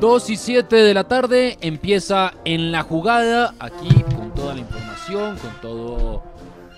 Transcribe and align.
Dos 0.00 0.28
y 0.28 0.36
7 0.36 0.76
de 0.76 0.92
la 0.92 1.04
tarde 1.04 1.56
empieza 1.62 2.34
en 2.44 2.70
la 2.70 2.82
jugada, 2.82 3.54
aquí 3.58 3.88
con 4.14 4.34
toda 4.34 4.52
la 4.52 4.60
información, 4.60 5.38
con 5.38 5.60
toda 5.62 6.22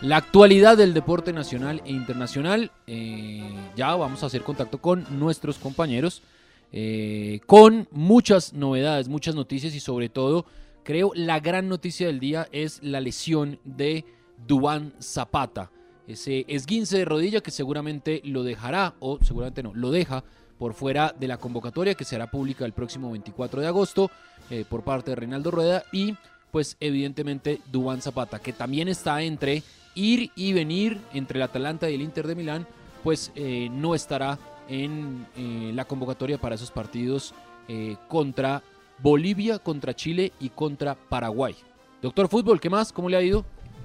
la 0.02 0.18
actualidad 0.18 0.76
del 0.76 0.94
deporte 0.94 1.32
nacional 1.32 1.82
e 1.84 1.90
internacional. 1.90 2.70
Eh, 2.86 3.42
ya 3.74 3.96
vamos 3.96 4.22
a 4.22 4.26
hacer 4.26 4.42
contacto 4.42 4.80
con 4.80 5.04
nuestros 5.18 5.58
compañeros, 5.58 6.22
eh, 6.70 7.40
con 7.46 7.88
muchas 7.90 8.52
novedades, 8.52 9.08
muchas 9.08 9.34
noticias 9.34 9.74
y 9.74 9.80
sobre 9.80 10.08
todo, 10.08 10.46
creo, 10.84 11.10
la 11.16 11.40
gran 11.40 11.68
noticia 11.68 12.06
del 12.06 12.20
día 12.20 12.46
es 12.52 12.80
la 12.84 13.00
lesión 13.00 13.58
de 13.64 14.04
Dubán 14.46 14.92
Zapata. 15.02 15.72
Ese 16.06 16.44
esguince 16.46 16.98
de 16.98 17.04
rodilla 17.04 17.40
que 17.40 17.50
seguramente 17.50 18.22
lo 18.24 18.44
dejará, 18.44 18.94
o 19.00 19.18
seguramente 19.24 19.64
no, 19.64 19.74
lo 19.74 19.90
deja 19.90 20.22
por 20.58 20.74
fuera 20.74 21.14
de 21.18 21.28
la 21.28 21.36
convocatoria 21.36 21.94
que 21.94 22.04
será 22.04 22.30
pública 22.30 22.64
el 22.64 22.72
próximo 22.72 23.10
24 23.10 23.60
de 23.60 23.66
agosto 23.66 24.10
eh, 24.50 24.64
por 24.68 24.82
parte 24.82 25.10
de 25.10 25.16
Reinaldo 25.16 25.50
Rueda 25.50 25.84
y 25.92 26.16
pues 26.50 26.76
evidentemente 26.80 27.60
Dubán 27.70 28.02
Zapata 28.02 28.38
que 28.38 28.52
también 28.52 28.88
está 28.88 29.22
entre 29.22 29.62
ir 29.94 30.30
y 30.36 30.52
venir 30.52 31.00
entre 31.14 31.38
el 31.38 31.42
Atalanta 31.42 31.88
y 31.90 31.94
el 31.94 32.02
Inter 32.02 32.26
de 32.26 32.34
Milán 32.34 32.66
pues 33.04 33.30
eh, 33.36 33.68
no 33.70 33.94
estará 33.94 34.38
en 34.68 35.26
eh, 35.36 35.70
la 35.74 35.84
convocatoria 35.84 36.38
para 36.38 36.54
esos 36.56 36.70
partidos 36.70 37.34
eh, 37.68 37.96
contra 38.08 38.62
Bolivia, 38.98 39.58
contra 39.58 39.94
Chile 39.94 40.32
y 40.40 40.48
contra 40.50 40.94
Paraguay. 40.94 41.54
Doctor 42.02 42.28
Fútbol, 42.28 42.60
¿qué 42.60 42.68
más? 42.68 42.92
¿Cómo 42.92 43.08
le 43.08 43.16
ha 43.16 43.22
ido? 43.22 43.44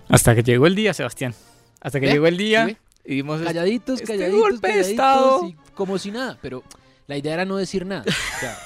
Hasta 0.10 0.34
que 0.36 0.44
llegó 0.44 0.66
el 0.68 0.76
día, 0.76 0.94
Sebastián. 0.94 1.34
Hasta 1.80 2.00
que 2.00 2.08
llegó 2.08 2.28
el 2.28 2.38
día 2.38 2.78
y 3.06 3.16
vimos 3.16 3.40
este- 3.40 3.54
Calladitos, 3.54 4.02
este 4.02 4.14
calladitos, 4.18 4.40
golpe 4.42 4.68
de 4.68 4.74
calladitos 4.74 4.90
estado. 4.92 5.48
y 5.48 5.56
como 5.76 5.98
si 5.98 6.12
nada, 6.12 6.38
pero 6.42 6.64
la 7.08 7.18
idea 7.18 7.34
era 7.34 7.46
no 7.46 7.58
decir 7.58 7.86
nada. 7.86 8.04
O 8.08 8.40
sea, 8.40 8.58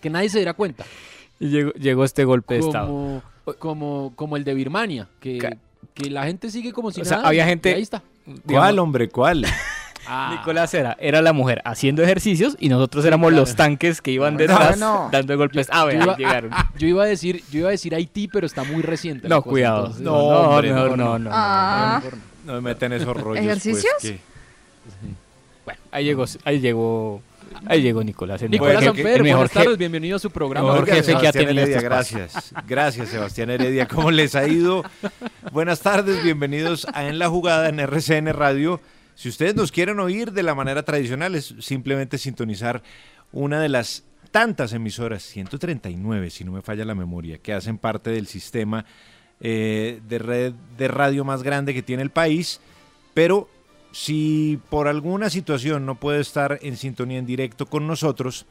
que 0.00 0.10
nadie 0.10 0.28
se 0.28 0.38
diera 0.38 0.54
cuenta. 0.54 0.84
y 1.40 1.48
llegó, 1.48 1.72
llegó 1.72 2.04
este 2.04 2.24
golpe 2.24 2.54
de 2.54 2.60
estado. 2.60 2.86
Como, 2.86 3.22
como, 3.58 4.12
como 4.16 4.36
el 4.36 4.44
de 4.44 4.54
Birmania, 4.54 5.08
que, 5.20 5.38
Ca- 5.38 5.56
que 5.94 6.10
la 6.10 6.24
gente 6.24 6.50
sigue 6.50 6.72
como 6.72 6.90
si 6.90 7.00
O 7.00 7.04
sea, 7.04 7.18
nada. 7.18 7.28
había 7.28 7.44
y 7.44 7.48
gente- 7.48 7.74
ahí 7.74 7.82
está. 7.82 8.02
¿Cuál, 8.46 8.78
hombre? 8.78 9.08
¿Cuál? 9.08 9.44
Ah, 10.06 10.34
Nicolás 10.38 10.74
era, 10.74 10.96
era 11.00 11.22
la 11.22 11.32
mujer 11.32 11.62
haciendo 11.64 12.02
ejercicios 12.02 12.56
y 12.60 12.68
nosotros 12.68 13.06
éramos 13.06 13.28
claro. 13.30 13.40
los 13.42 13.56
tanques 13.56 14.02
que 14.02 14.10
iban 14.10 14.34
No, 14.34 14.38
detrás 14.38 14.78
no. 14.78 15.08
dando 15.10 15.34
golpes. 15.38 15.68
Ah, 15.72 15.88
yo 15.90 15.98
iba- 16.02 16.16
llegaron. 16.18 16.50
Yo 16.76 16.86
iba 16.86 17.04
a 17.04 17.06
decir, 17.06 17.42
yo 17.50 17.60
iba 17.60 17.68
a 17.68 17.70
decir 17.70 17.94
Haití, 17.94 18.28
pero 18.28 18.46
está 18.46 18.64
muy 18.64 18.82
reciente. 18.82 19.28
No, 19.30 19.40
cosa, 19.40 19.50
cuidado. 19.50 19.78
entonces- 19.78 20.02
No, 20.02 20.12
No, 20.12 20.18
hombre, 20.50 20.70
no, 20.72 20.76
no, 20.76 20.88
no. 20.88 20.96
no, 20.96 21.18
no, 21.20 21.30
Ah. 21.32 22.02
no. 22.04 22.18
No 22.44 22.52
me 22.60 22.60
meten 22.60 22.92
esos 22.92 23.16
rollos. 23.16 23.42
¿Ejercicios? 23.42 23.94
Pues, 24.00 24.12
que- 24.12 24.20
Bueno, 25.00 25.16
ahí 25.94 26.04
llegó, 26.04 26.24
ahí 26.44 26.58
llegó, 26.60 27.22
ahí 27.66 27.80
llegó 27.80 28.02
Nicolás. 28.02 28.42
el 28.42 28.50
Nicolás 28.50 28.80
mejor- 28.80 28.96
Sanfer, 28.96 29.16
el 29.16 29.22
mejor 29.22 29.38
buenas 29.38 29.52
tardes, 29.52 29.78
bienvenido 29.78 30.16
a 30.16 30.18
su 30.18 30.30
programa. 30.30 30.72
Mejor 30.72 30.86
jefe 30.86 31.16
que 31.16 31.26
ha 31.28 31.30
Heredia, 31.30 31.62
este 31.62 31.80
gracias. 31.80 32.52
Gracias, 32.66 33.08
Sebastián 33.10 33.50
Heredia. 33.50 33.86
¿Cómo 33.86 34.10
les 34.10 34.34
ha 34.34 34.46
ido? 34.48 34.84
Buenas 35.52 35.80
tardes, 35.80 36.22
bienvenidos 36.24 36.84
a 36.92 37.06
En 37.06 37.20
la 37.20 37.28
Jugada 37.28 37.68
en 37.68 37.78
RCN 37.78 38.32
Radio. 38.32 38.80
Si 39.14 39.28
ustedes 39.28 39.54
nos 39.54 39.70
quieren 39.70 40.00
oír 40.00 40.32
de 40.32 40.42
la 40.42 40.56
manera 40.56 40.82
tradicional, 40.82 41.36
es 41.36 41.54
simplemente 41.60 42.18
sintonizar 42.18 42.82
una 43.30 43.60
de 43.60 43.68
las 43.68 44.02
tantas 44.32 44.72
emisoras, 44.72 45.22
139, 45.22 46.30
si 46.30 46.42
no 46.42 46.50
me 46.50 46.62
falla 46.62 46.84
la 46.84 46.96
memoria, 46.96 47.38
que 47.38 47.52
hacen 47.52 47.78
parte 47.78 48.10
del 48.10 48.26
sistema 48.26 48.84
eh, 49.40 50.00
de 50.08 50.18
red 50.18 50.52
de 50.76 50.88
radio 50.88 51.24
más 51.24 51.44
grande 51.44 51.72
que 51.72 51.82
tiene 51.82 52.02
el 52.02 52.10
país. 52.10 52.60
Pero 53.14 53.48
si 53.94 54.58
por 54.70 54.88
alguna 54.88 55.30
situación 55.30 55.86
no 55.86 55.94
puede 55.94 56.20
estar 56.20 56.58
en 56.62 56.76
sintonía 56.76 57.18
en 57.18 57.26
directo 57.26 57.66
con 57.66 57.86
nosotros, 57.86 58.44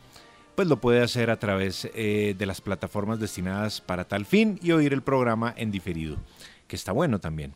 pues 0.56 0.70
lo 0.70 0.80
puede 0.80 1.02
hacer 1.02 1.30
a 1.30 1.38
través 1.38 1.90
eh, 1.94 2.34
de 2.38 2.46
las 2.46 2.62
plataformas 2.62 3.20
destinadas 3.20 3.82
para 3.82 4.08
tal 4.08 4.26
fin 4.26 4.58
y 4.64 4.72
oír 4.72 4.94
el 4.94 5.02
programa 5.02 5.54
en 5.58 5.70
diferido, 5.70 6.16
que 6.66 6.78
está 6.78 6.94
bueno 6.94 7.20
también. 7.20 7.56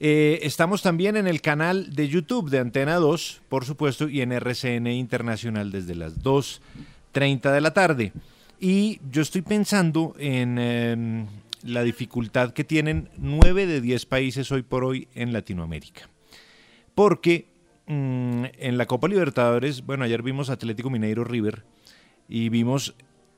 Eh, 0.00 0.40
estamos 0.42 0.82
también 0.82 1.16
en 1.16 1.26
el 1.26 1.40
canal 1.40 1.94
de 1.94 2.08
YouTube 2.08 2.50
de 2.50 2.58
Antena 2.58 2.96
2, 2.96 3.40
por 3.48 3.64
supuesto, 3.64 4.06
y 4.10 4.20
en 4.20 4.32
RCN 4.32 4.88
Internacional 4.88 5.72
desde 5.72 5.94
las 5.94 6.22
2.30 6.22 7.52
de 7.52 7.60
la 7.62 7.72
tarde. 7.72 8.12
Y 8.60 9.00
yo 9.10 9.22
estoy 9.22 9.40
pensando 9.40 10.14
en 10.18 10.58
em, 10.58 11.26
la 11.62 11.82
dificultad 11.84 12.52
que 12.52 12.64
tienen 12.64 13.08
9 13.16 13.66
de 13.66 13.80
10 13.80 14.04
países 14.04 14.52
hoy 14.52 14.60
por 14.62 14.84
hoy 14.84 15.08
en 15.14 15.32
Latinoamérica. 15.32 16.10
Porque 16.98 17.46
mm, 17.86 18.44
en 18.58 18.76
la 18.76 18.86
Copa 18.86 19.06
Libertadores, 19.06 19.86
bueno, 19.86 20.02
ayer 20.02 20.20
vimos 20.20 20.50
Atlético 20.50 20.90
Mineiro 20.90 21.22
River 21.22 21.62
y 22.28 22.48
vimos 22.48 22.96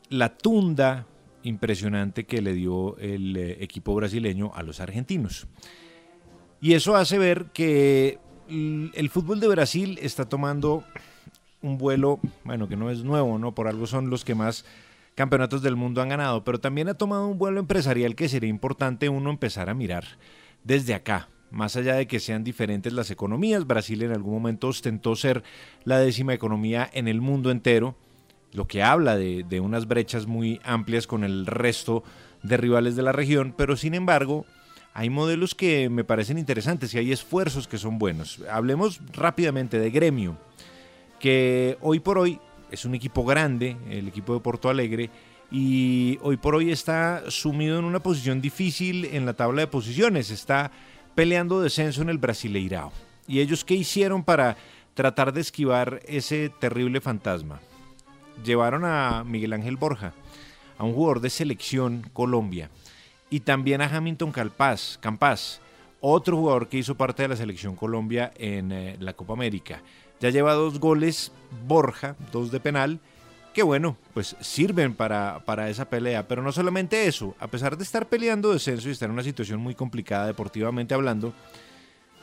la 0.09 0.35
tunda 0.35 1.07
impresionante 1.43 2.25
que 2.25 2.41
le 2.41 2.55
dio 2.55 2.97
el 2.97 3.37
eh, 3.37 3.59
equipo 3.61 3.95
brasileño 3.95 4.51
a 4.55 4.63
los 4.63 4.81
argentinos. 4.81 5.47
Y 6.63 6.73
eso 6.73 6.97
hace 6.97 7.19
ver 7.19 7.49
que 7.53 8.19
el 8.49 9.11
fútbol 9.11 9.41
de 9.41 9.49
Brasil 9.49 9.99
está 10.01 10.27
tomando 10.27 10.83
un 11.61 11.77
vuelo, 11.77 12.19
bueno, 12.45 12.67
que 12.67 12.77
no 12.77 12.89
es 12.89 13.05
nuevo, 13.05 13.39
¿no? 13.39 13.55
Por 13.55 13.69
algo 13.69 13.87
son 13.87 14.09
los 14.09 14.25
que 14.25 14.35
más 14.35 14.65
campeonatos 15.15 15.61
del 15.61 15.77
mundo 15.77 16.01
han 16.01 16.09
ganado, 16.09 16.45
pero 16.45 16.61
también 16.61 16.89
ha 16.89 16.95
tomado 16.95 17.27
un 17.27 17.37
vuelo 17.37 17.61
empresarial 17.61 18.15
que 18.15 18.31
sería 18.31 18.49
importante 18.49 19.11
uno 19.11 19.29
empezar 19.29 19.69
a 19.69 19.75
mirar 19.75 20.05
desde 20.65 20.95
acá. 20.95 21.29
Más 21.51 21.77
allá 21.77 21.95
de 21.95 22.07
que 22.07 22.21
sean 22.21 22.45
diferentes 22.45 22.93
las 22.93 23.11
economías, 23.11 23.67
Brasil 23.67 24.03
en 24.03 24.13
algún 24.13 24.35
momento 24.35 24.69
ostentó 24.69 25.17
ser 25.17 25.43
la 25.85 25.99
décima 25.99 26.35
economía 26.35 26.89
en 26.93 27.09
el 27.09 27.21
mundo 27.21 27.51
entero, 27.51 27.97
lo 28.53 28.67
que 28.67 28.83
habla 28.83 29.17
de, 29.17 29.45
de 29.49 29.61
unas 29.61 29.87
brechas 29.87 30.27
muy 30.27 30.61
amplias 30.65 31.07
con 31.07 31.25
el 31.25 31.47
resto 31.47 32.05
de 32.43 32.57
rivales 32.57 32.97
de 32.97 33.03
la 33.03 33.13
región, 33.13 33.55
pero 33.57 33.77
sin 33.77 33.95
embargo 33.95 34.47
hay 34.93 35.11
modelos 35.11 35.55
que 35.55 35.89
me 35.89 36.05
parecen 36.05 36.39
interesantes 36.39 36.95
y 36.95 36.99
hay 36.99 37.13
esfuerzos 37.13 37.69
que 37.69 37.79
son 37.79 37.99
buenos. 37.99 38.41
Hablemos 38.51 39.01
rápidamente 39.13 39.79
de 39.79 39.91
Gremio, 39.91 40.37
que 41.19 41.79
hoy 41.81 42.01
por 42.01 42.19
hoy 42.19 42.41
es 42.71 42.85
un 42.85 42.95
equipo 42.95 43.25
grande, 43.25 43.77
el 43.89 44.09
equipo 44.09 44.35
de 44.35 44.41
Porto 44.41 44.69
Alegre, 44.69 45.11
y 45.51 46.19
hoy 46.23 46.37
por 46.37 46.55
hoy 46.55 46.71
está 46.71 47.25
sumido 47.29 47.79
en 47.79 47.85
una 47.85 48.01
posición 48.01 48.41
difícil 48.41 49.05
en 49.07 49.27
la 49.27 49.35
tabla 49.35 49.63
de 49.63 49.67
posiciones. 49.67 50.31
Está 50.31 50.71
peleando 51.15 51.61
descenso 51.61 52.03
en 52.03 52.09
el 52.09 52.19
Brasileirao. 52.19 52.93
¿Y 53.27 53.41
ellos 53.41 53.65
qué 53.65 53.75
hicieron 53.75 54.25
para 54.25 54.57
tratar 54.95 55.33
de 55.33 55.41
esquivar 55.41 56.01
ese 56.07 56.49
terrible 56.49 57.01
fantasma? 57.01 57.61
Llevaron 58.45 58.85
a 58.85 59.25
Miguel 59.25 59.53
Ángel 59.53 59.77
Borja, 59.77 60.13
a 60.79 60.85
un 60.85 60.95
jugador 60.95 61.21
de 61.21 61.31
selección 61.31 62.09
Colombia 62.13 62.71
y 63.29 63.41
también 63.41 63.81
a 63.81 63.97
Hamilton 63.97 64.33
Campas, 64.33 65.61
otro 66.01 66.37
jugador 66.37 66.69
que 66.69 66.79
hizo 66.79 66.97
parte 66.97 67.23
de 67.23 67.29
la 67.29 67.37
selección 67.37 67.77
Colombia 67.77 68.33
en 68.37 68.73
eh, 68.73 68.97
la 68.99 69.13
Copa 69.13 69.35
América. 69.35 69.83
Ya 70.21 70.31
lleva 70.31 70.55
dos 70.55 70.81
goles 70.81 71.33
Borja, 71.67 72.17
dos 72.33 72.51
de 72.51 72.61
penal, 72.61 73.01
bueno, 73.63 73.97
pues 74.15 74.37
sirven 74.41 74.95
para, 74.95 75.45
para 75.45 75.69
esa 75.71 75.89
pelea. 75.89 76.27
Pero 76.29 76.43
no 76.43 76.53
solamente 76.53 77.07
eso, 77.07 77.35
a 77.39 77.49
pesar 77.49 77.77
de 77.77 77.85
estar 77.85 78.09
peleando 78.09 78.53
descenso 78.53 78.89
y 78.89 78.93
estar 78.93 79.09
en 79.09 79.15
una 79.15 79.23
situación 79.23 79.61
muy 79.61 79.75
complicada 79.75 80.27
deportivamente 80.27 80.95
hablando, 80.95 81.33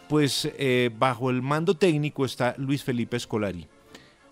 pues 0.07 0.49
eh, 0.57 0.89
bajo 0.97 1.29
el 1.29 1.41
mando 1.41 1.75
técnico 1.75 2.25
está 2.25 2.55
Luis 2.57 2.83
Felipe 2.83 3.19
Scolari, 3.19 3.67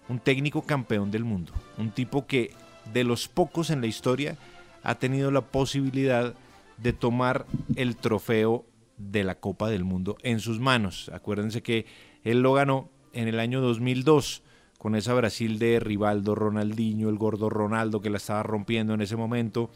un 0.07 0.19
técnico 0.19 0.62
campeón 0.62 1.12
del 1.12 1.24
mundo, 1.24 1.54
un 1.78 1.92
tipo 1.92 2.25
que 2.25 2.52
de 2.94 3.04
los 3.04 3.28
pocos 3.28 3.69
en 3.69 3.81
la 3.81 3.88
historia 3.88 4.38
ha 4.84 4.96
tenido 4.96 5.31
la 5.31 5.42
posibilidad 5.42 6.34
de 6.78 6.94
tomar 6.94 7.46
el 7.75 7.96
trofeo 7.98 8.66
de 8.98 9.24
la 9.24 9.36
Copa 9.36 9.69
del 9.69 9.84
Mundo 9.84 10.18
en 10.22 10.40
sus 10.40 10.60
manos. 10.60 11.10
Acuérdense 11.13 11.62
que 11.62 11.86
él 12.24 12.42
lo 12.42 12.54
ganó 12.54 12.90
en 13.13 13.28
el 13.28 13.40
año 13.40 13.62
2002 13.62 14.44
con 14.85 14.93
esa 14.93 15.15
Brasil 15.15 15.57
de 15.57 15.79
Rivaldo, 15.79 16.35
Ronaldinho, 16.35 17.09
el 17.09 17.17
gordo 17.17 17.49
Ronaldo 17.49 18.03
que 18.03 18.11
la 18.11 18.17
estaba 18.17 18.43
rompiendo 18.43 18.93
en 18.93 19.01
ese 19.01 19.15
momento. 19.15 19.71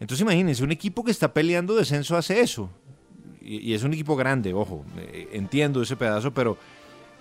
Entonces 0.00 0.20
imagínense, 0.20 0.62
un 0.62 0.70
equipo 0.70 1.02
que 1.02 1.10
está 1.10 1.32
peleando 1.32 1.74
descenso 1.74 2.14
hace 2.14 2.42
eso. 2.42 2.68
Y, 3.40 3.72
es 3.72 3.84
un 3.84 3.94
equipo 3.94 4.16
grande, 4.16 4.52
ojo, 4.52 4.84
eh, 4.98 5.30
entiendo 5.32 5.80
ese 5.80 5.96
pedazo, 5.96 6.34
pero, 6.34 6.58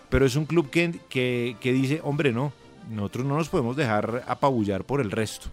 pero 0.10 0.26
es 0.26 0.36
un 0.36 0.44
club 0.44 0.70
que, 0.70 1.00
que, 1.08 1.56
que 1.62 1.72
dice, 1.72 2.02
hombre, 2.04 2.34
no, 2.34 2.52
nosotros 2.92 3.26
no 3.26 3.38
nos 3.38 3.48
podemos 3.48 3.78
dejar 3.78 4.26
apabullar 4.28 4.84
por 4.84 5.00
el 5.00 5.10
resto. 5.10 5.48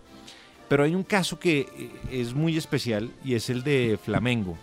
Pero 0.69 0.83
hay 0.83 0.97
un 0.97 1.05
caso 1.05 1.39
que 1.39 1.69
eh, 1.79 1.91
es 2.11 2.35
muy 2.35 2.57
especial 2.57 3.13
y 3.25 3.35
es 3.35 3.49
el 3.49 3.63
de 3.63 3.97
Flamengo. 4.05 4.59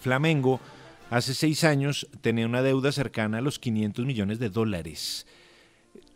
Flamengo 0.00 0.60
hace 1.10 1.34
seis 1.34 1.64
años 1.64 2.06
tenía 2.20 2.46
una 2.46 2.62
deuda 2.62 2.92
cercana 2.92 3.38
a 3.38 3.40
los 3.40 3.58
500 3.58 4.06
millones 4.06 4.38
de 4.38 4.50
dólares. 4.50 5.26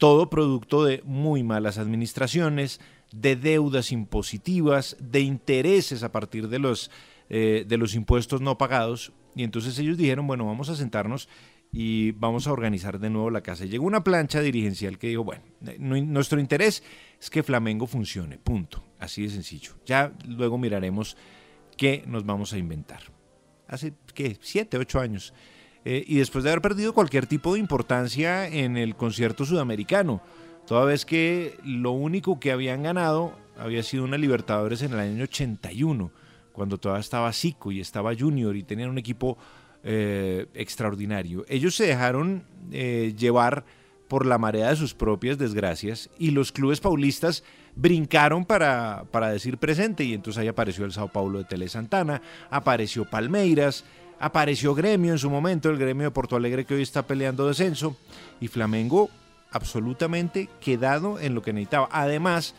Todo 0.01 0.31
producto 0.31 0.83
de 0.83 1.03
muy 1.05 1.43
malas 1.43 1.77
administraciones, 1.77 2.81
de 3.13 3.37
deudas 3.37 3.93
impositivas, 3.93 4.97
de 4.99 5.21
intereses 5.21 6.03
a 6.03 6.11
partir 6.11 6.49
de 6.49 6.59
los, 6.59 6.91
eh, 7.29 7.67
de 7.69 7.77
los 7.77 7.95
impuestos 7.95 8.41
no 8.41 8.57
pagados. 8.57 9.13
Y 9.37 9.45
entonces 9.45 9.79
ellos 9.79 9.99
dijeron, 9.99 10.27
bueno, 10.27 10.47
vamos 10.47 10.71
a 10.71 10.75
sentarnos 10.75 11.29
y 11.71 12.13
vamos 12.13 12.47
a 12.47 12.53
organizar 12.53 12.99
de 12.99 13.11
nuevo 13.11 13.29
la 13.29 13.43
casa. 13.43 13.67
llegó 13.67 13.85
una 13.85 14.03
plancha 14.03 14.41
dirigencial 14.41 14.97
que 14.97 15.09
dijo, 15.09 15.23
bueno, 15.23 15.43
eh, 15.67 15.77
nuestro 15.79 16.41
interés 16.41 16.83
es 17.21 17.29
que 17.29 17.43
Flamengo 17.43 17.87
funcione, 17.87 18.39
punto. 18.39 18.83
Así 18.99 19.25
de 19.25 19.29
sencillo. 19.29 19.73
Ya 19.85 20.15
luego 20.27 20.57
miraremos 20.57 21.19
qué 21.77 22.05
nos 22.07 22.25
vamos 22.25 22.55
a 22.55 22.59
inventar. 22.59 23.03
Hace, 23.69 23.93
¿qué? 24.15 24.39
Siete, 24.41 24.79
ocho 24.79 24.99
años. 24.99 25.35
Eh, 25.85 26.05
y 26.07 26.19
después 26.19 26.45
de 26.45 26.51
haber 26.51 26.63
perdido 26.63 26.93
cualquier 26.93 27.27
tipo 27.27 27.55
de 27.55 27.61
importancia 27.61 28.47
en 28.47 28.77
el 28.77 28.97
concierto 28.97 29.45
sudamericano, 29.45 30.21
toda 30.67 30.85
vez 30.85 31.05
que 31.05 31.59
lo 31.65 31.93
único 31.93 32.39
que 32.39 32.53
habían 32.53 32.83
ganado 32.83 33.33
había 33.59 33.83
sido 33.83 34.05
una 34.05 34.19
Libertadores 34.19 34.83
en 34.83 34.93
el 34.93 35.01
año 35.01 35.25
81, 35.25 36.11
cuando 36.53 36.79
todavía 36.79 37.01
estaba 37.01 37.33
Zico 37.33 37.73
y 37.73 37.81
estaba 37.81 38.15
Junior 38.15 38.57
y 38.57 38.63
tenían 38.63 38.91
un 38.91 38.99
equipo 38.99 39.39
eh, 39.83 40.47
extraordinario. 40.55 41.45
Ellos 41.49 41.75
se 41.75 41.87
dejaron 41.87 42.45
eh, 42.73 43.15
llevar 43.17 43.65
por 44.09 44.27
la 44.27 44.39
marea 44.39 44.71
de 44.71 44.77
sus 44.77 44.93
propias 44.93 45.39
desgracias 45.39 46.11
y 46.19 46.33
los 46.33 46.53
clubes 46.53 46.81
paulistas 46.81 47.45
brincaron 47.77 48.45
para, 48.45 49.05
para 49.11 49.31
decir 49.31 49.57
presente 49.57 50.05
y 50.05 50.15
entonces 50.15 50.41
ahí 50.41 50.49
apareció 50.49 50.85
el 50.85 50.93
Sao 50.93 51.09
Paulo 51.09 51.39
de 51.39 51.45
Tele 51.45 51.69
Santana, 51.69 52.21
apareció 52.51 53.05
Palmeiras, 53.09 53.85
apareció 54.21 54.75
Gremio 54.75 55.13
en 55.13 55.19
su 55.19 55.31
momento, 55.31 55.71
el 55.71 55.79
Gremio 55.79 56.05
de 56.05 56.11
Porto 56.13 56.37
Alegre 56.37 56.65
que 56.65 56.75
hoy 56.75 56.83
está 56.83 57.07
peleando 57.07 57.49
descenso 57.49 57.97
y 58.41 58.49
Flamengo 58.49 59.11
absolutamente 59.51 60.49
quedado 60.61 61.19
en 61.19 61.35
lo 61.35 61.43
que 61.43 61.53
necesitaba. 61.53 61.89
Además, 61.91 62.55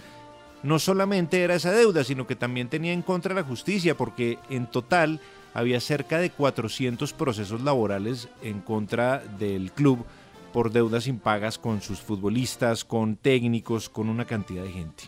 no 0.64 0.80
solamente 0.80 1.42
era 1.42 1.56
esa 1.56 1.72
deuda, 1.72 2.04
sino 2.04 2.28
que 2.28 2.36
también 2.36 2.68
tenía 2.68 2.92
en 2.92 3.04
contra 3.04 3.34
la 3.34 3.44
justicia 3.44 3.96
porque 3.96 4.40
en 4.50 4.68
total 4.68 5.22
había 5.54 5.80
cerca 5.80 6.18
de 6.18 6.32
400 6.32 7.14
procesos 7.14 7.62
laborales 7.62 8.28
en 8.42 8.62
contra 8.62 9.20
del 9.20 9.72
club 9.72 10.06
por 10.52 10.72
deudas 10.72 11.08
impagas 11.08 11.58
con 11.58 11.82
sus 11.82 12.00
futbolistas, 12.00 12.84
con 12.84 13.16
técnicos, 13.16 13.88
con 13.88 14.10
una 14.10 14.26
cantidad 14.26 14.64
de 14.64 14.72
gente. 14.72 15.04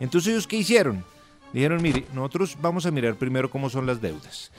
Entonces 0.00 0.32
ellos 0.32 0.46
qué 0.46 0.56
hicieron? 0.56 1.04
Dijeron, 1.52 1.82
mire, 1.82 2.06
nosotros 2.14 2.56
vamos 2.60 2.86
a 2.86 2.90
mirar 2.90 3.16
primero 3.16 3.50
cómo 3.50 3.70
son 3.70 3.86
las 3.86 4.00
deudas. 4.00 4.50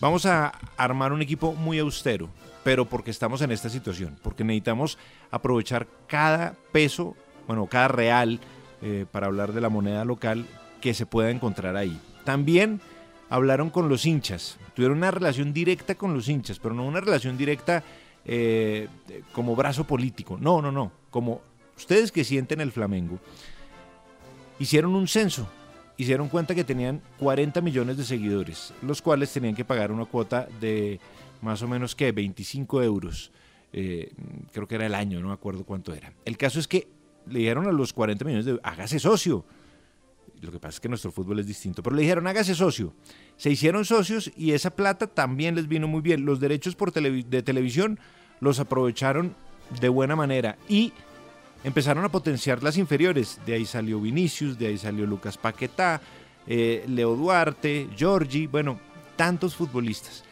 Vamos 0.00 0.26
a 0.26 0.52
armar 0.76 1.12
un 1.12 1.22
equipo 1.22 1.54
muy 1.54 1.78
austero, 1.78 2.28
pero 2.62 2.84
porque 2.84 3.10
estamos 3.10 3.40
en 3.40 3.50
esta 3.50 3.70
situación, 3.70 4.18
porque 4.22 4.44
necesitamos 4.44 4.98
aprovechar 5.30 5.86
cada 6.06 6.54
peso, 6.72 7.16
bueno, 7.46 7.66
cada 7.66 7.88
real, 7.88 8.40
eh, 8.82 9.06
para 9.10 9.26
hablar 9.26 9.52
de 9.52 9.60
la 9.60 9.68
moneda 9.68 10.04
local 10.04 10.46
que 10.80 10.92
se 10.92 11.06
pueda 11.06 11.30
encontrar 11.30 11.76
ahí. 11.76 11.98
También 12.24 12.80
hablaron 13.30 13.70
con 13.70 13.88
los 13.88 14.04
hinchas, 14.04 14.58
tuvieron 14.74 14.98
una 14.98 15.10
relación 15.10 15.52
directa 15.52 15.94
con 15.94 16.12
los 16.14 16.28
hinchas, 16.28 16.58
pero 16.58 16.74
no 16.74 16.84
una 16.84 17.00
relación 17.00 17.38
directa 17.38 17.82
eh, 18.24 18.88
como 19.32 19.56
brazo 19.56 19.84
político, 19.84 20.36
no, 20.38 20.60
no, 20.60 20.70
no, 20.70 20.92
como 21.10 21.40
ustedes 21.76 22.12
que 22.12 22.24
sienten 22.24 22.60
el 22.60 22.72
Flamengo, 22.72 23.18
hicieron 24.58 24.94
un 24.94 25.08
censo 25.08 25.48
y 26.00 26.04
se 26.04 26.06
dieron 26.12 26.30
cuenta 26.30 26.54
que 26.54 26.64
tenían 26.64 27.02
40 27.18 27.60
millones 27.60 27.98
de 27.98 28.04
seguidores, 28.04 28.72
los 28.80 29.02
cuales 29.02 29.30
tenían 29.30 29.54
que 29.54 29.66
pagar 29.66 29.92
una 29.92 30.06
cuota 30.06 30.48
de 30.58 30.98
más 31.42 31.60
o 31.60 31.68
menos 31.68 31.94
que 31.94 32.10
25 32.10 32.82
euros, 32.82 33.32
eh, 33.74 34.10
creo 34.50 34.66
que 34.66 34.76
era 34.76 34.86
el 34.86 34.94
año, 34.94 35.20
no 35.20 35.28
me 35.28 35.34
acuerdo 35.34 35.62
cuánto 35.64 35.92
era. 35.92 36.10
El 36.24 36.38
caso 36.38 36.58
es 36.58 36.66
que 36.66 36.88
le 37.26 37.40
dijeron 37.40 37.66
a 37.66 37.72
los 37.72 37.92
40 37.92 38.24
millones 38.24 38.46
de 38.46 38.58
hágase 38.62 38.98
socio 38.98 39.44
lo 40.40 40.50
que 40.50 40.58
pasa 40.58 40.76
es 40.76 40.80
que 40.80 40.88
nuestro 40.88 41.12
fútbol 41.12 41.38
es 41.40 41.46
distinto. 41.46 41.82
Pero 41.82 41.94
le 41.94 42.00
dijeron, 42.00 42.26
hágase 42.26 42.54
socio. 42.54 42.94
Se 43.36 43.50
hicieron 43.50 43.84
socios 43.84 44.32
y 44.38 44.52
esa 44.52 44.70
plata 44.70 45.06
también 45.06 45.54
les 45.54 45.68
vino 45.68 45.86
muy 45.86 46.00
bien. 46.00 46.24
Los 46.24 46.40
derechos 46.40 46.74
por 46.74 46.94
de 46.94 47.42
televisión 47.42 47.98
los 48.40 48.58
aprovecharon 48.58 49.34
de 49.82 49.90
buena 49.90 50.16
manera 50.16 50.56
y 50.66 50.94
empezaron 51.64 52.04
a 52.04 52.10
potenciar 52.10 52.62
las 52.62 52.76
inferiores. 52.76 53.40
De 53.46 53.54
ahí 53.54 53.66
salió 53.66 54.00
Vinicius, 54.00 54.58
de 54.58 54.68
ahí 54.68 54.78
salió 54.78 55.06
Lucas 55.06 55.36
Paquetá, 55.36 56.00
eh, 56.46 56.84
Leo 56.88 57.16
Duarte, 57.16 57.88
Giorgi, 57.96 58.46
bueno, 58.46 58.78
tantos 59.16 59.54
futbolistas. 59.54 60.24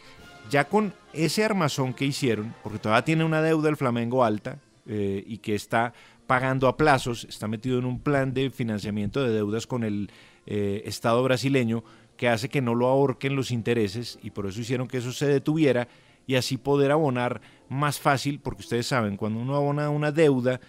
Ya 0.49 0.65
con 0.65 0.93
ese 1.13 1.43
armazón 1.43 1.93
que 1.93 2.05
hicieron, 2.05 2.55
porque 2.63 2.79
todavía 2.79 3.05
tiene 3.05 3.23
una 3.23 3.41
deuda 3.41 3.69
el 3.69 3.77
Flamengo 3.77 4.23
alta 4.23 4.59
eh, 4.87 5.23
y 5.27 5.37
que 5.37 5.55
está 5.55 5.93
pagando 6.25 6.67
a 6.67 6.77
plazos, 6.77 7.25
está 7.25 7.47
metido 7.47 7.79
en 7.79 7.85
un 7.85 7.99
plan 7.99 8.33
de 8.33 8.49
financiamiento 8.49 9.23
de 9.23 9.31
deudas 9.31 9.67
con 9.67 9.83
el 9.83 10.11
eh, 10.45 10.83
Estado 10.85 11.23
brasileño 11.23 11.83
que 12.17 12.27
hace 12.27 12.49
que 12.49 12.61
no 12.61 12.75
lo 12.75 12.87
ahorquen 12.87 13.35
los 13.35 13.49
intereses 13.49 14.19
y 14.21 14.31
por 14.31 14.45
eso 14.45 14.59
hicieron 14.59 14.87
que 14.87 14.97
eso 14.97 15.11
se 15.11 15.25
detuviera 15.25 15.87
y 16.27 16.35
así 16.35 16.57
poder 16.57 16.91
abonar 16.91 17.41
más 17.69 17.99
fácil, 17.99 18.39
porque 18.39 18.61
ustedes 18.61 18.85
saben, 18.85 19.17
cuando 19.17 19.39
uno 19.39 19.55
abona 19.55 19.89
una 19.89 20.11
deuda, 20.11 20.59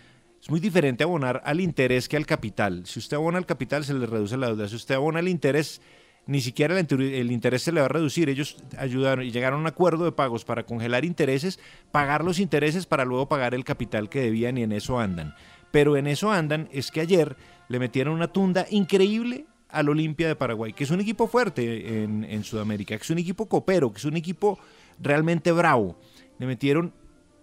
es 0.40 0.50
muy 0.50 0.60
diferente 0.60 1.04
abonar 1.04 1.42
al 1.44 1.60
interés 1.60 2.08
que 2.08 2.16
al 2.16 2.24
capital. 2.24 2.86
Si 2.86 2.98
usted 2.98 3.16
abona 3.16 3.38
al 3.38 3.46
capital, 3.46 3.84
se 3.84 3.92
le 3.92 4.06
reduce 4.06 4.36
la 4.36 4.46
deuda. 4.46 4.68
Si 4.68 4.76
usted 4.76 4.94
abona 4.94 5.18
al 5.18 5.28
interés, 5.28 5.82
ni 6.26 6.40
siquiera 6.40 6.78
el, 6.78 7.30
interés 7.30 7.62
se 7.62 7.72
le 7.72 7.80
va 7.80 7.86
a 7.86 7.90
reducir. 7.90 8.30
Ellos 8.30 8.56
ayudaron 8.78 9.24
y 9.24 9.32
llegaron 9.32 9.58
a 9.58 9.62
un 9.62 9.66
acuerdo 9.66 10.04
de 10.04 10.12
pagos 10.12 10.46
para 10.46 10.64
congelar 10.64 11.04
intereses, 11.04 11.58
pagar 11.92 12.24
los 12.24 12.38
intereses 12.38 12.86
para 12.86 13.04
luego 13.04 13.28
pagar 13.28 13.54
el 13.54 13.64
capital 13.64 14.08
que 14.08 14.22
debían 14.22 14.56
y 14.56 14.62
en 14.62 14.72
eso 14.72 14.98
andan. 14.98 15.34
Pero 15.70 15.96
en 15.98 16.06
eso 16.06 16.32
andan 16.32 16.68
es 16.72 16.90
que 16.90 17.00
ayer 17.00 17.36
le 17.68 17.78
metieron 17.78 18.14
una 18.14 18.28
tunda 18.28 18.66
increíble 18.70 19.44
al 19.68 19.88
Olimpia 19.90 20.26
de 20.26 20.36
Paraguay, 20.36 20.72
que 20.72 20.84
es 20.84 20.90
un 20.90 21.00
equipo 21.00 21.28
fuerte 21.28 22.02
en, 22.02 22.24
en 22.24 22.44
Sudamérica, 22.44 22.96
que 22.96 23.02
es 23.02 23.10
un 23.10 23.18
equipo 23.18 23.46
copero, 23.46 23.92
que 23.92 23.98
es 23.98 24.04
un 24.04 24.16
equipo 24.16 24.58
realmente 24.98 25.52
bravo. 25.52 25.98
Le 26.38 26.46
metieron 26.46 26.92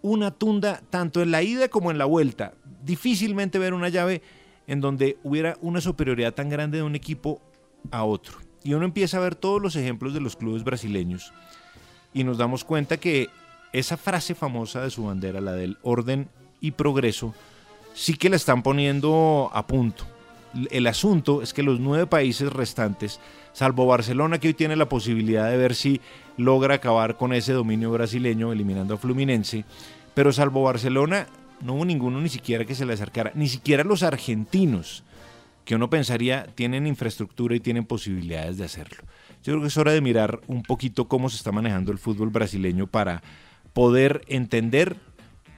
una 0.01 0.31
tunda 0.31 0.81
tanto 0.89 1.21
en 1.21 1.31
la 1.31 1.43
ida 1.43 1.67
como 1.69 1.91
en 1.91 1.97
la 1.97 2.05
vuelta. 2.05 2.53
Difícilmente 2.88 3.60
ver 3.60 3.74
una 3.74 3.89
llave 3.89 4.22
en 4.65 4.79
donde 4.79 5.17
hubiera 5.24 5.58
una 5.62 5.82
superioridad 5.82 6.34
tan 6.34 6.50
grande 6.50 6.77
de 6.77 6.84
un 6.84 6.96
equipo 6.96 7.41
a 7.91 8.06
otro. 8.06 8.38
Y 8.63 8.74
uno 8.74 8.86
empieza 8.86 9.17
a 9.17 9.22
ver 9.22 9.36
todos 9.36 9.62
los 9.62 9.75
ejemplos 9.75 10.13
de 10.13 10.22
los 10.22 10.38
clubes 10.38 10.63
brasileños 10.63 11.34
y 12.13 12.24
nos 12.24 12.38
damos 12.38 12.63
cuenta 12.63 12.98
que 12.98 13.27
esa 13.74 13.98
frase 13.98 14.36
famosa 14.36 14.82
de 14.82 14.89
su 14.89 15.03
bandera, 15.03 15.41
la 15.41 15.51
del 15.51 15.77
orden 15.82 16.29
y 16.62 16.72
progreso, 16.72 17.36
sí 17.94 18.15
que 18.15 18.29
la 18.29 18.38
están 18.38 18.63
poniendo 18.63 19.51
a 19.53 19.67
punto. 19.67 20.06
El 20.72 20.88
asunto 20.88 21.41
es 21.41 21.53
que 21.53 21.62
los 21.62 21.82
nueve 21.82 22.08
países 22.08 22.51
restantes, 22.51 23.20
salvo 23.51 23.86
Barcelona 23.86 24.39
que 24.39 24.48
hoy 24.48 24.53
tiene 24.53 24.77
la 24.77 24.88
posibilidad 24.88 25.50
de 25.50 25.58
ver 25.58 25.75
si 25.75 26.00
logra 26.38 26.75
acabar 26.75 27.17
con 27.17 27.34
ese 27.34 27.51
dominio 27.51 27.91
brasileño 27.91 28.53
eliminando 28.53 28.96
a 28.96 28.98
Fluminense, 28.98 29.65
pero 30.13 30.32
salvo 30.32 30.63
Barcelona 30.63 31.27
no 31.61 31.73
hubo 31.73 31.85
ninguno 31.85 32.21
ni 32.21 32.29
siquiera 32.29 32.65
que 32.65 32.75
se 32.75 32.85
le 32.85 32.93
acercara, 32.93 33.31
ni 33.35 33.47
siquiera 33.47 33.83
los 33.83 34.03
argentinos, 34.03 35.03
que 35.65 35.75
uno 35.75 35.89
pensaría 35.89 36.47
tienen 36.55 36.87
infraestructura 36.87 37.55
y 37.55 37.59
tienen 37.59 37.85
posibilidades 37.85 38.57
de 38.57 38.65
hacerlo. 38.65 39.03
Yo 39.43 39.53
creo 39.53 39.61
que 39.61 39.67
es 39.67 39.77
hora 39.77 39.91
de 39.91 40.01
mirar 40.01 40.39
un 40.47 40.63
poquito 40.63 41.07
cómo 41.07 41.29
se 41.29 41.37
está 41.37 41.51
manejando 41.51 41.91
el 41.91 41.97
fútbol 41.97 42.29
brasileño 42.29 42.87
para 42.87 43.21
poder 43.73 44.21
entender 44.27 44.95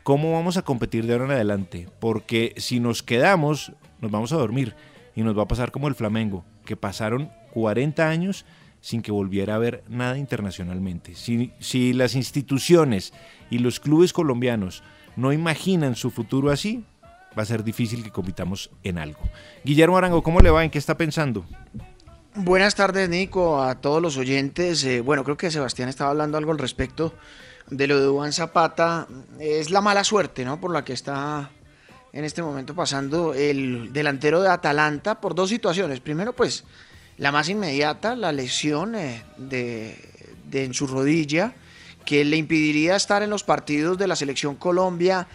cómo 0.03 0.33
vamos 0.33 0.57
a 0.57 0.63
competir 0.63 1.05
de 1.05 1.13
ahora 1.13 1.25
en 1.25 1.31
adelante, 1.31 1.87
porque 1.99 2.53
si 2.57 2.79
nos 2.79 3.03
quedamos, 3.03 3.71
nos 4.01 4.11
vamos 4.11 4.31
a 4.31 4.37
dormir 4.37 4.75
y 5.15 5.21
nos 5.21 5.37
va 5.37 5.43
a 5.43 5.47
pasar 5.47 5.71
como 5.71 5.87
el 5.87 5.95
Flamengo, 5.95 6.43
que 6.65 6.75
pasaron 6.75 7.31
40 7.51 8.09
años 8.09 8.45
sin 8.81 9.01
que 9.01 9.11
volviera 9.11 9.53
a 9.53 9.57
haber 9.57 9.83
nada 9.87 10.17
internacionalmente. 10.17 11.15
Si, 11.15 11.51
si 11.59 11.93
las 11.93 12.15
instituciones 12.15 13.13
y 13.49 13.59
los 13.59 13.79
clubes 13.79 14.13
colombianos 14.13 14.83
no 15.15 15.33
imaginan 15.33 15.95
su 15.95 16.11
futuro 16.11 16.51
así, 16.51 16.83
va 17.37 17.43
a 17.43 17.45
ser 17.45 17.63
difícil 17.63 18.03
que 18.03 18.11
compitamos 18.11 18.69
en 18.83 18.97
algo. 18.97 19.19
Guillermo 19.63 19.97
Arango, 19.97 20.23
¿cómo 20.23 20.39
le 20.39 20.49
va? 20.49 20.63
¿En 20.63 20.71
qué 20.71 20.77
está 20.77 20.97
pensando? 20.97 21.45
Buenas 22.35 22.75
tardes, 22.75 23.09
Nico, 23.09 23.61
a 23.61 23.81
todos 23.81 24.01
los 24.01 24.17
oyentes. 24.17 24.83
Eh, 24.83 25.01
bueno, 25.01 25.23
creo 25.23 25.37
que 25.37 25.51
Sebastián 25.51 25.89
estaba 25.89 26.11
hablando 26.11 26.37
algo 26.37 26.51
al 26.51 26.59
respecto 26.59 27.13
de 27.69 27.87
lo 27.87 27.99
de 27.99 28.07
Juan 28.07 28.33
Zapata. 28.33 29.07
Es 29.39 29.71
la 29.71 29.81
mala 29.81 30.03
suerte, 30.03 30.45
¿no? 30.45 30.59
Por 30.59 30.71
la 30.71 30.83
que 30.83 30.93
está 30.93 31.51
en 32.13 32.23
este 32.23 32.41
momento 32.41 32.73
pasando 32.75 33.33
el 33.33 33.93
delantero 33.93 34.41
de 34.41 34.49
Atalanta 34.49 35.19
por 35.19 35.35
dos 35.35 35.49
situaciones. 35.49 35.99
Primero, 35.99 36.33
pues 36.33 36.63
la 37.17 37.31
más 37.31 37.49
inmediata, 37.49 38.15
la 38.15 38.31
lesión 38.31 38.95
eh, 38.95 39.23
de, 39.37 39.97
en 40.51 40.73
su 40.73 40.87
rodilla, 40.87 41.53
que 42.09 42.25
le 42.25 42.37
impediría 42.37 42.95
estar 42.95 43.21
en 43.21 43.29
los 43.29 43.43
partidos 43.43 43.95
de 43.99 44.07
la 44.07 44.15
selección 44.15 44.55
Colombia 44.55 45.27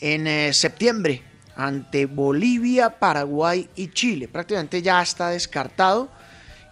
en 0.00 0.26
eh, 0.26 0.52
septiembre 0.52 1.22
ante 1.54 2.06
Bolivia, 2.06 2.98
Paraguay 2.98 3.68
y 3.76 3.92
Chile. 3.92 4.26
Prácticamente 4.26 4.82
ya 4.82 5.00
está 5.00 5.28
descartado 5.28 6.08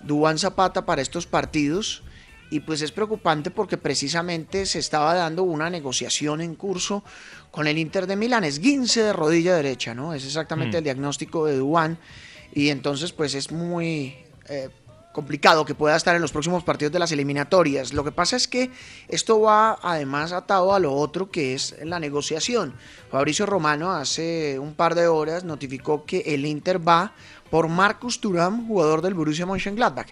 Dubán 0.00 0.38
Zapata 0.38 0.84
para 0.84 1.02
estos 1.02 1.28
partidos 1.28 2.02
y 2.50 2.58
pues 2.58 2.82
es 2.82 2.90
preocupante 2.90 3.52
porque 3.52 3.78
precisamente 3.78 4.66
se 4.66 4.80
estaba 4.80 5.14
dando 5.14 5.44
una 5.44 5.70
negociación 5.70 6.40
en 6.40 6.56
curso 6.56 7.04
con 7.52 7.68
el 7.68 7.78
Inter 7.78 8.08
de 8.08 8.16
Milán, 8.16 8.42
es 8.42 8.58
guince 8.58 9.04
de 9.04 9.12
rodilla 9.12 9.54
derecha, 9.54 9.94
¿no? 9.94 10.14
Es 10.14 10.24
exactamente 10.24 10.76
mm. 10.76 10.78
el 10.78 10.84
diagnóstico 10.84 11.46
de 11.46 11.58
Dubán 11.58 11.96
y 12.52 12.70
entonces 12.70 13.12
pues 13.12 13.36
es 13.36 13.52
muy 13.52 14.16
eh, 14.48 14.68
complicado 15.14 15.64
que 15.64 15.76
pueda 15.76 15.96
estar 15.96 16.14
en 16.16 16.20
los 16.20 16.32
próximos 16.32 16.64
partidos 16.64 16.92
de 16.92 16.98
las 16.98 17.12
eliminatorias. 17.12 17.94
Lo 17.94 18.02
que 18.02 18.10
pasa 18.10 18.36
es 18.36 18.48
que 18.48 18.70
esto 19.08 19.40
va 19.40 19.78
además 19.80 20.32
atado 20.32 20.74
a 20.74 20.80
lo 20.80 20.92
otro 20.92 21.30
que 21.30 21.54
es 21.54 21.76
la 21.82 22.00
negociación. 22.00 22.74
Fabricio 23.10 23.46
Romano 23.46 23.92
hace 23.92 24.58
un 24.58 24.74
par 24.74 24.96
de 24.96 25.06
horas 25.06 25.44
notificó 25.44 26.04
que 26.04 26.18
el 26.26 26.44
Inter 26.44 26.86
va 26.86 27.12
por 27.48 27.68
Marcus 27.68 28.20
Thuram, 28.20 28.66
jugador 28.66 29.02
del 29.02 29.14
Borussia 29.14 29.46
Mönchengladbach. 29.46 30.08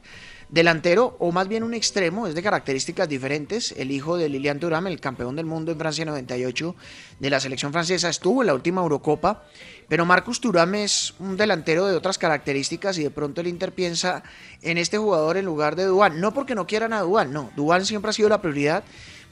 Delantero, 0.48 1.16
o 1.18 1.32
más 1.32 1.48
bien 1.48 1.62
un 1.62 1.72
extremo, 1.72 2.26
es 2.26 2.34
de 2.34 2.42
características 2.42 3.08
diferentes. 3.08 3.72
El 3.72 3.90
hijo 3.90 4.18
de 4.18 4.28
Lilian 4.28 4.60
Thuram, 4.60 4.86
el 4.86 5.00
campeón 5.00 5.34
del 5.34 5.46
mundo 5.46 5.72
en 5.72 5.78
Francia 5.78 6.04
98 6.04 6.76
de 7.18 7.30
la 7.30 7.40
selección 7.40 7.72
francesa, 7.72 8.10
estuvo 8.10 8.42
en 8.42 8.48
la 8.48 8.54
última 8.54 8.82
Eurocopa 8.82 9.44
pero 9.92 10.06
Marcus 10.06 10.40
Turam 10.40 10.74
es 10.74 11.12
un 11.18 11.36
delantero 11.36 11.86
de 11.86 11.94
otras 11.94 12.16
características 12.16 12.96
y 12.96 13.02
de 13.02 13.10
pronto 13.10 13.42
el 13.42 13.46
Inter 13.46 13.72
piensa 13.72 14.22
en 14.62 14.78
este 14.78 14.96
jugador 14.96 15.36
en 15.36 15.44
lugar 15.44 15.76
de 15.76 15.84
Duan. 15.84 16.18
No 16.18 16.32
porque 16.32 16.54
no 16.54 16.66
quieran 16.66 16.94
a 16.94 17.02
Duan, 17.02 17.30
no. 17.30 17.50
Duan 17.56 17.84
siempre 17.84 18.08
ha 18.08 18.14
sido 18.14 18.30
la 18.30 18.40
prioridad, 18.40 18.84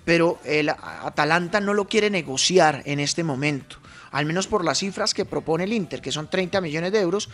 pero 0.05 0.39
el 0.45 0.69
Atalanta 0.69 1.61
no 1.61 1.73
lo 1.73 1.89
quiere 1.89 2.11
negociar 2.11 2.83
en 2.85 3.01
este 3.01 3.25
momento. 3.25 3.77
Al 4.11 4.27
menos 4.27 4.49
por 4.49 4.63
las 4.63 4.81
cifras 4.81 5.15
que 5.15 5.25
propone 5.25 5.65
el 5.65 5.73
Inter, 5.73 6.03
que 6.03 6.13
son 6.13 6.29
30 6.29 6.61
millones 6.61 6.93
de 6.93 7.01
euros, 7.01 7.31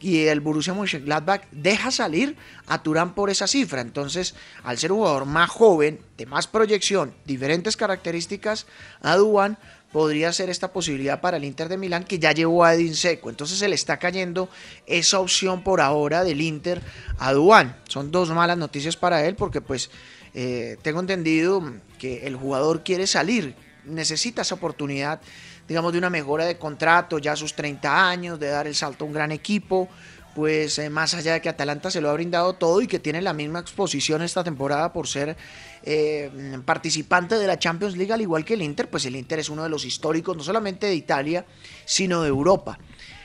y 0.00 0.24
el 0.24 0.40
Borussia 0.40 0.72
Mönchengladbach 0.72 1.42
deja 1.52 1.90
salir 1.90 2.36
a 2.66 2.82
Turán 2.82 3.14
por 3.14 3.28
esa 3.28 3.46
cifra. 3.46 3.82
Entonces, 3.82 4.34
al 4.64 4.78
ser 4.78 4.92
un 4.92 4.98
jugador 4.98 5.26
más 5.26 5.50
joven, 5.50 6.00
de 6.16 6.24
más 6.24 6.46
proyección, 6.46 7.14
diferentes 7.26 7.76
características, 7.76 8.66
a 9.02 9.16
Duan 9.16 9.58
podría 9.92 10.32
ser 10.32 10.50
esta 10.50 10.72
posibilidad 10.72 11.20
para 11.20 11.36
el 11.36 11.44
Inter 11.44 11.68
de 11.68 11.76
Milán 11.76 12.04
que 12.04 12.18
ya 12.18 12.32
llevó 12.32 12.64
a 12.64 12.74
Edin 12.74 12.94
Seco. 12.94 13.30
Entonces 13.30 13.58
se 13.58 13.68
le 13.68 13.74
está 13.74 13.98
cayendo 13.98 14.48
esa 14.86 15.20
opción 15.20 15.62
por 15.62 15.80
ahora 15.80 16.24
del 16.24 16.40
Inter 16.40 16.80
a 17.18 17.32
Duan. 17.32 17.76
Son 17.88 18.10
dos 18.10 18.30
malas 18.30 18.58
noticias 18.58 18.96
para 18.96 19.24
él 19.26 19.36
porque 19.36 19.60
pues 19.60 19.90
eh, 20.34 20.78
tengo 20.82 21.00
entendido 21.00 21.62
que 21.98 22.26
el 22.26 22.36
jugador 22.36 22.82
quiere 22.82 23.06
salir, 23.06 23.54
necesita 23.84 24.42
esa 24.42 24.54
oportunidad 24.54 25.20
digamos 25.68 25.92
de 25.92 25.98
una 25.98 26.10
mejora 26.10 26.44
de 26.44 26.58
contrato 26.58 27.18
ya 27.18 27.32
a 27.32 27.36
sus 27.36 27.54
30 27.54 28.08
años, 28.08 28.38
de 28.38 28.48
dar 28.48 28.66
el 28.66 28.74
salto 28.74 29.04
a 29.04 29.08
un 29.08 29.14
gran 29.14 29.32
equipo, 29.32 29.88
pues 30.34 30.78
eh, 30.78 30.90
más 30.90 31.14
allá 31.14 31.34
de 31.34 31.40
que 31.40 31.48
Atalanta 31.48 31.90
se 31.90 32.00
lo 32.00 32.10
ha 32.10 32.14
brindado 32.14 32.54
todo 32.54 32.80
y 32.80 32.86
que 32.86 32.98
tiene 32.98 33.20
la 33.20 33.32
misma 33.32 33.60
exposición 33.60 34.22
esta 34.22 34.42
temporada 34.42 34.92
por 34.92 35.06
ser 35.08 35.36
eh, 35.82 36.58
participante 36.64 37.36
de 37.36 37.46
la 37.46 37.58
Champions 37.58 37.96
League, 37.96 38.12
al 38.12 38.20
igual 38.20 38.44
que 38.44 38.54
el 38.54 38.62
Inter, 38.62 38.88
pues 38.88 39.04
el 39.06 39.16
Inter 39.16 39.38
es 39.38 39.48
uno 39.48 39.62
de 39.62 39.68
los 39.68 39.84
históricos, 39.84 40.36
no 40.36 40.42
solamente 40.42 40.86
de 40.86 40.94
Italia, 40.94 41.44
sino 41.84 42.22
de 42.22 42.28
Europa. 42.28 42.78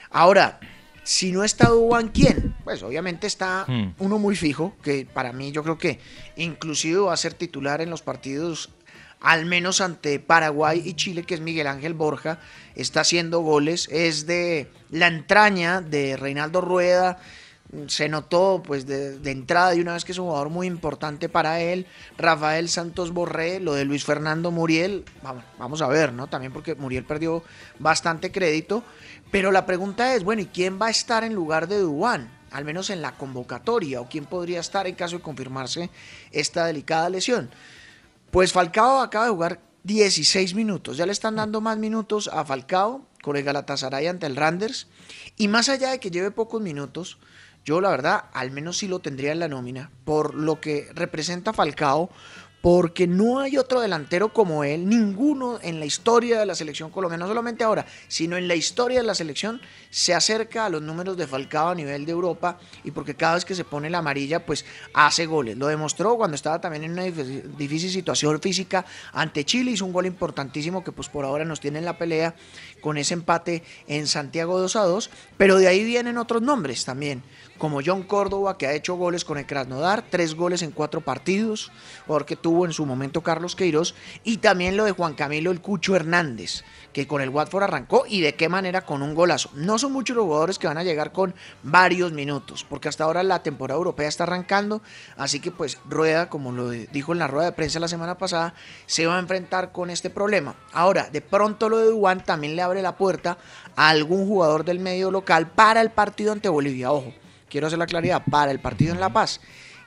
Ahora, 0.10 0.60
si 1.04 1.32
no 1.32 1.44
está 1.44 1.70
Duban, 1.70 2.10
¿quién? 2.10 2.56
Pues 2.64 2.84
obviamente 2.84 3.28
está 3.28 3.66
hmm. 3.68 3.96
uno 4.00 4.20
muy 4.20 4.36
fijo, 4.36 4.76
que 4.84 5.06
para 5.06 5.32
mí 5.32 5.52
yo 5.52 5.64
creo 5.64 5.78
que 5.78 6.00
inclusive 6.36 7.00
va 7.00 7.14
a 7.14 7.18
ser 7.18 7.34
titular 7.34 7.82
en 7.82 7.90
los 7.90 8.02
partidos 8.02 8.72
al 9.22 9.46
menos 9.46 9.82
ante 9.82 10.20
Paraguay 10.20 10.82
y 10.86 10.94
Chile, 10.94 11.24
que 11.24 11.34
es 11.34 11.42
Miguel 11.42 11.68
Ángel 11.68 11.94
Borja, 11.94 12.40
está 12.76 13.02
haciendo 13.02 13.40
goles, 13.40 13.88
es 13.92 14.28
de 14.28 14.72
la 14.92 15.08
entraña 15.08 15.82
de 15.82 16.18
Reinaldo 16.18 16.62
Rueda, 16.62 17.20
se 17.88 18.08
notó 18.08 18.64
pues 18.66 18.86
de, 18.86 19.20
entrada 19.30 19.76
y 19.76 19.82
una 19.82 19.94
vez 19.94 20.06
que 20.06 20.14
es 20.14 20.18
un 20.18 20.28
jugador 20.28 20.50
muy 20.50 20.68
importante 20.68 21.28
para 21.28 21.60
él, 21.60 21.86
Rafael 22.18 22.70
Santos 22.70 23.12
Borré, 23.12 23.60
lo 23.60 23.74
de 23.74 23.86
Luis 23.86 24.06
Fernando 24.06 24.52
Muriel, 24.52 25.04
vamos, 25.22 25.44
vamos 25.60 25.82
a 25.82 25.88
ver, 25.88 26.14
¿no? 26.14 26.28
También 26.28 26.54
porque 26.54 26.76
Muriel 26.76 27.04
perdió 27.04 27.44
bastante 27.80 28.32
crédito, 28.32 28.84
pero 29.32 29.52
la 29.52 29.66
pregunta 29.66 30.16
es, 30.16 30.24
bueno, 30.24 30.42
¿y 30.42 30.46
quién 30.46 30.80
va 30.82 30.88
a 30.88 30.92
estar 30.92 31.24
en 31.24 31.34
lugar 31.34 31.68
de 31.68 31.80
Duan? 31.80 32.32
Al 32.52 32.64
menos 32.64 32.90
en 32.90 33.02
la 33.02 33.12
convocatoria, 33.18 34.00
o 34.00 34.08
quién 34.08 34.26
podría 34.26 34.62
estar 34.62 34.88
en 34.88 34.96
caso 34.96 35.18
de 35.18 35.22
confirmarse 35.22 35.90
esta 36.32 36.66
delicada 36.66 37.10
lesión. 37.10 37.50
Pues 38.32 38.52
Falcao 38.52 39.00
acaba 39.00 39.26
de 39.26 39.32
jugar 39.32 39.62
16 39.84 40.54
minutos. 40.54 40.98
Ya 40.98 41.06
le 41.06 41.14
están 41.14 41.38
dando 41.38 41.62
más 41.62 41.78
minutos 41.78 42.30
a 42.32 42.44
Falcao 42.44 43.08
con 43.24 43.38
el 43.38 43.44
Galatasaray 43.44 44.08
ante 44.08 44.26
el 44.26 44.36
Randers. 44.36 44.88
Y 45.38 45.48
más 45.48 45.70
allá 45.70 45.92
de 45.92 46.00
que 46.00 46.12
lleve 46.12 46.32
pocos 46.32 46.62
minutos, 46.62 47.20
yo 47.64 47.80
la 47.80 47.90
verdad 47.90 48.26
al 48.34 48.52
menos 48.52 48.78
sí 48.78 48.88
lo 48.88 49.00
tendría 49.00 49.32
en 49.32 49.40
la 49.40 49.48
nómina 49.48 49.92
por 50.04 50.36
lo 50.36 50.60
que 50.60 50.90
representa 50.94 51.54
Falcao, 51.54 52.10
porque 52.62 53.08
no 53.08 53.40
hay 53.40 53.58
otro 53.58 53.80
delantero 53.82 54.34
como 54.34 54.64
él, 54.64 54.90
ninguno 54.90 55.60
en 55.62 55.80
la 55.80 55.86
historia 55.86 56.40
de 56.40 56.46
la 56.46 56.56
selección 56.56 56.90
colombiana, 56.90 57.26
no 57.26 57.30
solamente 57.30 57.64
ahora, 57.64 57.86
sino 58.08 58.36
en 58.36 58.48
la 58.48 58.56
historia 58.56 59.00
de 59.00 59.06
la 59.06 59.16
selección, 59.16 59.62
se 59.90 60.14
acerca 60.14 60.66
a 60.66 60.70
los 60.70 60.82
números 60.82 61.18
de 61.18 61.28
Falcao 61.28 61.70
a 61.70 61.76
nivel 61.76 62.06
de 62.06 62.12
Europa 62.12 62.60
y 62.84 62.92
porque 62.92 63.16
cada 63.16 63.36
vez 63.36 63.46
que 63.46 63.56
se 63.56 63.64
pone 63.64 63.90
la 63.90 64.00
amarilla, 64.00 64.46
pues 64.46 64.66
hace 64.94 65.26
goles. 65.26 65.58
Lo 65.58 65.68
demostró 65.68 66.18
cuando 66.18 66.36
estaba 66.36 66.60
también 66.60 66.84
en 66.84 66.92
una 66.92 67.04
difícil 67.04 67.92
situación 67.92 68.42
física 68.42 68.86
ante 69.14 69.46
Chile, 69.46 69.72
hizo 69.72 69.86
un 69.86 69.94
gol 69.94 70.06
importantísimo 70.06 70.84
que 70.84 70.92
pues 70.92 71.10
por 71.10 71.26
ahora 71.26 71.46
nos 71.46 71.60
tiene 71.60 71.80
en 71.80 71.86
la 71.86 71.98
pelea 71.98 72.36
con 72.82 72.98
ese 72.98 73.14
empate 73.14 73.64
en 73.88 74.08
Santiago 74.08 74.60
2 74.60 74.76
a 74.76 74.84
2, 74.84 75.10
pero 75.38 75.58
de 75.58 75.68
ahí 75.68 75.84
vienen 75.84 76.18
otros 76.18 76.42
nombres 76.42 76.86
también 76.86 77.24
como 77.58 77.82
John 77.86 78.04
Córdoba, 78.04 78.58
que 78.58 78.68
ha 78.68 78.74
hecho 78.74 78.96
goles 78.96 79.26
con 79.26 79.38
el 79.38 79.46
Krasnodar, 79.46 80.04
tres 80.10 80.36
goles 80.36 80.62
en 80.62 80.72
cuatro 80.72 81.02
partidos, 81.02 81.72
porque 82.06 82.36
tuvo 82.36 82.66
en 82.66 82.74
su 82.74 82.86
momento 82.86 83.22
Carlos 83.22 83.56
Queiroz, 83.56 83.96
y 84.24 84.38
también 84.38 84.78
lo 84.78 84.86
de 84.86 84.92
Juan 84.92 85.16
Camilo 85.16 85.52
El 85.52 85.62
Cucho 85.62 85.96
Hernández, 85.96 86.64
que 86.94 87.08
con 87.08 87.22
el 87.22 87.30
Watford 87.30 87.64
arrancó 87.64 88.06
y 88.08 88.22
de 88.22 88.36
qué 88.36 88.50
manera 88.50 88.86
con 88.86 89.02
un 89.02 89.14
golazo. 89.14 89.50
No 89.54 89.78
son 89.78 89.94
muchos 89.94 90.16
los 90.16 90.26
jugadores 90.26 90.60
que 90.60 90.68
van 90.68 90.78
a 90.78 90.84
llegar 90.84 91.12
con 91.12 91.36
varios 91.64 92.12
minutos, 92.12 92.66
porque 92.68 92.90
hasta 92.90 93.04
ahora 93.04 93.24
la 93.24 93.44
temporada 93.44 93.78
europea 93.78 94.08
está 94.08 94.24
arrancando, 94.24 94.82
así 95.18 95.40
que 95.40 95.52
pues 95.52 95.78
Rueda, 95.90 96.30
como 96.30 96.52
lo 96.52 96.70
dijo 96.70 97.12
en 97.12 97.20
la 97.20 97.28
rueda 97.28 97.48
de 97.48 97.52
prensa 97.52 97.80
la 97.80 97.88
semana 97.88 98.18
pasada, 98.18 98.54
se 98.86 99.06
va 99.06 99.18
a 99.18 99.20
enfrentar 99.20 99.72
con 99.72 99.90
este 99.90 100.10
problema. 100.10 100.56
Ahora, 100.74 101.10
de 101.12 101.22
pronto 101.22 101.70
lo 101.70 101.80
de 101.80 101.90
Duan 101.90 102.24
también 102.24 102.56
le 102.56 102.62
abre 102.62 102.82
la 102.82 102.98
puerta 102.98 103.38
a 103.76 103.90
algún 103.90 104.28
jugador 104.28 104.66
del 104.66 104.80
medio 104.80 105.12
local 105.12 105.48
para 105.48 105.82
el 105.82 105.92
partido 105.92 106.32
ante 106.32 106.50
Bolivia. 106.50 106.92
Ojo, 106.92 107.14
quiero 107.50 107.68
hacer 107.68 107.80
la 107.80 107.86
claridad, 107.86 108.24
para 108.30 108.52
el 108.52 108.60
partido 108.60 108.94
en 108.94 109.00
La 109.00 109.12
Paz. 109.12 109.42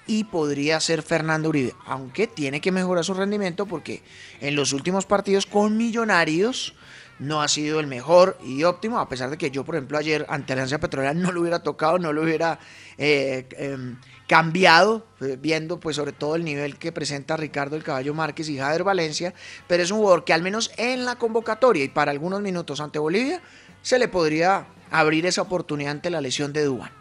Y 0.07 0.25
podría 0.25 0.81
ser 0.81 1.03
Fernando 1.03 1.51
Uribe, 1.51 1.75
aunque 1.87 2.27
tiene 2.27 2.61
que 2.61 2.73
mejorar 2.73 3.05
su 3.05 3.15
rendimiento 3.15 3.67
porque 3.67 4.03
en 4.41 4.57
los 4.57 4.73
últimos 4.73 5.07
partidos 5.07 5.47
con 5.47 5.77
Millonarios 5.77 6.75
no 7.21 7.43
ha 7.43 7.49
sido 7.49 7.79
el 7.81 7.87
mejor 7.87 8.39
y 8.43 8.65
óptimo, 8.65 8.99
a 8.99 9.09
pesar 9.09 9.31
de 9.31 9.37
que 9.37 9.51
yo, 9.51 9.63
por 9.63 9.77
ejemplo, 9.77 9.99
ayer 9.99 10.25
ante 10.29 10.55
Alianza 10.55 10.79
Petrolera 10.79 11.15
no 11.15 11.31
lo 11.31 11.43
hubiera 11.43 11.63
tocado, 11.63 11.99
no 11.99 12.13
lo 12.13 12.23
hubiera 12.23 12.59
eh, 12.97 13.47
em, 13.59 13.99
cambiado, 14.27 15.07
eh, 15.21 15.37
viendo 15.39 15.79
pues 15.79 15.97
sobre 15.97 16.13
todo 16.13 16.35
el 16.35 16.45
nivel 16.45 16.79
que 16.79 16.93
presenta 16.93 17.37
Ricardo 17.37 17.77
el 17.77 17.85
Caballo 17.85 18.15
Márquez 18.15 18.49
y 18.49 18.57
Jader 18.57 18.85
Valencia, 18.85 19.35
pero 19.69 19.83
es 19.83 19.91
un 19.91 19.99
jugador 19.99 20.25
que 20.25 20.33
al 20.33 20.43
menos 20.43 20.73
en 20.79 21.05
la 21.05 21.17
convocatoria 21.17 21.85
y 21.85 21.89
para 21.89 22.11
algunos 22.11 22.41
minutos 22.41 22.81
ante 22.81 22.99
Bolivia 22.99 23.43
se 23.83 23.99
le 23.99 24.09
podría 24.09 24.67
abrir 24.91 25.27
esa 25.27 25.43
oportunidad 25.43 25.93
ante 25.93 26.11
la 26.11 26.23
lesión 26.23 26.55
de 26.55 26.65
Dubán. 26.65 27.00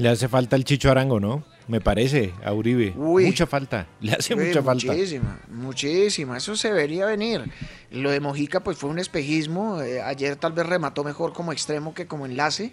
Le 0.00 0.08
hace 0.08 0.28
falta 0.28 0.56
el 0.56 0.64
Chicho 0.64 0.90
Arango, 0.90 1.20
¿no? 1.20 1.44
Me 1.68 1.82
parece, 1.82 2.32
a 2.42 2.54
Uribe. 2.54 2.94
mucha 2.96 3.46
falta. 3.46 3.86
Le 4.00 4.12
hace 4.12 4.34
mucha 4.34 4.62
falta. 4.62 4.86
Muchísima, 4.86 5.38
muchísima. 5.50 6.38
Eso 6.38 6.56
se 6.56 6.68
debería 6.68 7.04
venir. 7.04 7.44
Lo 7.90 8.10
de 8.10 8.18
Mojica, 8.18 8.60
pues 8.60 8.78
fue 8.78 8.88
un 8.88 8.98
espejismo. 8.98 9.82
Eh, 9.82 10.00
ayer 10.00 10.36
tal 10.36 10.54
vez 10.54 10.64
remató 10.64 11.04
mejor 11.04 11.34
como 11.34 11.52
extremo 11.52 11.92
que 11.92 12.06
como 12.06 12.24
enlace. 12.24 12.72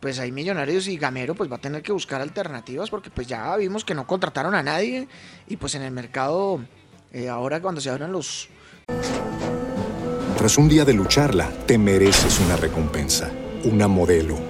Pues 0.00 0.18
hay 0.18 0.32
Millonarios 0.32 0.86
y 0.86 0.98
Gamero, 0.98 1.34
pues 1.34 1.50
va 1.50 1.56
a 1.56 1.60
tener 1.62 1.80
que 1.80 1.92
buscar 1.92 2.20
alternativas 2.20 2.90
porque 2.90 3.08
pues 3.08 3.26
ya 3.26 3.56
vimos 3.56 3.86
que 3.86 3.94
no 3.94 4.06
contrataron 4.06 4.54
a 4.54 4.62
nadie. 4.62 5.08
Y 5.48 5.56
pues 5.56 5.74
en 5.76 5.82
el 5.82 5.92
mercado, 5.92 6.60
eh, 7.10 7.30
ahora 7.30 7.62
cuando 7.62 7.80
se 7.80 7.88
abran 7.88 8.12
los... 8.12 8.50
Tras 10.36 10.58
un 10.58 10.68
día 10.68 10.84
de 10.84 10.92
lucharla, 10.92 11.48
te 11.64 11.78
mereces 11.78 12.38
una 12.40 12.56
recompensa. 12.56 13.30
Una 13.64 13.88
modelo 13.88 14.49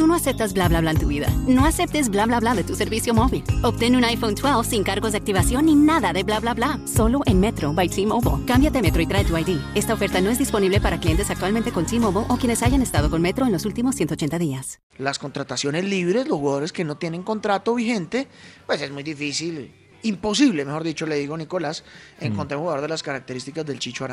Tú 0.00 0.06
no 0.06 0.14
aceptas 0.14 0.54
bla 0.54 0.66
bla 0.66 0.80
bla 0.80 0.92
en 0.92 0.98
tu 0.98 1.08
vida. 1.08 1.28
No 1.46 1.66
aceptes 1.66 2.08
bla 2.08 2.24
bla 2.24 2.40
bla 2.40 2.54
de 2.54 2.64
tu 2.64 2.74
servicio 2.74 3.12
móvil. 3.12 3.44
Obtén 3.62 3.94
un 3.96 4.04
iPhone 4.06 4.34
12 4.34 4.70
sin 4.70 4.82
cargos 4.82 5.12
de 5.12 5.18
activación 5.18 5.66
ni 5.66 5.74
nada 5.74 6.14
de 6.14 6.22
bla 6.22 6.40
bla 6.40 6.54
bla. 6.54 6.80
Solo 6.86 7.20
en 7.26 7.38
Metro 7.38 7.74
by 7.74 7.86
T-Mobile. 7.86 8.46
Cámbiate 8.46 8.78
a 8.78 8.80
Metro 8.80 9.02
y 9.02 9.06
trae 9.06 9.26
tu 9.26 9.36
ID. 9.36 9.58
Esta 9.74 9.92
oferta 9.92 10.22
no 10.22 10.30
es 10.30 10.38
disponible 10.38 10.80
para 10.80 10.98
clientes 10.98 11.30
actualmente 11.30 11.70
con 11.70 11.84
T-Mobile 11.84 12.24
o 12.30 12.38
quienes 12.38 12.62
hayan 12.62 12.80
estado 12.80 13.10
con 13.10 13.20
Metro 13.20 13.44
en 13.44 13.52
los 13.52 13.66
últimos 13.66 13.94
180 13.94 14.38
días. 14.38 14.80
Las 14.96 15.18
contrataciones 15.18 15.84
libres, 15.84 16.26
los 16.26 16.38
jugadores 16.38 16.72
que 16.72 16.82
no 16.82 16.96
tienen 16.96 17.22
contrato 17.22 17.74
vigente, 17.74 18.26
pues 18.64 18.80
es 18.80 18.90
muy 18.90 19.02
difícil, 19.02 19.70
imposible, 20.02 20.64
mejor 20.64 20.82
dicho, 20.82 21.04
le 21.04 21.16
digo 21.16 21.36
Nicolás, 21.36 21.84
encontrar 22.20 22.56
un 22.56 22.62
jugador 22.62 22.80
de 22.80 22.88
las 22.88 23.02
características 23.02 23.66
del 23.66 23.78
Chicho. 23.78 24.08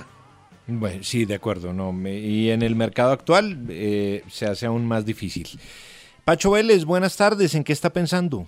Bueno, 0.68 1.04
sí, 1.04 1.26
de 1.26 1.36
acuerdo. 1.36 1.74
No, 1.74 1.96
y 2.08 2.50
en 2.50 2.62
el 2.62 2.76
mercado 2.76 3.12
actual 3.12 3.66
eh, 3.70 4.24
se 4.30 4.46
hace 4.46 4.66
aún 4.66 4.86
más 4.86 5.06
difícil. 5.06 5.48
Pacho 6.26 6.52
Vélez, 6.52 6.84
buenas 6.84 7.16
tardes. 7.16 7.56
¿En 7.56 7.64
qué 7.64 7.72
está 7.72 7.92
pensando? 7.92 8.48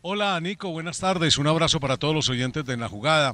Hola, 0.00 0.40
Nico. 0.40 0.70
Buenas 0.70 0.98
tardes. 0.98 1.36
Un 1.36 1.46
abrazo 1.46 1.78
para 1.78 1.98
todos 1.98 2.14
los 2.14 2.30
oyentes 2.30 2.64
de 2.64 2.76
la 2.78 2.88
Jugada. 2.88 3.32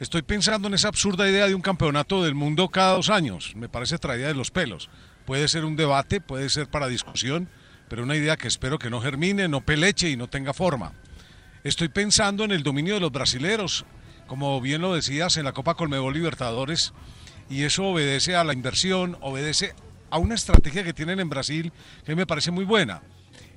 Estoy 0.00 0.22
pensando 0.22 0.68
en 0.68 0.74
esa 0.74 0.88
absurda 0.88 1.28
idea 1.28 1.46
de 1.46 1.54
un 1.54 1.60
campeonato 1.60 2.24
del 2.24 2.34
mundo 2.34 2.68
cada 2.68 2.94
dos 2.94 3.10
años. 3.10 3.52
Me 3.54 3.68
parece 3.68 3.98
traída 3.98 4.28
de 4.28 4.34
los 4.34 4.50
pelos. 4.50 4.88
Puede 5.26 5.46
ser 5.48 5.66
un 5.66 5.76
debate, 5.76 6.20
puede 6.22 6.48
ser 6.48 6.68
para 6.68 6.88
discusión, 6.88 7.48
pero 7.88 8.02
una 8.02 8.16
idea 8.16 8.36
que 8.36 8.48
espero 8.48 8.78
que 8.78 8.90
no 8.90 9.00
germine, 9.00 9.46
no 9.46 9.60
peleche 9.60 10.10
y 10.10 10.16
no 10.16 10.28
tenga 10.28 10.52
forma. 10.52 10.94
Estoy 11.64 11.88
pensando 11.88 12.44
en 12.44 12.50
el 12.50 12.62
dominio 12.62 12.94
de 12.94 13.00
los 13.00 13.12
brasileros 13.12 13.84
como 14.26 14.60
bien 14.60 14.80
lo 14.80 14.94
decías, 14.94 15.36
en 15.36 15.44
la 15.44 15.52
Copa 15.52 15.74
Colmebol 15.74 16.14
Libertadores, 16.14 16.92
y 17.50 17.62
eso 17.62 17.84
obedece 17.86 18.36
a 18.36 18.44
la 18.44 18.52
inversión, 18.52 19.16
obedece 19.20 19.74
a 20.10 20.18
una 20.18 20.34
estrategia 20.34 20.84
que 20.84 20.92
tienen 20.92 21.20
en 21.20 21.28
Brasil 21.28 21.72
que 22.04 22.16
me 22.16 22.26
parece 22.26 22.50
muy 22.50 22.64
buena. 22.64 23.02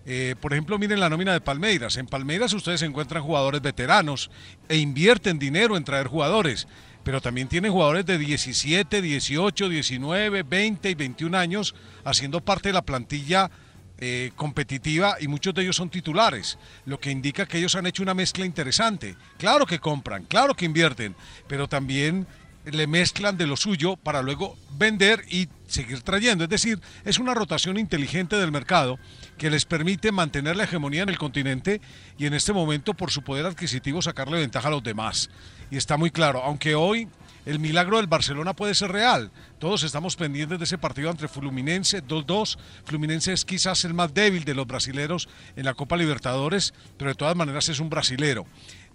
Eh, 0.06 0.36
por 0.40 0.54
ejemplo, 0.54 0.80
miren 0.80 1.00
la 1.02 1.10
nómina 1.10 1.34
de 1.34 1.42
Palmeiras. 1.42 1.98
En 1.98 2.08
Palmeiras 2.08 2.54
ustedes 2.54 2.82
encuentran 2.82 3.24
jugadores 3.24 3.62
veteranos 3.62 4.32
e 4.70 4.78
invierten 4.78 5.38
dinero 5.38 5.76
en 5.76 5.84
traer 5.84 6.08
jugadores, 6.08 6.68
pero 7.04 7.22
también 7.22 7.50
tienen 7.50 7.74
jugadores 7.74 8.06
de 8.06 8.18
17, 8.18 9.02
18, 9.02 9.70
19, 9.70 10.44
20 10.44 10.90
y 10.90 10.96
21 10.96 11.38
años 11.38 11.76
haciendo 12.06 12.40
parte 12.40 12.70
de 12.70 12.74
la 12.74 12.82
plantilla 12.84 13.52
eh, 14.00 14.32
competitiva 14.36 15.18
y 15.20 15.28
muchos 15.28 15.54
de 15.54 15.64
ellos 15.64 15.76
son 15.76 15.90
titulares, 15.90 16.58
lo 16.86 17.00
que 17.00 17.12
indica 17.12 17.48
que 17.48 17.58
ellos 17.58 17.76
han 17.76 17.88
hecho 17.88 18.04
una 18.04 18.14
mezcla 18.14 18.46
interesante. 18.46 19.16
Claro 19.38 19.66
que 19.66 19.80
compran, 19.80 20.24
claro 20.26 20.56
que 20.56 20.66
invierten, 20.66 21.16
pero 21.48 21.68
también 21.68 22.28
le 22.72 22.88
mezclan 22.88 23.38
de 23.38 23.48
lo 23.48 23.56
suyo 23.56 23.96
para 23.96 24.22
luego 24.22 24.58
vender 24.72 25.24
y 25.30 25.48
seguir 25.68 26.02
trayendo. 26.02 26.44
Es 26.44 26.50
decir, 26.50 26.80
es 27.06 27.18
una 27.18 27.34
rotación 27.34 27.78
inteligente 27.78 28.36
del 28.36 28.52
mercado 28.52 29.00
que 29.38 29.50
les 29.50 29.66
permite 29.66 30.12
mantener 30.12 30.56
la 30.56 30.66
hegemonía 30.66 31.04
en 31.04 31.10
el 31.10 31.18
continente 31.18 31.82
y 32.18 32.26
en 32.26 32.34
este 32.34 32.54
momento 32.54 32.94
por 32.94 33.12
su 33.12 33.24
poder 33.24 33.46
adquisitivo 33.46 34.02
sacarle 34.02 34.40
ventaja 34.40 34.68
a 34.68 34.72
los 34.72 34.84
demás. 34.84 35.30
Y 35.72 35.78
está 35.78 35.98
muy 35.98 36.12
claro, 36.12 36.44
aunque 36.44 36.76
hoy 36.76 37.08
el 37.48 37.60
milagro 37.60 37.96
del 37.96 38.08
Barcelona 38.08 38.54
puede 38.54 38.76
ser 38.76 38.92
real. 38.92 39.32
Todos 39.58 39.84
estamos 39.84 40.18
pendientes 40.18 40.60
de 40.60 40.66
ese 40.66 40.78
partido 40.78 41.10
entre 41.10 41.30
Fluminense 41.30 42.04
2-2. 42.04 42.58
Fluminense 42.84 43.32
es 43.32 43.46
quizás 43.46 43.86
el 43.86 43.94
más 43.94 44.14
débil 44.14 44.44
de 44.44 44.54
los 44.54 44.68
brasileros 44.68 45.30
en 45.56 45.64
la 45.64 45.74
Copa 45.74 45.96
Libertadores, 45.96 46.74
pero 46.98 47.12
de 47.12 47.16
todas 47.16 47.38
maneras 47.38 47.70
es 47.70 47.80
un 47.80 47.90
brasilero. 47.90 48.46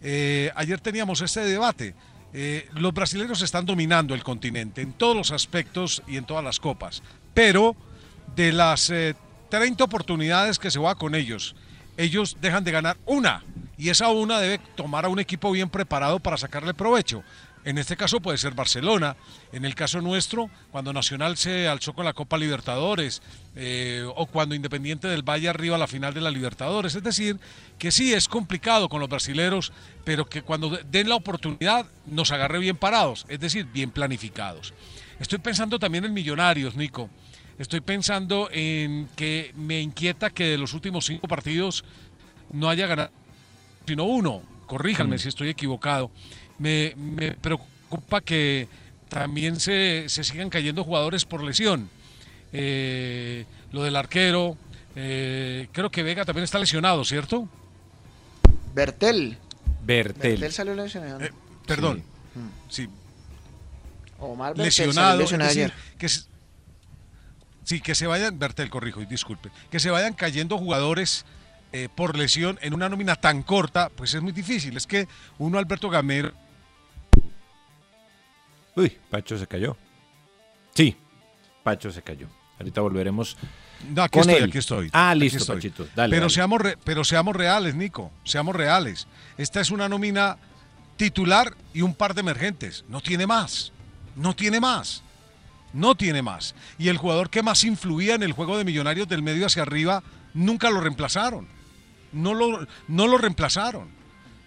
Eh, 0.03 0.53
ayer 0.55 0.79
teníamos 0.81 1.23
este 1.23 1.41
debate. 1.41 1.95
Eh, 2.35 2.69
los 2.75 2.93
brasileños 2.93 3.41
están 3.41 3.65
dominando 3.65 4.15
el 4.15 4.23
continente 4.23 4.83
en 4.83 4.93
todos 4.93 5.17
los 5.17 5.31
aspectos 5.31 6.03
y 6.07 6.19
en 6.19 6.25
todas 6.25 6.45
las 6.45 6.61
copas, 6.61 7.03
pero 7.33 7.75
de 8.37 8.53
las 8.53 8.87
30 8.87 9.17
eh, 9.51 9.85
oportunidades 9.85 10.59
que 10.59 10.71
se 10.71 10.79
va 10.79 10.95
con 10.95 11.15
ellos, 11.15 11.57
ellos 11.97 12.37
dejan 12.41 12.65
de 12.65 12.73
ganar 12.73 12.99
una 13.07 13.45
y 13.79 13.89
esa 13.89 14.09
una 14.09 14.41
debe 14.41 14.61
tomar 14.77 15.07
a 15.07 15.09
un 15.09 15.21
equipo 15.21 15.51
bien 15.51 15.69
preparado 15.69 16.21
para 16.21 16.37
sacarle 16.37 16.75
provecho. 16.75 17.23
En 17.65 17.79
este 17.79 17.97
caso 17.97 18.21
puede 18.21 18.39
ser 18.39 18.55
Barcelona. 18.55 19.17
En 19.53 19.65
el 19.65 19.75
caso 19.75 20.01
nuestro, 20.01 20.51
cuando 20.71 20.93
Nacional 20.93 21.37
se 21.37 21.69
alzó 21.69 21.93
con 21.93 22.05
la 22.05 22.13
Copa 22.13 22.37
Libertadores 22.37 23.23
eh, 23.55 24.05
o 24.17 24.27
cuando 24.27 24.55
Independiente 24.55 25.07
del 25.09 25.23
Valle 25.23 25.49
arriba 25.49 25.77
a 25.77 25.79
la 25.79 25.87
final 25.87 26.13
de 26.13 26.21
la 26.21 26.31
Libertadores. 26.31 26.95
Es 26.95 27.03
decir, 27.03 27.39
que 27.79 27.93
sí 27.93 28.13
es 28.13 28.27
complicado 28.29 28.89
con 28.89 29.01
los 29.01 29.09
brasileros, 29.09 29.73
pero 30.05 30.27
que 30.27 30.43
cuando 30.43 30.71
den 30.91 31.09
la 31.09 31.15
oportunidad 31.15 31.87
nos 32.07 32.33
agarre 32.33 32.59
bien 32.59 32.77
parados, 32.77 33.25
es 33.29 33.39
decir, 33.39 33.67
bien 33.67 33.91
planificados. 33.91 34.75
Estoy 35.21 35.39
pensando 35.39 35.79
también 35.79 36.05
en 36.05 36.13
Millonarios, 36.13 36.75
Nico. 36.75 37.09
Estoy 37.59 37.81
pensando 37.81 38.49
en 38.51 39.09
que 39.15 39.53
me 39.55 39.81
inquieta 39.81 40.31
que 40.31 40.45
de 40.47 40.59
los 40.59 40.75
últimos 40.75 41.07
cinco 41.07 41.29
partidos 41.29 41.85
no 42.51 42.69
haya 42.69 42.87
ganado 42.89 43.11
sino 43.87 44.05
uno. 44.05 44.43
Corríjanme 44.67 45.17
Mm. 45.17 45.19
si 45.19 45.29
estoy 45.29 45.49
equivocado. 45.49 46.11
Me, 46.59 46.95
me 46.97 47.33
preocupa 47.33 48.21
que 48.21 48.69
también 49.09 49.59
se, 49.61 50.05
se 50.09 50.25
sigan 50.25 50.49
cayendo 50.51 50.85
jugadores 50.85 51.25
por 51.25 51.43
lesión. 51.43 51.91
Eh, 52.53 53.45
lo 53.73 53.83
del 53.83 53.97
arquero, 53.97 54.57
eh, 54.97 55.69
creo 55.73 55.91
que 55.91 56.03
Vega 56.03 56.25
también 56.25 56.45
está 56.45 56.59
lesionado, 56.59 57.05
¿cierto? 57.05 57.49
Bertel. 58.75 59.39
Bertel. 59.85 60.33
Bertel 60.33 60.53
salió 60.53 60.75
lesionado. 60.75 61.21
Eh, 61.21 61.33
perdón. 61.67 62.03
Sí, 62.69 62.89
Omar 64.19 64.51
Bertel 64.51 64.65
lesionado. 64.67 65.09
salió 65.11 65.23
lesionado 65.23 65.51
es 65.51 65.57
decir, 65.57 65.73
ayer. 65.73 65.99
que 65.99 66.09
se- 66.09 66.25
sí, 67.65 67.81
que 67.81 67.95
se 67.95 68.07
vayan, 68.07 68.39
Bertel, 68.39 68.71
corrijo, 68.71 69.01
y 69.03 69.07
disculpe, 69.07 69.51
que 69.71 69.81
se 69.81 69.91
vayan 69.91 70.15
cayendo 70.15 70.57
jugadores 70.59 71.25
eh, 71.73 71.89
por 71.95 72.17
lesión 72.17 72.59
en 72.63 72.75
una 72.75 72.89
nómina 72.89 73.17
tan 73.17 73.43
corta, 73.43 73.89
pues 73.91 74.15
es 74.15 74.23
muy 74.23 74.33
difícil. 74.33 74.77
Es 74.77 74.87
que 74.87 75.09
uno, 75.39 75.59
Alberto 75.59 75.89
Gamero, 75.91 76.33
Uy, 78.75 78.97
Pacho 79.11 79.37
se 79.39 79.47
cayó. 79.47 79.77
Sí, 80.75 80.97
Pacho 81.63 81.91
se 81.93 82.03
cayó. 82.03 82.27
Ahorita 82.59 82.81
volveremos. 82.81 83.37
No, 83.95 84.03
aquí 84.03 84.19
con 84.19 84.31
estoy, 84.31 84.43
él. 84.43 84.49
aquí 84.49 84.59
estoy. 84.59 84.91
Ah, 84.93 85.15
listo, 85.15 85.39
estoy. 85.39 85.57
Pachito. 85.57 85.87
Dale, 85.95 86.11
pero, 86.11 86.23
dale. 86.23 86.35
Seamos 86.35 86.61
re- 86.61 86.79
pero 86.85 87.05
seamos 87.05 87.37
reales, 87.37 87.75
Nico. 87.75 88.11
Seamos 88.25 88.55
reales. 88.57 89.07
Esta 89.37 89.61
es 89.61 89.71
una 89.71 89.89
nómina 89.89 90.39
titular 90.97 91.55
y 91.75 91.83
un 91.83 91.95
par 91.95 92.15
de 92.15 92.21
emergentes. 92.21 92.85
No 92.89 93.01
tiene 93.01 93.27
más. 93.27 93.73
No 94.17 94.35
tiene 94.35 94.61
más. 94.61 95.03
No 95.75 95.95
tiene 95.95 96.23
más. 96.23 96.55
Y 96.79 96.89
el 96.89 96.97
jugador 96.99 97.29
que 97.31 97.43
más 97.43 97.65
influía 97.65 98.15
en 98.15 98.23
el 98.23 98.33
juego 98.33 98.57
de 98.57 98.65
Millonarios 98.65 99.09
del 99.09 99.23
medio 99.23 99.47
hacia 99.47 99.63
arriba, 99.63 100.03
nunca 100.33 100.71
lo 100.71 100.81
reemplazaron. 100.81 101.49
No 102.13 102.35
lo, 102.35 102.67
no 102.89 103.07
lo 103.07 103.19
reemplazaron. 103.19 103.89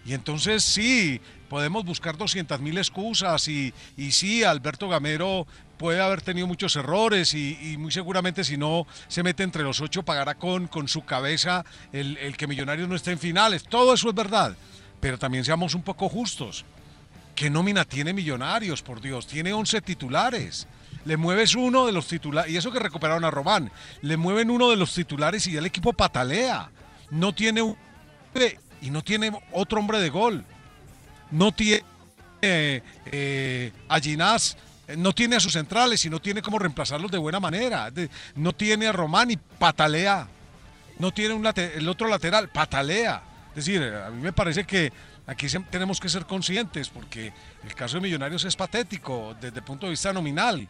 Y 0.04 0.14
entonces 0.14 0.62
sí, 0.62 1.20
podemos 1.48 1.84
buscar 1.84 2.16
200 2.16 2.60
mil 2.60 2.78
excusas 2.78 3.48
y, 3.48 3.74
y 3.96 4.12
sí, 4.12 4.44
Alberto 4.44 4.88
Gamero 4.88 5.46
puede 5.78 6.00
haber 6.00 6.22
tenido 6.22 6.46
muchos 6.46 6.76
errores 6.76 7.34
y, 7.34 7.58
y 7.60 7.76
muy 7.76 7.90
seguramente 7.90 8.44
si 8.44 8.56
no 8.56 8.86
se 9.08 9.22
mete 9.22 9.42
entre 9.42 9.62
los 9.64 9.80
ocho 9.80 10.04
pagará 10.04 10.36
con, 10.36 10.68
con 10.68 10.88
su 10.88 11.04
cabeza 11.04 11.64
el, 11.92 12.16
el 12.18 12.36
que 12.36 12.46
Millonarios 12.46 12.88
no 12.88 12.94
esté 12.94 13.12
en 13.12 13.18
finales. 13.18 13.64
Todo 13.64 13.94
eso 13.94 14.08
es 14.08 14.14
verdad, 14.14 14.56
pero 15.00 15.18
también 15.18 15.44
seamos 15.44 15.74
un 15.74 15.82
poco 15.82 16.08
justos. 16.08 16.64
¿Qué 17.34 17.50
nómina 17.50 17.84
tiene 17.84 18.14
Millonarios, 18.14 18.80
por 18.82 19.00
Dios? 19.00 19.26
Tiene 19.26 19.52
11 19.52 19.82
titulares. 19.82 20.66
Le 21.04 21.16
mueves 21.16 21.54
uno 21.54 21.84
de 21.84 21.92
los 21.92 22.06
titulares, 22.06 22.50
y 22.50 22.56
eso 22.56 22.72
que 22.72 22.78
recuperaron 22.78 23.24
a 23.24 23.30
Román, 23.30 23.70
le 24.02 24.16
mueven 24.16 24.50
uno 24.50 24.70
de 24.70 24.76
los 24.76 24.94
titulares 24.94 25.46
y 25.46 25.52
ya 25.52 25.58
el 25.58 25.66
equipo 25.66 25.92
patalea. 25.92 26.70
No 27.10 27.34
tiene 27.34 27.62
un 27.62 27.76
y 28.80 28.90
no 28.90 29.02
tiene 29.02 29.32
otro 29.52 29.80
hombre 29.80 29.98
de 30.00 30.10
gol. 30.10 30.44
No 31.30 31.52
tiene 31.52 31.82
eh, 32.42 32.82
eh, 33.06 33.72
a 33.88 33.98
eh, 33.98 34.96
no 34.96 35.12
tiene 35.12 35.36
a 35.36 35.40
sus 35.40 35.54
centrales 35.54 36.04
y 36.04 36.10
no 36.10 36.20
tiene 36.20 36.42
cómo 36.42 36.58
reemplazarlos 36.58 37.10
de 37.10 37.18
buena 37.18 37.40
manera. 37.40 37.90
No 38.34 38.52
tiene 38.52 38.86
a 38.86 38.92
Román 38.92 39.30
y 39.30 39.36
patalea. 39.36 40.28
No 40.98 41.12
tiene 41.12 41.34
un 41.34 41.42
late- 41.42 41.76
el 41.76 41.88
otro 41.88 42.08
lateral, 42.08 42.48
patalea. 42.48 43.22
Es 43.50 43.64
decir, 43.64 43.82
a 43.82 44.10
mí 44.10 44.22
me 44.22 44.32
parece 44.32 44.64
que 44.64 44.92
aquí 45.26 45.46
tenemos 45.70 45.98
que 45.98 46.08
ser 46.08 46.26
conscientes 46.26 46.88
porque 46.88 47.32
el 47.64 47.74
caso 47.74 47.96
de 47.96 48.02
Millonarios 48.02 48.44
es 48.44 48.54
patético 48.54 49.34
desde 49.40 49.58
el 49.58 49.64
punto 49.64 49.86
de 49.86 49.90
vista 49.90 50.12
nominal. 50.12 50.68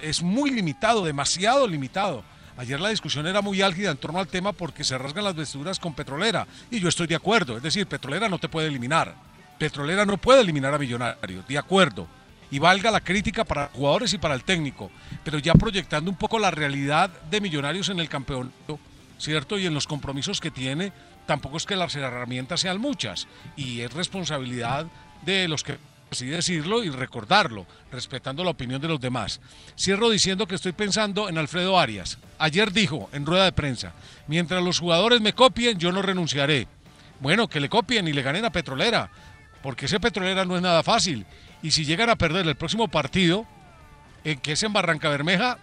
Es 0.00 0.22
muy 0.22 0.50
limitado, 0.50 1.04
demasiado 1.04 1.66
limitado. 1.66 2.22
Ayer 2.58 2.80
la 2.80 2.88
discusión 2.88 3.24
era 3.28 3.40
muy 3.40 3.62
álgida 3.62 3.92
en 3.92 3.96
torno 3.98 4.18
al 4.18 4.26
tema 4.26 4.52
porque 4.52 4.82
se 4.82 4.98
rasgan 4.98 5.22
las 5.22 5.36
vestiduras 5.36 5.78
con 5.78 5.94
Petrolera 5.94 6.44
y 6.72 6.80
yo 6.80 6.88
estoy 6.88 7.06
de 7.06 7.14
acuerdo. 7.14 7.56
Es 7.56 7.62
decir, 7.62 7.86
Petrolera 7.86 8.28
no 8.28 8.40
te 8.40 8.48
puede 8.48 8.66
eliminar. 8.66 9.14
Petrolera 9.60 10.04
no 10.04 10.18
puede 10.18 10.40
eliminar 10.40 10.74
a 10.74 10.78
Millonarios, 10.78 11.46
de 11.46 11.56
acuerdo. 11.56 12.08
Y 12.50 12.58
valga 12.58 12.90
la 12.90 13.00
crítica 13.00 13.44
para 13.44 13.68
jugadores 13.68 14.12
y 14.12 14.18
para 14.18 14.34
el 14.34 14.42
técnico, 14.42 14.90
pero 15.22 15.38
ya 15.38 15.52
proyectando 15.54 16.10
un 16.10 16.16
poco 16.16 16.40
la 16.40 16.50
realidad 16.50 17.10
de 17.30 17.40
Millonarios 17.40 17.90
en 17.90 18.00
el 18.00 18.08
campeonato, 18.08 18.80
¿cierto? 19.18 19.56
Y 19.56 19.66
en 19.66 19.74
los 19.74 19.86
compromisos 19.86 20.40
que 20.40 20.50
tiene, 20.50 20.92
tampoco 21.26 21.58
es 21.58 21.66
que 21.66 21.76
las 21.76 21.94
herramientas 21.94 22.58
sean 22.58 22.80
muchas. 22.80 23.28
Y 23.54 23.82
es 23.82 23.92
responsabilidad 23.92 24.86
de 25.24 25.46
los 25.46 25.62
que 25.62 25.78
así 26.10 26.26
decirlo 26.26 26.82
y 26.84 26.90
recordarlo, 26.90 27.66
respetando 27.92 28.44
la 28.44 28.50
opinión 28.50 28.80
de 28.80 28.88
los 28.88 29.00
demás. 29.00 29.40
Cierro 29.78 30.10
diciendo 30.10 30.46
que 30.46 30.54
estoy 30.54 30.72
pensando 30.72 31.28
en 31.28 31.38
Alfredo 31.38 31.78
Arias. 31.78 32.18
Ayer 32.38 32.72
dijo 32.72 33.08
en 33.12 33.26
rueda 33.26 33.44
de 33.44 33.52
prensa, 33.52 33.92
mientras 34.26 34.62
los 34.62 34.80
jugadores 34.80 35.20
me 35.20 35.32
copien, 35.32 35.78
yo 35.78 35.92
no 35.92 36.02
renunciaré. 36.02 36.66
Bueno, 37.20 37.48
que 37.48 37.60
le 37.60 37.68
copien 37.68 38.06
y 38.08 38.12
le 38.12 38.22
ganen 38.22 38.44
a 38.44 38.50
Petrolera, 38.50 39.10
porque 39.62 39.86
ese 39.86 40.00
Petrolera 40.00 40.44
no 40.44 40.56
es 40.56 40.62
nada 40.62 40.82
fácil. 40.82 41.26
Y 41.62 41.72
si 41.72 41.84
llegan 41.84 42.10
a 42.10 42.16
perder 42.16 42.46
el 42.46 42.56
próximo 42.56 42.88
partido, 42.88 43.46
en 44.24 44.38
que 44.38 44.52
es 44.52 44.62
en 44.62 44.72
Barranca 44.72 45.08
Bermeja, 45.08 45.58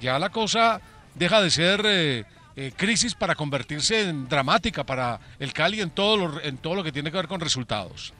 ya 0.00 0.18
la 0.18 0.30
cosa 0.30 0.80
deja 1.14 1.40
de 1.40 1.50
ser 1.50 1.82
eh, 1.84 2.24
eh, 2.56 2.72
crisis 2.76 3.14
para 3.14 3.34
convertirse 3.34 4.08
en 4.08 4.28
dramática 4.28 4.84
para 4.84 5.20
el 5.38 5.52
Cali 5.52 5.80
en 5.80 5.90
todo, 5.90 6.16
lo, 6.16 6.40
en 6.42 6.58
todo 6.58 6.74
lo 6.74 6.84
que 6.84 6.92
tiene 6.92 7.10
que 7.10 7.16
ver 7.16 7.28
con 7.28 7.40
resultados. 7.40 8.12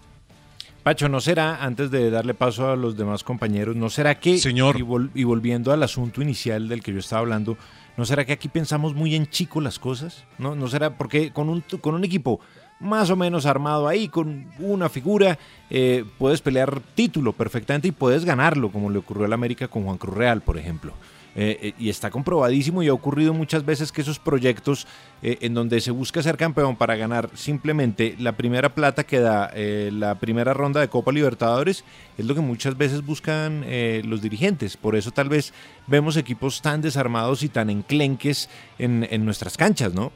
Pacho, 0.88 1.06
¿no 1.10 1.20
será, 1.20 1.62
antes 1.62 1.90
de 1.90 2.08
darle 2.10 2.32
paso 2.32 2.70
a 2.70 2.74
los 2.74 2.96
demás 2.96 3.22
compañeros, 3.22 3.76
no 3.76 3.90
será 3.90 4.18
que, 4.18 4.38
Señor. 4.38 4.78
Y, 4.78 4.82
vol- 4.82 5.10
y 5.14 5.22
volviendo 5.24 5.70
al 5.70 5.82
asunto 5.82 6.22
inicial 6.22 6.66
del 6.66 6.82
que 6.82 6.94
yo 6.94 7.00
estaba 7.00 7.20
hablando, 7.20 7.58
¿no 7.98 8.06
será 8.06 8.24
que 8.24 8.32
aquí 8.32 8.48
pensamos 8.48 8.94
muy 8.94 9.14
en 9.14 9.26
chico 9.26 9.60
las 9.60 9.78
cosas? 9.78 10.24
¿No, 10.38 10.54
no 10.54 10.66
será 10.66 10.96
porque 10.96 11.30
con 11.30 11.50
un, 11.50 11.62
con 11.82 11.94
un 11.94 12.04
equipo 12.04 12.40
más 12.80 13.10
o 13.10 13.16
menos 13.16 13.44
armado 13.44 13.86
ahí, 13.86 14.08
con 14.08 14.46
una 14.60 14.88
figura, 14.88 15.38
eh, 15.68 16.06
puedes 16.16 16.40
pelear 16.40 16.80
título 16.94 17.34
perfectamente 17.34 17.88
y 17.88 17.92
puedes 17.92 18.24
ganarlo, 18.24 18.70
como 18.72 18.88
le 18.88 19.00
ocurrió 19.00 19.26
al 19.26 19.34
América 19.34 19.68
con 19.68 19.84
Juan 19.84 19.98
Cruz 19.98 20.16
Real, 20.16 20.40
por 20.40 20.56
ejemplo. 20.56 20.94
Eh, 21.40 21.56
eh, 21.62 21.74
y 21.78 21.88
está 21.88 22.10
comprobadísimo 22.10 22.82
y 22.82 22.88
ha 22.88 22.92
ocurrido 22.92 23.32
muchas 23.32 23.64
veces 23.64 23.92
que 23.92 24.00
esos 24.00 24.18
proyectos 24.18 24.88
eh, 25.22 25.38
en 25.40 25.54
donde 25.54 25.80
se 25.80 25.92
busca 25.92 26.20
ser 26.20 26.36
campeón 26.36 26.74
para 26.74 26.96
ganar 26.96 27.30
simplemente 27.34 28.16
la 28.18 28.32
primera 28.32 28.74
plata 28.74 29.04
que 29.04 29.20
da 29.20 29.52
la 29.54 30.16
primera 30.16 30.52
ronda 30.52 30.80
de 30.80 30.88
Copa 30.88 31.12
Libertadores 31.12 31.84
es 32.16 32.26
lo 32.26 32.34
que 32.34 32.40
muchas 32.40 32.76
veces 32.76 33.06
buscan 33.06 33.64
los 34.04 34.20
dirigentes. 34.20 34.76
Por 34.76 34.96
eso 34.96 35.12
tal 35.12 35.28
vez 35.28 35.52
vemos 35.86 36.16
equipos 36.16 36.60
tan 36.60 36.80
desarmados 36.80 37.44
y 37.44 37.48
tan 37.48 37.70
enclenques 37.70 38.48
en, 38.78 39.06
en 39.08 39.24
nuestras 39.24 39.56
canchas, 39.56 39.94
¿no? 39.94 40.10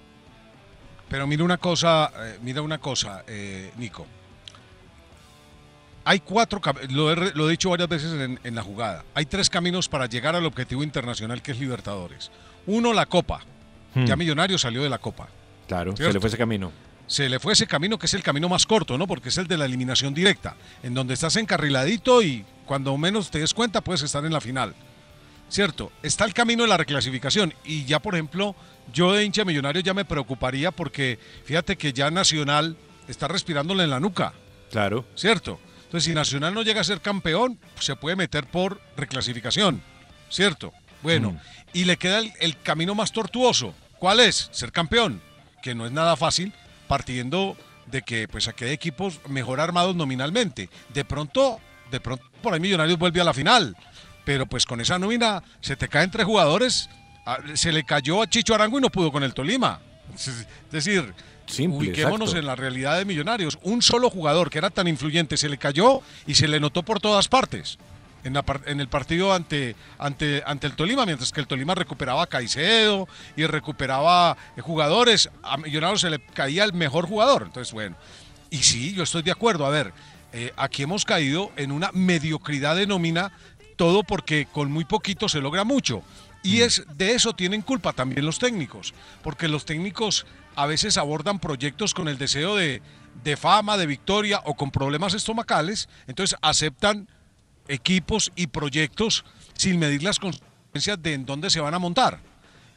Pero 1.08 1.26
mira 1.28 1.44
una 1.44 1.58
cosa, 1.58 2.10
mira 2.42 2.62
una 2.62 2.78
cosa, 2.78 3.24
Nico. 3.76 4.06
Hay 6.04 6.20
cuatro, 6.20 6.60
lo 6.90 7.12
he, 7.12 7.32
lo 7.34 7.48
he 7.48 7.50
dicho 7.52 7.70
varias 7.70 7.88
veces 7.88 8.12
en, 8.20 8.40
en 8.42 8.54
la 8.54 8.62
jugada. 8.62 9.04
Hay 9.14 9.26
tres 9.26 9.48
caminos 9.48 9.88
para 9.88 10.06
llegar 10.06 10.34
al 10.34 10.44
objetivo 10.46 10.82
internacional 10.82 11.42
que 11.42 11.52
es 11.52 11.60
Libertadores. 11.60 12.30
Uno, 12.66 12.92
la 12.92 13.06
Copa. 13.06 13.40
Hmm. 13.94 14.04
Ya 14.06 14.16
Millonario 14.16 14.58
salió 14.58 14.82
de 14.82 14.88
la 14.88 14.98
Copa. 14.98 15.28
Claro, 15.68 15.96
se 15.96 16.12
le 16.12 16.18
fue 16.20 16.28
ese 16.28 16.36
camino. 16.38 16.72
se 17.06 17.28
le 17.28 17.38
fue 17.38 17.52
ese 17.52 17.66
camino 17.66 17.98
que 17.98 18.06
es 18.06 18.14
el 18.14 18.22
camino 18.22 18.48
más 18.48 18.66
corto, 18.66 18.98
¿no? 18.98 19.06
Porque 19.06 19.28
es 19.28 19.38
el 19.38 19.46
de 19.46 19.56
la 19.58 19.64
eliminación 19.66 20.12
directa, 20.14 20.56
en 20.82 20.92
donde 20.94 21.14
estás 21.14 21.36
encarriladito 21.36 22.22
y 22.22 22.44
cuando 22.66 22.96
menos 22.96 23.30
te 23.30 23.38
des 23.40 23.54
cuenta 23.54 23.80
puedes 23.80 24.02
estar 24.02 24.24
en 24.24 24.32
la 24.32 24.40
final. 24.40 24.74
¿Cierto? 25.48 25.92
Está 26.02 26.24
el 26.24 26.32
camino 26.32 26.62
de 26.62 26.68
la 26.70 26.78
reclasificación 26.78 27.52
y 27.64 27.84
ya, 27.84 28.00
por 28.00 28.14
ejemplo, 28.14 28.56
yo 28.92 29.12
de 29.12 29.24
hincha 29.24 29.44
millonario 29.44 29.82
ya 29.82 29.92
me 29.92 30.04
preocuparía 30.06 30.70
porque 30.70 31.18
fíjate 31.44 31.76
que 31.76 31.92
ya 31.92 32.10
Nacional 32.10 32.76
está 33.06 33.28
respirándole 33.28 33.84
en 33.84 33.90
la 33.90 34.00
nuca, 34.00 34.32
Claro. 34.70 35.04
¿cierto? 35.14 35.60
Entonces, 35.92 36.04
si 36.08 36.14
Nacional 36.14 36.54
no 36.54 36.62
llega 36.62 36.80
a 36.80 36.84
ser 36.84 37.02
campeón, 37.02 37.58
pues, 37.74 37.84
se 37.84 37.96
puede 37.96 38.16
meter 38.16 38.46
por 38.46 38.80
reclasificación, 38.96 39.82
¿cierto? 40.30 40.72
Bueno, 41.02 41.32
Mm. 41.32 41.38
y 41.74 41.84
le 41.84 41.98
queda 41.98 42.18
el, 42.20 42.32
el 42.40 42.58
camino 42.62 42.94
más 42.94 43.12
tortuoso. 43.12 43.74
¿Cuál 43.98 44.20
es? 44.20 44.48
Ser 44.52 44.72
campeón, 44.72 45.20
que 45.62 45.74
no 45.74 45.84
es 45.84 45.92
nada 45.92 46.16
fácil, 46.16 46.54
partiendo 46.88 47.58
de 47.88 48.00
que 48.00 48.26
pues 48.26 48.48
aquí 48.48 48.64
hay 48.64 48.70
equipos 48.70 49.20
mejor 49.28 49.60
armados 49.60 49.94
nominalmente. 49.94 50.70
De 50.94 51.04
pronto, 51.04 51.60
de 51.90 52.00
pronto 52.00 52.24
por 52.40 52.54
ahí 52.54 52.60
Millonarios 52.60 52.98
vuelve 52.98 53.20
a 53.20 53.24
la 53.24 53.34
final, 53.34 53.76
pero 54.24 54.46
pues 54.46 54.64
con 54.64 54.80
esa 54.80 54.98
nómina 54.98 55.42
se 55.60 55.76
te 55.76 55.88
caen 55.88 56.10
tres 56.10 56.24
jugadores, 56.24 56.88
ah, 57.26 57.36
se 57.52 57.70
le 57.70 57.84
cayó 57.84 58.22
a 58.22 58.26
Chicho 58.26 58.54
Arango 58.54 58.78
y 58.78 58.80
no 58.80 58.88
pudo 58.88 59.12
con 59.12 59.24
el 59.24 59.34
Tolima. 59.34 59.78
Es 60.14 60.46
decir, 60.70 61.12
Simple, 61.52 61.88
ubiquémonos 61.88 62.30
exacto. 62.30 62.38
en 62.40 62.46
la 62.46 62.56
realidad 62.56 62.98
de 62.98 63.04
Millonarios. 63.04 63.58
Un 63.62 63.82
solo 63.82 64.10
jugador 64.10 64.50
que 64.50 64.58
era 64.58 64.70
tan 64.70 64.88
influyente 64.88 65.36
se 65.36 65.48
le 65.48 65.58
cayó 65.58 66.00
y 66.26 66.34
se 66.34 66.48
le 66.48 66.58
notó 66.60 66.82
por 66.82 67.00
todas 67.00 67.28
partes. 67.28 67.78
En, 68.24 68.34
la 68.34 68.42
par- 68.42 68.62
en 68.66 68.80
el 68.80 68.86
partido 68.88 69.32
ante, 69.32 69.74
ante, 69.98 70.44
ante 70.46 70.68
el 70.68 70.74
Tolima, 70.74 71.04
mientras 71.04 71.32
que 71.32 71.40
el 71.40 71.48
Tolima 71.48 71.74
recuperaba 71.74 72.22
a 72.22 72.26
Caicedo 72.28 73.08
y 73.36 73.44
recuperaba 73.46 74.36
eh, 74.56 74.60
jugadores, 74.60 75.28
a 75.42 75.56
Millonarios 75.56 76.02
se 76.02 76.10
le 76.10 76.20
caía 76.20 76.62
el 76.62 76.72
mejor 76.72 77.06
jugador. 77.06 77.42
Entonces, 77.46 77.72
bueno, 77.72 77.96
y 78.48 78.58
sí, 78.58 78.94
yo 78.94 79.02
estoy 79.02 79.22
de 79.22 79.32
acuerdo. 79.32 79.66
A 79.66 79.70
ver, 79.70 79.92
eh, 80.32 80.52
aquí 80.56 80.84
hemos 80.84 81.04
caído 81.04 81.50
en 81.56 81.72
una 81.72 81.90
mediocridad 81.92 82.76
de 82.76 82.86
nómina 82.86 83.32
todo 83.74 84.04
porque 84.04 84.46
con 84.46 84.70
muy 84.70 84.84
poquito 84.84 85.28
se 85.28 85.40
logra 85.40 85.64
mucho. 85.64 86.04
Y 86.44 86.60
es 86.60 86.84
de 86.94 87.14
eso 87.14 87.32
tienen 87.32 87.62
culpa 87.62 87.92
también 87.92 88.24
los 88.26 88.38
técnicos, 88.38 88.94
porque 89.22 89.48
los 89.48 89.64
técnicos 89.64 90.26
a 90.56 90.66
veces 90.66 90.98
abordan 90.98 91.38
proyectos 91.38 91.94
con 91.94 92.08
el 92.08 92.18
deseo 92.18 92.56
de, 92.56 92.82
de 93.24 93.36
fama, 93.36 93.76
de 93.76 93.86
victoria 93.86 94.40
o 94.44 94.54
con 94.54 94.70
problemas 94.70 95.14
estomacales, 95.14 95.88
entonces 96.06 96.38
aceptan 96.42 97.08
equipos 97.68 98.32
y 98.36 98.48
proyectos 98.48 99.24
sin 99.54 99.78
medir 99.78 100.02
las 100.02 100.18
consecuencias 100.18 101.02
de 101.02 101.14
en 101.14 101.26
dónde 101.26 101.50
se 101.50 101.60
van 101.60 101.74
a 101.74 101.78
montar. 101.78 102.20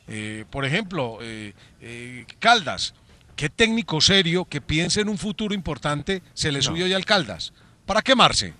Eh, 0.07 0.45
por 0.49 0.65
ejemplo, 0.65 1.17
eh, 1.21 1.53
eh, 1.81 2.25
Caldas, 2.39 2.93
¿qué 3.35 3.49
técnico 3.49 4.01
serio 4.01 4.45
que 4.45 4.61
piense 4.61 5.01
en 5.01 5.09
un 5.09 5.17
futuro 5.17 5.53
importante 5.55 6.21
se 6.33 6.51
le 6.51 6.61
subió 6.61 6.85
ya 6.87 6.95
al 6.95 7.05
Caldas? 7.05 7.53
¿Para 7.85 8.01
quemarse? 8.01 8.53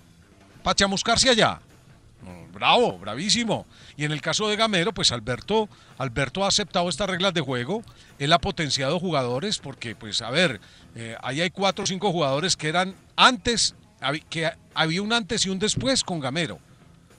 ¿Para 0.62 0.74
chamuscarse 0.74 1.30
allá? 1.30 1.60
Bravo, 2.56 2.98
bravísimo. 2.98 3.66
Y 3.98 4.06
en 4.06 4.12
el 4.12 4.22
caso 4.22 4.48
de 4.48 4.56
Gamero, 4.56 4.94
pues 4.94 5.12
Alberto, 5.12 5.68
Alberto 5.98 6.42
ha 6.42 6.48
aceptado 6.48 6.88
estas 6.88 7.10
reglas 7.10 7.34
de 7.34 7.42
juego, 7.42 7.82
él 8.18 8.32
ha 8.32 8.38
potenciado 8.38 8.98
jugadores, 8.98 9.58
porque 9.58 9.94
pues 9.94 10.22
a 10.22 10.30
ver, 10.30 10.58
eh, 10.94 11.18
ahí 11.22 11.42
hay 11.42 11.50
cuatro 11.50 11.84
o 11.84 11.86
cinco 11.86 12.10
jugadores 12.12 12.56
que 12.56 12.68
eran 12.68 12.94
antes, 13.14 13.74
que 14.30 14.50
había 14.72 15.02
un 15.02 15.12
antes 15.12 15.44
y 15.44 15.50
un 15.50 15.58
después 15.58 16.02
con 16.02 16.18
Gamero. 16.18 16.58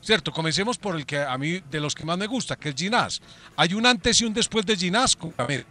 Cierto, 0.02 0.32
comencemos 0.32 0.80
por 0.80 0.96
el 0.96 1.06
que 1.06 1.20
a 1.20 1.38
mí 1.38 1.62
de 1.70 1.82
los 1.82 1.94
que 1.94 2.04
más 2.04 2.18
me 2.18 2.26
gusta, 2.26 2.56
que 2.56 2.70
es 2.70 2.76
Ginás. 2.76 3.22
Hay 3.58 3.76
un 3.76 3.86
antes 3.86 4.20
y 4.22 4.26
un 4.26 4.34
después 4.34 4.66
de 4.66 4.76
Ginás 4.76 5.16
con 5.16 5.36
Gamero. 5.38 5.66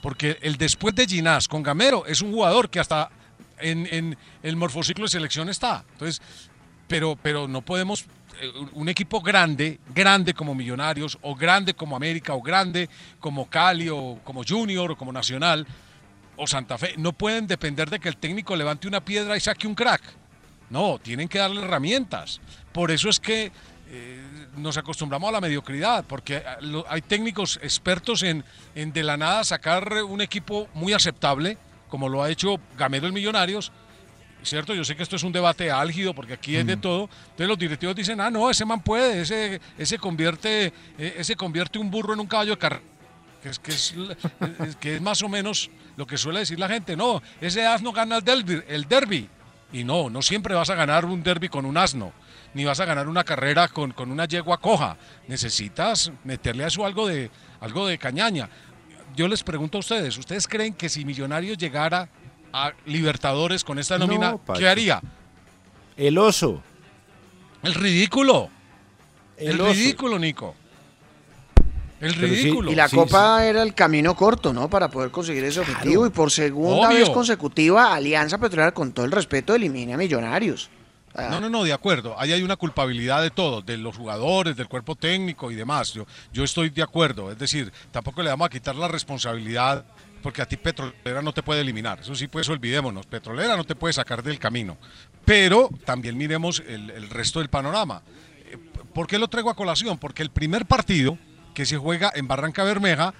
Porque 0.00 0.38
el 0.40 0.56
después 0.56 0.94
de 0.94 1.06
Ginás 1.06 1.48
con 1.48 1.62
Gamero 1.62 2.06
es 2.06 2.22
un 2.22 2.32
jugador 2.32 2.70
que 2.70 2.80
hasta 2.80 3.10
en, 3.58 3.86
en 3.90 4.16
el 4.42 4.56
morfociclo 4.56 5.04
de 5.04 5.10
selección 5.10 5.50
está. 5.50 5.84
Entonces, 5.92 6.22
pero, 6.86 7.16
pero 7.20 7.48
no 7.48 7.62
podemos, 7.62 8.06
eh, 8.40 8.50
un 8.72 8.88
equipo 8.88 9.20
grande, 9.20 9.80
grande 9.94 10.34
como 10.34 10.54
Millonarios, 10.54 11.18
o 11.22 11.34
grande 11.34 11.74
como 11.74 11.96
América, 11.96 12.34
o 12.34 12.42
grande 12.42 12.88
como 13.20 13.48
Cali, 13.48 13.88
o 13.88 14.18
como 14.24 14.42
Junior, 14.46 14.92
o 14.92 14.96
como 14.96 15.12
Nacional, 15.12 15.66
o 16.36 16.46
Santa 16.46 16.76
Fe, 16.76 16.94
no 16.98 17.12
pueden 17.12 17.46
depender 17.46 17.88
de 17.88 17.98
que 17.98 18.08
el 18.08 18.16
técnico 18.16 18.54
levante 18.56 18.86
una 18.86 19.04
piedra 19.04 19.36
y 19.36 19.40
saque 19.40 19.66
un 19.66 19.74
crack. 19.74 20.02
No, 20.68 20.98
tienen 20.98 21.28
que 21.28 21.38
darle 21.38 21.62
herramientas. 21.62 22.40
Por 22.72 22.90
eso 22.90 23.08
es 23.08 23.20
que 23.20 23.52
eh, 23.88 24.22
nos 24.56 24.76
acostumbramos 24.76 25.28
a 25.28 25.32
la 25.32 25.40
mediocridad, 25.40 26.04
porque 26.06 26.42
hay 26.88 27.02
técnicos 27.02 27.58
expertos 27.62 28.22
en, 28.22 28.44
en 28.74 28.92
de 28.92 29.02
la 29.02 29.16
nada 29.16 29.44
sacar 29.44 30.02
un 30.04 30.20
equipo 30.20 30.68
muy 30.74 30.92
aceptable, 30.92 31.56
como 31.88 32.08
lo 32.08 32.22
ha 32.22 32.30
hecho 32.30 32.58
Gamero 32.76 33.06
el 33.06 33.12
Millonarios, 33.12 33.72
¿cierto? 34.48 34.74
Yo 34.74 34.84
sé 34.84 34.96
que 34.96 35.02
esto 35.02 35.16
es 35.16 35.22
un 35.22 35.32
debate 35.32 35.70
álgido 35.70 36.14
porque 36.14 36.34
aquí 36.34 36.56
es 36.56 36.66
de 36.66 36.76
todo. 36.76 37.08
Entonces 37.22 37.48
los 37.48 37.58
directivos 37.58 37.94
dicen, 37.96 38.20
ah, 38.20 38.30
no, 38.30 38.50
ese 38.50 38.64
man 38.64 38.80
puede, 38.80 39.22
ese, 39.22 39.60
ese, 39.78 39.98
convierte, 39.98 40.72
eh, 40.98 41.14
ese 41.18 41.36
convierte 41.36 41.78
un 41.78 41.90
burro 41.90 42.14
en 42.14 42.20
un 42.20 42.26
caballo 42.26 42.52
de 42.52 42.58
carrera. 42.58 42.82
Que 43.42 43.48
es, 43.50 43.58
que, 43.58 43.70
es- 43.72 44.76
que 44.80 44.96
es 44.96 45.00
más 45.02 45.22
o 45.22 45.28
menos 45.28 45.70
lo 45.96 46.06
que 46.06 46.16
suele 46.16 46.40
decir 46.40 46.58
la 46.58 46.68
gente. 46.68 46.96
No, 46.96 47.22
ese 47.40 47.66
asno 47.66 47.92
gana 47.92 48.16
el 48.18 48.24
derby, 48.24 48.62
el 48.68 48.84
derby. 48.86 49.28
Y 49.72 49.82
no, 49.84 50.08
no 50.10 50.22
siempre 50.22 50.54
vas 50.54 50.70
a 50.70 50.74
ganar 50.76 51.04
un 51.04 51.22
derby 51.22 51.48
con 51.48 51.66
un 51.66 51.76
asno, 51.76 52.12
ni 52.54 52.64
vas 52.64 52.78
a 52.78 52.84
ganar 52.84 53.08
una 53.08 53.24
carrera 53.24 53.66
con, 53.68 53.90
con 53.92 54.10
una 54.12 54.24
yegua 54.24 54.58
coja. 54.60 54.96
Necesitas 55.26 56.12
meterle 56.24 56.64
a 56.64 56.68
eso 56.68 56.86
algo 56.86 57.06
de, 57.08 57.30
algo 57.60 57.86
de 57.86 57.98
cañaña. 57.98 58.48
Yo 59.16 59.26
les 59.28 59.42
pregunto 59.42 59.78
a 59.78 59.80
ustedes, 59.80 60.16
¿ustedes 60.18 60.46
creen 60.46 60.72
que 60.72 60.88
si 60.88 61.04
Millonarios 61.04 61.58
llegara 61.58 62.08
a 62.56 62.72
Libertadores 62.86 63.62
con 63.64 63.78
esta 63.78 63.98
nómina. 63.98 64.36
¿qué 64.56 64.66
haría? 64.66 65.00
El 65.96 66.16
oso. 66.16 66.62
El 67.62 67.74
ridículo. 67.74 68.48
El, 69.36 69.48
El 69.52 69.60
oso. 69.60 69.72
ridículo, 69.72 70.18
Nico. 70.18 70.54
El 72.00 72.14
Pero 72.14 72.28
sí, 72.28 72.34
ridículo. 72.42 72.72
Y 72.72 72.74
la 72.74 72.88
Sí, 72.88 72.96
Copa 72.96 73.44
era 73.44 73.62
el 73.62 73.74
camino 73.74 74.14
corto, 74.14 74.52
¿no? 74.54 74.68
Para 74.70 74.88
poder 74.88 75.10
conseguir 75.10 75.44
ese 75.44 75.60
objetivo. 75.60 76.06
Y 76.06 76.10
por 76.10 76.30
segunda 76.30 76.88
Obvio. 76.88 76.98
vez 77.00 77.10
consecutiva, 77.10 77.94
Alianza 77.94 78.38
Petrolera, 78.38 78.72
con 78.72 78.92
todo 78.92 79.04
el 79.04 79.12
respeto, 79.12 79.54
elimina 79.54 79.94
a 79.94 79.98
Millonarios. 79.98 80.70
Ah, 81.14 81.28
No, 81.30 81.40
no, 81.40 81.48
no, 81.50 81.64
de 81.64 81.72
acuerdo. 81.74 82.14
Ahí 82.18 82.32
hay 82.32 82.42
una 82.42 82.56
culpabilidad 82.56 83.22
de 83.22 83.30
todos, 83.30 83.64
de 83.64 83.76
los 83.78 83.96
jugadores, 83.96 84.56
del 84.56 84.68
cuerpo 84.68 84.94
técnico 84.96 85.50
y 85.50 85.54
demás. 85.54 85.92
Yo, 85.94 86.06
yo 86.32 86.44
estoy 86.44 86.68
de 86.70 86.82
acuerdo. 86.82 87.30
Es 87.32 87.38
decir, 87.38 87.72
tampoco 87.90 88.22
le 88.22 88.28
vamos 88.30 88.46
a 88.46 88.50
quitar 88.50 88.76
la 88.76 88.88
responsabilidad 88.88 89.84
porque 90.26 90.42
a 90.42 90.46
ti 90.46 90.56
Petrolera 90.56 91.22
no 91.22 91.32
te 91.32 91.40
puede 91.40 91.60
eliminar. 91.60 92.00
Eso 92.00 92.12
sí, 92.16 92.26
pues 92.26 92.48
olvidémonos. 92.48 93.06
Petrolera 93.06 93.56
no 93.56 93.62
te 93.62 93.76
puede 93.76 93.92
sacar 93.92 94.24
del 94.24 94.40
camino. 94.40 94.76
Pero 95.24 95.70
también 95.84 96.18
miremos 96.18 96.64
el, 96.66 97.08
resto 97.10 97.38
del 97.38 97.48
panorama. 97.48 98.02
Eh, 98.50 98.58
¿Por 98.92 99.06
qué 99.06 99.20
lo 99.20 99.28
traigo 99.28 99.50
a 99.50 99.54
colación? 99.54 99.98
Porque 99.98 100.24
el 100.24 100.30
primer 100.30 100.66
partido 100.66 101.16
que 101.54 101.64
se 101.64 101.76
juega 101.76 102.10
en 102.12 102.26
Barranca 102.26 102.64
Bermeja, 102.64 103.14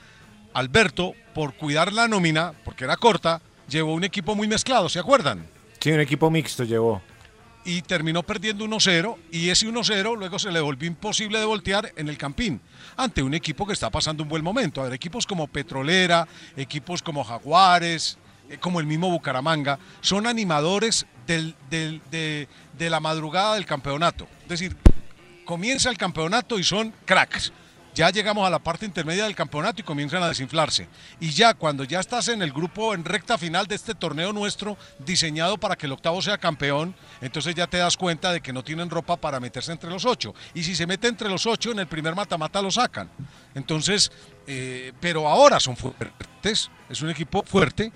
Alberto, 0.53 1.15
por 1.33 1.55
cuidar 1.55 1.93
la 1.93 2.09
nómina, 2.09 2.55
porque 2.65 2.83
era 2.83 2.97
corta, 2.97 3.41
llevó 3.69 3.95
un 3.95 4.03
equipo 4.03 4.35
muy 4.35 4.49
mezclado, 4.49 4.89
¿se 4.89 4.99
acuerdan? 4.99 5.47
Sí, 5.79 5.93
un 5.93 6.01
equipo 6.01 6.29
mixto 6.29 6.65
llevó. 6.65 7.03
Y 7.67 7.83
terminó 7.83 8.23
perdiendo 8.23 8.65
1-0 8.65 9.17
y 9.33 9.51
ese 9.51 9.67
1-0 9.67 10.17
luego 10.17 10.39
se 10.39 10.51
le 10.53 10.61
volvió 10.61 10.87
imposible 10.87 11.39
de 11.39 11.45
voltear 11.45 11.93
en 11.97 12.09
el 12.09 12.17
Campín 12.17 12.61
ante 12.97 13.23
un 13.23 13.35
equipo 13.35 13.67
que 13.67 13.73
está 13.73 13.91
pasando 13.91 14.23
un 14.23 14.29
buen 14.29 14.43
momento. 14.45 14.81
A 14.81 14.85
ver, 14.85 14.95
equipos 14.95 15.27
como 15.27 15.49
Petrolera, 15.49 16.27
equipos 16.57 17.03
como 17.03 17.25
Jaguares, 17.25 18.17
eh, 18.49 18.57
como 18.59 18.79
el 18.81 18.87
mismo 18.87 19.11
Bucaramanga, 19.11 19.79
son 20.01 20.27
animadores 20.27 21.07
del- 21.27 21.55
de, 21.69 22.49
de 22.79 22.91
la 22.91 23.01
madrugada 23.01 23.57
del 23.57 23.67
campeonato. 23.67 24.29
Es 24.45 24.49
decir, 24.49 24.77
comienza 25.45 25.91
el 25.91 25.99
campeonato 25.99 26.59
y 26.59 26.65
son 26.65 26.93
cracks. 27.05 27.53
Ya 27.97 28.11
llegamos 28.11 28.47
a 28.47 28.51
la 28.51 28.59
parte 28.59 28.85
intermedia 28.85 29.25
del 29.25 29.35
campeonato 29.35 29.81
y 29.81 29.83
comienzan 29.83 30.23
a 30.23 30.29
desinflarse. 30.29 30.87
Y 31.19 31.31
ya 31.31 31.55
cuando 31.55 31.83
ya 31.83 31.99
estás 31.99 32.29
en 32.29 32.43
el 32.43 32.53
grupo 32.53 32.93
en 32.93 33.07
recta 33.07 33.39
final 33.39 33.67
de 33.67 33.75
este 33.75 33.95
torneo 33.95 34.35
nuestro, 34.35 34.77
diseñado 34.99 35.57
para 35.57 35.77
que 35.77 35.87
el 35.87 35.93
octavo 35.93 36.21
sea 36.21 36.37
campeón, 36.37 36.95
entonces 37.23 37.55
ya 37.55 37.67
te 37.67 37.79
das 37.79 37.97
cuenta 37.97 38.35
de 38.35 38.43
que 38.43 38.53
no 38.53 38.63
tienen 38.63 38.91
ropa 38.91 39.17
para 39.17 39.41
meterse 39.41 39.73
entre 39.73 39.89
los 39.89 40.05
ocho. 40.05 40.35
Y 40.53 40.63
si 40.63 40.77
se 40.77 40.87
mete 40.87 41.09
entre 41.09 41.31
los 41.31 41.47
ocho, 41.47 41.73
en 41.73 41.79
el 41.79 41.87
primer 41.87 42.15
mata-mata 42.15 42.61
lo 42.61 42.71
sacan. 42.71 43.09
Entonces, 43.55 44.13
eh, 44.47 44.93
pero 45.01 45.27
ahora 45.27 45.59
son 45.59 45.75
fuertes. 45.75 46.71
Es 46.91 47.01
un 47.01 47.09
equipo 47.09 47.45
fuerte, 47.45 47.91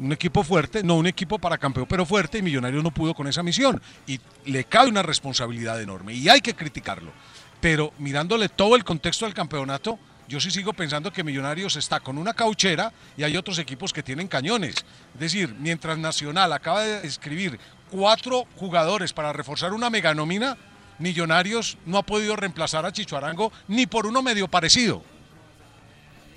un 0.00 0.12
equipo 0.12 0.42
fuerte, 0.42 0.82
no 0.82 0.96
un 0.96 1.06
equipo 1.06 1.38
para 1.38 1.58
campeón, 1.58 1.86
pero 1.88 2.04
fuerte, 2.04 2.38
y 2.38 2.42
Millonarios 2.42 2.82
no 2.82 2.90
pudo 2.90 3.14
con 3.14 3.28
esa 3.28 3.44
misión. 3.44 3.80
Y 4.04 4.18
le 4.46 4.64
cabe 4.64 4.88
una 4.88 5.02
responsabilidad 5.04 5.80
enorme, 5.80 6.12
y 6.12 6.28
hay 6.28 6.40
que 6.40 6.54
criticarlo. 6.54 7.12
Pero 7.60 7.92
mirándole 7.98 8.48
todo 8.48 8.76
el 8.76 8.84
contexto 8.84 9.24
del 9.24 9.34
campeonato, 9.34 9.98
yo 10.28 10.40
sí 10.40 10.50
sigo 10.50 10.74
pensando 10.74 11.10
que 11.10 11.24
Millonarios 11.24 11.76
está 11.76 12.00
con 12.00 12.18
una 12.18 12.34
cauchera 12.34 12.92
y 13.16 13.22
hay 13.22 13.36
otros 13.36 13.58
equipos 13.58 13.92
que 13.92 14.02
tienen 14.02 14.28
cañones. 14.28 14.76
Es 15.14 15.20
decir, 15.20 15.54
mientras 15.58 15.96
Nacional 15.96 16.52
acaba 16.52 16.82
de 16.82 17.06
escribir 17.06 17.58
cuatro 17.90 18.44
jugadores 18.56 19.12
para 19.12 19.32
reforzar 19.32 19.72
una 19.72 19.88
meganómina, 19.88 20.56
Millonarios 20.98 21.78
no 21.86 21.96
ha 21.96 22.02
podido 22.02 22.36
reemplazar 22.36 22.84
a 22.84 22.92
Chicho 22.92 23.16
Arango 23.16 23.52
ni 23.68 23.86
por 23.86 24.06
uno 24.06 24.20
medio 24.20 24.48
parecido. 24.48 25.02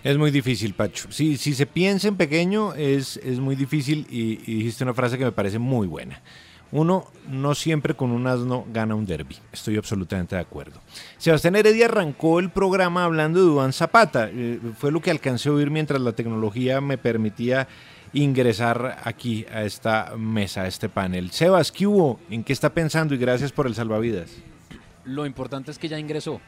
Es 0.03 0.17
muy 0.17 0.31
difícil, 0.31 0.73
Pacho. 0.73 1.12
Si, 1.12 1.38
si 1.38 1.53
se 1.53 1.65
piensa 1.65 2.07
en 2.07 2.15
pequeño, 2.15 2.73
es, 2.73 3.17
es 3.17 3.39
muy 3.39 3.55
difícil 3.55 4.07
y, 4.10 4.39
y 4.51 4.55
dijiste 4.55 4.84
una 4.84 4.93
frase 4.93 5.17
que 5.17 5.25
me 5.25 5.31
parece 5.31 5.60
muy 5.60 5.86
buena. 5.86 6.21
Uno 6.71 7.05
no 7.27 7.53
siempre 7.53 7.93
con 7.95 8.12
un 8.12 8.27
asno 8.27 8.65
gana 8.71 8.95
un 8.95 9.05
derby. 9.05 9.36
Estoy 9.51 9.75
absolutamente 9.77 10.36
de 10.36 10.41
acuerdo. 10.41 10.79
Sebastián 11.17 11.55
Heredia 11.57 11.86
arrancó 11.88 12.39
el 12.39 12.49
programa 12.49 13.03
hablando 13.03 13.39
de 13.39 13.45
Duan 13.45 13.73
Zapata. 13.73 14.29
Eh, 14.31 14.60
fue 14.77 14.91
lo 14.91 15.01
que 15.01 15.12
alcancé 15.12 15.49
a 15.49 15.51
oír 15.53 15.69
mientras 15.69 15.99
la 15.99 16.13
tecnología 16.13 16.79
me 16.79 16.97
permitía 16.97 17.67
ingresar 18.13 18.99
aquí 19.03 19.45
a 19.53 19.63
esta 19.63 20.13
mesa, 20.17 20.62
a 20.63 20.67
este 20.67 20.88
panel. 20.89 21.31
Sebas, 21.31 21.71
¿qué 21.71 21.88
hubo? 21.88 22.19
¿En 22.29 22.43
qué 22.43 22.53
está 22.53 22.69
pensando? 22.73 23.13
Y 23.15 23.17
gracias 23.17 23.51
por 23.51 23.67
el 23.67 23.75
salvavidas. 23.75 24.31
Lo 25.05 25.25
importante 25.25 25.71
es 25.71 25.77
que 25.79 25.88
ya 25.89 25.99
ingresó, 25.99 26.39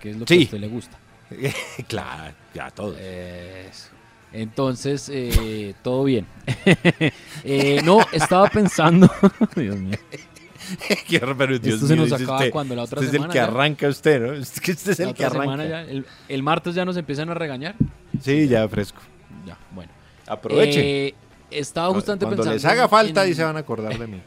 que 0.00 0.10
es 0.10 0.16
lo 0.16 0.26
Sí. 0.26 0.36
que 0.38 0.42
a 0.42 0.44
usted 0.44 0.58
le 0.60 0.68
gusta. 0.68 0.98
claro, 1.88 2.34
ya 2.54 2.70
todo. 2.70 2.96
Eso. 2.98 3.90
Entonces, 4.32 5.08
eh, 5.12 5.74
todo 5.82 6.04
bien. 6.04 6.26
Eh, 7.44 7.80
no, 7.84 8.00
estaba 8.12 8.48
pensando. 8.48 9.08
Dios 9.56 9.76
mío. 9.76 9.96
Qué 11.08 11.20
pero 11.20 11.58
Dios 11.58 11.76
Esto 11.76 11.86
se 11.86 11.94
mío, 11.94 12.02
nos 12.02 12.10
dice 12.10 12.24
acaba 12.24 12.38
usted. 12.38 12.50
cuando 12.50 12.74
la 12.74 12.82
otra 12.82 12.96
Este 13.00 13.06
es 13.06 13.12
semana 13.12 13.26
el 13.28 13.32
que 13.32 13.38
ya. 13.38 13.44
arranca 13.44 13.88
usted, 13.88 14.20
¿no? 14.20 14.32
Este 14.34 14.72
es 14.72 14.98
La 14.98 15.04
el 15.06 15.14
que 15.14 15.22
semana 15.30 15.52
arranca. 15.62 15.68
ya, 15.68 15.82
el, 15.82 16.06
el 16.28 16.42
martes 16.42 16.74
ya 16.74 16.84
nos 16.84 16.96
empiezan 16.96 17.30
a 17.30 17.34
regañar. 17.34 17.74
Sí, 18.20 18.48
ya 18.48 18.68
fresco. 18.68 19.00
Ya, 19.46 19.56
bueno. 19.72 19.90
Aprovechen. 20.26 20.82
Eh, 20.84 21.14
estaba 21.50 21.94
justamente 21.94 22.26
Cuando 22.26 22.42
pensando. 22.42 22.54
les 22.56 22.64
haga 22.66 22.88
falta 22.88 23.24
en- 23.24 23.30
y 23.30 23.34
se 23.34 23.44
van 23.44 23.56
a 23.56 23.60
acordar 23.60 23.96
de 23.98 24.06
mí. 24.08 24.20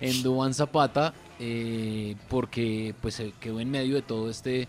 en 0.00 0.22
Duván 0.22 0.54
Zapata 0.54 1.12
eh, 1.40 2.14
porque 2.28 2.94
pues 3.02 3.14
se 3.16 3.32
quedó 3.40 3.60
en 3.60 3.70
medio 3.70 3.96
de 3.96 4.02
todo 4.02 4.30
este 4.30 4.68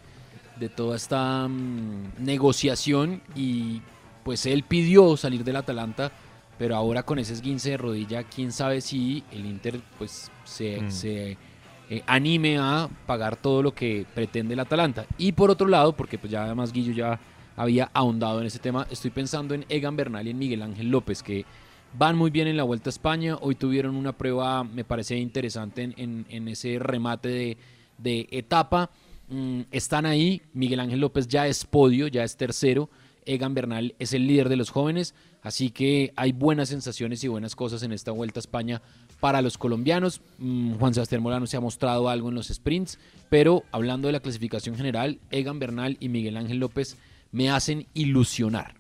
de 0.60 0.70
toda 0.70 0.96
esta 0.98 1.48
mm, 1.48 2.14
negociación 2.20 3.22
y 3.36 3.82
pues 4.26 4.46
él 4.46 4.64
pidió 4.64 5.16
salir 5.16 5.44
del 5.46 5.56
Atalanta 5.56 6.12
pero 6.58 6.76
ahora 6.76 7.04
con 7.04 7.20
ese 7.20 7.34
esguince 7.34 7.70
de 7.72 7.78
rodilla 7.78 8.24
quién 8.24 8.52
sabe 8.52 8.82
si 8.82 9.24
el 9.32 9.46
Inter 9.46 9.80
pues 9.98 10.30
se, 10.46 10.82
Mm. 10.82 10.92
se 10.92 11.38
eh, 11.90 12.02
anime 12.08 12.58
a 12.58 12.90
pagar 13.06 13.36
todo 13.36 13.62
lo 13.62 13.76
que 13.76 14.06
pretende 14.16 14.56
el 14.56 14.60
Atalanta. 14.60 15.06
Y 15.20 15.34
por 15.34 15.52
otro 15.52 15.68
lado, 15.68 15.94
porque 15.96 16.18
pues 16.18 16.32
ya 16.32 16.46
además 16.46 16.72
Guillo 16.74 16.94
ya 16.94 17.20
había 17.56 17.92
ahondado 17.94 18.40
en 18.42 18.48
ese 18.48 18.58
tema, 18.60 18.88
estoy 18.90 19.12
pensando 19.12 19.54
en 19.54 19.66
Egan 19.70 19.96
Bernal 19.96 20.26
y 20.26 20.32
en 20.32 20.40
Miguel 20.40 20.64
Ángel 20.64 20.90
López, 20.90 21.22
que 21.22 21.46
van 21.98 22.18
muy 22.18 22.32
bien 22.32 22.48
en 22.48 22.58
la 22.58 22.64
Vuelta 22.64 22.90
a 22.90 22.92
España. 22.92 23.36
Hoy 23.40 23.54
tuvieron 23.56 23.96
una 23.96 24.14
prueba, 24.14 24.64
me 24.64 24.84
parece 24.84 25.16
interesante, 25.18 25.84
en, 25.84 25.94
en- 25.98 26.26
en 26.30 26.48
ese 26.48 26.80
remate 26.80 27.28
de, 27.30 27.58
de 28.00 28.28
etapa. 28.32 28.90
Mm, 29.30 29.62
están 29.72 30.06
ahí. 30.08 30.42
Miguel 30.54 30.80
Ángel 30.80 31.00
López 31.02 31.28
ya 31.28 31.46
es 31.48 31.66
podio, 31.66 32.08
ya 32.08 32.24
es 32.24 32.36
tercero. 32.36 32.90
Egan 33.26 33.54
Bernal 33.54 33.96
es 34.00 34.14
el 34.14 34.28
líder 34.28 34.50
de 34.50 34.56
los 34.56 34.70
jóvenes. 34.70 35.14
Así 35.42 35.70
que 35.70 36.12
hay 36.16 36.32
buenas 36.32 36.70
sensaciones 36.70 37.24
y 37.24 37.28
buenas 37.28 37.56
cosas 37.56 37.84
en 37.84 37.92
esta 37.92 38.12
Vuelta 38.12 38.40
a 38.40 38.42
España 38.42 38.82
para 39.20 39.42
los 39.42 39.58
colombianos. 39.58 40.22
Mm, 40.40 40.76
Juan 40.76 40.94
Sebastián 40.94 41.22
Molano 41.22 41.48
se 41.48 41.58
ha 41.58 41.62
mostrado 41.62 42.10
algo 42.10 42.30
en 42.30 42.36
los 42.36 42.48
sprints, 42.48 42.98
pero 43.30 43.64
hablando 43.72 44.08
de 44.08 44.14
la 44.14 44.20
clasificación 44.20 44.76
general, 44.76 45.20
Egan 45.32 45.60
Bernal 45.60 45.98
y 46.00 46.10
Miguel 46.10 46.38
Ángel 46.38 46.58
López 46.58 46.98
me 47.32 47.50
hacen 47.50 47.86
ilusionar. 47.94 48.76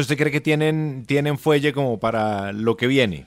¿usted 0.00 0.16
cree 0.16 0.32
que 0.32 0.40
tienen, 0.40 1.04
tienen 1.06 1.38
fuelle 1.38 1.72
como 1.72 1.98
para 1.98 2.52
lo 2.52 2.76
que 2.76 2.86
viene? 2.86 3.26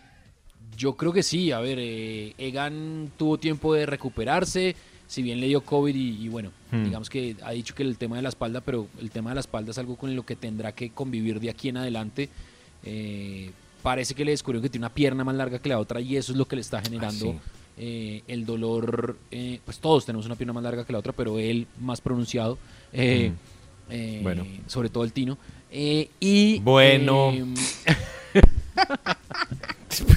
Yo 0.75 0.95
creo 0.95 1.13
que 1.13 1.23
sí, 1.23 1.51
a 1.51 1.59
ver, 1.59 1.77
eh, 1.79 2.33
Egan 2.37 3.11
tuvo 3.17 3.37
tiempo 3.37 3.73
de 3.73 3.85
recuperarse, 3.85 4.75
si 5.07 5.21
bien 5.21 5.39
le 5.39 5.47
dio 5.47 5.61
COVID 5.61 5.95
y, 5.95 6.25
y 6.25 6.27
bueno, 6.27 6.51
Hmm. 6.75 6.85
digamos 6.85 7.09
que 7.09 7.35
ha 7.43 7.51
dicho 7.51 7.73
que 7.75 7.83
el 7.83 7.97
tema 7.97 8.15
de 8.17 8.21
la 8.21 8.29
espalda, 8.29 8.61
pero 8.61 8.87
el 8.99 9.11
tema 9.11 9.29
de 9.31 9.35
la 9.35 9.41
espalda 9.41 9.71
es 9.71 9.77
algo 9.77 9.95
con 9.95 10.15
lo 10.15 10.25
que 10.25 10.35
tendrá 10.35 10.71
que 10.73 10.89
convivir 10.91 11.39
de 11.39 11.49
aquí 11.49 11.69
en 11.69 11.77
adelante. 11.77 12.29
Eh, 12.83 13.51
parece 13.81 14.13
que 14.15 14.25
le 14.25 14.31
descubrió 14.31 14.61
que 14.61 14.69
tiene 14.69 14.85
una 14.85 14.93
pierna 14.93 15.23
más 15.23 15.35
larga 15.35 15.59
que 15.59 15.69
la 15.69 15.79
otra 15.79 15.99
y 16.01 16.17
eso 16.17 16.31
es 16.31 16.37
lo 16.37 16.45
que 16.47 16.55
le 16.55 16.61
está 16.61 16.81
generando 16.81 17.29
Ah, 17.29 17.33
sí. 17.33 17.39
eh, 17.77 18.23
el 18.27 18.45
dolor. 18.45 19.17
eh, 19.31 19.59
pues 19.65 19.79
todos 19.79 20.05
tenemos 20.05 20.25
una 20.25 20.35
pierna 20.35 20.53
más 20.53 20.63
larga 20.63 20.85
que 20.85 20.93
la 20.93 20.99
otra, 20.99 21.13
pero 21.13 21.37
él 21.39 21.67
más 21.79 22.01
pronunciado. 22.01 22.57
eh, 22.93 23.31
eh, 23.89 24.19
Bueno. 24.23 24.45
Sobre 24.67 24.89
todo 24.89 25.03
el 25.03 25.11
Tino. 25.13 25.37
Eh, 25.71 26.09
y 26.19 26.59
Bueno. 26.59 27.33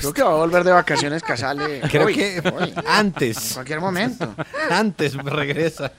Creo 0.00 0.12
que 0.12 0.22
va 0.22 0.30
a 0.32 0.36
volver 0.36 0.64
de 0.64 0.72
vacaciones 0.72 1.22
Casale. 1.22 1.80
Creo 1.90 2.06
hoy, 2.06 2.14
que 2.14 2.40
hoy, 2.52 2.72
antes. 2.86 3.48
En 3.50 3.54
cualquier 3.54 3.80
momento. 3.80 4.34
Antes 4.70 5.14
regresa. 5.14 5.92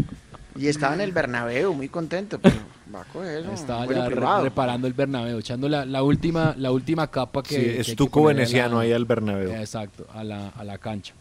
Y 0.57 0.67
estaba 0.67 0.93
en 0.95 1.01
el 1.01 1.12
Bernabéu, 1.12 1.73
muy 1.73 1.89
contento, 1.89 2.39
pero 2.39 2.55
va 2.93 3.01
a 3.01 3.05
coger 3.05 3.47
un 3.47 3.53
Estaba 3.53 3.85
vuelo 3.85 4.01
ya 4.01 4.09
re- 4.09 4.15
privado. 4.15 4.43
reparando 4.43 4.88
el 4.88 4.93
Bernabéu, 4.93 5.39
echando 5.39 5.69
la, 5.69 5.85
la 5.85 6.03
última, 6.03 6.55
la 6.57 6.71
última 6.71 7.07
capa 7.07 7.43
que... 7.43 7.49
Sí, 7.55 7.62
que 7.62 7.69
hay 7.69 7.75
que 7.75 7.81
estuco 7.81 8.21
ponerle 8.21 8.41
a 8.41 8.45
veneciano 8.45 8.75
la- 8.77 8.81
ahí 8.81 8.91
al 8.91 9.05
Bernabéu. 9.05 9.51
Exacto, 9.53 10.07
a 10.13 10.23
la, 10.23 10.49
a 10.49 10.63
la 10.63 10.77
cancha. 10.77 11.13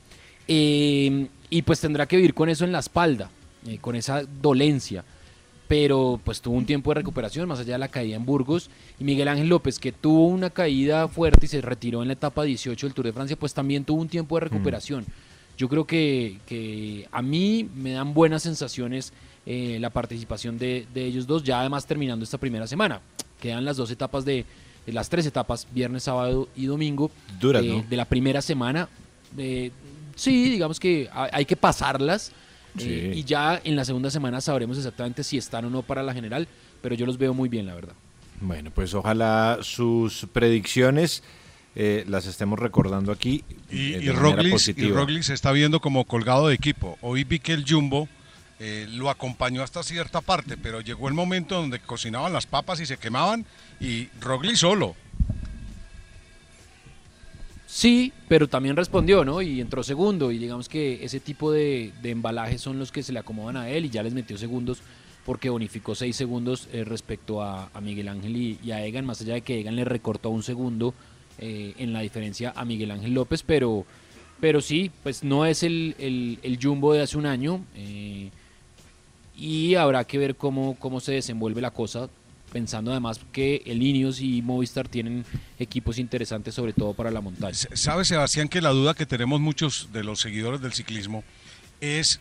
Eh, 0.46 1.28
y 1.50 1.62
pues 1.62 1.80
tendrá 1.80 2.06
que 2.06 2.16
vivir 2.16 2.34
con 2.34 2.48
eso 2.48 2.64
en 2.64 2.72
la 2.72 2.78
espalda, 2.78 3.30
eh, 3.66 3.78
con 3.80 3.94
esa 3.96 4.22
dolencia. 4.42 5.04
Pero 5.68 6.18
pues 6.24 6.40
tuvo 6.40 6.56
un 6.56 6.64
tiempo 6.64 6.90
de 6.90 6.94
recuperación, 6.94 7.46
más 7.46 7.60
allá 7.60 7.74
de 7.74 7.78
la 7.78 7.88
caída 7.88 8.16
en 8.16 8.24
Burgos. 8.24 8.70
Y 8.98 9.04
Miguel 9.04 9.28
Ángel 9.28 9.48
López, 9.48 9.78
que 9.78 9.92
tuvo 9.92 10.26
una 10.28 10.48
caída 10.48 11.06
fuerte 11.08 11.44
y 11.44 11.48
se 11.48 11.60
retiró 11.60 12.00
en 12.00 12.08
la 12.08 12.14
etapa 12.14 12.44
18 12.44 12.86
del 12.86 12.94
Tour 12.94 13.04
de 13.04 13.12
Francia, 13.12 13.36
pues 13.38 13.52
también 13.52 13.84
tuvo 13.84 14.00
un 14.00 14.08
tiempo 14.08 14.36
de 14.36 14.40
recuperación. 14.48 15.04
Yo 15.58 15.68
creo 15.68 15.84
que, 15.86 16.38
que 16.46 17.08
a 17.10 17.20
mí 17.20 17.68
me 17.74 17.92
dan 17.92 18.14
buenas 18.14 18.44
sensaciones 18.44 19.12
eh, 19.44 19.78
la 19.80 19.90
participación 19.90 20.56
de, 20.56 20.86
de 20.94 21.04
ellos 21.04 21.26
dos, 21.26 21.42
ya 21.42 21.60
además 21.60 21.84
terminando 21.84 22.22
esta 22.22 22.38
primera 22.38 22.66
semana. 22.66 23.00
Quedan 23.40 23.64
las 23.64 23.76
dos 23.76 23.90
etapas 23.90 24.24
de, 24.24 24.44
de 24.86 24.92
las 24.92 25.08
tres 25.08 25.26
etapas, 25.26 25.66
viernes, 25.72 26.04
sábado 26.04 26.48
y 26.54 26.66
domingo, 26.66 27.10
Duras, 27.40 27.64
eh, 27.64 27.68
¿no? 27.68 27.84
de 27.88 27.96
la 27.96 28.04
primera 28.04 28.40
semana. 28.40 28.88
Eh, 29.36 29.72
sí, 30.14 30.48
digamos 30.48 30.78
que 30.78 31.08
hay, 31.12 31.44
que 31.44 31.56
pasarlas. 31.56 32.32
Sí. 32.76 33.10
y 33.14 33.24
ya 33.24 33.60
en 33.64 33.74
la 33.74 33.84
segunda 33.84 34.08
semana 34.08 34.40
sabremos 34.40 34.76
exactamente 34.76 35.24
si 35.24 35.36
están 35.36 35.64
o 35.64 35.70
no 35.70 35.82
para 35.82 36.02
la 36.02 36.14
general, 36.14 36.46
pero 36.80 36.94
yo 36.94 37.06
los 37.06 37.18
veo 37.18 37.34
muy 37.34 37.48
bien, 37.48 37.66
la 37.66 37.74
verdad. 37.74 37.94
Bueno, 38.40 38.70
pues 38.72 38.94
ojalá 38.94 39.58
sus 39.62 40.26
predicciones 40.32 41.24
eh, 41.80 42.04
las 42.08 42.26
estemos 42.26 42.58
recordando 42.58 43.12
aquí. 43.12 43.44
Y, 43.70 43.94
eh, 43.94 44.00
de 44.00 44.12
Roglic, 44.12 44.48
y 44.48 44.50
positiva. 44.50 44.98
Roglic 44.98 45.22
se 45.22 45.32
está 45.32 45.52
viendo 45.52 45.80
como 45.80 46.04
colgado 46.04 46.48
de 46.48 46.54
equipo. 46.56 46.98
Hoy 47.02 47.22
vi 47.22 47.38
que 47.38 47.52
el 47.52 47.64
Jumbo 47.64 48.08
eh, 48.58 48.88
lo 48.90 49.10
acompañó 49.10 49.62
hasta 49.62 49.84
cierta 49.84 50.20
parte, 50.20 50.56
pero 50.56 50.80
llegó 50.80 51.06
el 51.06 51.14
momento 51.14 51.54
donde 51.54 51.78
cocinaban 51.78 52.32
las 52.32 52.46
papas 52.46 52.80
y 52.80 52.86
se 52.86 52.96
quemaban 52.98 53.46
y 53.80 54.08
Roglic 54.20 54.56
solo. 54.56 54.96
Sí, 57.68 58.12
pero 58.26 58.48
también 58.48 58.74
respondió, 58.74 59.24
¿no? 59.24 59.40
Y 59.40 59.60
entró 59.60 59.84
segundo. 59.84 60.32
Y 60.32 60.38
digamos 60.38 60.68
que 60.68 61.04
ese 61.04 61.20
tipo 61.20 61.52
de, 61.52 61.92
de 62.02 62.10
embalajes 62.10 62.60
son 62.60 62.80
los 62.80 62.90
que 62.90 63.04
se 63.04 63.12
le 63.12 63.20
acomodan 63.20 63.56
a 63.56 63.68
él 63.68 63.84
y 63.84 63.90
ya 63.90 64.02
les 64.02 64.14
metió 64.14 64.36
segundos 64.36 64.80
porque 65.24 65.48
bonificó 65.48 65.94
seis 65.94 66.16
segundos 66.16 66.68
eh, 66.72 66.82
respecto 66.82 67.40
a, 67.40 67.70
a 67.72 67.80
Miguel 67.80 68.08
Ángel 68.08 68.36
y, 68.36 68.58
y 68.64 68.72
a 68.72 68.84
Egan, 68.84 69.06
más 69.06 69.20
allá 69.20 69.34
de 69.34 69.42
que 69.42 69.60
Egan 69.60 69.76
le 69.76 69.84
recortó 69.84 70.30
un 70.30 70.42
segundo 70.42 70.92
eh, 71.38 71.74
en 71.78 71.92
la 71.92 72.00
diferencia 72.00 72.52
a 72.56 72.64
Miguel 72.64 72.90
Ángel 72.90 73.14
López, 73.14 73.42
pero, 73.42 73.86
pero 74.40 74.60
sí, 74.60 74.90
pues 75.02 75.22
no 75.22 75.46
es 75.46 75.62
el, 75.62 75.94
el, 75.98 76.38
el 76.42 76.58
jumbo 76.60 76.92
de 76.92 77.02
hace 77.02 77.16
un 77.16 77.26
año 77.26 77.64
eh, 77.74 78.30
y 79.36 79.76
habrá 79.76 80.04
que 80.04 80.18
ver 80.18 80.36
cómo, 80.36 80.76
cómo 80.78 81.00
se 81.00 81.12
desenvuelve 81.12 81.60
la 81.60 81.70
cosa, 81.70 82.08
pensando 82.52 82.90
además 82.90 83.20
que 83.30 83.62
el 83.66 83.82
Ineos 83.82 84.20
y 84.20 84.42
Movistar 84.42 84.88
tienen 84.88 85.24
equipos 85.58 85.98
interesantes, 85.98 86.54
sobre 86.54 86.72
todo 86.72 86.92
para 86.94 87.10
la 87.10 87.20
montaña. 87.20 87.54
¿Sabe, 87.54 88.04
Sebastián, 88.04 88.48
que 88.48 88.60
la 88.60 88.70
duda 88.70 88.94
que 88.94 89.06
tenemos 89.06 89.40
muchos 89.40 89.90
de 89.92 90.02
los 90.02 90.20
seguidores 90.20 90.60
del 90.60 90.72
ciclismo 90.72 91.22
es 91.80 92.20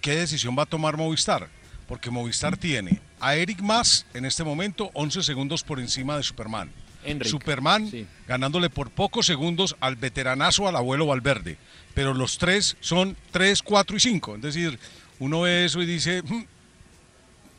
qué 0.00 0.14
decisión 0.14 0.56
va 0.56 0.62
a 0.62 0.66
tomar 0.66 0.96
Movistar? 0.96 1.48
Porque 1.88 2.10
Movistar 2.10 2.56
tiene 2.56 3.00
a 3.18 3.34
Eric 3.34 3.60
Mas 3.60 4.06
en 4.14 4.24
este 4.24 4.44
momento 4.44 4.90
11 4.94 5.24
segundos 5.24 5.64
por 5.64 5.80
encima 5.80 6.16
de 6.16 6.22
Superman. 6.22 6.70
Enric, 7.04 7.30
Superman 7.30 7.90
sí. 7.90 8.06
ganándole 8.28 8.70
por 8.70 8.90
pocos 8.90 9.26
segundos 9.26 9.76
al 9.80 9.96
veteranazo, 9.96 10.68
al 10.68 10.76
abuelo 10.76 11.06
Valverde. 11.06 11.56
Pero 11.94 12.14
los 12.14 12.38
tres 12.38 12.76
son 12.80 13.16
3, 13.30 13.62
4 13.62 13.96
y 13.96 14.00
5. 14.00 14.36
Es 14.36 14.42
decir, 14.42 14.78
uno 15.18 15.42
ve 15.42 15.64
eso 15.64 15.82
y 15.82 15.86
dice, 15.86 16.22
"Hmm, 16.22 16.44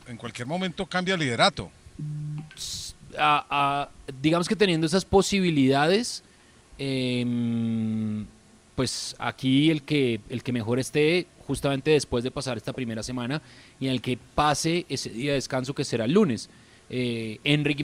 en 0.08 0.17
cualquier 0.17 0.47
momento 0.47 0.86
cambia 0.86 1.15
liderato. 1.17 1.71
a- 3.17 3.45
a- 3.49 3.89
digamos 4.21 4.47
que 4.47 4.56
teniendo 4.56 4.88
esas 4.88 5.04
posibilidades, 5.04 6.23
em, 6.77 8.25
pues 8.75 9.15
aquí 9.19 9.69
el 9.69 9.84
que, 9.84 10.21
el 10.30 10.41
que 10.43 10.51
mejor 10.54 10.80
esté 10.80 11.27
justamente 11.45 11.91
después 11.91 12.23
de 12.23 12.32
pasar 12.32 12.56
esta 12.58 12.71
primera 12.73 13.04
semana 13.04 13.41
y 13.80 13.88
en 13.88 13.91
el 13.91 14.01
que 14.01 14.17
pase 14.34 14.86
ese 14.89 15.10
día 15.10 15.32
de 15.32 15.36
descanso 15.36 15.73
que 15.75 15.84
será 15.84 16.06
el 16.06 16.13
lunes. 16.13 16.49
Eh, 16.89 17.39
Enrique 17.43 17.84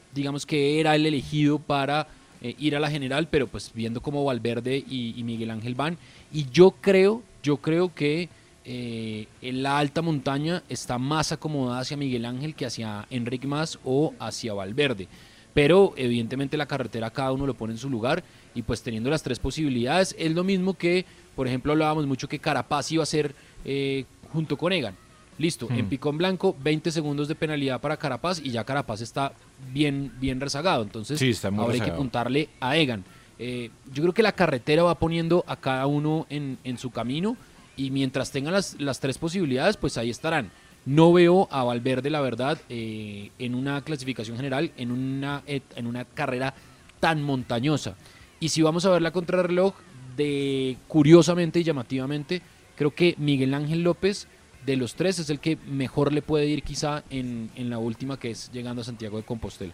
Digamos 0.13 0.45
que 0.45 0.79
era 0.79 0.95
el 0.95 1.05
elegido 1.05 1.59
para 1.59 2.07
eh, 2.41 2.55
ir 2.59 2.75
a 2.75 2.79
la 2.79 2.89
general, 2.89 3.27
pero 3.29 3.47
pues 3.47 3.71
viendo 3.73 4.01
cómo 4.01 4.23
Valverde 4.23 4.83
y, 4.87 5.13
y 5.17 5.23
Miguel 5.23 5.51
Ángel 5.51 5.75
van. 5.75 5.97
Y 6.31 6.49
yo 6.49 6.71
creo, 6.81 7.21
yo 7.43 7.57
creo 7.57 7.93
que 7.93 8.29
eh, 8.63 9.27
en 9.41 9.63
la 9.63 9.79
alta 9.79 10.01
montaña 10.01 10.61
está 10.69 10.97
más 10.99 11.31
acomodada 11.31 11.81
hacia 11.81 11.97
Miguel 11.97 12.25
Ángel 12.25 12.53
que 12.53 12.67
hacia 12.67 13.07
Enrique 13.09 13.47
Más 13.47 13.79
o 13.83 14.13
hacia 14.19 14.53
Valverde. 14.53 15.07
pero 15.53 15.93
evidentemente 15.97 16.57
la 16.57 16.67
carretera 16.67 17.09
cada 17.09 17.31
uno 17.31 17.47
lo 17.47 17.55
pone 17.55 17.73
en 17.73 17.79
su 17.79 17.89
lugar 17.89 18.23
y 18.53 18.61
pues 18.61 18.83
teniendo 18.83 19.09
las 19.09 19.23
tres 19.23 19.39
posibilidades 19.39 20.15
es 20.17 20.31
lo 20.33 20.43
mismo 20.43 20.75
que, 20.75 21.05
por 21.35 21.47
ejemplo, 21.47 21.71
hablábamos 21.71 22.05
mucho 22.05 22.27
que 22.29 22.39
Carapaz 22.39 22.91
iba 22.91 23.03
a 23.03 23.07
ser 23.07 23.33
eh, 23.65 24.05
junto 24.31 24.57
con 24.57 24.71
Egan. 24.73 24.95
Listo, 25.37 25.67
en 25.71 25.85
Hmm. 25.85 25.89
Picón 25.89 26.17
Blanco, 26.17 26.55
20 26.61 26.91
segundos 26.91 27.27
de 27.27 27.35
penalidad 27.35 27.81
para 27.81 27.97
Carapaz 27.97 28.39
y 28.43 28.51
ya 28.51 28.63
Carapaz 28.63 29.01
está 29.01 29.33
bien, 29.73 30.11
bien 30.19 30.39
rezagado. 30.39 30.83
Entonces, 30.83 31.19
Sí, 31.19 31.33
ahora 31.57 31.73
hay 31.73 31.81
que 31.81 31.91
apuntarle 31.91 32.49
a 32.59 32.77
Egan. 32.77 33.03
Eh, 33.39 33.71
yo 33.93 34.03
creo 34.03 34.13
que 34.13 34.23
la 34.23 34.33
carretera 34.33 34.83
va 34.83 34.95
poniendo 34.95 35.43
a 35.47 35.55
cada 35.55 35.87
uno 35.87 36.27
en, 36.29 36.57
en 36.63 36.77
su 36.77 36.91
camino 36.91 37.35
y 37.75 37.89
mientras 37.89 38.31
tengan 38.31 38.53
las, 38.53 38.79
las 38.79 38.99
tres 38.99 39.17
posibilidades, 39.17 39.77
pues 39.77 39.97
ahí 39.97 40.09
estarán. 40.09 40.51
No 40.85 41.13
veo 41.13 41.47
a 41.51 41.63
Valverde, 41.63 42.09
la 42.09 42.21
verdad, 42.21 42.59
eh, 42.69 43.31
en 43.39 43.55
una 43.55 43.81
clasificación 43.81 44.37
general, 44.37 44.71
en 44.77 44.91
una, 44.91 45.43
en 45.47 45.87
una 45.87 46.05
carrera 46.05 46.53
tan 46.99 47.21
montañosa. 47.21 47.95
Y 48.39 48.49
si 48.49 48.61
vamos 48.61 48.85
a 48.85 48.89
ver 48.91 49.01
la 49.01 49.11
contrarreloj, 49.11 49.73
de 50.15 50.77
curiosamente 50.87 51.59
y 51.59 51.63
llamativamente, 51.63 52.41
creo 52.75 52.93
que 52.93 53.15
Miguel 53.17 53.53
Ángel 53.53 53.83
López 53.83 54.27
de 54.65 54.75
los 54.75 54.95
tres 54.95 55.19
es 55.19 55.29
el 55.29 55.39
que 55.39 55.57
mejor 55.67 56.13
le 56.13 56.21
puede 56.21 56.45
ir 56.45 56.63
quizá 56.63 57.03
en, 57.09 57.49
en 57.55 57.69
la 57.69 57.79
última 57.79 58.19
que 58.19 58.31
es 58.31 58.51
llegando 58.51 58.81
a 58.81 58.85
Santiago 58.85 59.17
de 59.17 59.23
Compostela. 59.23 59.73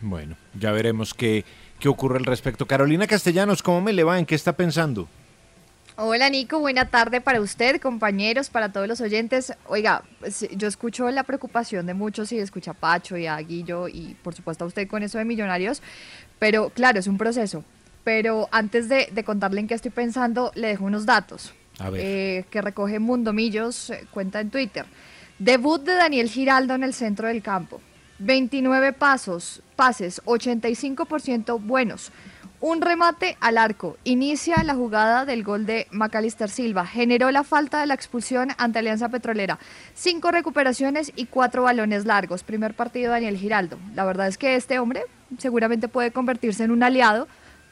Bueno, 0.00 0.36
ya 0.58 0.70
veremos 0.70 1.14
qué, 1.14 1.44
qué 1.80 1.88
ocurre 1.88 2.18
al 2.18 2.24
respecto. 2.24 2.66
Carolina 2.66 3.06
Castellanos, 3.06 3.62
¿cómo 3.62 3.80
me 3.80 3.92
le 3.92 4.04
va? 4.04 4.18
¿En 4.18 4.26
qué 4.26 4.34
está 4.34 4.52
pensando? 4.52 5.08
Hola 5.96 6.30
Nico, 6.30 6.60
buena 6.60 6.84
tarde 6.84 7.20
para 7.20 7.40
usted, 7.40 7.80
compañeros, 7.80 8.50
para 8.50 8.70
todos 8.70 8.86
los 8.86 9.00
oyentes. 9.00 9.52
Oiga, 9.66 10.04
pues, 10.20 10.46
yo 10.52 10.68
escucho 10.68 11.10
la 11.10 11.24
preocupación 11.24 11.86
de 11.86 11.94
muchos 11.94 12.30
y 12.30 12.38
escucha 12.38 12.70
a 12.70 12.74
Pacho 12.74 13.16
y 13.16 13.26
a 13.26 13.36
Guillo 13.38 13.88
y 13.88 14.14
por 14.22 14.32
supuesto 14.32 14.64
a 14.64 14.68
usted 14.68 14.86
con 14.86 15.02
eso 15.02 15.18
de 15.18 15.24
millonarios, 15.24 15.82
pero 16.38 16.70
claro, 16.70 17.00
es 17.00 17.08
un 17.08 17.18
proceso. 17.18 17.64
Pero 18.04 18.48
antes 18.52 18.88
de, 18.88 19.08
de 19.10 19.24
contarle 19.24 19.60
en 19.60 19.66
qué 19.66 19.74
estoy 19.74 19.90
pensando, 19.90 20.52
le 20.54 20.68
dejo 20.68 20.84
unos 20.84 21.04
datos 21.04 21.52
Eh, 21.94 22.44
que 22.50 22.60
recoge 22.60 22.98
Mundo 22.98 23.32
Millos, 23.32 23.90
eh, 23.90 24.06
cuenta 24.10 24.40
en 24.40 24.50
Twitter. 24.50 24.86
Debut 25.38 25.80
de 25.82 25.94
Daniel 25.94 26.28
Giraldo 26.28 26.74
en 26.74 26.82
el 26.82 26.94
centro 26.94 27.28
del 27.28 27.42
campo. 27.42 27.80
29 28.18 28.92
pasos, 28.92 29.62
pases, 29.76 30.20
85% 30.24 31.60
buenos. 31.60 32.10
Un 32.60 32.80
remate 32.80 33.36
al 33.40 33.56
arco. 33.56 33.96
Inicia 34.02 34.64
la 34.64 34.74
jugada 34.74 35.24
del 35.24 35.44
gol 35.44 35.64
de 35.64 35.86
Macalister 35.92 36.50
Silva. 36.50 36.84
Generó 36.84 37.30
la 37.30 37.44
falta 37.44 37.78
de 37.78 37.86
la 37.86 37.94
expulsión 37.94 38.48
ante 38.58 38.80
Alianza 38.80 39.08
Petrolera. 39.08 39.60
Cinco 39.94 40.32
recuperaciones 40.32 41.12
y 41.14 41.26
cuatro 41.26 41.62
balones 41.62 42.04
largos. 42.04 42.42
Primer 42.42 42.74
partido 42.74 43.12
Daniel 43.12 43.36
Giraldo. 43.36 43.78
La 43.94 44.04
verdad 44.04 44.26
es 44.26 44.38
que 44.38 44.56
este 44.56 44.80
hombre 44.80 45.02
seguramente 45.38 45.86
puede 45.86 46.10
convertirse 46.10 46.64
en 46.64 46.72
un 46.72 46.82
aliado 46.82 47.28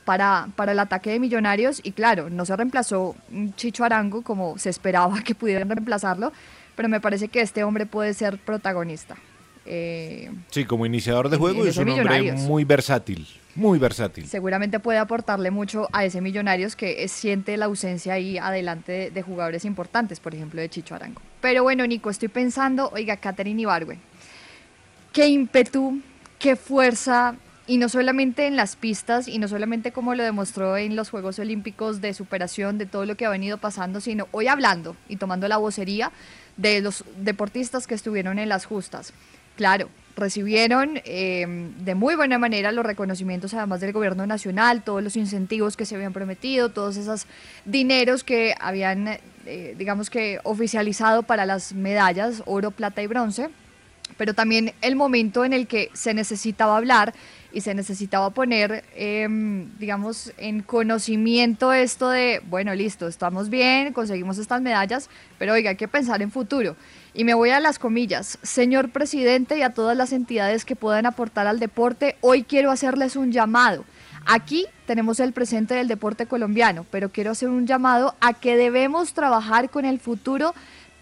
para, 0.06 0.48
para 0.56 0.72
el 0.72 0.78
ataque 0.78 1.10
de 1.10 1.18
Millonarios. 1.20 1.80
Y 1.82 1.92
claro, 1.92 2.30
no 2.30 2.46
se 2.46 2.56
reemplazó 2.56 3.14
Chicho 3.56 3.84
Arango 3.84 4.22
como 4.22 4.56
se 4.56 4.70
esperaba 4.70 5.20
que 5.22 5.34
pudieran 5.34 5.68
reemplazarlo. 5.68 6.32
Pero 6.74 6.88
me 6.88 7.00
parece 7.00 7.28
que 7.28 7.42
este 7.42 7.64
hombre 7.64 7.84
puede 7.84 8.14
ser 8.14 8.38
protagonista. 8.38 9.16
Eh, 9.66 10.30
Sí, 10.50 10.64
como 10.64 10.86
iniciador 10.86 11.28
de 11.28 11.36
juego 11.36 11.62
en 11.64 11.68
es 11.68 11.76
un 11.76 11.88
hombre 11.88 12.32
muy 12.32 12.62
versátil, 12.64 13.26
muy 13.56 13.80
versátil. 13.80 14.26
seguramente 14.28 14.78
puede 14.78 14.98
aportarle 14.98 15.50
mucho 15.50 15.88
a 15.92 16.04
ese 16.04 16.20
Millonarios 16.20 16.76
que 16.76 17.02
eh, 17.02 17.08
siente 17.08 17.56
la 17.56 17.64
ausencia 17.64 18.12
ahí 18.12 18.38
adelante 18.38 18.92
de, 18.92 19.10
de 19.10 19.22
jugadores 19.22 19.64
importantes, 19.64 20.20
por 20.20 20.34
ejemplo 20.36 20.60
de 20.60 20.68
Chicho 20.68 20.94
Arango. 20.94 21.20
Pero 21.40 21.64
bueno, 21.64 21.84
Nico, 21.84 22.10
estoy 22.10 22.28
pensando, 22.28 22.90
oiga, 22.94 23.16
Catherine 23.16 23.60
Ibargüen, 23.62 23.98
qué 25.12 25.26
ímpetu, 25.26 26.00
qué 26.38 26.54
fuerza, 26.54 27.34
y 27.66 27.78
no 27.78 27.88
solamente 27.88 28.46
en 28.46 28.56
las 28.56 28.76
pistas, 28.76 29.28
y 29.28 29.38
no 29.38 29.48
solamente 29.48 29.92
como 29.92 30.14
lo 30.14 30.22
demostró 30.22 30.76
en 30.76 30.96
los 30.96 31.10
Juegos 31.10 31.38
Olímpicos 31.38 32.00
de 32.00 32.14
superación 32.14 32.78
de 32.78 32.86
todo 32.86 33.06
lo 33.06 33.16
que 33.16 33.26
ha 33.26 33.30
venido 33.30 33.58
pasando, 33.58 34.00
sino 34.00 34.28
hoy 34.30 34.46
hablando 34.46 34.96
y 35.08 35.16
tomando 35.16 35.48
la 35.48 35.56
vocería 35.56 36.12
de 36.56 36.80
los 36.80 37.04
deportistas 37.18 37.86
que 37.86 37.94
estuvieron 37.94 38.38
en 38.38 38.48
las 38.48 38.66
justas. 38.66 39.12
Claro, 39.56 39.88
recibieron 40.16 41.00
eh, 41.04 41.70
de 41.78 41.94
muy 41.94 42.14
buena 42.14 42.38
manera 42.38 42.72
los 42.72 42.86
reconocimientos 42.86 43.52
además 43.54 43.80
del 43.80 43.92
gobierno 43.92 44.26
nacional, 44.26 44.82
todos 44.82 45.02
los 45.02 45.16
incentivos 45.16 45.76
que 45.76 45.84
se 45.84 45.94
habían 45.94 46.12
prometido, 46.12 46.70
todos 46.70 46.96
esos 46.96 47.26
dineros 47.64 48.24
que 48.24 48.54
habían, 48.58 49.18
eh, 49.44 49.74
digamos 49.78 50.08
que, 50.08 50.40
oficializado 50.42 51.22
para 51.22 51.46
las 51.46 51.74
medallas, 51.74 52.42
oro, 52.46 52.70
plata 52.70 53.02
y 53.02 53.06
bronce, 53.06 53.50
pero 54.16 54.34
también 54.34 54.72
el 54.80 54.96
momento 54.96 55.44
en 55.44 55.52
el 55.52 55.66
que 55.66 55.90
se 55.92 56.14
necesitaba 56.14 56.76
hablar 56.76 57.14
y 57.52 57.60
se 57.60 57.74
necesitaba 57.74 58.30
poner, 58.30 58.84
em, 58.94 59.70
digamos, 59.78 60.32
en 60.36 60.62
conocimiento 60.62 61.72
esto 61.72 62.10
de, 62.10 62.42
bueno, 62.48 62.74
listo, 62.74 63.08
estamos 63.08 63.48
bien, 63.50 63.92
conseguimos 63.92 64.38
estas 64.38 64.60
medallas, 64.60 65.08
pero 65.38 65.52
oiga, 65.52 65.70
hay 65.70 65.76
que 65.76 65.88
pensar 65.88 66.22
en 66.22 66.30
futuro. 66.30 66.76
Y 67.14 67.24
me 67.24 67.34
voy 67.34 67.50
a 67.50 67.60
las 67.60 67.78
comillas, 67.78 68.38
señor 68.42 68.90
presidente 68.90 69.56
y 69.56 69.62
a 69.62 69.70
todas 69.70 69.96
las 69.96 70.12
entidades 70.12 70.64
que 70.64 70.76
puedan 70.76 71.06
aportar 71.06 71.46
al 71.46 71.58
deporte, 71.58 72.16
hoy 72.20 72.42
quiero 72.42 72.70
hacerles 72.70 73.16
un 73.16 73.32
llamado. 73.32 73.84
Aquí 74.26 74.66
tenemos 74.86 75.20
el 75.20 75.32
presente 75.32 75.74
del 75.74 75.86
deporte 75.86 76.26
colombiano, 76.26 76.84
pero 76.90 77.10
quiero 77.10 77.30
hacer 77.30 77.48
un 77.48 77.66
llamado 77.66 78.16
a 78.20 78.34
que 78.34 78.56
debemos 78.56 79.14
trabajar 79.14 79.70
con 79.70 79.84
el 79.84 80.00
futuro 80.00 80.52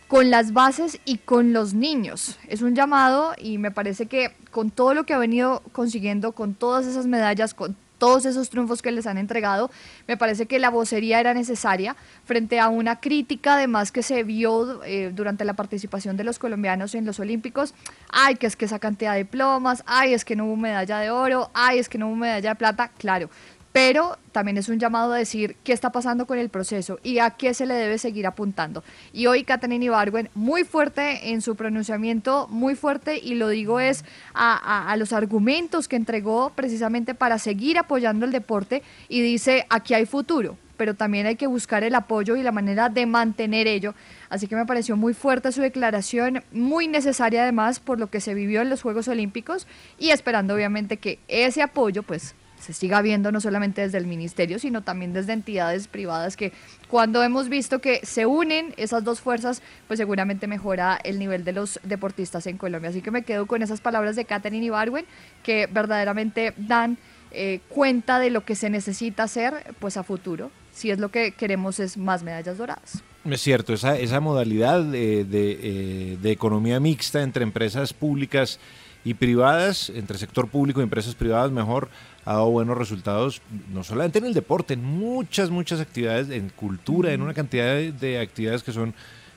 con 0.08 0.30
las 0.30 0.52
bases 0.52 1.00
y 1.04 1.18
con 1.18 1.52
los 1.52 1.74
niños. 1.74 2.38
Es 2.48 2.62
un 2.62 2.74
llamado 2.74 3.32
y 3.38 3.58
me 3.58 3.70
parece 3.70 4.06
que 4.06 4.32
con 4.50 4.70
todo 4.70 4.94
lo 4.94 5.04
que 5.04 5.14
ha 5.14 5.18
venido 5.18 5.62
consiguiendo, 5.72 6.32
con 6.32 6.54
todas 6.54 6.86
esas 6.86 7.06
medallas, 7.06 7.54
con 7.54 7.76
todos 7.98 8.26
esos 8.26 8.50
triunfos 8.50 8.82
que 8.82 8.92
les 8.92 9.06
han 9.06 9.18
entregado, 9.18 9.70
me 10.06 10.16
parece 10.16 10.46
que 10.46 10.58
la 10.58 10.68
vocería 10.68 11.20
era 11.20 11.32
necesaria 11.32 11.96
frente 12.24 12.60
a 12.60 12.68
una 12.68 13.00
crítica 13.00 13.54
además 13.54 13.92
que 13.92 14.02
se 14.02 14.24
vio 14.24 14.82
eh, 14.84 15.10
durante 15.14 15.44
la 15.44 15.54
participación 15.54 16.16
de 16.16 16.24
los 16.24 16.38
colombianos 16.38 16.94
en 16.94 17.06
los 17.06 17.18
Olímpicos. 17.20 17.72
Ay, 18.10 18.34
que 18.34 18.46
es 18.46 18.56
que 18.56 18.66
esa 18.66 18.78
cantidad 18.78 19.12
de 19.12 19.18
diplomas, 19.18 19.84
ay, 19.86 20.12
es 20.12 20.24
que 20.24 20.36
no 20.36 20.44
hubo 20.46 20.56
medalla 20.56 20.98
de 20.98 21.10
oro, 21.10 21.50
ay, 21.54 21.78
es 21.78 21.88
que 21.88 21.96
no 21.96 22.08
hubo 22.08 22.16
medalla 22.16 22.50
de 22.50 22.56
plata, 22.56 22.90
claro 22.98 23.30
pero 23.74 24.18
también 24.30 24.56
es 24.56 24.68
un 24.68 24.78
llamado 24.78 25.12
a 25.12 25.18
decir 25.18 25.56
qué 25.64 25.72
está 25.72 25.90
pasando 25.90 26.26
con 26.26 26.38
el 26.38 26.48
proceso 26.48 27.00
y 27.02 27.18
a 27.18 27.30
qué 27.30 27.54
se 27.54 27.66
le 27.66 27.74
debe 27.74 27.98
seguir 27.98 28.24
apuntando. 28.24 28.84
Y 29.12 29.26
hoy 29.26 29.42
Katherine 29.42 29.84
Ibargüen, 29.84 30.30
muy 30.36 30.62
fuerte 30.62 31.30
en 31.30 31.42
su 31.42 31.56
pronunciamiento, 31.56 32.46
muy 32.50 32.76
fuerte, 32.76 33.18
y 33.18 33.34
lo 33.34 33.48
digo 33.48 33.80
es 33.80 34.04
a 34.32 34.94
los 34.96 35.12
argumentos 35.12 35.88
que 35.88 35.96
entregó 35.96 36.52
precisamente 36.54 37.16
para 37.16 37.40
seguir 37.40 37.76
apoyando 37.76 38.24
el 38.24 38.30
deporte 38.30 38.84
y 39.08 39.22
dice, 39.22 39.66
aquí 39.68 39.92
hay 39.92 40.06
futuro 40.06 40.56
pero 40.76 40.94
también 40.94 41.26
hay 41.26 41.36
que 41.36 41.46
buscar 41.46 41.84
el 41.84 41.94
apoyo 41.94 42.34
y 42.34 42.42
la 42.42 42.50
manera 42.50 42.88
de 42.88 43.06
mantener 43.06 43.68
ello. 43.68 43.94
Así 44.28 44.48
que 44.48 44.56
me 44.56 44.66
pareció 44.66 44.96
muy 44.96 45.14
fuerte 45.14 45.52
su 45.52 45.62
declaración, 45.62 46.42
muy 46.50 46.88
necesaria 46.88 47.42
además 47.42 47.78
por 47.78 48.00
lo 48.00 48.08
que 48.08 48.20
se 48.20 48.34
vivió 48.34 48.60
en 48.60 48.70
los 48.70 48.82
Juegos 48.82 49.06
Olímpicos 49.06 49.68
y 50.00 50.10
esperando 50.10 50.52
obviamente 50.52 50.96
que 50.96 51.20
ese 51.28 51.62
apoyo 51.62 52.02
pues 52.02 52.34
se 52.64 52.72
siga 52.72 53.02
viendo 53.02 53.30
no 53.30 53.40
solamente 53.40 53.82
desde 53.82 53.98
el 53.98 54.06
ministerio, 54.06 54.58
sino 54.58 54.82
también 54.82 55.12
desde 55.12 55.34
entidades 55.34 55.86
privadas 55.86 56.36
que 56.36 56.52
cuando 56.88 57.22
hemos 57.22 57.48
visto 57.48 57.80
que 57.80 58.00
se 58.04 58.24
unen 58.26 58.72
esas 58.76 59.04
dos 59.04 59.20
fuerzas, 59.20 59.62
pues 59.86 59.98
seguramente 59.98 60.46
mejora 60.46 60.98
el 61.04 61.18
nivel 61.18 61.44
de 61.44 61.52
los 61.52 61.78
deportistas 61.82 62.46
en 62.46 62.56
Colombia. 62.56 62.90
Así 62.90 63.02
que 63.02 63.10
me 63.10 63.22
quedo 63.22 63.46
con 63.46 63.62
esas 63.62 63.80
palabras 63.80 64.16
de 64.16 64.24
Katherine 64.24 64.64
Ibarwen 64.66 65.04
que 65.42 65.68
verdaderamente 65.70 66.54
dan 66.56 66.96
eh, 67.30 67.60
cuenta 67.68 68.18
de 68.18 68.30
lo 68.30 68.44
que 68.44 68.54
se 68.54 68.70
necesita 68.70 69.24
hacer 69.24 69.74
pues 69.78 69.96
a 69.96 70.02
futuro. 70.02 70.50
Si 70.72 70.90
es 70.90 70.98
lo 70.98 71.10
que 71.10 71.32
queremos 71.32 71.80
es 71.80 71.96
más 71.96 72.22
medallas 72.22 72.58
doradas. 72.58 73.02
Es 73.24 73.40
cierto, 73.40 73.72
esa, 73.72 73.98
esa 73.98 74.20
modalidad 74.20 74.82
de, 74.82 75.24
de, 75.24 75.58
eh, 75.62 76.18
de 76.20 76.30
economía 76.30 76.80
mixta 76.80 77.22
entre 77.22 77.42
empresas 77.42 77.92
públicas 77.92 78.58
y 79.04 79.14
privadas, 79.14 79.90
entre 79.90 80.18
sector 80.18 80.48
público 80.48 80.80
y 80.80 80.84
empresas 80.84 81.14
privadas, 81.14 81.50
mejor, 81.50 81.88
ha 82.24 82.34
dado 82.34 82.50
buenos 82.50 82.76
resultados, 82.76 83.42
no 83.72 83.84
solamente 83.84 84.18
en 84.18 84.26
el 84.26 84.34
deporte, 84.34 84.74
en 84.74 84.84
muchas, 84.84 85.50
muchas 85.50 85.80
actividades, 85.80 86.30
en 86.30 86.48
cultura, 86.50 87.12
en 87.12 87.22
una 87.22 87.34
cantidad 87.34 87.66
de, 87.66 87.92
de 87.92 88.20
actividades 88.20 88.62
que 88.62 88.72
son 88.72 88.94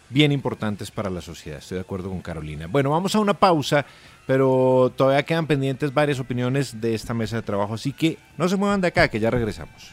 bien 0.09 0.31
importantes 0.31 0.91
para 0.91 1.09
la 1.09 1.21
sociedad. 1.21 1.59
Estoy 1.59 1.75
de 1.75 1.81
acuerdo 1.81 2.09
con 2.09 2.21
Carolina. 2.21 2.67
Bueno, 2.67 2.91
vamos 2.91 3.13
a 3.15 3.19
una 3.19 3.33
pausa, 3.33 3.85
pero 4.25 4.91
todavía 4.95 5.23
quedan 5.23 5.47
pendientes 5.47 5.93
varias 5.93 6.19
opiniones 6.19 6.79
de 6.79 6.95
esta 6.95 7.13
mesa 7.13 7.37
de 7.37 7.41
trabajo, 7.41 7.73
así 7.73 7.93
que 7.93 8.17
no 8.37 8.47
se 8.47 8.55
muevan 8.55 8.81
de 8.81 8.87
acá, 8.87 9.07
que 9.09 9.19
ya 9.19 9.29
regresamos. 9.29 9.91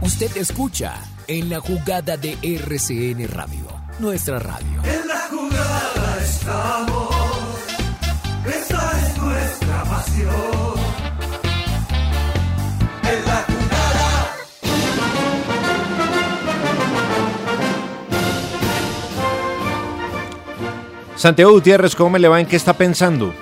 Usted 0.00 0.36
escucha 0.36 0.94
en 1.26 1.48
la 1.48 1.60
jugada 1.60 2.16
de 2.16 2.36
RCN 2.42 3.26
Radio, 3.28 3.66
nuestra 3.98 4.38
radio. 4.38 4.82
En 4.84 5.08
la 5.08 5.28
jugada 5.30 6.03
estamos, 6.24 7.14
esa 8.46 9.00
es 9.00 9.18
nuestra 9.18 9.84
pasión. 9.84 10.74
En 13.02 13.24
la 13.26 13.44
jugada. 13.46 14.34
Santiago 21.16 21.52
Gutiérrez, 21.52 21.94
¿cómo 21.94 22.10
me 22.10 22.18
le 22.18 22.28
va? 22.28 22.40
¿En 22.40 22.46
qué 22.46 22.56
está 22.56 22.72
pensando? 22.72 23.34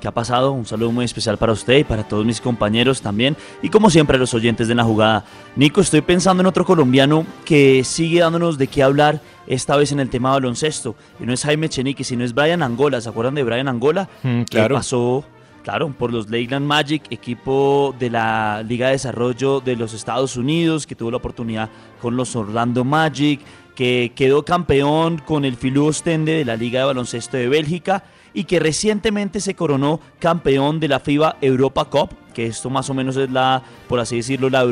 ¿Qué 0.00 0.06
ha 0.08 0.12
pasado? 0.12 0.52
Un 0.52 0.64
saludo 0.64 0.92
muy 0.92 1.04
especial 1.04 1.38
para 1.38 1.52
usted 1.52 1.78
y 1.78 1.84
para 1.84 2.04
todos 2.06 2.24
mis 2.24 2.40
compañeros 2.40 3.00
también. 3.02 3.36
Y 3.62 3.68
como 3.68 3.90
siempre, 3.90 4.16
los 4.18 4.32
oyentes 4.34 4.68
de 4.68 4.74
la 4.74 4.84
jugada. 4.84 5.24
Nico, 5.56 5.80
estoy 5.80 6.00
pensando 6.02 6.40
en 6.42 6.46
otro 6.46 6.64
colombiano 6.64 7.26
que 7.44 7.82
sigue 7.84 8.20
dándonos 8.20 8.58
de 8.58 8.68
qué 8.68 8.82
hablar, 8.82 9.20
esta 9.46 9.76
vez 9.76 9.90
en 9.92 10.00
el 10.00 10.08
tema 10.10 10.30
baloncesto. 10.30 10.94
Y 11.20 11.24
no 11.26 11.32
es 11.32 11.42
Jaime 11.42 11.68
Chenique, 11.68 12.04
sino 12.04 12.22
es 12.24 12.34
Brian 12.34 12.62
Angola. 12.62 13.00
¿Se 13.00 13.08
acuerdan 13.08 13.34
de 13.34 13.42
Brian 13.42 13.66
Angola? 13.68 14.08
Mm, 14.22 14.40
Que 14.42 14.44
claro. 14.58 14.76
pasó, 14.76 15.24
claro, 15.64 15.88
por 15.98 16.12
los 16.12 16.28
Leyland 16.30 16.66
Magic, 16.66 17.02
equipo 17.10 17.94
de 17.98 18.10
la 18.10 18.62
Liga 18.62 18.86
de 18.86 18.92
Desarrollo 18.92 19.60
de 19.60 19.74
los 19.76 19.94
Estados 19.94 20.36
Unidos, 20.36 20.86
que 20.86 20.94
tuvo 20.94 21.10
la 21.10 21.16
oportunidad 21.16 21.70
con 22.00 22.16
los 22.16 22.36
Orlando 22.36 22.84
Magic, 22.84 23.40
que 23.74 24.12
quedó 24.14 24.44
campeón 24.44 25.18
con 25.24 25.44
el 25.44 25.56
Filú 25.56 25.86
Ostende 25.86 26.32
de 26.32 26.44
la 26.44 26.56
Liga 26.56 26.80
de 26.80 26.86
Baloncesto 26.86 27.36
de 27.36 27.48
Bélgica 27.48 28.04
y 28.34 28.44
que 28.44 28.58
recientemente 28.60 29.40
se 29.40 29.54
coronó 29.54 30.00
campeón 30.18 30.80
de 30.80 30.88
la 30.88 31.00
FIBA 31.00 31.36
Europa 31.40 31.84
Cup, 31.86 32.10
que 32.34 32.46
esto 32.46 32.70
más 32.70 32.88
o 32.90 32.94
menos 32.94 33.16
es 33.16 33.30
la, 33.30 33.62
por 33.88 34.00
así 34.00 34.16
decirlo, 34.16 34.50
la, 34.50 34.64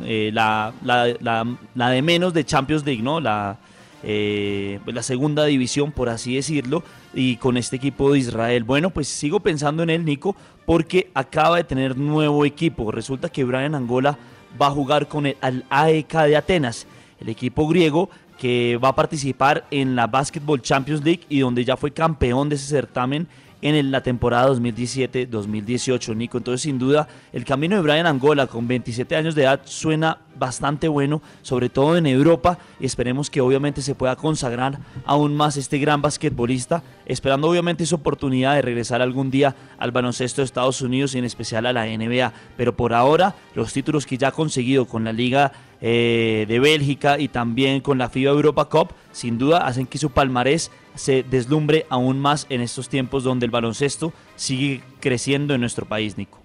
eh, 0.00 0.30
la, 0.32 1.90
de 1.90 2.02
menos 2.02 2.32
de 2.32 2.44
Champions 2.44 2.84
League, 2.84 3.02
¿no? 3.02 3.20
La, 3.20 3.58
eh, 4.02 4.80
la 4.86 5.02
segunda 5.02 5.44
división, 5.44 5.92
por 5.92 6.08
así 6.08 6.34
decirlo, 6.34 6.82
y 7.14 7.36
con 7.36 7.56
este 7.56 7.76
equipo 7.76 8.12
de 8.12 8.18
Israel. 8.18 8.64
Bueno, 8.64 8.90
pues 8.90 9.08
sigo 9.08 9.40
pensando 9.40 9.82
en 9.82 9.90
él, 9.90 10.04
Nico, 10.04 10.34
porque 10.64 11.10
acaba 11.14 11.56
de 11.56 11.64
tener 11.64 11.96
nuevo 11.96 12.44
equipo. 12.44 12.90
Resulta 12.90 13.28
que 13.28 13.44
Brian 13.44 13.74
Angola 13.74 14.18
va 14.60 14.68
a 14.68 14.70
jugar 14.70 15.08
con 15.08 15.26
el 15.26 15.36
al 15.40 15.64
AEK 15.70 16.12
de 16.24 16.36
Atenas, 16.36 16.86
el 17.20 17.28
equipo 17.28 17.68
griego 17.68 18.10
que 18.42 18.76
va 18.82 18.88
a 18.88 18.96
participar 18.96 19.68
en 19.70 19.94
la 19.94 20.08
Basketball 20.08 20.60
Champions 20.60 21.04
League 21.04 21.20
y 21.28 21.38
donde 21.38 21.64
ya 21.64 21.76
fue 21.76 21.92
campeón 21.92 22.48
de 22.48 22.56
ese 22.56 22.66
certamen 22.66 23.28
en 23.60 23.92
la 23.92 24.02
temporada 24.02 24.52
2017-2018, 24.52 26.16
Nico. 26.16 26.38
Entonces, 26.38 26.62
sin 26.62 26.76
duda, 26.76 27.06
el 27.32 27.44
camino 27.44 27.76
de 27.76 27.82
Brian 27.82 28.04
Angola 28.04 28.48
con 28.48 28.66
27 28.66 29.14
años 29.14 29.36
de 29.36 29.44
edad 29.44 29.60
suena 29.62 30.18
bastante 30.36 30.88
bueno, 30.88 31.22
sobre 31.42 31.68
todo 31.68 31.96
en 31.96 32.06
Europa, 32.06 32.58
y 32.80 32.86
esperemos 32.86 33.30
que 33.30 33.40
obviamente 33.40 33.80
se 33.80 33.94
pueda 33.94 34.16
consagrar 34.16 34.80
aún 35.04 35.36
más 35.36 35.56
este 35.56 35.78
gran 35.78 36.02
basquetbolista, 36.02 36.82
esperando 37.06 37.48
obviamente 37.48 37.86
su 37.86 37.94
oportunidad 37.94 38.56
de 38.56 38.62
regresar 38.62 39.02
algún 39.02 39.30
día 39.30 39.54
al 39.78 39.92
baloncesto 39.92 40.40
de 40.40 40.46
Estados 40.46 40.82
Unidos 40.82 41.14
y 41.14 41.18
en 41.18 41.26
especial 41.26 41.64
a 41.66 41.72
la 41.72 41.86
NBA. 41.86 42.32
Pero 42.56 42.76
por 42.76 42.92
ahora, 42.92 43.36
los 43.54 43.72
títulos 43.72 44.04
que 44.04 44.18
ya 44.18 44.28
ha 44.28 44.32
conseguido 44.32 44.86
con 44.86 45.04
la 45.04 45.12
Liga 45.12 45.52
eh, 45.82 46.46
de 46.48 46.58
Bélgica 46.60 47.18
y 47.18 47.28
también 47.28 47.80
con 47.80 47.98
la 47.98 48.08
FIBA 48.08 48.30
Europa 48.30 48.66
Cup, 48.70 48.94
sin 49.12 49.36
duda 49.36 49.66
hacen 49.66 49.86
que 49.86 49.98
su 49.98 50.10
palmarés 50.10 50.70
se 50.94 51.22
deslumbre 51.24 51.86
aún 51.90 52.18
más 52.20 52.46
en 52.48 52.60
estos 52.60 52.88
tiempos 52.88 53.24
donde 53.24 53.44
el 53.46 53.50
baloncesto 53.50 54.12
sigue 54.36 54.80
creciendo 55.00 55.54
en 55.54 55.60
nuestro 55.60 55.86
país, 55.86 56.16
Nico. 56.16 56.38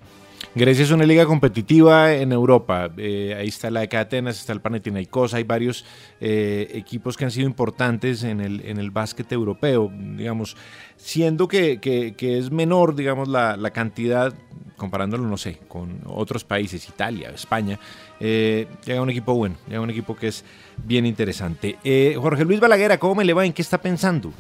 Grecia 0.56 0.84
es 0.84 0.92
una 0.92 1.06
liga 1.06 1.26
competitiva 1.26 2.14
en 2.14 2.32
Europa. 2.32 2.90
Eh, 2.98 3.36
ahí 3.38 3.48
está 3.48 3.70
la 3.70 3.82
de 3.86 3.98
Atenas, 3.98 4.40
está 4.40 4.54
el 4.54 4.62
Panathinaikos, 4.62 5.34
hay 5.36 5.44
varios 5.44 5.86
eh, 6.20 6.70
equipos 6.74 7.16
que 7.18 7.26
han 7.26 7.32
sido 7.32 7.48
importantes 7.48 8.24
en 8.24 8.40
el, 8.42 8.62
en 8.66 8.80
el 8.80 8.90
básquet 8.90 9.32
europeo, 9.32 9.92
digamos, 9.94 10.56
siendo 10.96 11.48
que, 11.48 11.80
que- 11.80 12.14
que 12.16 12.38
es 12.40 12.50
menor, 12.52 12.96
digamos, 12.96 13.28
la, 13.28 13.56
la 13.58 13.70
cantidad, 13.72 14.34
comparándolo, 14.78 15.24
no 15.28 15.38
sé, 15.38 15.60
con 15.68 16.02
otros 16.06 16.44
países, 16.44 16.88
Italia, 16.90 17.30
España, 17.30 17.80
eh, 18.20 18.68
llega 18.86 19.02
un 19.02 19.10
equipo 19.10 19.34
bueno, 19.36 19.56
llega 19.68 19.82
un 19.82 19.90
equipo 19.90 20.16
que 20.16 20.28
es 20.28 20.44
bien 20.84 21.06
interesante. 21.06 21.78
Eh, 21.84 22.16
Jorge 22.20 22.46
Luis 22.46 22.60
Balaguer, 22.60 22.98
¿cómo 23.00 23.16
me 23.16 23.26
le 23.26 23.34
va? 23.34 23.46
¿En 23.46 23.54
qué 23.54 23.62
está 23.62 23.80
pensando? 23.80 24.34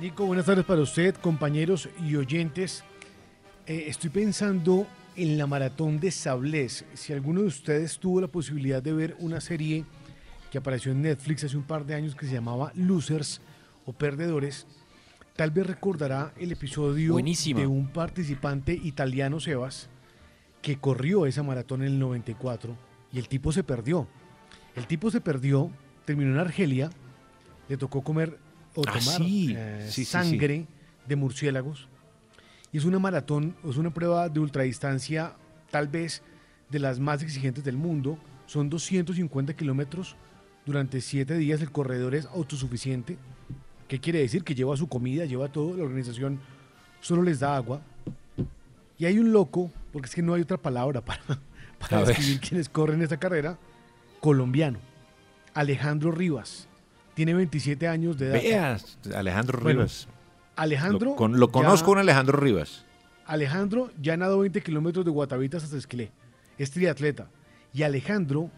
Nico, 0.00 0.26
buenas 0.26 0.46
tardes 0.46 0.64
para 0.64 0.80
usted, 0.80 1.14
compañeros 1.16 1.88
y 2.04 2.16
oyentes. 2.16 2.84
Eh, 3.66 3.84
estoy 3.88 4.10
pensando 4.10 4.86
en 5.16 5.38
la 5.38 5.46
maratón 5.46 6.00
de 6.00 6.10
Sablés. 6.10 6.84
Si 6.94 7.12
alguno 7.12 7.42
de 7.42 7.48
ustedes 7.48 7.98
tuvo 7.98 8.20
la 8.20 8.28
posibilidad 8.28 8.82
de 8.82 8.92
ver 8.92 9.16
una 9.18 9.40
serie 9.40 9.84
que 10.50 10.58
apareció 10.58 10.92
en 10.92 11.02
Netflix 11.02 11.44
hace 11.44 11.56
un 11.56 11.64
par 11.64 11.84
de 11.84 11.94
años 11.94 12.14
que 12.14 12.26
se 12.26 12.32
llamaba 12.32 12.72
Losers 12.74 13.40
o 13.84 13.92
Perdedores, 13.92 14.66
tal 15.36 15.50
vez 15.50 15.66
recordará 15.66 16.32
el 16.38 16.52
episodio 16.52 17.16
de 17.16 17.66
un 17.66 17.88
participante 17.88 18.72
italiano, 18.72 19.40
Sebas, 19.40 19.88
que 20.62 20.78
corrió 20.78 21.26
esa 21.26 21.42
maratón 21.42 21.82
en 21.82 21.88
el 21.88 21.98
94 21.98 22.87
y 23.12 23.18
el 23.18 23.28
tipo 23.28 23.52
se 23.52 23.62
perdió. 23.64 24.06
El 24.76 24.86
tipo 24.86 25.10
se 25.10 25.20
perdió, 25.20 25.70
terminó 26.04 26.32
en 26.32 26.38
Argelia, 26.38 26.90
le 27.68 27.76
tocó 27.76 28.02
comer 28.02 28.38
o 28.74 28.82
Ah, 28.86 28.92
tomar 28.98 29.16
sí. 29.18 29.54
eh, 29.56 29.84
Sí, 29.86 29.92
sí, 29.92 30.04
sí. 30.04 30.10
sangre 30.10 30.66
de 31.06 31.16
murciélagos. 31.16 31.88
Y 32.72 32.78
es 32.78 32.84
una 32.84 32.98
maratón, 32.98 33.56
es 33.68 33.76
una 33.76 33.92
prueba 33.92 34.28
de 34.28 34.40
ultradistancia 34.40 35.32
tal 35.70 35.88
vez 35.88 36.22
de 36.70 36.78
las 36.78 37.00
más 37.00 37.22
exigentes 37.22 37.64
del 37.64 37.76
mundo. 37.76 38.18
Son 38.46 38.68
250 38.70 39.54
kilómetros 39.54 40.16
durante 40.66 41.00
7 41.00 41.36
días. 41.38 41.60
El 41.62 41.72
corredor 41.72 42.14
es 42.14 42.26
autosuficiente. 42.26 43.16
¿Qué 43.88 43.98
quiere 44.00 44.18
decir? 44.20 44.44
Que 44.44 44.54
lleva 44.54 44.76
su 44.76 44.86
comida, 44.86 45.24
lleva 45.24 45.48
todo. 45.50 45.74
La 45.76 45.82
organización 45.84 46.38
solo 47.00 47.22
les 47.22 47.40
da 47.40 47.56
agua. 47.56 47.80
Y 48.98 49.06
hay 49.06 49.18
un 49.18 49.32
loco, 49.32 49.70
porque 49.92 50.06
es 50.08 50.14
que 50.14 50.22
no 50.22 50.34
hay 50.34 50.42
otra 50.42 50.58
palabra 50.58 51.00
para, 51.04 51.22
para 51.78 52.04
describir 52.04 52.40
quienes 52.48 52.68
corren 52.68 53.02
esta 53.02 53.16
carrera, 53.18 53.58
colombiano. 54.20 54.78
Alejandro 55.54 56.10
Rivas. 56.12 56.68
Tiene 57.14 57.34
27 57.34 57.88
años 57.88 58.16
de 58.18 58.26
edad. 58.28 58.34
Veas, 58.34 58.98
Alejandro 59.14 59.58
Bueno, 59.60 59.80
Rivas. 59.80 60.08
Alejandro. 60.56 61.10
Lo, 61.10 61.16
con- 61.16 61.38
lo 61.40 61.46
ya- 61.46 61.52
conozco 61.52 61.90
un 61.92 61.98
Alejandro 61.98 62.38
Rivas. 62.38 62.84
Alejandro 63.26 63.90
ya 64.00 64.16
nadó 64.16 64.38
20 64.40 64.62
kilómetros 64.62 65.04
de 65.04 65.10
Guatavitas 65.10 65.64
hasta 65.64 65.76
Esquilé. 65.76 66.12
Es 66.58 66.70
triatleta. 66.70 67.28
Y 67.74 67.82
Alejandro 67.82 68.50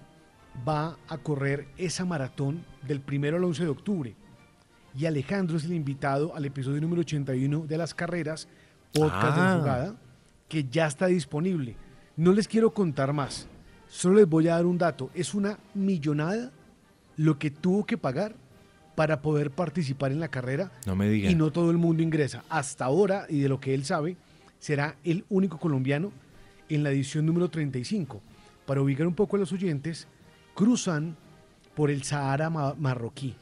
va 0.68 0.96
a 1.08 1.18
correr 1.18 1.66
esa 1.76 2.04
maratón 2.04 2.64
del 2.82 3.00
primero 3.00 3.36
al 3.36 3.44
11 3.44 3.64
de 3.64 3.68
octubre. 3.70 4.14
Y 4.96 5.06
Alejandro 5.06 5.56
es 5.56 5.64
el 5.64 5.72
invitado 5.72 6.34
al 6.34 6.44
episodio 6.44 6.80
número 6.80 7.00
81 7.00 7.66
de 7.66 7.78
las 7.78 7.94
carreras, 7.94 8.48
podcast 8.92 9.36
de 9.36 9.42
Ah. 9.42 9.52
la 9.54 9.58
jugada, 9.58 9.94
que 10.48 10.64
ya 10.64 10.86
está 10.86 11.06
disponible. 11.06 11.76
No 12.20 12.32
les 12.32 12.46
quiero 12.46 12.74
contar 12.74 13.14
más. 13.14 13.46
Solo 13.88 14.16
les 14.16 14.28
voy 14.28 14.46
a 14.48 14.56
dar 14.56 14.66
un 14.66 14.76
dato. 14.76 15.08
Es 15.14 15.32
una 15.32 15.58
millonada 15.72 16.50
lo 17.16 17.38
que 17.38 17.50
tuvo 17.50 17.86
que 17.86 17.96
pagar 17.96 18.34
para 18.94 19.22
poder 19.22 19.50
participar 19.50 20.12
en 20.12 20.20
la 20.20 20.28
carrera 20.28 20.70
No 20.84 20.94
me 20.94 21.08
diga. 21.08 21.30
y 21.30 21.34
no 21.34 21.50
todo 21.50 21.70
el 21.70 21.78
mundo 21.78 22.02
ingresa. 22.02 22.44
Hasta 22.50 22.84
ahora, 22.84 23.24
y 23.30 23.40
de 23.40 23.48
lo 23.48 23.58
que 23.58 23.72
él 23.72 23.86
sabe, 23.86 24.18
será 24.58 24.96
el 25.02 25.24
único 25.30 25.58
colombiano 25.58 26.12
en 26.68 26.82
la 26.82 26.90
edición 26.90 27.24
número 27.24 27.48
35. 27.48 28.20
Para 28.66 28.82
ubicar 28.82 29.06
un 29.06 29.14
poco 29.14 29.36
a 29.36 29.38
los 29.38 29.50
oyentes, 29.52 30.06
cruzan 30.54 31.16
por 31.74 31.90
el 31.90 32.02
Sahara 32.02 32.50
ma- 32.50 32.74
marroquí. 32.74 33.34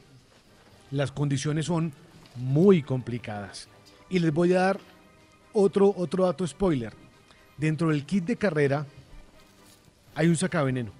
Las 0.91 1.11
condiciones 1.11 1.65
son 1.65 1.91
muy 2.37 2.81
complicadas. 2.81 3.67
Y 4.09 4.19
les 4.19 4.31
voy 4.33 4.53
a 4.53 4.61
dar 4.61 4.79
otro, 5.51 5.93
otro 5.97 6.23
dato 6.25 6.47
spoiler. 6.47 6.93
Dentro 7.59 7.89
del 7.89 8.05
kit 8.05 8.25
de 8.25 8.35
carrera 8.35 8.85
hay 10.15 10.27
un 10.27 10.35
sacaveneno. 10.37 10.91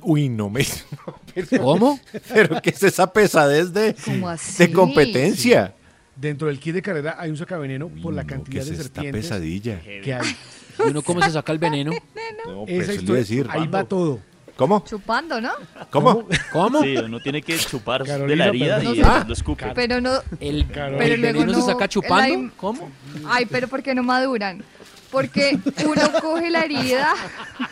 Uy, 0.00 0.28
no 0.28 0.50
me. 0.50 0.64
pero- 1.34 1.62
¿Cómo? 1.62 2.00
¿Pero 2.32 2.60
qué 2.62 2.70
es 2.70 2.82
esa 2.82 3.10
pesadez 3.12 3.72
de, 3.72 3.94
¿Cómo 4.04 4.28
así? 4.28 4.58
de 4.66 4.72
competencia? 4.72 5.74
Dentro 6.14 6.48
del 6.48 6.58
kit 6.60 6.74
de 6.74 6.82
carrera 6.82 7.16
hay 7.18 7.30
un 7.30 7.36
sacaveneno 7.36 7.88
por 7.88 8.14
la 8.14 8.24
cantidad 8.24 8.62
¿qué 8.62 8.70
de 8.70 8.74
es 8.74 8.80
esta 8.80 8.94
serpientes 8.94 9.22
pesadilla? 9.24 9.80
que 9.80 10.14
hay. 10.14 10.36
¿Y 10.78 10.82
uno 10.90 11.02
cómo 11.02 11.22
se 11.22 11.30
saca 11.30 11.52
el 11.52 11.58
veneno? 11.58 11.92
No, 12.46 12.64
pues, 12.64 12.82
Esa 12.88 12.92
eso 12.92 13.02
le 13.02 13.06
iba 13.06 13.16
a 13.16 13.20
historia- 13.20 13.20
decir. 13.20 13.46
ahí 13.50 13.66
va 13.66 13.84
todo. 13.84 14.20
¿Cómo? 14.56 14.84
Chupando, 14.86 15.40
¿no? 15.40 15.50
¿Cómo? 15.90 16.28
¿Cómo? 16.52 16.80
Sí, 16.82 16.96
uno 16.96 17.20
tiene 17.20 17.42
que 17.42 17.56
chupar 17.58 18.04
de 18.04 18.36
la 18.36 18.46
herida 18.46 18.78
pero- 18.78 18.94
y 18.94 18.98
No 19.00 19.20
sé. 19.20 19.24
lo 19.26 19.32
escupe. 19.32 19.66
Pero 19.74 20.00
no. 20.00 20.12
¿El. 20.38 20.64
Pero 20.66 20.86
el 21.14 21.20
luego 21.20 21.38
veneno 21.40 21.54
se 21.54 21.62
saca 21.62 21.88
chupando? 21.88 22.42
la- 22.44 22.50
¿Cómo? 22.56 22.90
Ay, 23.26 23.46
pero 23.46 23.66
¿por 23.68 23.82
qué 23.82 23.94
no 23.96 24.02
maduran? 24.04 24.62
Porque 25.10 25.58
uno 25.84 26.02
coge 26.20 26.50
la 26.50 26.64
herida 26.64 27.14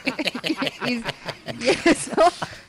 y, 0.86 0.92
y 0.94 1.68
eso. 1.84 2.12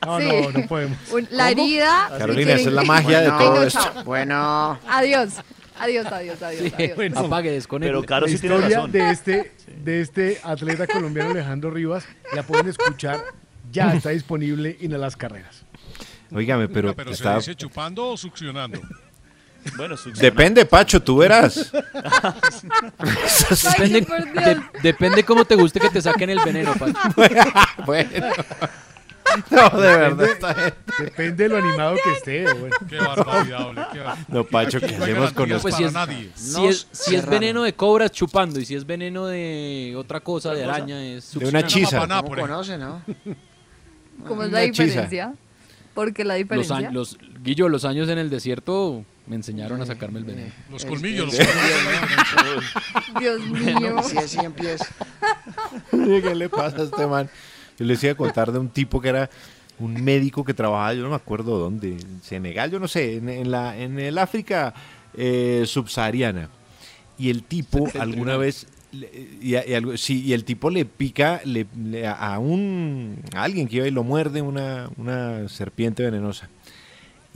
No, 0.04 0.18
sí. 0.20 0.26
no, 0.26 0.50
no 0.50 0.66
podemos. 0.66 0.98
Un- 1.12 1.28
la 1.30 1.50
herida. 1.50 2.08
Carolina, 2.18 2.52
esa 2.54 2.68
es 2.68 2.74
la 2.74 2.82
magia 2.84 3.20
de 3.20 3.30
todo 3.30 3.54
no, 3.56 3.62
esto. 3.62 4.04
Bueno, 4.04 4.78
Adiós. 4.88 5.34
Adiós, 5.78 6.06
adiós, 6.06 6.40
adiós. 6.42 6.72
adiós. 6.74 6.96
Bueno, 6.96 7.18
Apague, 7.20 7.50
desconecte. 7.50 7.90
Pero 7.92 8.02
Caro 8.04 8.26
la 8.26 8.32
sí 8.32 8.38
tiene 8.38 8.54
historia 8.56 8.76
razón. 8.78 8.92
de 8.92 9.10
este, 9.10 9.52
de 9.84 10.00
este 10.00 10.40
atleta 10.42 10.86
colombiano 10.86 11.30
Alejandro 11.32 11.70
Rivas 11.70 12.06
la 12.34 12.42
pueden 12.42 12.68
escuchar. 12.68 13.22
Ya 13.72 13.92
está 13.94 14.08
disponible 14.10 14.78
en 14.80 14.98
las 14.98 15.16
carreras. 15.16 15.64
Óigame, 16.32 16.68
pero, 16.68 16.94
Pero 16.94 17.10
se 17.10 17.14
está- 17.16 17.36
dice 17.36 17.54
chupando 17.54 18.08
o 18.08 18.16
succionando. 18.16 18.80
Bueno. 19.76 19.96
Depende, 20.16 20.64
Pacho, 20.66 21.02
tú 21.02 21.16
verás. 21.18 21.72
Depende, 23.78 24.00
de- 24.00 24.60
depende 24.82 25.24
cómo 25.24 25.44
te 25.44 25.54
guste 25.56 25.80
que 25.80 25.90
te 25.90 26.00
saquen 26.02 26.30
el 26.30 26.38
veneno, 26.44 26.72
Pacho. 26.74 26.98
bueno. 27.86 28.10
No, 29.50 29.68
de 29.70 29.88
verdad. 29.88 30.16
Depende- 30.16 30.32
esta 30.32 30.54
gente. 30.54 30.76
Depende 31.02 31.42
de 31.42 31.48
lo 31.48 31.56
animado 31.58 31.96
que 32.02 32.12
esté. 32.12 32.44
bueno. 32.54 32.76
Qué 32.88 32.96
barbaridad, 32.96 33.68
ole, 33.68 33.82
qué 33.92 33.98
bar- 34.00 34.18
No, 34.28 34.44
Pacho, 34.44 34.80
¿qué 34.80 34.96
hacemos 34.96 35.32
con 35.32 35.50
eso? 35.50 35.60
Pues 35.62 35.74
si 35.74 35.84
es, 35.84 35.92
nadie. 35.92 36.30
si 36.34 36.66
es, 36.66 36.86
si 36.92 37.16
es 37.16 37.26
veneno 37.26 37.62
de 37.64 37.74
cobras 37.74 38.12
chupando 38.12 38.60
y 38.60 38.64
si 38.64 38.74
es 38.74 38.86
veneno 38.86 39.26
de 39.26 39.94
otra 39.96 40.20
cosa, 40.20 40.52
de 40.54 40.64
araña, 40.64 41.02
es 41.04 41.38
De 41.38 41.46
una 41.48 41.66
chisa. 41.66 42.00
Papaná, 42.00 42.22
¿Cómo 42.22 42.36
conoce, 42.36 42.78
no? 42.78 43.02
¿Cómo 44.26 44.42
es 44.44 44.50
la 44.52 44.60
Una 44.62 44.70
chisa. 44.70 44.84
diferencia? 44.84 45.34
¿Por 45.92 46.12
qué 46.14 46.24
la 46.24 46.34
Los, 46.34 46.42
diferencia? 46.44 46.76
años, 46.76 46.92
los, 46.94 47.18
Guillo, 47.42 47.68
los 47.68 47.84
años 47.84 48.08
en 48.08 48.18
el 48.18 48.30
desierto 48.30 49.04
me 49.26 49.36
enseñaron 49.36 49.80
a 49.82 49.86
sacarme 49.86 50.18
el 50.20 50.24
veneno. 50.24 50.52
Los 50.70 50.84
Es- 50.84 50.88
colmillos, 50.90 51.26
los 51.26 51.36
colmillos. 51.46 52.64
Dios 53.20 53.40
mío. 53.46 53.96
Es 54.22 54.30
100 54.30 54.52
pies. 54.52 54.80
¿Qué 55.90 56.34
le 56.34 56.48
pasa 56.48 56.78
a 56.78 56.84
este 56.84 57.06
man? 57.06 57.28
Yo 57.78 57.84
les 57.84 58.02
iba 58.04 58.12
a 58.12 58.16
contar 58.16 58.52
de 58.52 58.58
un 58.58 58.68
tipo 58.68 59.00
que 59.00 59.08
era 59.08 59.28
un 59.78 60.02
médico 60.02 60.44
que 60.44 60.54
trabajaba, 60.54 60.94
yo 60.94 61.02
no 61.02 61.10
me 61.10 61.16
acuerdo 61.16 61.58
dónde, 61.58 61.88
en 61.92 62.22
Senegal, 62.22 62.70
yo 62.70 62.78
no 62.80 62.88
sé, 62.88 63.16
en, 63.16 63.28
en 63.28 63.50
la, 63.50 63.76
en 63.76 63.98
el 63.98 64.16
África 64.16 64.72
eh, 65.14 65.64
subsahariana. 65.66 66.48
Y 67.18 67.28
el 67.30 67.42
tipo 67.42 67.86
alguna 68.00 68.36
vez, 68.38 68.66
y, 68.92 69.50
y 69.50 69.54
algo- 69.74 69.96
sí, 69.98 70.22
y 70.24 70.32
el 70.32 70.44
tipo 70.44 70.70
le 70.70 70.84
pica 70.86 71.40
le- 71.44 71.66
le- 71.78 72.06
a 72.06 72.38
un 72.38 73.20
a 73.34 73.42
alguien 73.42 73.68
que 73.68 73.76
iba 73.76 73.86
y 73.86 73.90
lo 73.90 74.02
muerde 74.04 74.40
una, 74.40 74.88
una 74.96 75.46
serpiente 75.48 76.02
venenosa. 76.02 76.48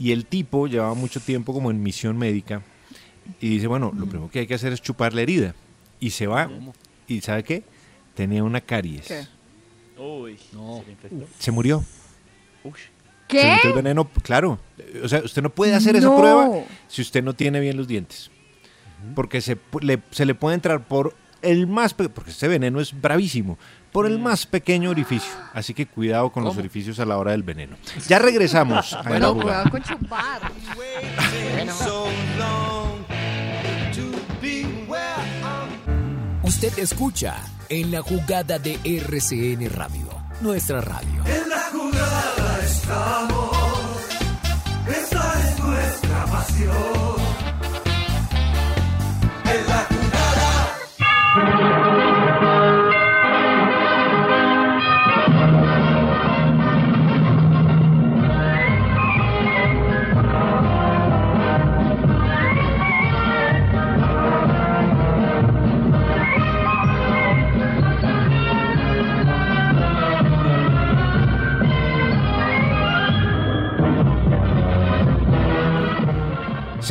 Y 0.01 0.11
el 0.11 0.25
tipo 0.25 0.65
llevaba 0.65 0.95
mucho 0.95 1.19
tiempo 1.19 1.53
como 1.53 1.69
en 1.69 1.83
misión 1.83 2.17
médica 2.17 2.63
y 3.39 3.49
dice, 3.49 3.67
bueno, 3.67 3.91
lo 3.95 4.07
primero 4.07 4.31
que 4.31 4.39
hay 4.39 4.47
que 4.47 4.55
hacer 4.55 4.73
es 4.73 4.81
chupar 4.81 5.13
la 5.13 5.21
herida. 5.21 5.53
Y 5.99 6.09
se 6.09 6.25
va, 6.25 6.49
y 7.07 7.21
¿sabe 7.21 7.43
qué? 7.43 7.61
Tenía 8.15 8.43
una 8.43 8.61
caries. 8.61 9.05
¿Qué? 9.07 9.27
Uy, 10.01 10.39
No. 10.53 10.83
Se 11.37 11.51
murió. 11.51 11.83
Se 12.63 12.71
¿Qué? 13.27 13.45
metió 13.51 13.69
el 13.69 13.75
veneno, 13.75 14.09
claro. 14.23 14.57
O 15.03 15.07
sea, 15.07 15.19
usted 15.19 15.43
no 15.43 15.51
puede 15.51 15.75
hacer 15.75 15.95
esa 15.95 16.15
prueba 16.15 16.49
si 16.87 17.03
usted 17.03 17.23
no 17.23 17.35
tiene 17.35 17.59
bien 17.59 17.77
los 17.77 17.87
dientes. 17.87 18.31
Porque 19.13 19.39
se, 19.39 19.55
le, 19.81 19.99
se 20.09 20.25
le 20.25 20.33
puede 20.33 20.55
entrar 20.55 20.87
por 20.87 21.15
el 21.41 21.67
más, 21.67 21.93
pe- 21.93 22.09
porque 22.09 22.31
este 22.31 22.47
veneno 22.47 22.79
es 22.79 22.99
bravísimo, 22.99 23.57
por 23.91 24.05
el 24.05 24.19
más 24.19 24.45
pequeño 24.45 24.89
orificio. 24.89 25.31
Así 25.53 25.73
que 25.73 25.85
cuidado 25.85 26.29
con 26.31 26.43
los 26.43 26.57
orificios 26.57 26.99
a 26.99 27.05
la 27.05 27.17
hora 27.17 27.31
del 27.31 27.43
veneno. 27.43 27.75
Ya 28.07 28.19
regresamos. 28.19 28.93
a 28.93 29.01
Bueno, 29.03 29.33
cuidado 29.35 29.69
con 29.69 29.83
chupar. 29.83 30.41
Usted 36.43 36.77
escucha 36.79 37.35
en 37.69 37.91
la 37.91 38.01
jugada 38.01 38.59
de 38.59 38.77
RCN 38.83 39.69
Radio, 39.69 40.07
nuestra 40.41 40.81
radio. 40.81 41.23
En 41.25 41.49
la 41.49 41.61
jugada 41.71 42.59
estamos. 42.63 43.51
Esta 44.87 45.33
es 45.49 45.59
nuestra 45.63 46.25
pasión. 46.25 47.20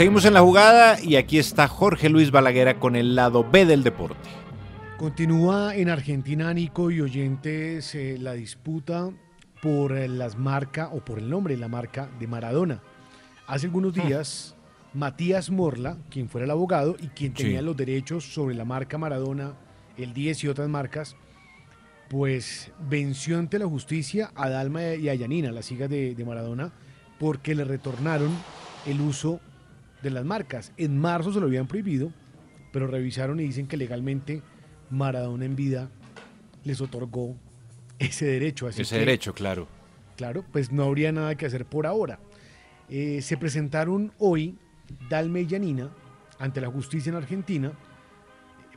Seguimos 0.00 0.24
en 0.24 0.32
la 0.32 0.40
jugada 0.40 0.98
y 0.98 1.16
aquí 1.16 1.38
está 1.38 1.68
Jorge 1.68 2.08
Luis 2.08 2.30
Balaguera 2.30 2.78
con 2.78 2.96
el 2.96 3.14
lado 3.14 3.44
B 3.44 3.66
del 3.66 3.82
deporte. 3.82 4.30
Continúa 4.96 5.76
en 5.76 5.90
Argentina, 5.90 6.54
Nico 6.54 6.90
y 6.90 7.02
oyentes, 7.02 7.94
eh, 7.94 8.16
la 8.18 8.32
disputa 8.32 9.10
por 9.60 9.94
eh, 9.94 10.08
las 10.08 10.38
marcas 10.38 10.88
o 10.90 11.04
por 11.04 11.18
el 11.18 11.28
nombre 11.28 11.52
de 11.52 11.60
la 11.60 11.68
marca 11.68 12.08
de 12.18 12.26
Maradona. 12.26 12.80
Hace 13.46 13.66
algunos 13.66 13.92
días, 13.92 14.56
Matías 14.94 15.50
Morla, 15.50 15.98
quien 16.08 16.30
fuera 16.30 16.46
el 16.46 16.50
abogado 16.50 16.96
y 16.98 17.08
quien 17.08 17.36
Sí. 17.36 17.42
tenía 17.42 17.60
los 17.60 17.76
derechos 17.76 18.24
sobre 18.24 18.54
la 18.54 18.64
marca 18.64 18.96
Maradona, 18.96 19.52
el 19.98 20.14
10 20.14 20.44
y 20.44 20.48
otras 20.48 20.70
marcas, 20.70 21.14
pues 22.08 22.72
venció 22.88 23.38
ante 23.38 23.58
la 23.58 23.66
justicia 23.66 24.32
a 24.34 24.48
Dalma 24.48 24.94
y 24.94 25.10
a 25.10 25.14
Yanina, 25.14 25.52
las 25.52 25.70
hijas 25.70 25.90
de, 25.90 26.14
de 26.14 26.24
Maradona, 26.24 26.72
porque 27.18 27.54
le 27.54 27.64
retornaron 27.64 28.30
el 28.86 28.98
uso 29.02 29.40
de 30.02 30.10
las 30.10 30.24
marcas. 30.24 30.72
En 30.76 30.98
marzo 30.98 31.32
se 31.32 31.40
lo 31.40 31.46
habían 31.46 31.66
prohibido, 31.66 32.12
pero 32.72 32.86
revisaron 32.86 33.40
y 33.40 33.44
dicen 33.44 33.66
que 33.66 33.76
legalmente 33.76 34.42
Maradona 34.90 35.44
en 35.44 35.56
vida 35.56 35.90
les 36.64 36.80
otorgó 36.80 37.36
ese 37.98 38.26
derecho. 38.26 38.66
Así 38.66 38.82
Ese 38.82 38.94
que, 38.94 39.00
derecho, 39.00 39.34
claro. 39.34 39.68
Claro, 40.16 40.44
pues 40.52 40.72
no 40.72 40.84
habría 40.84 41.12
nada 41.12 41.34
que 41.34 41.46
hacer 41.46 41.64
por 41.64 41.86
ahora. 41.86 42.18
Eh, 42.88 43.22
se 43.22 43.36
presentaron 43.36 44.12
hoy 44.18 44.58
Dalme 45.08 45.42
y 45.42 45.46
Yanina 45.46 45.90
ante 46.38 46.60
la 46.60 46.68
justicia 46.68 47.10
en 47.10 47.16
Argentina 47.16 47.72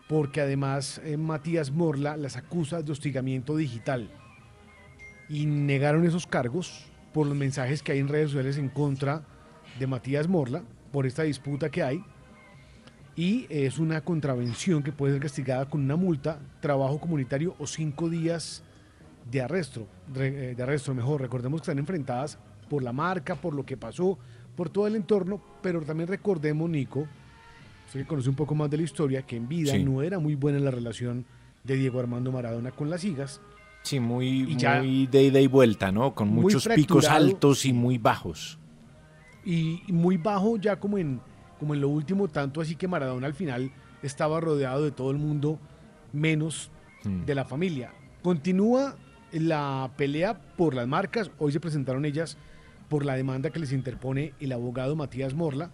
porque 0.07 0.41
además 0.41 1.01
eh, 1.03 1.17
Matías 1.17 1.71
Morla 1.71 2.17
las 2.17 2.37
acusa 2.37 2.81
de 2.81 2.91
hostigamiento 2.91 3.55
digital 3.55 4.09
y 5.29 5.45
negaron 5.45 6.05
esos 6.05 6.27
cargos 6.27 6.85
por 7.13 7.25
los 7.25 7.35
mensajes 7.35 7.81
que 7.81 7.93
hay 7.93 7.99
en 7.99 8.09
redes 8.09 8.29
sociales 8.31 8.57
en 8.57 8.69
contra 8.69 9.23
de 9.79 9.87
Matías 9.87 10.27
Morla 10.27 10.63
por 10.93 11.05
esta 11.05 11.23
disputa 11.23 11.69
que 11.69 11.83
hay 11.83 12.01
y 13.15 13.45
es 13.49 13.79
una 13.79 14.01
contravención 14.01 14.81
que 14.81 14.91
puede 14.91 15.13
ser 15.13 15.21
castigada 15.23 15.65
con 15.69 15.81
una 15.81 15.95
multa, 15.95 16.39
trabajo 16.61 16.99
comunitario 16.99 17.55
o 17.59 17.67
cinco 17.67 18.09
días 18.09 18.63
de 19.29 19.41
arresto, 19.41 19.87
re- 20.13 20.51
eh, 20.51 20.55
de 20.55 20.63
arresto 20.63 20.93
mejor. 20.93 21.19
Recordemos 21.21 21.59
que 21.59 21.63
están 21.63 21.79
enfrentadas 21.79 22.37
por 22.69 22.81
la 22.83 22.93
marca, 22.93 23.35
por 23.35 23.53
lo 23.53 23.65
que 23.65 23.75
pasó, 23.75 24.17
por 24.55 24.69
todo 24.69 24.87
el 24.87 24.95
entorno, 24.95 25.41
pero 25.61 25.81
también 25.81 26.07
recordemos, 26.07 26.69
Nico, 26.69 27.07
usted 27.87 28.01
que 28.01 28.07
conoce 28.07 28.29
un 28.29 28.35
poco 28.35 28.55
más 28.55 28.69
de 28.69 28.77
la 28.77 28.83
historia, 28.83 29.21
que 29.23 29.35
en 29.35 29.47
vida 29.47 29.73
Sí. 29.73 29.83
no 29.83 30.01
era 30.01 30.19
muy 30.19 30.35
buena 30.35 30.59
la 30.59 30.71
relación 30.71 31.25
de 31.63 31.75
Diego 31.75 31.99
Armando 31.99 32.31
Maradona 32.31 32.71
con 32.71 32.89
las 32.89 33.03
hijas. 33.03 33.41
Sí, 33.83 33.99
muy, 33.99 34.55
ya- 34.57 34.79
muy 34.79 35.07
de 35.07 35.23
ida 35.23 35.39
y 35.39 35.47
vuelta, 35.47 35.91
¿no? 35.91 36.13
Con 36.15 36.29
muchos 36.29 36.67
picos 36.67 37.05
altos 37.05 37.65
y 37.65 37.73
muy 37.73 37.97
bajos. 37.97 38.57
Y 39.45 39.81
muy 39.89 40.17
bajo 40.17 40.57
ya 40.57 40.79
como 40.79 40.97
en, 40.97 41.19
como 41.59 41.73
en 41.73 41.81
lo 41.81 41.89
último, 41.89 42.27
tanto 42.27 42.61
así 42.61 42.75
que 42.75 42.87
Maradona 42.87 43.27
al 43.27 43.33
final 43.33 43.71
estaba 44.01 44.39
rodeado 44.39 44.83
de 44.83 44.91
todo 44.91 45.11
el 45.11 45.17
mundo, 45.17 45.59
menos 46.11 46.71
Mm. 47.03 47.25
de 47.25 47.35
la 47.35 47.45
familia. 47.45 47.91
Continúa 48.21 48.95
la 49.31 49.91
pelea 49.97 50.39
por 50.55 50.73
las 50.73 50.87
marcas, 50.87 51.31
hoy 51.37 51.51
se 51.51 51.59
presentaron 51.59 52.05
ellas 52.05 52.37
por 52.87 53.05
la 53.05 53.15
demanda 53.15 53.49
que 53.49 53.59
les 53.59 53.71
interpone 53.73 54.33
el 54.39 54.51
abogado 54.51 54.95
Matías 54.95 55.33
Morla. 55.33 55.71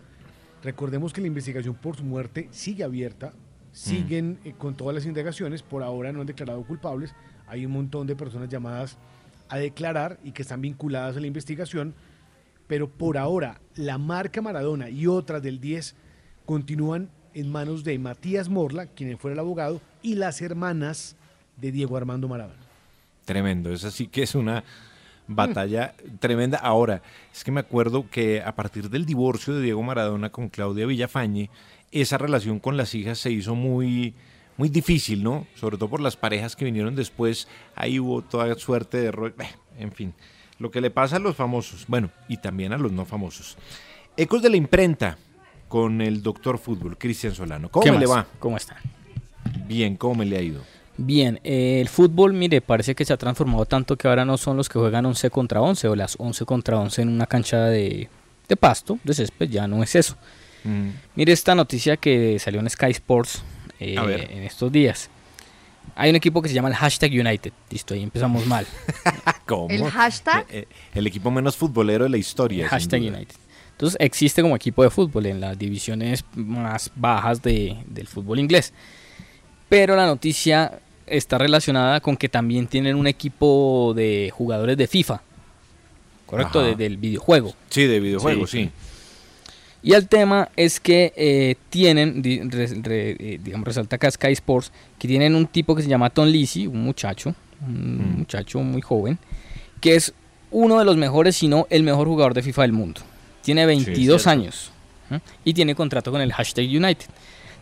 Recordemos 0.63 1.13
que 1.13 1.21
la 1.21 1.27
investigación 1.27 1.75
por 1.75 1.95
su 1.97 2.03
muerte 2.03 2.47
sigue 2.51 2.83
abierta, 2.83 3.33
siguen 3.71 4.39
eh, 4.43 4.53
con 4.57 4.75
todas 4.75 4.95
las 4.95 5.05
indagaciones, 5.05 5.61
por 5.61 5.83
ahora 5.83 6.11
no 6.11 6.21
han 6.21 6.27
declarado 6.27 6.63
culpables, 6.63 7.13
hay 7.47 7.65
un 7.65 7.73
montón 7.73 8.07
de 8.07 8.15
personas 8.15 8.49
llamadas 8.49 8.97
a 9.49 9.57
declarar 9.57 10.19
y 10.23 10.31
que 10.31 10.41
están 10.41 10.61
vinculadas 10.61 11.17
a 11.17 11.19
la 11.19 11.27
investigación, 11.27 11.93
pero 12.69 12.87
por 12.87 13.17
ahora 13.17 13.59
la 13.75 13.97
marca 13.97 14.43
Maradona 14.43 14.91
y 14.91 15.07
otras 15.07 15.41
del 15.41 15.59
10 15.59 15.95
continúan 16.45 17.09
en 17.33 17.51
manos 17.51 17.83
de 17.83 17.97
Matías 17.97 18.47
Morla, 18.47 18.85
quien 18.85 19.17
fuera 19.17 19.33
el 19.33 19.39
abogado, 19.39 19.81
y 20.03 20.15
las 20.15 20.39
hermanas 20.41 21.15
de 21.57 21.71
Diego 21.71 21.97
Armando 21.97 22.27
Maradona. 22.27 22.61
Tremendo, 23.25 23.73
eso 23.73 23.89
sí 23.89 24.05
que 24.05 24.21
es 24.21 24.35
una 24.35 24.63
batalla 25.27 25.95
tremenda. 26.19 26.59
Ahora, 26.59 27.01
es 27.33 27.43
que 27.43 27.51
me 27.51 27.59
acuerdo 27.59 28.07
que 28.07 28.43
a 28.43 28.55
partir 28.55 28.91
del 28.91 29.07
divorcio 29.07 29.55
de 29.55 29.63
Diego 29.63 29.81
Maradona 29.81 30.31
con 30.31 30.49
Claudia 30.49 30.85
Villafañe, 30.85 31.49
esa 31.91 32.19
relación 32.19 32.59
con 32.59 32.77
las 32.77 32.93
hijas 32.93 33.17
se 33.17 33.31
hizo 33.31 33.55
muy, 33.55 34.13
muy 34.57 34.69
difícil, 34.69 35.23
¿no? 35.23 35.47
Sobre 35.55 35.77
todo 35.77 35.89
por 35.89 36.01
las 36.01 36.15
parejas 36.15 36.55
que 36.55 36.65
vinieron 36.65 36.95
después. 36.95 37.47
Ahí 37.73 37.99
hubo 37.99 38.21
toda 38.21 38.53
suerte 38.55 38.97
de... 38.97 39.33
En 39.79 39.91
fin, 39.91 40.13
lo 40.59 40.69
que 40.71 40.81
le 40.81 40.91
pasa 40.91 41.15
a 41.15 41.19
los 41.19 41.35
famosos, 41.35 41.85
bueno, 41.87 42.09
y 42.27 42.37
también 42.37 42.73
a 42.73 42.77
los 42.77 42.91
no 42.91 43.05
famosos. 43.05 43.57
Ecos 44.17 44.41
de 44.41 44.49
la 44.49 44.57
imprenta 44.57 45.17
con 45.67 46.01
el 46.01 46.21
doctor 46.21 46.57
fútbol, 46.57 46.97
Cristian 46.97 47.33
Solano. 47.33 47.69
¿Cómo 47.69 47.83
¿Qué 47.83 47.91
me 47.91 47.99
le 47.99 48.05
va? 48.05 48.27
¿Cómo 48.39 48.57
están? 48.57 48.77
Bien, 49.67 49.95
¿cómo 49.95 50.15
me 50.15 50.25
le 50.25 50.37
ha 50.37 50.41
ido? 50.41 50.61
Bien, 50.97 51.39
eh, 51.45 51.79
el 51.79 51.87
fútbol, 51.87 52.33
mire, 52.33 52.59
parece 52.59 52.93
que 52.93 53.05
se 53.05 53.13
ha 53.13 53.17
transformado 53.17 53.65
tanto 53.65 53.95
que 53.95 54.07
ahora 54.09 54.25
no 54.25 54.37
son 54.37 54.57
los 54.57 54.67
que 54.67 54.77
juegan 54.77 55.05
11 55.05 55.29
contra 55.29 55.61
11 55.61 55.87
o 55.87 55.95
las 55.95 56.15
11 56.19 56.45
contra 56.45 56.77
11 56.77 57.03
en 57.03 57.09
una 57.09 57.25
cancha 57.25 57.65
de, 57.65 58.09
de 58.49 58.55
pasto, 58.57 58.99
de 59.05 59.13
césped, 59.13 59.49
ya 59.49 59.65
no 59.67 59.81
es 59.81 59.95
eso. 59.95 60.17
Mm, 60.65 60.89
Mire 61.15 61.31
esta 61.31 61.55
noticia 61.55 61.95
que 61.95 62.37
salió 62.39 62.59
en 62.59 62.69
Sky 62.69 62.91
Sports 62.91 63.41
eh, 63.79 63.95
en 64.29 64.43
estos 64.43 64.69
días. 64.69 65.09
Hay 66.01 66.09
un 66.11 66.15
equipo 66.15 66.41
que 66.41 66.47
se 66.47 66.55
llama 66.55 66.69
el 66.69 66.75
hashtag 66.75 67.11
United. 67.11 67.51
Listo, 67.69 67.93
ahí 67.93 68.03
empezamos 68.03 68.45
mal. 68.45 68.65
¿Cómo? 69.45 69.69
¿El 69.69 69.83
hashtag? 69.83 70.45
Eh, 70.49 70.59
eh, 70.59 70.67
El 70.93 71.07
equipo 71.07 71.29
menos 71.29 71.57
futbolero 71.57 72.05
de 72.05 72.09
la 72.09 72.17
historia. 72.17 72.69
Hashtag. 72.69 73.01
United. 73.01 73.35
Entonces 73.71 73.97
existe 73.99 74.41
como 74.41 74.55
equipo 74.55 74.81
de 74.83 74.89
fútbol 74.89 75.25
en 75.25 75.41
las 75.41 75.57
divisiones 75.59 76.23
más 76.35 76.91
bajas 76.95 77.41
de- 77.41 77.77
del 77.87 78.07
fútbol 78.07 78.39
inglés. 78.39 78.73
Pero 79.67 79.95
la 79.95 80.05
noticia 80.05 80.79
está 81.05 81.37
relacionada 81.37 81.99
con 82.01 82.15
que 82.17 82.29
también 82.29 82.67
tienen 82.67 82.95
un 82.95 83.07
equipo 83.07 83.93
de 83.95 84.31
jugadores 84.33 84.77
de 84.77 84.87
FIFA. 84.87 85.21
¿Correcto? 86.25 86.61
De- 86.61 86.75
del 86.75 86.97
videojuego. 86.97 87.53
Sí, 87.69 87.85
de 87.87 87.99
videojuego, 87.99 88.45
Sí. 88.47 88.65
sí. 88.65 88.71
Y 89.81 89.93
el 89.93 90.07
tema 90.07 90.49
es 90.57 90.79
que 90.79 91.13
eh, 91.15 91.55
tienen, 91.69 92.21
di- 92.21 92.41
re- 92.41 92.67
re- 92.81 93.15
eh, 93.19 93.39
digamos, 93.41 93.65
resalta 93.65 93.95
acá 93.95 94.11
Sky 94.11 94.31
Sports, 94.33 94.71
que 94.97 95.07
tienen 95.07 95.35
un 95.35 95.47
tipo 95.47 95.75
que 95.75 95.81
se 95.83 95.87
llama 95.89 96.09
Tom 96.09 96.27
Lisi, 96.27 96.67
un 96.67 96.83
muchacho, 96.83 97.33
un 97.65 98.17
muchacho 98.19 98.59
muy 98.59 98.81
joven, 98.81 99.17
que 99.79 99.95
es 99.95 100.13
uno 100.51 100.79
de 100.79 100.85
los 100.85 100.97
mejores, 100.97 101.37
si 101.37 101.47
no 101.47 101.65
el 101.69 101.83
mejor 101.83 102.07
jugador 102.07 102.33
de 102.33 102.41
FIFA 102.41 102.63
del 102.63 102.73
mundo. 102.73 103.01
Tiene 103.41 103.65
22 103.65 104.21
cierto. 104.21 104.29
años 104.29 104.71
¿eh? 105.11 105.19
y 105.45 105.53
tiene 105.53 105.75
contrato 105.75 106.11
con 106.11 106.19
el 106.21 106.33
hashtag 106.33 106.65
United. 106.65 107.05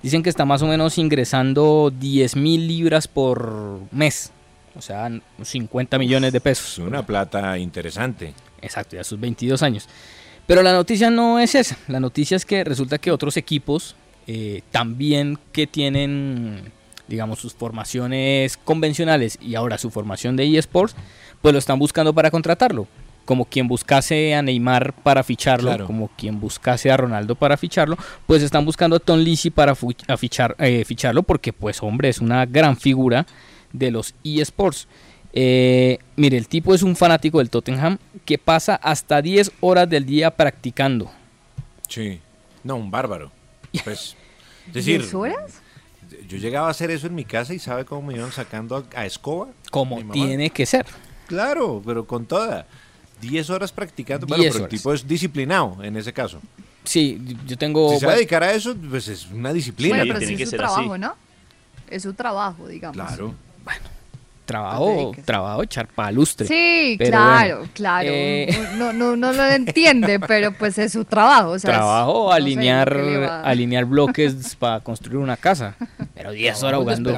Dicen 0.01 0.23
que 0.23 0.29
está 0.29 0.43
más 0.45 0.61
o 0.63 0.67
menos 0.67 0.97
ingresando 0.97 1.91
10 1.97 2.35
mil 2.35 2.67
libras 2.67 3.07
por 3.07 3.79
mes, 3.91 4.31
o 4.75 4.81
sea, 4.81 5.09
50 5.43 5.97
millones 5.99 6.33
de 6.33 6.39
pesos. 6.41 6.77
Una 6.79 7.05
plata 7.05 7.57
interesante. 7.59 8.33
Exacto, 8.61 8.95
ya 8.95 9.03
sus 9.03 9.19
22 9.19 9.61
años. 9.63 9.87
Pero 10.47 10.63
la 10.63 10.73
noticia 10.73 11.09
no 11.09 11.39
es 11.39 11.55
esa. 11.55 11.77
La 11.87 11.99
noticia 11.99 12.37
es 12.37 12.45
que 12.45 12.63
resulta 12.63 12.97
que 12.97 13.11
otros 13.11 13.37
equipos 13.37 13.95
eh, 14.27 14.61
también 14.71 15.37
que 15.51 15.67
tienen, 15.67 16.71
digamos, 17.07 17.39
sus 17.39 17.53
formaciones 17.53 18.57
convencionales 18.57 19.37
y 19.41 19.55
ahora 19.55 19.77
su 19.77 19.91
formación 19.91 20.35
de 20.35 20.57
eSports, 20.57 20.95
pues 21.41 21.53
lo 21.53 21.59
están 21.59 21.79
buscando 21.79 22.13
para 22.13 22.31
contratarlo. 22.31 22.87
Como 23.25 23.43
quien 23.43 23.67
buscase 23.67 24.35
a 24.35 24.41
Neymar 24.41 24.93
para 24.93 25.21
ficharlo, 25.21 25.67
Claro. 25.69 25.85
como 25.85 26.09
quien 26.17 26.39
buscase 26.39 26.89
a 26.91 26.95
Ronaldo 26.95 27.35
para 27.35 27.57
ficharlo, 27.57 27.97
pues 28.25 28.41
están 28.41 28.63
buscando 28.63 28.95
a 28.95 28.99
Tom 28.99 29.19
Lisi 29.19 29.49
para 29.49 29.75
fichar, 29.75 30.55
eh, 30.59 30.85
ficharlo 30.85 31.23
porque, 31.23 31.51
pues, 31.51 31.83
hombre, 31.83 32.07
es 32.07 32.19
una 32.19 32.45
gran 32.45 32.77
figura 32.77 33.25
de 33.73 33.91
los 33.91 34.15
eSports. 34.23 34.87
Eh, 35.39 35.99
mire, 36.15 36.35
el 36.35 36.47
tipo 36.47 36.73
es 36.73 36.81
un 36.81 36.95
fanático 36.95 37.37
del 37.37 37.51
Tottenham 37.51 37.99
que 38.25 38.39
pasa 38.39 38.73
hasta 38.73 39.21
10 39.21 39.51
horas 39.59 39.87
del 39.87 40.03
día 40.03 40.31
practicando. 40.31 41.11
Sí. 41.87 42.19
No, 42.63 42.75
un 42.75 42.89
bárbaro. 42.89 43.31
Pues, 43.83 44.15
es 44.65 44.73
decir, 44.73 45.03
¿10 45.03 45.13
horas? 45.13 45.61
yo 46.27 46.39
llegaba 46.39 46.69
a 46.69 46.71
hacer 46.71 46.89
eso 46.89 47.05
en 47.05 47.13
mi 47.13 47.23
casa 47.23 47.53
y 47.53 47.59
¿sabe 47.59 47.85
cómo 47.85 48.07
me 48.07 48.15
iban 48.15 48.31
sacando 48.31 48.77
a, 48.77 48.99
a 48.99 49.05
escoba? 49.05 49.49
Como 49.69 50.01
tiene 50.11 50.49
que 50.49 50.65
ser. 50.65 50.87
Claro, 51.27 51.83
pero 51.85 52.07
con 52.07 52.25
toda. 52.25 52.65
10 53.21 53.49
horas 53.51 53.71
practicando, 53.71 54.25
bueno, 54.25 54.41
10 54.41 54.53
pero 54.53 54.65
el 54.65 54.69
tipo 54.71 54.91
es 54.91 55.07
disciplinado 55.07 55.77
en 55.83 55.97
ese 55.97 56.13
caso. 56.13 56.41
Sí, 56.83 57.21
yo 57.45 57.59
tengo... 57.59 57.91
Si 57.91 57.99
se 57.99 58.07
va 58.07 58.13
a 58.13 58.15
bueno, 58.15 58.17
dedicar 58.17 58.41
a 58.41 58.53
eso, 58.53 58.75
pues 58.89 59.07
es 59.07 59.27
una 59.27 59.53
disciplina. 59.53 59.97
Bueno, 59.97 60.15
pero 60.15 60.25
sí 60.25 60.41
es 60.41 60.49
su 60.49 60.57
trabajo, 60.57 60.97
¿no? 60.97 61.15
Es 61.91 62.01
su 62.01 62.13
trabajo, 62.15 62.67
digamos. 62.67 62.95
Claro. 62.95 63.35
Trabajo, 64.47 65.11
trabajo 65.25 65.61
echar 65.61 65.87
palustre. 65.87 66.47
Sí, 66.47 66.95
Pero 66.97 67.11
claro, 67.11 67.57
bueno, 67.59 67.71
claro. 67.75 68.09
eh, 68.11 68.59
No, 68.77 68.93
no, 68.93 69.15
no 69.15 69.31
lo 69.31 69.43
entiende, 69.45 70.19
pero 70.27 70.51
pues 70.53 70.79
es 70.79 70.93
su 70.93 71.05
trabajo. 71.05 71.51
O 71.51 71.59
sea, 71.59 71.69
es- 71.71 71.77
trabajo 71.77 72.23
no 72.25 72.29
sé, 72.31 72.37
alinear, 72.37 72.89
¿qué 72.95 73.01
le 73.03 73.17
va- 73.19 73.41
alinear 73.41 73.85
bloques 73.85 74.55
para 74.57 74.79
construir 74.79 75.17
una 75.19 75.37
casa. 75.37 75.75
Pero 76.15 76.31
10 76.31 76.63
horas 76.63 76.79
jugando. 76.79 77.13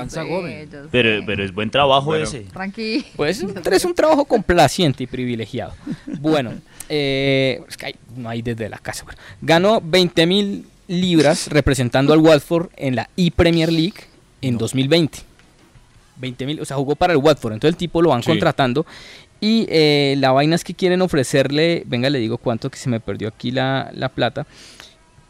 Pero, 0.92 1.24
pero 1.26 1.44
es 1.46 1.54
buen 1.54 1.70
trabajo 1.70 2.08
Bueno. 2.08 2.26
ese. 2.26 2.42
Tranqui. 2.42 3.06
Pues 3.16 3.42
es 3.72 3.86
un 3.86 3.94
trabajo 3.96 4.26
complaciente 4.26 5.04
y 5.04 5.08
privilegiado. 5.08 5.74
Bueno, 6.20 6.52
eh, 6.90 7.62
es 7.70 7.78
que 7.78 7.86
hay- 7.86 7.96
no 8.18 8.28
hay 8.30 8.42
desde 8.42 8.68
la 8.68 8.78
casa. 8.80 9.06
bueno. 9.06 9.20
Ganó 9.42 9.80
20 9.82 10.26
mil 10.26 10.66
libras 10.88 11.48
representando 11.48 12.14
al 12.14 12.20
Watford 12.20 12.70
en 12.76 12.96
la 12.96 13.10
E-Premier 13.16 13.72
League 13.72 13.94
en 14.42 14.58
2020. 14.58 15.20
20 16.20 16.46
mil, 16.46 16.62
o 16.62 16.66
sea, 16.66 16.78
jugó 16.78 16.96
para 16.96 17.14
el 17.14 17.18
Watford. 17.20 17.54
Entonces 17.54 17.74
el 17.74 17.78
tipo 17.78 18.02
lo 18.02 18.10
van 18.10 18.22
Sí. 18.24 18.30
contratando. 18.30 18.86
Y 19.42 19.66
eh, 19.70 20.16
la 20.20 20.32
vaina 20.32 20.56
es 20.56 20.64
que 20.64 20.74
quieren 20.74 21.02
ofrecerle, 21.02 21.84
venga, 21.86 22.10
le 22.10 22.20
digo 22.20 22.38
cuánto 22.38 22.70
que 22.70 22.78
se 22.78 22.90
me 22.90 23.00
perdió 23.00 23.30
aquí 23.30 23.52
la, 23.52 23.90
la 23.94 24.10
plata. 24.10 24.46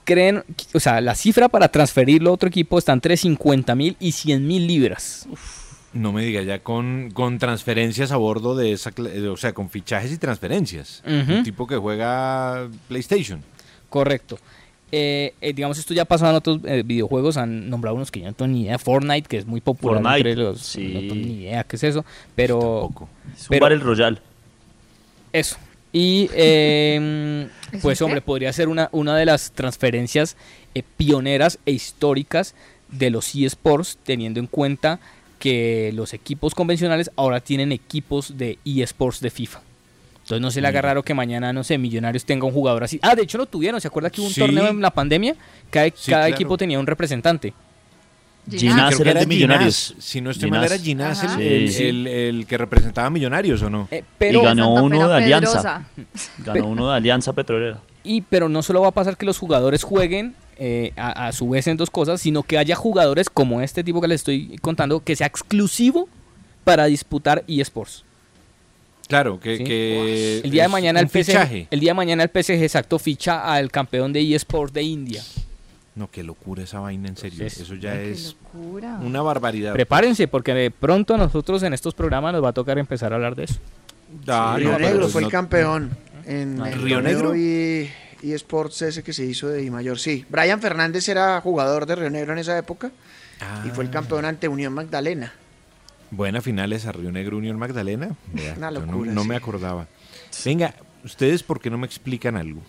Creen, 0.03 0.43
o 0.73 0.79
sea, 0.79 1.01
la 1.01 1.13
cifra 1.13 1.49
para 1.49 1.67
transferirlo 1.69 2.31
a 2.31 2.33
otro 2.33 2.49
equipo 2.49 2.79
está 2.79 2.93
entre 2.93 3.15
50 3.15 3.75
mil 3.75 3.95
y 3.99 4.11
100 4.13 4.47
mil 4.47 4.65
libras. 4.65 5.27
No 5.93 6.11
me 6.11 6.23
diga, 6.23 6.41
ya 6.41 6.59
con, 6.59 7.11
con 7.13 7.37
transferencias 7.37 8.11
a 8.11 8.17
bordo 8.17 8.55
de 8.55 8.71
esa, 8.71 8.91
eh, 8.97 9.27
o 9.27 9.37
sea, 9.37 9.53
con 9.53 9.69
fichajes 9.69 10.11
y 10.11 10.17
transferencias. 10.17 11.03
Un 11.05 11.43
tipo 11.43 11.67
que 11.67 11.77
juega 11.77 12.67
PlayStation. 12.87 13.43
Correcto. 13.89 14.39
Eh, 14.91 15.33
eh, 15.41 15.53
digamos, 15.53 15.77
esto 15.77 15.93
ya 15.93 16.05
pasó 16.05 16.27
en 16.29 16.35
otros 16.35 16.59
eh, 16.65 16.83
videojuegos, 16.83 17.37
han 17.37 17.69
nombrado 17.69 17.95
unos 17.95 18.09
que 18.09 18.21
yo 18.21 18.25
no 18.25 18.33
tengo 18.33 18.51
ni 18.51 18.63
idea, 18.63 18.79
Fortnite, 18.79 19.27
que 19.27 19.37
es 19.37 19.45
muy 19.45 19.61
popular 19.61 20.01
Fortnite, 20.01 20.29
entre 20.29 20.43
los... 20.43 20.61
sí. 20.61 20.91
No 20.93 20.99
tengo 21.01 21.15
ni 21.15 21.41
idea 21.43 21.63
qué 21.63 21.75
es 21.75 21.83
eso, 21.83 22.03
pero... 22.35 22.89
Es 23.35 23.41
un 23.43 23.47
pero- 23.49 23.65
Battle 23.65 23.79
Royale. 23.79 24.17
Eso. 25.31 25.57
Y 25.91 26.29
eh, 26.33 27.47
¿Es 27.71 27.81
pues 27.81 28.01
hombre, 28.01 28.21
podría 28.21 28.51
ser 28.53 28.67
una, 28.67 28.89
una 28.91 29.15
de 29.15 29.25
las 29.25 29.51
transferencias 29.51 30.37
eh, 30.75 30.83
pioneras 30.97 31.59
e 31.65 31.71
históricas 31.71 32.55
de 32.89 33.09
los 33.11 33.35
eSports, 33.35 33.97
teniendo 34.03 34.39
en 34.39 34.47
cuenta 34.47 34.99
que 35.37 35.91
los 35.93 36.13
equipos 36.13 36.53
convencionales 36.53 37.11
ahora 37.15 37.39
tienen 37.39 37.71
equipos 37.71 38.37
de 38.37 38.57
eSports 38.65 39.21
de 39.21 39.29
FIFA. 39.29 39.61
Entonces 40.29 40.41
no 40.43 40.51
se 40.51 40.61
le 40.61 40.67
haga 40.67 40.79
raro 40.83 41.01
que 41.01 41.15
mañana, 41.15 41.51
no 41.51 41.63
sé, 41.63 41.79
Millonarios 41.79 42.23
tenga 42.23 42.45
un 42.45 42.53
jugador 42.53 42.83
así. 42.83 42.99
Ah, 43.01 43.15
de 43.15 43.23
hecho 43.23 43.39
lo 43.39 43.47
tuvieron, 43.47 43.81
¿se 43.81 43.87
acuerda 43.87 44.11
que 44.11 44.21
hubo 44.21 44.27
un 44.27 44.33
Sí. 44.33 44.39
torneo 44.39 44.67
en 44.67 44.79
la 44.79 44.91
pandemia? 44.91 45.35
Cada, 45.71 45.87
Sí, 45.87 46.11
cada 46.11 46.25
claro. 46.25 46.35
equipo 46.35 46.55
tenía 46.55 46.77
un 46.79 46.85
representante. 46.85 47.51
Ginás 48.49 48.95
que 48.95 49.09
era 49.09 49.19
de 49.19 49.27
Millonarios. 49.27 49.87
Ginás. 49.89 50.03
Si 50.05 50.21
no 50.21 50.31
estoy 50.31 50.49
mal, 50.49 50.63
era 50.63 50.77
Ginás. 50.77 51.23
El, 51.39 51.71
Sí. 51.71 51.83
el- 51.83 52.07
el 52.07 52.45
que 52.47 52.57
representaba 52.57 53.07
a 53.07 53.09
Millonarios, 53.09 53.61
¿o 53.61 53.69
no? 53.69 53.87
Eh, 53.91 54.03
pero 54.17 54.41
y 54.41 54.45
ganó 54.45 54.73
uno 54.73 55.07
de 55.07 55.15
Alianza. 55.15 55.85
Ganó 56.39 56.67
uno 56.67 56.89
de 56.89 56.95
Alianza 56.97 57.33
Petrolera. 57.33 57.79
Y 58.03 58.21
pero 58.21 58.49
no 58.49 58.61
solo 58.63 58.81
va 58.81 58.87
a 58.89 58.91
pasar 58.91 59.17
que 59.17 59.25
los 59.25 59.37
jugadores 59.37 59.83
jueguen 59.83 60.35
eh, 60.57 60.93
a, 60.95 61.27
a 61.27 61.31
su 61.31 61.49
vez 61.49 61.67
en 61.67 61.77
dos 61.77 61.89
cosas, 61.89 62.21
sino 62.21 62.43
que 62.43 62.57
haya 62.57 62.75
jugadores 62.75 63.29
como 63.29 63.61
este 63.61 63.83
tipo 63.83 64.01
que 64.01 64.07
les 64.07 64.21
estoy 64.21 64.57
contando 64.61 64.99
que 65.03 65.15
sea 65.15 65.27
exclusivo 65.27 66.07
para 66.63 66.85
disputar 66.85 67.43
eSports. 67.47 68.03
Claro, 69.09 69.39
que, 69.39 69.57
¿sí? 69.57 69.63
que 69.65 70.39
el 70.43 70.51
día 70.51 70.63
de 70.63 70.69
mañana 70.69 70.99
el 71.01 71.07
PSG, 71.09 71.25
fichaje. 71.25 71.67
el 71.71 71.79
día 71.81 71.89
de 71.89 71.95
mañana 71.95 72.23
el 72.23 72.29
PSG 72.29 72.63
exacto 72.63 72.97
ficha 72.99 73.51
al 73.53 73.69
campeón 73.71 74.13
de 74.13 74.35
eSports 74.35 74.71
de 74.71 74.83
India. 74.83 75.21
No, 75.95 76.09
qué 76.09 76.23
locura 76.23 76.63
esa 76.63 76.79
vaina, 76.79 77.09
en 77.09 77.17
serio. 77.17 77.33
Entonces, 77.41 77.59
Eso 77.61 77.75
ya 77.75 77.93
Qué 77.93 78.11
es 78.11 78.35
locura. 78.53 78.99
una 79.01 79.21
barbaridad. 79.21 79.73
Prepárense 79.73 80.27
porque 80.29 80.53
de 80.53 80.71
pronto 80.71 81.15
a 81.15 81.17
nosotros 81.17 81.61
en 81.63 81.73
estos 81.73 81.93
programas 81.93 82.31
nos 82.33 82.41
va 82.43 82.49
a 82.49 82.53
tocar 82.53 82.77
empezar 82.77 83.11
a 83.11 83.15
hablar 83.15 83.35
de 83.35 83.45
eso. 83.45 83.55
Ah, 84.27 84.55
Río 84.57 84.71
no, 84.71 84.79
Negro 84.79 84.99
pues 85.01 85.11
fue 85.11 85.21
no- 85.21 85.27
el 85.27 85.31
campeón 85.31 85.89
en 86.25 86.61
el 86.65 86.81
¿Río 86.81 87.01
Negro? 87.01 87.35
y, 87.35 87.89
y 88.21 88.31
Sports 88.33 88.83
ese 88.83 89.03
que 89.03 89.11
se 89.11 89.25
hizo 89.25 89.49
de 89.49 89.63
I 89.63 89.69
Mayor. 89.71 89.99
Sí, 89.99 90.23
Brian 90.29 90.61
Fernández 90.61 91.09
era 91.09 91.41
jugador 91.41 91.85
de 91.87 91.95
Río 91.95 92.09
Negro 92.11 92.33
en 92.33 92.39
esa 92.39 92.57
época 92.57 92.91
y 93.65 93.69
fue 93.69 93.83
el 93.83 93.89
campeón 93.89 94.25
ante 94.25 94.47
Unión 94.47 94.71
Magdalena. 94.73 95.33
Buena 96.11 96.41
final 96.41 96.73
esa 96.73 96.91
Río 96.91 97.11
Negro 97.11 97.37
Unión 97.37 97.57
Magdalena. 97.59 98.15
Vea, 98.33 98.55
Una 98.57 98.71
no- 98.71 98.81
locura, 98.81 99.11
no, 99.11 99.21
sí. 99.23 99.27
me 99.27 99.35
acordaba. 99.35 99.87
Venga, 100.45 100.73
ustedes 101.03 101.43
por 101.43 101.59
qué 101.59 101.69
no 101.69 101.77
me 101.77 101.85
explican 101.85 102.35
algo. 102.35 102.61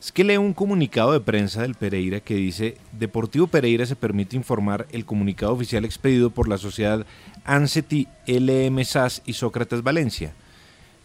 Es 0.00 0.12
que 0.12 0.24
leo 0.24 0.40
un 0.42 0.52
comunicado 0.52 1.12
de 1.12 1.20
prensa 1.20 1.62
del 1.62 1.74
Pereira 1.74 2.20
que 2.20 2.34
dice, 2.34 2.76
Deportivo 2.92 3.46
Pereira 3.46 3.86
se 3.86 3.96
permite 3.96 4.36
informar 4.36 4.86
el 4.92 5.06
comunicado 5.06 5.52
oficial 5.52 5.84
expedido 5.86 6.28
por 6.30 6.46
la 6.46 6.58
sociedad 6.58 7.06
ANSETI 7.44 8.06
LM 8.26 8.84
SAS 8.84 9.22
y 9.24 9.32
Sócrates 9.32 9.82
Valencia. 9.82 10.34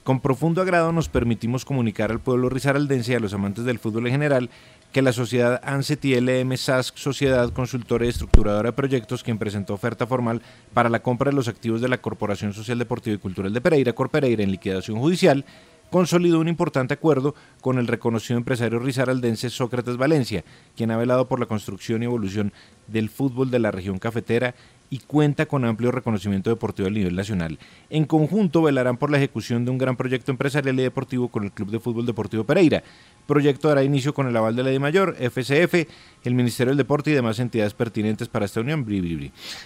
Con 0.03 0.19
profundo 0.21 0.61
agrado 0.61 0.91
nos 0.91 1.07
permitimos 1.07 1.65
comunicar 1.65 2.11
al 2.11 2.19
pueblo 2.19 2.49
risaraldense 2.49 3.11
y 3.13 3.15
a 3.15 3.19
los 3.19 3.33
amantes 3.33 3.63
del 3.63 3.79
fútbol 3.79 4.07
en 4.07 4.13
general 4.13 4.49
que 4.91 5.01
la 5.01 5.13
sociedad 5.13 5.61
ANSETI 5.63 6.19
LM 6.19 6.57
SAS, 6.57 6.91
Sociedad 6.95 7.51
Consultora 7.53 8.05
y 8.05 8.09
Estructuradora 8.09 8.69
de 8.69 8.73
Proyectos, 8.73 9.23
quien 9.23 9.37
presentó 9.37 9.73
oferta 9.73 10.07
formal 10.07 10.41
para 10.73 10.89
la 10.89 11.01
compra 11.01 11.29
de 11.29 11.35
los 11.35 11.47
activos 11.47 11.81
de 11.81 11.89
la 11.89 11.99
Corporación 11.99 12.53
Social 12.53 12.79
Deportiva 12.79 13.15
y 13.15 13.19
Cultural 13.19 13.53
de 13.53 13.61
Pereira, 13.61 13.93
Corpereira, 13.93 14.43
en 14.43 14.51
liquidación 14.51 14.97
judicial, 14.97 15.45
consolidó 15.91 16.39
un 16.39 16.47
importante 16.47 16.93
acuerdo 16.93 17.35
con 17.61 17.77
el 17.77 17.87
reconocido 17.87 18.37
empresario 18.37 18.79
risaraldense 18.79 19.49
Sócrates 19.49 19.97
Valencia, 19.97 20.43
quien 20.75 20.91
ha 20.91 20.97
velado 20.97 21.27
por 21.27 21.39
la 21.39 21.45
construcción 21.45 22.01
y 22.01 22.05
evolución 22.05 22.53
del 22.87 23.09
fútbol 23.09 23.51
de 23.51 23.59
la 23.59 23.71
región 23.71 23.99
cafetera 23.99 24.55
y 24.89 24.99
cuenta 24.99 25.45
con 25.45 25.65
amplio 25.65 25.91
reconocimiento 25.91 26.49
deportivo 26.49 26.87
a 26.87 26.91
nivel 26.91 27.15
nacional. 27.15 27.59
En 27.89 28.05
conjunto 28.05 28.61
velarán 28.61 28.97
por 28.97 29.11
la 29.11 29.17
ejecución 29.17 29.65
de 29.65 29.71
un 29.71 29.77
gran 29.77 29.95
proyecto 29.95 30.31
empresarial 30.31 30.79
y 30.79 30.83
deportivo 30.83 31.27
con 31.27 31.43
el 31.43 31.51
Club 31.51 31.69
de 31.69 31.79
Fútbol 31.79 32.05
Deportivo 32.05 32.43
Pereira. 32.43 32.83
Proyecto 33.27 33.67
dará 33.67 33.83
inicio 33.83 34.13
con 34.13 34.27
el 34.27 34.35
aval 34.35 34.55
de 34.55 34.63
la 34.63 34.69
de 34.71 34.79
Mayor, 34.79 35.15
FCF, 35.19 35.87
el 36.23 36.33
Ministerio 36.33 36.71
del 36.71 36.77
Deporte 36.77 37.11
y 37.11 37.13
demás 37.13 37.39
entidades 37.39 37.73
pertinentes 37.73 38.27
para 38.27 38.45
esta 38.45 38.61
unión. 38.61 38.85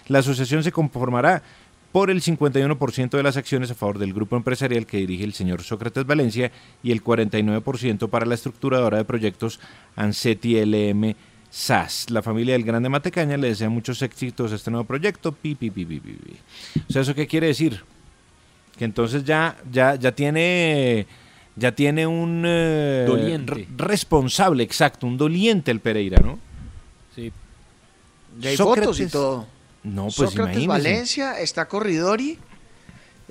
La 0.08 0.20
asociación 0.20 0.64
se 0.64 0.72
conformará 0.72 1.42
por 1.94 2.10
el 2.10 2.22
51% 2.22 3.12
de 3.12 3.24
las 3.24 3.38
acciones 3.38 3.70
a 3.70 3.76
favor 3.76 4.00
del 4.00 4.14
grupo 4.14 4.36
empresarial 4.36 4.88
que 4.88 4.98
dirige 4.98 5.24
el 5.24 5.34
señor 5.34 5.62
Sócrates 5.62 6.06
Valencia 6.06 6.52
y 6.82 6.92
el 6.92 7.04
49% 7.04 8.10
para 8.10 8.26
la 8.26 8.34
estructuradora 8.34 8.98
de 8.98 9.06
proyectos 9.06 9.60
Anseti 9.96 10.60
LM 10.60 11.16
SAS. 11.56 12.10
La 12.10 12.24
familia 12.24 12.54
del 12.54 12.64
Grande 12.64 12.90
Matecaña 12.90 13.38
le 13.38 13.50
desea 13.50 13.70
muchos 13.70 14.02
éxitos 14.02 14.52
a 14.52 14.56
este 14.56 14.72
nuevo 14.72 14.86
proyecto. 14.88 15.32
Pi, 15.32 15.54
pi, 15.54 15.70
pi, 15.70 15.86
pi, 15.86 16.00
pi, 16.00 16.14
pi. 16.14 16.36
O 16.90 16.92
sea, 16.92 17.04
¿eso 17.04 17.14
qué 17.14 17.28
quiere 17.28 17.46
decir? 17.48 17.84
Que 18.76 18.86
entonces 18.86 19.24
ya, 19.24 19.56
ya, 19.72 19.96
ya 19.96 20.12
tiene... 20.14 21.06
Ya 21.56 21.72
tiene 21.72 22.08
un 22.08 22.44
eh, 22.48 23.06
Doliente. 23.08 23.54
re- 23.54 23.68
responsable, 23.78 24.64
exacto, 24.64 25.06
un 25.06 25.18
doliente 25.20 25.70
el 25.70 25.80
Pereira, 25.82 26.18
¿no? 26.20 26.40
Sí. 27.16 27.32
Ya 28.40 28.50
hay 28.50 28.58
fotos 28.58 29.00
y 29.00 29.04
Sócrates- 29.04 29.12
todo. 29.12 29.46
No, 29.84 30.06
pues 30.06 30.16
Sócrates 30.32 30.64
imagínese. 30.64 30.68
Valencia, 30.68 31.40
está 31.40 31.68
Corridori 31.68 32.40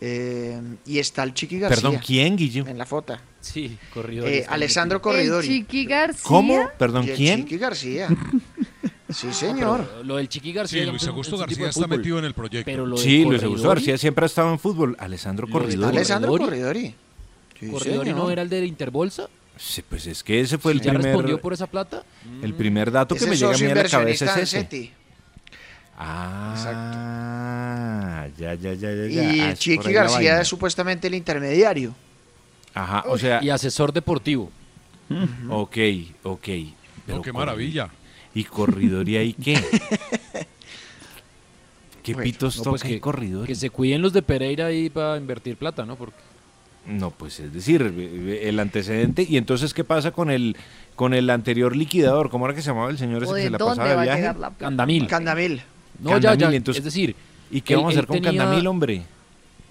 eh, 0.00 0.60
y 0.86 1.00
está 1.00 1.24
el 1.24 1.34
Chiqui 1.34 1.58
García. 1.58 1.82
Perdón, 1.82 2.00
¿quién, 2.06 2.36
Guillo? 2.36 2.64
En 2.68 2.78
la 2.78 2.86
foto. 2.86 3.16
Sí, 3.42 3.76
corrido. 3.92 4.26
Eh, 4.26 4.46
Alessandro 4.48 4.96
El 4.96 5.02
Corridori. 5.02 5.46
Chiqui 5.46 5.84
García. 5.84 6.22
¿Cómo? 6.24 6.70
Perdón, 6.78 7.06
el 7.08 7.14
¿quién? 7.16 7.40
Chiqui 7.42 7.58
García. 7.58 8.08
Sí, 9.12 9.30
señor. 9.34 9.86
Lo 10.06 10.16
del 10.16 10.26
Chiqui 10.26 10.54
García. 10.54 10.84
Sí, 10.84 10.90
Luis 10.90 11.06
Augusto 11.06 11.36
García 11.36 11.68
está 11.68 11.86
metido 11.86 12.18
en 12.18 12.24
el 12.24 12.32
proyecto. 12.32 12.64
Pero 12.64 12.86
lo 12.86 12.96
Sí, 12.96 13.22
Luis 13.26 13.42
Augusto 13.42 13.68
Corridori- 13.68 13.74
García 13.74 13.98
siempre 13.98 14.24
ha 14.24 14.26
estado 14.26 14.50
en 14.50 14.58
fútbol. 14.58 14.96
Alessandro 14.98 15.46
Corridori. 15.50 15.96
Alessandro 15.98 16.30
Corridori. 16.30 16.54
Corridori. 16.62 16.94
Sí, 17.60 17.66
Corridori 17.70 18.08
señor. 18.08 18.24
no 18.24 18.30
era 18.30 18.40
el 18.40 18.48
de 18.48 18.64
Interbolsa. 18.64 19.28
Sí, 19.58 19.82
pues 19.86 20.06
es 20.06 20.22
que 20.22 20.40
ese 20.40 20.56
fue 20.56 20.72
el 20.72 20.80
¿Ya 20.80 20.92
primer, 20.92 21.08
respondió 21.08 21.38
por 21.42 21.52
esa 21.52 21.66
plata? 21.66 22.04
el 22.42 22.54
primer 22.54 22.90
dato 22.90 23.14
que 23.14 23.26
me 23.26 23.36
llega 23.36 23.54
a 23.54 23.58
mí 23.58 23.66
a 23.66 23.74
la 23.74 23.84
cabeza 23.86 24.40
es 24.40 24.54
ese. 24.54 24.92
Ah, 26.54 28.28
ya, 28.38 28.54
ya, 28.54 28.72
ya, 28.72 28.90
ya. 28.94 29.06
ya. 29.08 29.34
Y 29.34 29.40
Ah, 29.40 29.54
Chiqui 29.54 29.92
García 29.92 30.40
es 30.40 30.48
supuestamente 30.48 31.06
el 31.08 31.14
intermediario. 31.14 31.94
Ajá, 32.74 33.04
o 33.06 33.18
sea, 33.18 33.42
Y 33.42 33.50
asesor 33.50 33.92
deportivo. 33.92 34.50
ok, 35.50 35.76
ok. 36.22 36.48
No, 37.06 37.22
qué 37.22 37.32
maravilla. 37.32 37.88
¿Y 38.34 38.44
Corridori 38.44 39.16
ahí 39.16 39.32
qué? 39.34 39.54
¿Qué 42.02 42.14
Bueno, 42.14 42.24
pitos 42.24 42.56
No, 42.56 42.62
toca 42.64 42.70
pues 42.70 42.82
que, 43.46 43.54
se 43.54 43.70
cuiden 43.70 44.02
los 44.02 44.12
de 44.12 44.22
Pereira 44.22 44.66
ahí 44.66 44.90
para 44.90 45.16
invertir 45.16 45.56
plata, 45.56 45.84
¿no? 45.86 45.94
Porque 45.96 46.16
No, 46.86 47.10
pues 47.12 47.38
es 47.38 47.52
decir, 47.52 47.82
el 48.42 48.58
antecedente. 48.58 49.24
¿Y 49.28 49.36
entonces 49.36 49.72
qué 49.72 49.84
pasa 49.84 50.10
con 50.10 50.30
el 50.30 50.56
con 50.96 51.14
el 51.14 51.30
anterior 51.30 51.76
liquidador? 51.76 52.28
¿Cómo 52.30 52.46
era 52.46 52.54
que 52.54 52.62
se 52.62 52.68
llamaba 52.70 52.90
el 52.90 52.98
señor 52.98 53.22
ese 53.22 53.32
¿O 53.32 53.34
que 53.34 53.40
de 53.42 53.46
se 53.46 53.50
la 53.50 53.58
pasaba 53.58 53.88
de 53.88 53.94
va 53.94 54.00
a 54.02 54.04
viaje? 54.04 54.38
la? 54.38 54.50
Candamil. 54.50 55.06
Candamil. 55.06 55.62
No, 56.00 56.10
ya, 56.18 56.30
Candamil, 56.30 56.50
ya. 56.52 56.56
entonces- 56.56 56.80
es 56.80 56.84
decir, 56.84 57.14
¿Y 57.52 57.60
qué 57.60 57.74
él- 57.74 57.78
vamos 57.80 57.94
a 57.94 57.98
hacer 57.98 58.06
con 58.08 58.20
tenía- 58.20 58.30
Candamil, 58.40 58.66
hombre? 58.66 59.02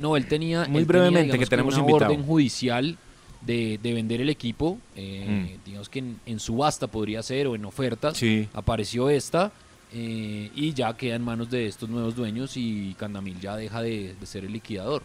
No, 0.01 0.17
él 0.17 0.25
tenía. 0.27 0.65
Muy 0.67 0.79
él 0.81 0.85
brevemente, 0.85 1.31
tenía, 1.31 1.45
que 1.45 1.49
tenemos 1.49 1.75
una 1.75 1.83
invitado. 1.87 2.11
orden 2.11 2.25
judicial 2.25 2.97
de, 3.41 3.79
de 3.81 3.93
vender 3.93 4.19
el 4.21 4.29
equipo. 4.29 4.77
eh, 4.95 5.57
Digamos 5.65 5.87
que 5.89 5.99
en, 5.99 6.19
en 6.25 6.39
subasta 6.39 6.87
podría 6.87 7.21
ser 7.23 7.47
o 7.47 7.55
en 7.55 7.63
ofertas. 7.65 8.17
Sí. 8.17 8.47
Apareció 8.53 9.09
esta 9.09 9.51
eh, 9.93 10.49
y 10.55 10.73
ya 10.73 10.95
queda 10.97 11.15
en 11.15 11.21
manos 11.23 11.49
de 11.49 11.67
estos 11.67 11.89
nuevos 11.89 12.15
dueños 12.15 12.57
y 12.57 12.95
Candamil 12.97 13.39
ya 13.39 13.55
deja 13.55 13.81
de, 13.81 14.15
de 14.19 14.25
ser 14.25 14.43
el 14.45 14.53
liquidador. 14.53 15.03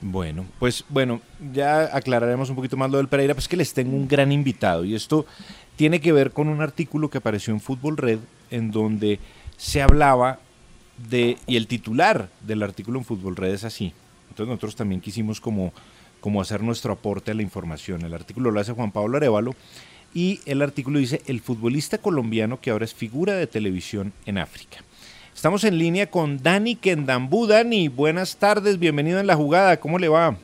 Bueno, 0.00 0.46
pues 0.60 0.84
bueno, 0.88 1.20
ya 1.52 1.96
aclararemos 1.96 2.50
un 2.50 2.56
poquito 2.56 2.76
más 2.76 2.88
lo 2.90 2.98
del 2.98 3.08
Pereira, 3.08 3.34
pues 3.34 3.48
que 3.48 3.56
les 3.56 3.74
tengo 3.74 3.96
un 3.96 4.06
gran 4.06 4.30
invitado 4.30 4.84
y 4.84 4.94
esto 4.94 5.26
tiene 5.74 6.00
que 6.00 6.12
ver 6.12 6.30
con 6.30 6.48
un 6.48 6.60
artículo 6.60 7.10
que 7.10 7.18
apareció 7.18 7.52
en 7.52 7.60
Fútbol 7.60 7.96
Red 7.96 8.20
en 8.50 8.70
donde 8.70 9.18
se 9.56 9.82
hablaba 9.82 10.38
de, 11.10 11.36
y 11.48 11.56
el 11.56 11.66
titular 11.66 12.28
del 12.40 12.62
artículo 12.62 12.98
en 13.00 13.04
Fútbol 13.04 13.34
Red 13.34 13.54
es 13.54 13.64
así. 13.64 13.92
Entonces 14.38 14.52
nosotros 14.52 14.76
también 14.76 15.00
quisimos 15.00 15.40
como, 15.40 15.72
como 16.20 16.40
hacer 16.40 16.62
nuestro 16.62 16.92
aporte 16.92 17.32
a 17.32 17.34
la 17.34 17.42
información. 17.42 18.02
El 18.02 18.14
artículo 18.14 18.52
lo 18.52 18.60
hace 18.60 18.72
Juan 18.72 18.92
Pablo 18.92 19.16
Arevalo 19.16 19.56
y 20.14 20.40
el 20.46 20.62
artículo 20.62 21.00
dice 21.00 21.22
el 21.26 21.40
futbolista 21.40 21.98
colombiano 21.98 22.60
que 22.60 22.70
ahora 22.70 22.84
es 22.84 22.94
figura 22.94 23.32
de 23.32 23.48
televisión 23.48 24.12
en 24.26 24.38
África. 24.38 24.78
Estamos 25.34 25.64
en 25.64 25.76
línea 25.76 26.08
con 26.08 26.40
Dani 26.40 26.76
Kendambú. 26.76 27.48
Dani, 27.48 27.88
buenas 27.88 28.36
tardes, 28.36 28.78
bienvenido 28.78 29.18
en 29.18 29.26
la 29.26 29.34
jugada, 29.34 29.80
¿cómo 29.80 29.98
le 29.98 30.06
va? 30.06 30.36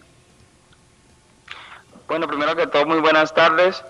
Bueno, 2.08 2.26
primero 2.26 2.56
que 2.56 2.66
todo, 2.66 2.86
muy 2.86 2.98
buenas 2.98 3.32
tardes 3.32 3.84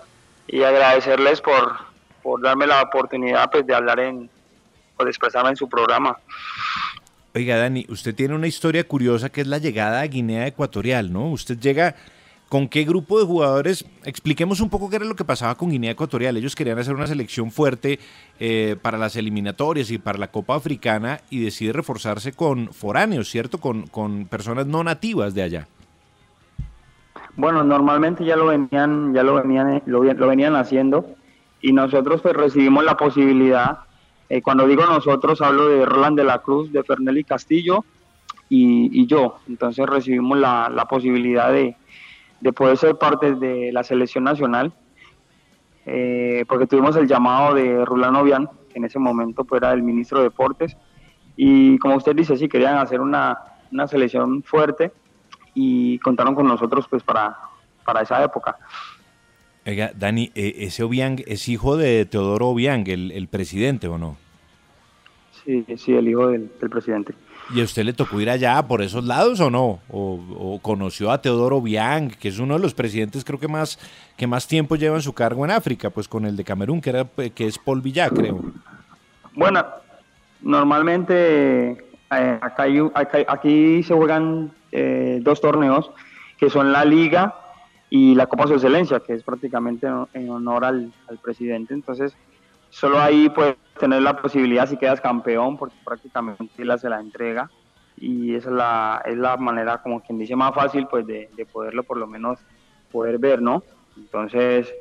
y 0.45 0.61
agradecerles 0.61 1.41
por, 1.41 1.77
por 2.21 2.43
darme 2.43 2.67
la 2.67 2.83
oportunidad 2.83 3.49
pues, 3.49 3.65
de 3.65 3.73
hablar 3.73 3.99
en, 3.99 4.29
o 4.97 5.03
de 5.03 5.09
expresarme 5.09 5.49
en 5.49 5.55
su 5.55 5.67
programa. 5.67 6.15
Oiga, 7.35 7.57
Dani, 7.57 7.85
usted 7.89 8.15
tiene 8.15 8.33
una 8.33 8.47
historia 8.47 8.87
curiosa 8.87 9.29
que 9.29 9.41
es 9.41 9.47
la 9.47 9.57
llegada 9.57 9.99
a 9.99 10.07
Guinea 10.07 10.47
Ecuatorial, 10.47 11.11
¿no? 11.11 11.29
Usted 11.31 11.59
llega 11.59 11.95
con 12.47 12.69
qué 12.69 12.85
grupo 12.85 13.19
de 13.19 13.25
jugadores. 13.25 13.85
Expliquemos 14.05 14.61
un 14.61 14.69
poco 14.69 14.89
qué 14.89 14.95
era 14.95 15.05
lo 15.05 15.17
que 15.17 15.25
pasaba 15.25 15.55
con 15.55 15.69
Guinea 15.69 15.91
Ecuatorial. 15.91 16.37
Ellos 16.37 16.55
querían 16.55 16.79
hacer 16.79 16.95
una 16.95 17.07
selección 17.07 17.51
fuerte 17.51 17.99
eh, 18.39 18.77
para 18.81 18.97
las 18.97 19.17
eliminatorias 19.17 19.91
y 19.91 19.97
para 19.97 20.17
la 20.17 20.31
Copa 20.31 20.55
Africana 20.55 21.19
y 21.29 21.43
decide 21.43 21.73
reforzarse 21.73 22.31
con 22.31 22.71
foráneos, 22.71 23.29
¿cierto? 23.29 23.57
Con, 23.57 23.87
con 23.87 24.27
personas 24.27 24.65
no 24.65 24.81
nativas 24.85 25.33
de 25.33 25.43
allá. 25.43 25.67
Bueno, 27.35 27.65
normalmente 27.65 28.23
ya 28.23 28.37
lo 28.37 28.45
venían, 28.45 29.13
ya 29.13 29.23
lo 29.23 29.33
venían, 29.35 29.83
lo, 29.87 29.99
vi- 29.99 30.13
lo 30.13 30.27
venían 30.27 30.55
haciendo 30.55 31.15
y 31.61 31.73
nosotros 31.73 32.21
pues 32.21 32.33
recibimos 32.33 32.85
la 32.85 32.95
posibilidad. 32.95 33.79
Eh, 34.29 34.41
cuando 34.41 34.67
digo 34.67 34.85
nosotros 34.85 35.41
hablo 35.41 35.67
de 35.67 35.85
Roland 35.85 36.17
de 36.17 36.23
la 36.23 36.39
Cruz, 36.39 36.71
de 36.71 36.83
Fernelli 36.83 37.23
Castillo 37.23 37.85
y, 38.49 39.05
yo. 39.07 39.37
Entonces 39.47 39.85
recibimos 39.85 40.37
la, 40.37 40.87
posibilidad 40.89 41.51
de, 41.51 41.75
de 42.41 42.53
poder 42.53 42.77
ser 42.77 42.95
parte 42.95 43.35
de 43.35 43.71
la 43.71 43.83
selección 43.83 44.23
nacional, 44.23 44.73
eh, 45.85 46.45
porque 46.47 46.67
tuvimos 46.67 46.95
el 46.95 47.07
llamado 47.07 47.53
de 47.53 47.85
Rulano 47.85 48.21
Obián, 48.21 48.49
que 48.69 48.79
en 48.79 48.85
ese 48.85 48.99
momento 48.99 49.43
pues, 49.43 49.61
era 49.61 49.73
el 49.73 49.83
ministro 49.83 50.19
de 50.19 50.25
Deportes, 50.25 50.75
y 51.35 51.77
como 51.79 51.95
usted 51.95 52.15
dice, 52.15 52.37
sí 52.37 52.47
querían 52.47 52.77
hacer 52.77 53.01
una, 53.01 53.37
selección 53.87 54.41
fuerte 54.41 54.93
y 55.53 55.99
contaron 55.99 56.33
con 56.33 56.47
nosotros 56.47 56.87
pues 56.87 57.03
para 57.03 57.35
esa 58.01 58.23
época. 58.23 58.57
Oiga, 59.65 59.91
Dani, 59.95 60.31
eh, 60.35 60.55
ese 60.59 60.83
Obiang 60.83 61.23
es 61.25 61.47
hijo 61.49 61.75
de 61.77 62.05
Teodoro 62.05 62.49
Obiang, 62.49 62.87
el, 62.87 63.11
el 63.11 63.27
presidente, 63.27 63.87
¿o 63.87 63.97
no? 63.97 64.17
Sí, 65.43 65.65
sí, 65.77 65.93
el 65.95 66.07
hijo 66.07 66.27
del, 66.27 66.51
del 66.59 66.69
presidente. 66.69 67.13
¿Y 67.53 67.61
a 67.61 67.63
usted 67.63 67.83
le 67.83 67.93
tocó 67.93 68.19
ir 68.19 68.29
allá 68.29 68.61
por 68.67 68.81
esos 68.81 69.03
lados 69.05 69.39
o 69.39 69.51
no? 69.51 69.79
¿O, 69.89 70.19
o 70.37 70.59
conoció 70.61 71.11
a 71.11 71.21
Teodoro 71.21 71.61
Biang, 71.61 72.09
que 72.09 72.29
es 72.29 72.39
uno 72.39 72.55
de 72.55 72.59
los 72.59 72.73
presidentes 72.73 73.23
creo 73.23 73.39
que 73.39 73.47
más, 73.47 73.77
que 74.17 74.25
más 74.25 74.47
tiempo 74.47 74.75
lleva 74.75 74.95
en 74.95 75.01
su 75.03 75.13
cargo 75.13 75.45
en 75.45 75.51
África, 75.51 75.89
pues 75.91 76.07
con 76.07 76.25
el 76.25 76.35
de 76.35 76.43
Camerún, 76.43 76.81
que, 76.81 76.89
era, 76.89 77.03
pues, 77.05 77.31
que 77.31 77.45
es 77.47 77.57
Paul 77.59 77.81
Villá, 77.81 78.09
creo. 78.09 78.43
Bueno, 79.35 79.63
normalmente 80.41 81.71
eh, 81.71 82.39
acá 82.41 82.63
hay 82.63 82.79
un- 82.79 82.91
acá- 82.95 83.25
aquí 83.27 83.83
se 83.83 83.93
juegan 83.93 84.51
eh, 84.71 85.19
dos 85.21 85.39
torneos, 85.41 85.91
que 86.39 86.49
son 86.49 86.71
la 86.71 86.83
Liga 86.85 87.35
y 87.89 88.15
la 88.15 88.27
Copa 88.27 88.47
Su 88.47 88.53
Excelencia, 88.53 88.99
que 88.99 89.13
es 89.13 89.23
prácticamente 89.23 89.87
en- 90.13 90.29
honor 90.29 90.65
al, 90.65 90.91
al 91.07 91.17
presidente. 91.19 91.73
Entonces, 91.73 92.15
solo 92.69 92.99
ahí 92.99 93.29
puedes 93.29 93.55
tener 93.79 94.01
la 94.01 94.21
posibilidad 94.21 94.67
si 94.67 94.77
quedas 94.77 95.01
campeón, 95.01 95.57
porque 95.57 95.75
prácticamente 95.83 96.61
él 96.61 96.71
hace 96.71 96.89
la 96.89 96.99
entrega. 96.99 97.49
Y 97.97 98.35
esa 98.35 98.49
es 98.49 98.55
la, 98.55 99.01
es 99.05 99.17
la 99.17 99.37
manera, 99.37 99.81
como 99.81 100.01
quien 100.01 100.17
dice, 100.17 100.35
más 100.35 100.53
fácil 100.53 100.87
pues 100.87 101.07
de, 101.07 101.29
de 101.35 101.45
poderlo 101.45 101.83
por 101.83 101.97
lo 101.97 102.07
menos 102.07 102.39
poder 102.91 103.19
ver, 103.19 103.41
¿no? 103.41 103.63
Entonces, 103.95 104.73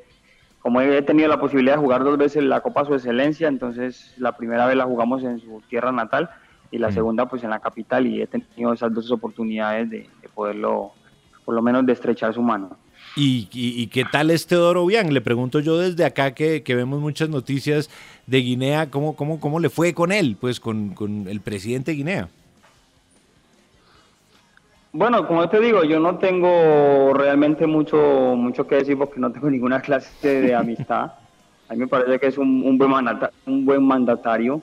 como 0.60 0.80
he 0.80 1.02
tenido 1.02 1.28
la 1.28 1.38
posibilidad 1.38 1.76
de 1.76 1.82
jugar 1.82 2.02
dos 2.02 2.18
veces 2.18 2.42
la 2.42 2.60
Copa 2.60 2.84
Su 2.84 2.94
Excelencia, 2.94 3.46
entonces 3.48 4.14
la 4.18 4.36
primera 4.36 4.66
vez 4.66 4.76
la 4.76 4.84
jugamos 4.84 5.22
en 5.22 5.38
su 5.38 5.62
tierra 5.68 5.92
natal 5.92 6.28
y 6.70 6.78
la 6.78 6.88
segunda 6.90 7.28
pues 7.28 7.44
en 7.44 7.50
la 7.50 7.60
capital 7.60 8.06
y 8.06 8.20
he 8.22 8.26
tenido 8.26 8.72
esas 8.72 8.92
dos 8.92 9.10
oportunidades 9.12 9.88
de, 9.90 10.10
de 10.20 10.28
poderlo, 10.30 10.92
por 11.44 11.54
lo 11.54 11.62
menos 11.62 11.86
de 11.86 11.92
estrechar 11.92 12.34
su 12.34 12.42
mano. 12.42 12.76
¿Y, 13.16 13.48
y, 13.52 13.80
y 13.80 13.86
qué 13.86 14.04
tal 14.04 14.30
es 14.30 14.46
Teodoro 14.46 14.86
Biang? 14.86 15.12
Le 15.12 15.20
pregunto 15.20 15.60
yo 15.60 15.78
desde 15.78 16.04
acá 16.04 16.34
que, 16.34 16.62
vemos 16.66 17.00
muchas 17.00 17.28
noticias 17.28 17.88
de 18.26 18.38
Guinea, 18.38 18.90
¿cómo, 18.90 19.14
cómo, 19.14 19.38
cómo 19.38 19.60
le 19.60 19.70
fue 19.70 19.94
con 19.94 20.10
él, 20.10 20.36
pues 20.40 20.58
con, 20.58 20.94
el 21.28 21.40
presidente 21.40 21.92
de 21.92 21.96
Guinea? 21.96 22.28
Bueno, 24.92 25.26
como 25.26 25.48
te 25.48 25.60
digo, 25.60 25.84
yo 25.84 26.00
no 26.00 26.18
tengo 26.18 27.12
realmente 27.14 27.66
mucho, 27.66 28.34
mucho 28.36 28.66
que 28.66 28.76
decir 28.76 28.98
porque 28.98 29.20
no 29.20 29.30
tengo 29.30 29.48
ninguna 29.50 29.80
clase 29.80 30.40
de 30.40 30.54
amistad. 30.54 31.12
A 31.68 31.74
mí 31.74 31.80
me 31.80 31.88
parece 31.88 32.18
que 32.18 32.26
es 32.26 32.38
un, 32.38 32.76
buen, 32.76 32.90
buen 33.64 33.82
mandatario 33.82 34.60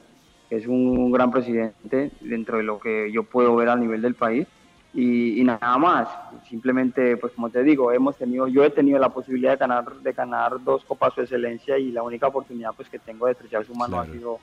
es 0.50 0.68
un, 0.68 0.98
un 0.98 1.12
gran 1.12 1.32
presidente 1.32 2.12
dentro 2.20 2.58
de 2.58 2.64
lo 2.64 2.78
que 2.80 3.10
yo 3.12 3.24
puedo 3.24 3.56
ver 3.56 3.70
a 3.70 3.78
nivel 3.78 4.02
del 4.02 4.16
país. 4.16 4.46
Y, 4.94 5.40
y 5.40 5.44
nada 5.46 5.78
más, 5.78 6.10
simplemente, 6.50 7.16
pues 7.16 7.32
como 7.34 7.50
te 7.50 7.64
digo, 7.64 7.94
hemos 7.94 8.18
tenido, 8.18 8.48
yo 8.48 8.64
he 8.66 8.70
tenido 8.70 9.00
la 9.00 9.08
posibilidad 9.10 9.52
de 9.52 9.58
ganar, 9.58 9.86
de 9.96 10.12
ganar 10.12 10.62
dos 10.64 10.84
copas 10.84 11.16
de 11.16 11.22
excelencia 11.22 11.78
y 11.78 11.92
la 11.92 12.04
única 12.04 12.28
oportunidad 12.28 12.72
pues 12.76 12.90
que 12.90 13.00
tengo 13.00 13.26
de 13.26 13.32
estrechar 13.32 13.66
su 13.66 13.74
mano 13.74 14.00
ha 14.00 14.06
sido 14.06 14.40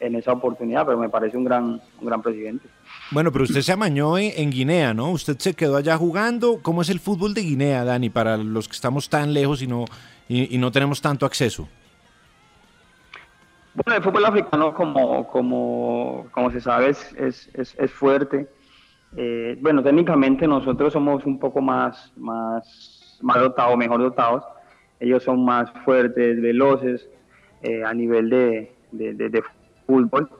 en 0.00 0.14
esa 0.14 0.32
oportunidad, 0.32 0.86
pero 0.86 0.96
me 0.96 1.10
parece 1.10 1.36
un 1.36 1.44
gran, 1.44 1.82
un 2.00 2.06
gran 2.06 2.22
presidente. 2.22 2.66
Bueno, 3.10 3.30
pero 3.30 3.44
usted 3.44 3.60
se 3.60 3.72
amañó 3.72 4.16
en, 4.16 4.32
en 4.34 4.50
Guinea, 4.50 4.94
¿no? 4.94 5.10
Usted 5.10 5.38
se 5.38 5.52
quedó 5.52 5.76
allá 5.76 5.98
jugando. 5.98 6.60
¿Cómo 6.62 6.80
es 6.80 6.88
el 6.88 7.00
fútbol 7.00 7.34
de 7.34 7.42
Guinea, 7.42 7.84
Dani, 7.84 8.08
para 8.08 8.38
los 8.38 8.66
que 8.66 8.74
estamos 8.74 9.10
tan 9.10 9.34
lejos 9.34 9.60
y 9.60 9.66
no, 9.66 9.84
y, 10.26 10.54
y 10.54 10.58
no 10.58 10.72
tenemos 10.72 11.02
tanto 11.02 11.26
acceso? 11.26 11.68
Bueno, 13.74 13.98
el 13.98 14.02
fútbol 14.02 14.24
africano, 14.24 14.72
como, 14.72 15.28
como, 15.28 16.26
como 16.32 16.50
se 16.50 16.62
sabe, 16.62 16.88
es, 16.88 17.12
es, 17.18 17.50
es, 17.52 17.74
es 17.78 17.90
fuerte. 17.90 18.48
Eh, 19.16 19.58
bueno, 19.60 19.82
técnicamente 19.82 20.46
nosotros 20.46 20.92
somos 20.92 21.24
un 21.26 21.38
poco 21.38 21.60
más, 21.60 22.12
más, 22.16 23.18
más 23.22 23.40
dotados, 23.40 23.76
mejor 23.76 24.00
dotados. 24.00 24.44
Ellos 25.00 25.22
son 25.22 25.44
más 25.44 25.70
fuertes, 25.84 26.40
veloces 26.40 27.08
eh, 27.62 27.82
a 27.84 27.92
nivel 27.94 28.30
de, 28.30 28.72
de, 28.92 29.42
fútbol. 29.86 30.30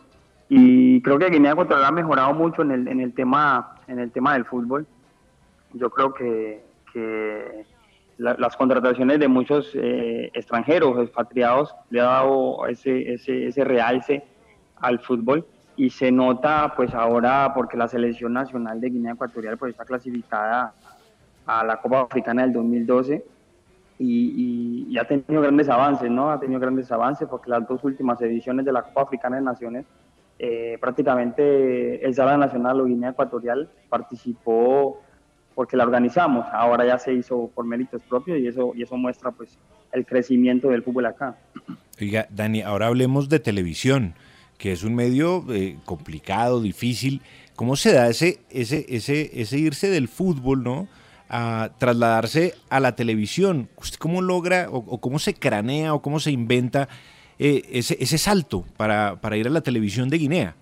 Y 0.49 1.01
creo 1.03 1.19
que 1.19 1.31
Guinea 1.31 1.53
Ecuatorial 1.53 1.87
ha 1.87 1.93
mejorado 1.93 2.35
mucho 2.35 2.63
en 2.63 2.71
el, 2.73 2.89
en 2.89 3.01
el, 3.01 3.13
tema, 3.15 3.77
en 3.89 3.99
el 3.99 4.11
tema 4.11 4.35
del 4.35 4.45
fútbol. 4.45 4.87
Yo 5.73 5.91
creo 5.91 6.13
que, 6.13 6.63
que 6.93 7.65
la- 8.19 8.35
las 8.39 8.57
contrataciones 8.57 9.19
de 9.19 9.29
muchos 9.29 9.71
eh, 9.75 10.31
extranjeros, 10.35 10.99
expatriados, 10.99 11.75
le 11.91 12.01
ha 12.01 12.05
dado 12.05 12.67
ese, 12.67 13.15
ese, 13.15 13.47
ese 13.47 13.65
realce 13.65 14.25
al 14.77 14.99
fútbol 15.01 15.47
y 15.77 15.91
se 15.91 16.11
nota 16.13 16.73
pues 16.77 16.93
ahora 16.95 17.53
porque 17.55 17.77
la 17.77 17.89
selección 17.89 18.33
nacional 18.33 18.81
de 18.81 18.91
Guinea 18.91 19.13
Ecuatorial 19.15 19.57
pues 19.59 19.71
está 19.73 19.85
clasificada 19.85 20.75
a 21.47 21.65
la 21.65 21.81
Copa 21.81 22.01
Africana 22.03 22.43
del 22.43 22.53
2012 22.53 23.25
y, 23.99 24.07
y- 24.07 24.87
y 24.93 24.99
ha 24.99 25.05
tenido 25.05 25.41
grandes 25.43 25.69
avances, 25.69 26.11
¿no? 26.11 26.31
Ha 26.31 26.41
tenido 26.41 26.61
grandes 26.61 26.91
avances 26.93 27.29
porque 27.29 27.51
las 27.51 27.67
dos 27.67 27.83
últimas 27.85 28.21
ediciones 28.23 28.65
de 28.65 28.73
la 28.73 28.83
Copa 28.83 29.03
Africana 29.03 29.37
de 29.37 29.43
Naciones 29.43 29.87
eh, 30.39 30.79
prácticamente 30.81 32.05
el 32.05 32.15
Sala 32.15 32.37
Nacional 32.39 32.81
o 32.81 32.85
Guinea 32.87 33.11
Ecuatorial 33.11 33.69
participó 33.91 35.03
porque 35.55 35.77
la 35.77 35.85
organizamos, 35.85 36.47
ahora 36.53 36.87
ya 36.87 36.99
se 36.99 37.13
hizo 37.13 37.51
por 37.55 37.67
méritos 37.67 38.01
propios 38.09 38.39
y 38.39 38.47
eso, 38.47 38.73
y 38.75 38.83
eso 38.83 38.97
muestra 38.97 39.31
pues 39.33 39.59
el 39.93 40.07
crecimiento 40.07 40.69
del 40.69 40.83
fútbol 40.83 41.07
acá. 41.07 41.37
Oiga, 42.01 42.27
Dani, 42.31 42.63
ahora 42.63 42.87
hablemos 42.87 43.29
de 43.29 43.41
televisión, 43.41 44.15
que 44.61 44.73
es 44.73 44.85
un 44.85 44.95
medio 44.95 45.43
eh, 45.49 45.79
complicado, 45.87 46.61
difícil. 46.61 47.23
¿Cómo 47.57 47.77
se 47.77 47.95
da 47.95 48.09
ese, 48.09 48.41
ese, 48.51 48.85
ese, 48.91 49.31
ese 49.41 49.59
irse 49.59 49.89
del 49.89 50.07
fútbol, 50.07 50.63
¿no? 50.63 50.87
A 51.31 51.71
trasladarse 51.79 52.55
a 52.69 52.79
la 52.79 52.95
televisión. 52.95 53.71
¿Usted 53.79 53.99
cómo 53.99 54.21
logra 54.21 54.69
o, 54.71 54.77
o 54.77 55.01
cómo 55.01 55.19
se 55.19 55.33
cranea 55.33 55.95
o 55.95 56.03
cómo 56.03 56.21
se 56.21 56.31
inventa 56.31 56.91
eh, 57.39 57.63
ese, 57.73 57.97
ese 58.01 58.19
salto 58.19 58.67
para, 58.77 59.17
para 59.19 59.39
ir 59.39 59.47
a 59.47 59.51
la 59.51 59.63
televisión 59.63 60.11
de 60.11 60.19
Guinea? 60.19 60.55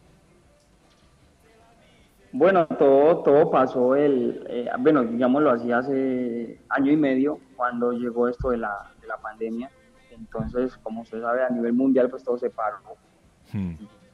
Bueno, 2.31 2.67
todo, 2.67 3.25
todo 3.25 3.51
pasó 3.51 3.97
el, 3.97 4.47
eh, 4.49 4.69
bueno, 4.79 5.03
digámoslo 5.03 5.51
así, 5.51 5.73
hace 5.73 6.61
año 6.69 6.93
y 6.93 6.97
medio 6.97 7.41
cuando 7.57 7.91
llegó 7.91 8.29
esto 8.29 8.51
de 8.51 8.59
la, 8.59 8.93
de 9.01 9.09
la 9.09 9.17
pandemia. 9.17 9.71
Entonces, 10.13 10.77
como 10.85 11.03
usted 11.03 11.21
sabe, 11.21 11.43
a 11.43 11.49
nivel 11.51 11.73
mundial 11.73 12.09
pues 12.11 12.23
todo 12.23 12.39
se 12.39 12.51
paró, 12.51 12.77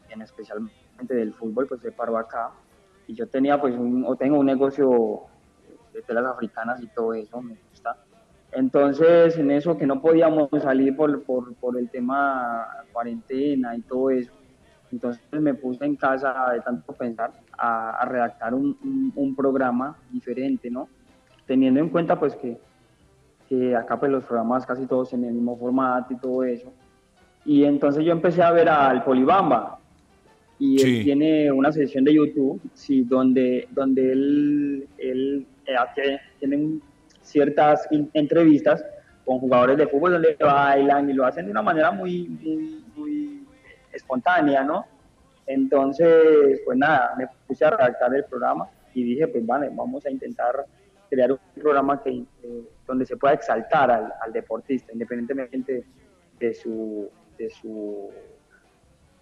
en 0.08 0.22
especialmente 0.22 0.74
del 1.08 1.34
fútbol 1.34 1.66
pues 1.66 1.80
se 1.80 1.92
paró 1.92 2.16
acá. 2.18 2.50
Y 3.06 3.14
yo 3.14 3.26
tenía 3.28 3.60
pues 3.60 3.74
un, 3.76 4.04
o 4.06 4.16
tengo 4.16 4.38
un 4.38 4.46
negocio 4.46 5.22
de 5.92 6.02
telas 6.02 6.24
africanas 6.26 6.80
y 6.82 6.88
todo 6.88 7.14
eso, 7.14 7.40
me 7.42 7.54
gusta. 7.70 7.96
Entonces, 8.52 9.36
en 9.38 9.50
eso 9.50 9.76
que 9.76 9.86
no 9.86 10.00
podíamos 10.00 10.48
salir 10.62 10.96
por, 10.96 11.24
por, 11.24 11.54
por 11.56 11.76
el 11.78 11.90
tema 11.90 12.66
cuarentena 12.92 13.76
y 13.76 13.82
todo 13.82 14.10
eso, 14.10 14.30
entonces 14.92 15.22
me 15.32 15.54
puse 15.54 15.84
en 15.84 15.96
casa 15.96 16.50
de 16.52 16.60
tanto 16.60 16.92
pensar 16.92 17.32
a, 17.58 17.90
a 17.90 18.04
redactar 18.04 18.54
un, 18.54 18.78
un- 18.82 19.12
un 19.16 19.34
programa 19.34 19.96
diferente, 20.10 20.70
¿no? 20.70 20.88
Teniendo 21.46 21.80
en 21.80 21.88
cuenta 21.90 22.18
pues 22.18 22.36
que, 22.36 22.56
que 23.48 23.74
acá 23.74 23.98
pues 23.98 24.12
los 24.12 24.24
programas 24.24 24.64
casi 24.64 24.86
todos 24.86 25.12
en 25.14 25.24
el 25.24 25.32
mismo 25.34 25.56
formato 25.58 26.12
y 26.14 26.16
todo 26.18 26.44
eso. 26.44 26.72
Y 27.44 27.64
entonces 27.64 28.04
yo 28.04 28.12
empecé 28.12 28.42
a 28.42 28.50
ver 28.52 28.68
al 28.68 29.04
Polibamba 29.04 29.78
y 30.58 30.78
Sí. 30.78 30.98
él 30.98 31.04
tiene 31.04 31.52
una 31.52 31.72
sesión 31.72 32.04
de 32.04 32.14
YouTube, 32.14 32.60
sí, 32.74 33.02
donde, 33.02 33.68
donde 33.72 34.12
él, 34.12 34.88
él 34.98 35.46
eh, 35.66 36.18
tienen 36.38 36.80
ciertas 37.22 37.86
entrevistas 38.12 38.84
con 39.24 39.38
jugadores 39.38 39.76
de 39.78 39.86
fútbol 39.86 40.12
donde 40.12 40.36
bailan 40.38 41.10
y 41.10 41.12
lo 41.14 41.24
hacen 41.26 41.46
de 41.46 41.50
una 41.50 41.62
manera 41.62 41.90
muy, 41.90 42.28
muy, 42.28 42.84
muy 42.96 43.46
espontánea, 43.92 44.62
¿no? 44.62 44.86
Entonces, 45.46 46.60
pues 46.64 46.78
nada, 46.78 47.14
me 47.18 47.26
puse 47.46 47.64
a 47.64 47.70
redactar 47.70 48.14
el 48.14 48.24
programa 48.24 48.68
y 48.94 49.02
dije, 49.04 49.26
pues 49.28 49.44
vale, 49.46 49.70
vamos 49.72 50.04
a 50.06 50.10
intentar 50.10 50.64
crear 51.10 51.32
un 51.32 51.38
programa 51.54 52.02
que, 52.02 52.10
eh, 52.10 52.62
donde 52.86 53.04
se 53.06 53.16
pueda 53.16 53.34
exaltar 53.34 53.90
al, 53.90 54.12
al 54.20 54.32
deportista, 54.32 54.92
independientemente 54.92 55.84
de 56.38 56.54
su... 56.54 57.10
De 57.38 57.50
su, 57.50 58.10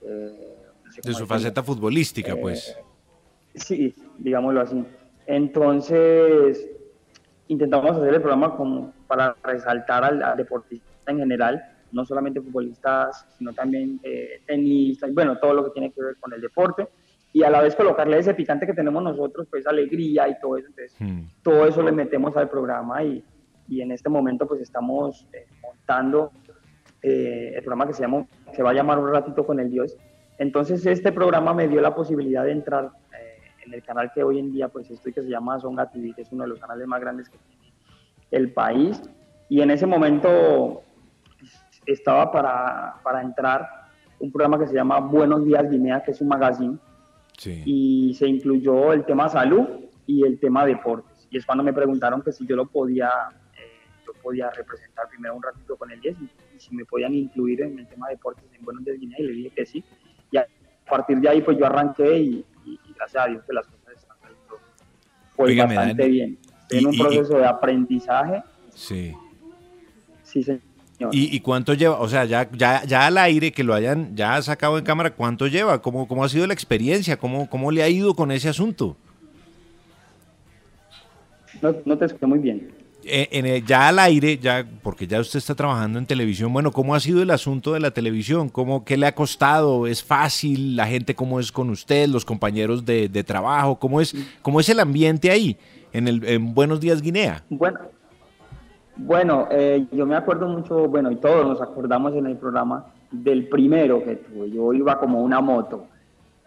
eh, 0.02 0.56
no 0.84 0.92
sé 0.92 1.00
De 1.02 1.14
su 1.14 1.26
faceta 1.26 1.62
futbolística, 1.62 2.32
Eh, 2.32 2.36
pues. 2.40 2.76
Sí, 3.54 3.94
digámoslo 4.18 4.60
así. 4.60 4.84
Entonces, 5.26 6.68
intentamos 7.48 7.96
hacer 7.96 8.14
el 8.14 8.20
programa 8.20 8.56
como 8.56 8.92
para 9.06 9.36
resaltar 9.42 10.04
al, 10.04 10.22
al 10.22 10.36
deportista 10.36 10.86
en 11.06 11.18
general, 11.18 11.62
no 11.92 12.04
solamente 12.04 12.40
futbolistas, 12.40 13.26
sino 13.36 13.52
también 13.52 14.00
eh, 14.02 14.42
tenistas, 14.46 15.12
bueno, 15.12 15.38
todo 15.38 15.52
lo 15.54 15.64
que 15.64 15.70
tiene 15.70 15.92
que 15.92 16.02
ver 16.02 16.16
con 16.18 16.32
el 16.32 16.40
deporte, 16.40 16.88
y 17.34 17.42
a 17.42 17.50
la 17.50 17.60
vez 17.60 17.74
colocarle 17.74 18.18
ese 18.18 18.34
picante 18.34 18.66
que 18.66 18.74
tenemos 18.74 19.02
nosotros, 19.02 19.46
pues 19.50 19.66
alegría 19.66 20.28
y 20.28 20.38
todo 20.40 20.56
eso. 20.58 20.68
Entonces, 20.68 20.94
todo 21.42 21.66
eso 21.66 21.82
le 21.82 21.92
metemos 21.92 22.36
al 22.36 22.48
programa 22.48 23.02
y, 23.04 23.24
y 23.68 23.80
en 23.80 23.90
este 23.92 24.08
momento 24.10 24.46
pues 24.46 24.60
estamos 24.60 25.26
eh, 25.32 25.46
montando 25.62 26.30
eh, 27.03 27.53
el 27.55 27.62
programa 27.62 27.86
que 27.86 27.94
se, 27.94 28.03
llama, 28.03 28.26
se 28.53 28.62
va 28.62 28.70
a 28.70 28.74
llamar 28.74 28.98
Un 28.98 29.11
ratito 29.11 29.44
con 29.44 29.61
el 29.61 29.70
Dios. 29.70 29.96
Entonces 30.38 30.84
este 30.86 31.12
programa 31.12 31.53
me 31.55 31.68
dio 31.68 31.80
la 31.80 31.94
posibilidad 31.94 32.44
de 32.44 32.53
entrar 32.53 32.90
eh, 33.18 33.38
en 33.66 33.74
el 33.74 33.82
canal 33.82 34.12
que 34.12 34.22
hoy 34.22 34.38
en 34.38 34.53
día 34.53 34.68
pues 34.68 34.90
estoy 34.90 35.12
que 35.12 35.22
se 35.22 35.28
llama 35.28 35.61
Songa 35.61 35.90
TV, 35.90 36.14
que 36.14 36.22
es 36.22 36.32
uno 36.32 36.44
de 36.44 36.50
los 36.50 36.61
canales 36.61 36.86
más 36.86 37.00
grandes 37.00 37.28
que 37.28 37.38
tiene 37.38 37.72
el 38.30 38.53
país. 38.53 39.03
Y 39.48 39.61
en 39.61 39.70
ese 39.70 39.86
momento 39.86 40.82
estaba 41.86 42.32
para, 42.32 42.94
para 43.03 43.20
entrar 43.20 43.68
un 44.22 44.30
programa 44.30 44.59
que 44.59 44.68
se 44.68 44.74
llama 44.74 45.00
Buenos 45.00 45.44
Días 45.44 45.68
Guinea, 45.68 46.03
que 46.03 46.12
es 46.12 46.20
un 46.20 46.28
magazine, 46.28 46.78
y 47.44 48.14
se 48.14 48.28
incluyó 48.28 48.92
el 48.92 49.05
tema 49.05 49.28
salud 49.28 49.66
y 50.07 50.24
el 50.24 50.38
tema 50.38 50.64
deportes. 50.64 51.26
Y 51.30 51.38
es 51.38 51.46
cuando 51.46 51.64
me 51.64 51.72
preguntaron 51.72 52.22
que 52.22 52.30
si 52.30 52.46
yo 52.46 52.55
lo 52.55 52.66
podía, 52.66 53.11
podía 54.22 54.50
representar 54.50 55.08
primero 55.08 55.34
un 55.36 55.42
ratito 55.42 55.76
con 55.76 55.90
el 55.90 56.00
10 56.00 56.16
y, 56.20 56.24
y 56.56 56.60
si 56.60 56.74
me 56.74 56.84
podían 56.84 57.14
incluir 57.14 57.62
en 57.62 57.78
el 57.78 57.86
tema 57.86 58.08
deportes 58.08 58.44
en 58.58 58.64
Buenos 58.64 58.84
Días 58.84 58.98
Guinea 58.98 59.18
y 59.20 59.22
le 59.24 59.32
dije 59.32 59.50
que 59.56 59.66
sí. 59.66 59.84
Y 60.30 60.36
a 60.36 60.46
partir 60.88 61.18
de 61.18 61.28
ahí 61.28 61.42
pues 61.42 61.58
yo 61.58 61.66
arranqué 61.66 62.18
y, 62.18 62.44
y- 62.64 62.80
y 62.88 62.92
gracias 62.94 63.24
a 63.24 63.28
Dios 63.28 63.42
que 63.46 63.52
las 63.52 63.66
cosas 63.66 63.94
están 63.96 64.16
saliendo 64.20 64.58
pues 65.36 65.56
bastante 65.56 66.02
Dani, 66.02 66.10
bien. 66.12 66.38
Estoy 66.62 66.78
en 66.78 66.86
un 66.86 66.96
proceso 66.98 67.36
de 67.38 67.46
aprendizaje. 67.46 68.42
Sí. 68.74 69.14
Sí, 70.22 70.42
señor. 70.42 70.60
¿Y, 71.10 71.34
y 71.36 71.40
cuánto 71.40 71.74
lleva? 71.74 71.98
O 71.98 72.08
sea, 72.08 72.24
ya, 72.26 72.48
ya, 72.52 72.84
ya 72.84 73.06
al 73.08 73.18
aire, 73.18 73.50
que 73.52 73.64
lo 73.64 73.74
hayan 73.74 74.14
ya 74.16 74.40
sacado 74.40 74.78
en 74.78 74.84
cámara, 74.84 75.10
¿cuánto 75.10 75.48
lleva? 75.48 75.82
¿Cómo, 75.82 76.06
cómo 76.06 76.24
ha 76.24 76.28
sido 76.28 76.46
la 76.46 76.54
experiencia? 76.54 77.16
¿Cómo, 77.18 77.50
¿Cómo 77.50 77.72
le 77.72 77.82
ha 77.82 77.88
ido 77.88 78.14
con 78.14 78.30
ese 78.30 78.48
asunto? 78.48 78.96
No, 81.60 81.74
no 81.84 81.98
te 81.98 82.04
escuché 82.06 82.26
muy 82.26 82.38
bien. 82.38 82.70
Eh, 83.05 83.28
en 83.32 83.46
el- 83.46 83.64
ya 83.66 83.88
al 83.88 83.98
aire, 83.98 84.38
ya 84.38 84.64
porque 84.82 85.07
ya 85.07 85.20
usted 85.20 85.38
está 85.38 85.55
trabajando 85.55 85.98
en 85.98 86.07
televisión, 86.07 86.53
bueno, 86.53 86.70
¿cómo 86.70 86.94
ha 86.94 87.00
sido 87.00 87.22
el 87.22 87.30
asunto 87.30 87.72
de 87.72 87.80
la 87.80 87.90
televisión? 87.90 88.48
¿Cómo, 88.48 88.84
¿Qué 88.84 88.96
le 88.96 89.07
ha 89.07 89.14
costado? 89.14 89.86
¿Es 89.86 90.05
fácil? 90.05 90.76
¿La 90.76 90.86
gente 90.86 91.14
cómo 91.14 91.40
es 91.40 91.50
con 91.50 91.70
usted? 91.70 92.09
¿Los 92.09 92.24
compañeros 92.24 92.84
de, 92.84 93.09
de 93.09 93.24
trabajo? 93.24 93.76
¿Cómo 93.76 94.00
es, 94.00 94.14
¿Cómo 94.40 94.61
es 94.61 94.68
el 94.68 94.78
ambiente 94.78 95.30
ahí, 95.30 95.57
en, 95.92 96.07
el, 96.07 96.24
en 96.24 96.55
Buenos 96.55 96.80
Días 96.80 97.03
Guinea? 97.03 97.42
Bueno, 97.50 97.80
bueno 98.96 99.48
eh, 99.50 99.86
yo 99.92 100.07
me 100.07 100.14
acuerdo 100.14 100.46
mucho, 100.48 100.88
bueno, 100.88 101.11
y 101.11 101.16
todos 101.16 101.46
nos 101.46 101.61
acordamos 101.61 102.14
en 102.14 102.26
el 102.26 102.36
programa 102.36 102.86
del 103.11 103.48
primero 103.48 104.03
que 104.05 104.16
tuve. 104.16 104.50
Yo 104.50 104.72
iba 104.72 104.98
como 104.98 105.22
una 105.22 105.40
moto, 105.40 105.86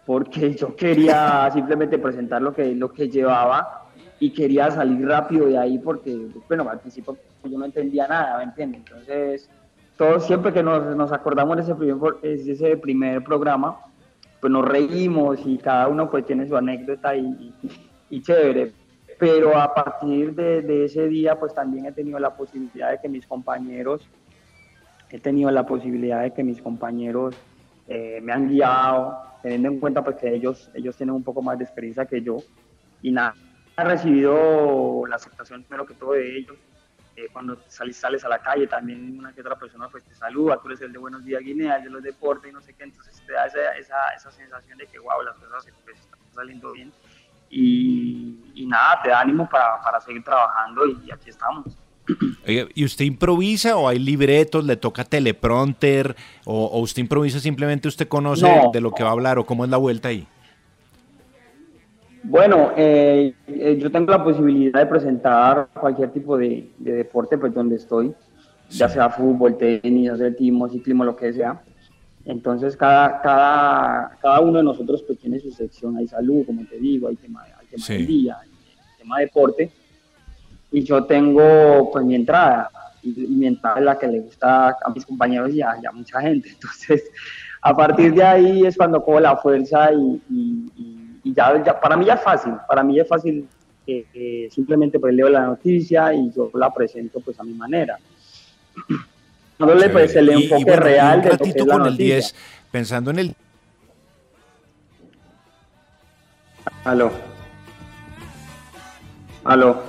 porque 0.06 0.54
yo 0.54 0.74
quería 0.74 1.50
simplemente 1.52 1.98
presentar 1.98 2.40
lo 2.40 2.54
que, 2.54 2.74
lo 2.74 2.92
que 2.92 3.08
llevaba 3.08 3.85
y 4.18 4.30
quería 4.30 4.70
salir 4.70 5.06
rápido 5.06 5.46
de 5.46 5.58
ahí 5.58 5.78
porque, 5.78 6.28
bueno, 6.48 6.68
al 6.68 6.80
principio 6.80 7.16
yo 7.44 7.58
no 7.58 7.64
entendía 7.64 8.06
nada, 8.08 8.38
¿me 8.38 8.44
entiendes? 8.44 8.82
Entonces, 8.86 9.50
todos 9.96 10.26
siempre 10.26 10.52
que 10.52 10.62
nos, 10.62 10.96
nos 10.96 11.12
acordamos 11.12 11.56
de 11.56 11.62
ese 11.62 11.74
primer, 11.74 12.14
de 12.20 12.52
ese 12.52 12.76
primer 12.76 13.22
programa, 13.22 13.78
pues 14.40 14.52
nos 14.52 14.66
reímos 14.66 15.40
y 15.44 15.58
cada 15.58 15.88
uno 15.88 16.10
pues 16.10 16.24
tiene 16.26 16.46
su 16.46 16.56
anécdota 16.56 17.16
y, 17.16 17.26
y, 17.26 17.54
y 18.10 18.22
chévere. 18.22 18.72
Pero 19.18 19.56
a 19.56 19.74
partir 19.74 20.34
de, 20.34 20.60
de, 20.60 20.84
ese 20.84 21.08
día 21.08 21.38
pues 21.38 21.54
también 21.54 21.86
he 21.86 21.92
tenido 21.92 22.18
la 22.18 22.36
posibilidad 22.36 22.90
de 22.90 23.00
que 23.00 23.08
mis 23.08 23.26
compañeros, 23.26 24.06
he 25.10 25.18
tenido 25.18 25.50
la 25.50 25.64
posibilidad 25.64 26.22
de 26.22 26.32
que 26.32 26.44
mis 26.44 26.60
compañeros 26.60 27.34
eh, 27.88 28.20
me 28.22 28.32
han 28.32 28.48
guiado, 28.48 29.18
teniendo 29.42 29.68
en 29.68 29.80
cuenta 29.80 30.04
pues 30.04 30.16
que 30.16 30.34
ellos, 30.34 30.70
ellos 30.74 30.96
tienen 30.96 31.14
un 31.14 31.22
poco 31.22 31.40
más 31.40 31.56
de 31.56 31.64
experiencia 31.64 32.04
que 32.04 32.20
yo 32.20 32.38
y 33.00 33.10
nada, 33.12 33.34
he 33.76 33.84
recibido 33.84 35.04
la 35.06 35.16
aceptación 35.16 35.62
primero 35.64 35.86
que 35.86 35.94
todo 35.94 36.12
de 36.12 36.38
ellos. 36.38 36.56
Eh, 37.16 37.28
cuando 37.32 37.58
sales, 37.68 37.96
sales 37.96 38.24
a 38.26 38.28
la 38.28 38.40
calle 38.40 38.66
también 38.66 39.18
una 39.18 39.32
que 39.32 39.40
otra 39.40 39.58
persona 39.58 39.88
pues 39.88 40.04
te 40.04 40.14
saluda, 40.14 40.58
tú 40.60 40.68
eres 40.68 40.82
el 40.82 40.92
de 40.92 40.98
Buenos 40.98 41.24
Días 41.24 41.40
Guinea, 41.42 41.76
el 41.76 41.84
de 41.84 41.90
los 41.90 42.02
deportes 42.02 42.50
y 42.50 42.52
no 42.52 42.60
sé 42.60 42.74
qué, 42.74 42.84
entonces 42.84 43.22
te 43.26 43.32
da 43.32 43.46
esa, 43.46 43.72
esa, 43.78 43.96
esa 44.14 44.30
sensación 44.30 44.76
de 44.76 44.86
que 44.86 44.98
wow, 44.98 45.22
las 45.24 45.34
cosas 45.36 45.66
pues, 45.84 45.98
están 45.98 46.18
saliendo 46.34 46.72
bien 46.72 46.92
y, 47.48 48.38
y, 48.54 48.66
nada, 48.66 49.00
te 49.02 49.08
da 49.08 49.20
ánimo 49.20 49.48
para, 49.48 49.80
para 49.80 49.98
seguir 50.02 50.22
trabajando 50.24 50.86
y, 50.86 51.06
y 51.06 51.10
aquí 51.10 51.30
estamos. 51.30 51.78
¿Y 52.46 52.84
usted 52.84 53.06
improvisa 53.06 53.78
o 53.78 53.88
hay 53.88 53.98
libretos, 53.98 54.66
le 54.66 54.76
toca 54.76 55.02
teleprompter 55.04 56.14
o, 56.44 56.66
o 56.66 56.80
usted 56.80 57.00
improvisa 57.00 57.40
simplemente 57.40 57.88
usted 57.88 58.08
conoce 58.08 58.42
No. 58.42 58.70
de 58.72 58.80
lo 58.82 58.92
que 58.92 59.02
va 59.02 59.08
a 59.08 59.12
hablar 59.12 59.38
o 59.38 59.46
cómo 59.46 59.64
es 59.64 59.70
la 59.70 59.78
vuelta 59.78 60.08
ahí? 60.08 60.28
Bueno, 62.28 62.72
eh, 62.76 63.34
eh, 63.46 63.78
yo 63.80 63.90
tengo 63.90 64.10
la 64.10 64.22
posibilidad 64.24 64.80
de 64.80 64.86
presentar 64.86 65.68
cualquier 65.78 66.10
tipo 66.10 66.36
de, 66.36 66.70
de 66.78 66.92
deporte 66.92 67.38
pues 67.38 67.54
donde 67.54 67.76
estoy, 67.76 68.12
ya 68.70 68.88
sea 68.88 69.08
fútbol, 69.10 69.56
tenis, 69.56 70.10
atletismo, 70.10 70.68
ciclismo, 70.68 71.04
lo 71.04 71.14
que 71.14 71.32
sea. 71.32 71.60
Entonces 72.24 72.76
cada, 72.76 73.20
cada, 73.20 74.10
cada 74.20 74.40
uno 74.40 74.58
de 74.58 74.64
nosotros 74.64 75.02
pues 75.06 75.18
tiene 75.20 75.38
su 75.38 75.50
sección, 75.52 75.96
hay 75.96 76.08
salud, 76.08 76.44
como 76.44 76.64
te 76.66 76.78
digo, 76.78 77.08
hay 77.08 77.16
tema, 77.16 77.42
hay 77.44 77.66
tema 77.66 77.84
Sí. 77.84 77.92
del 77.94 78.06
día, 78.06 78.36
hay 78.42 78.48
tema 78.98 79.18
deporte. 79.20 79.70
Y 80.72 80.82
yo 80.82 81.04
tengo 81.04 81.90
pues 81.92 82.04
mi 82.04 82.16
entrada, 82.16 82.68
y, 83.02 83.24
y 83.24 83.28
mi 83.36 83.46
entrada 83.46 83.78
es 83.78 83.84
la 83.84 83.96
que 83.98 84.08
le 84.08 84.20
gusta 84.20 84.70
a 84.70 84.90
mis 84.92 85.06
compañeros 85.06 85.54
y 85.54 85.62
a, 85.62 85.76
y 85.80 85.86
a 85.86 85.92
mucha 85.92 86.20
gente. 86.20 86.48
Entonces, 86.54 87.04
a 87.62 87.76
partir 87.76 88.12
de 88.14 88.24
ahí 88.24 88.66
es 88.66 88.76
cuando 88.76 89.00
cojo 89.04 89.20
la 89.20 89.36
fuerza 89.36 89.92
y, 89.92 90.20
y- 90.28 90.95
y- 91.26 91.30
y 91.30 91.34
ya, 91.34 91.62
ya- 91.64 91.80
para 91.80 91.96
mí 91.96 92.04
ya 92.04 92.14
es 92.14 92.22
fácil, 92.22 92.52
para 92.68 92.82
mí 92.82 92.98
es 92.98 93.08
fácil 93.08 93.48
que 93.84 94.04
que 94.12 94.48
simplemente 94.50 94.98
pues 94.98 95.14
leo 95.14 95.28
la 95.28 95.42
noticia 95.46 96.12
y 96.12 96.30
yo 96.32 96.50
la 96.54 96.72
presento 96.72 97.20
pues 97.20 97.38
a 97.38 97.44
mi 97.44 97.54
manera. 97.54 97.98
Dándole 99.58 99.88
pues 99.90 100.14
el 100.16 100.28
Y- 100.28 100.30
y 100.30 100.42
enfoque 100.44 100.64
bueno, 100.64 100.80
y 100.82 100.84
real 100.84 101.16
un 101.18 101.22
de 101.22 101.28
lo 101.30 101.38
que 101.38 101.44
ratito 101.44 101.62
es 101.62 101.66
la 101.66 101.72
con 101.74 101.82
el 101.86 101.92
noticia. 101.92 102.14
10, 102.16 102.34
pensando 102.70 103.10
en 103.10 103.18
el 103.20 103.36
Aló. 106.84 107.10
Aló. 109.44 109.82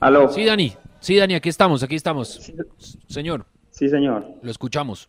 Aló. 0.00 0.28
Sí, 0.28 0.44
Dani. 0.44 0.74
Sí, 1.00 1.16
Dani, 1.16 1.34
aquí 1.34 1.48
estamos, 1.48 1.82
aquí 1.82 1.94
estamos. 1.94 2.52
Señor. 3.08 3.46
Sí, 3.70 3.88
señor. 3.88 4.26
Lo 4.42 4.50
escuchamos. 4.50 5.08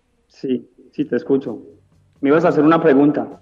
Sí, 0.41 0.67
sí, 0.91 1.05
te 1.05 1.17
escucho. 1.17 1.59
Me 2.19 2.29
ibas 2.29 2.43
a 2.45 2.47
hacer 2.49 2.63
una 2.63 2.81
pregunta. 2.81 3.41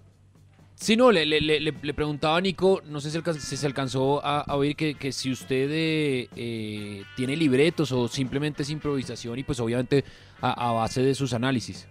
Sí, 0.76 0.98
no, 0.98 1.12
le, 1.14 1.26
le- 1.26 1.40
le- 1.40 1.62
le 1.62 1.94
preguntaba 1.94 2.38
a 2.38 2.42
Nico, 2.42 2.82
no 2.90 3.00
sé 3.00 3.10
si, 3.10 3.20
si 3.40 3.56
se 3.58 3.66
alcanzó 3.68 4.24
a, 4.26 4.42
a 4.42 4.56
oír 4.58 4.76
que, 4.76 4.96
que 4.96 5.12
si 5.14 5.32
usted 5.32 5.70
eh, 5.72 6.30
eh, 6.36 7.04
tiene 7.16 7.38
libretos 7.38 7.92
o 7.94 8.08
simplemente 8.10 8.64
es 8.64 8.70
improvisación 8.70 9.40
y 9.40 9.44
pues 9.44 9.60
obviamente 9.62 10.04
a, 10.42 10.70
a 10.70 10.74
base 10.74 11.02
de 11.02 11.16
sus 11.16 11.34
análisis. 11.34 11.88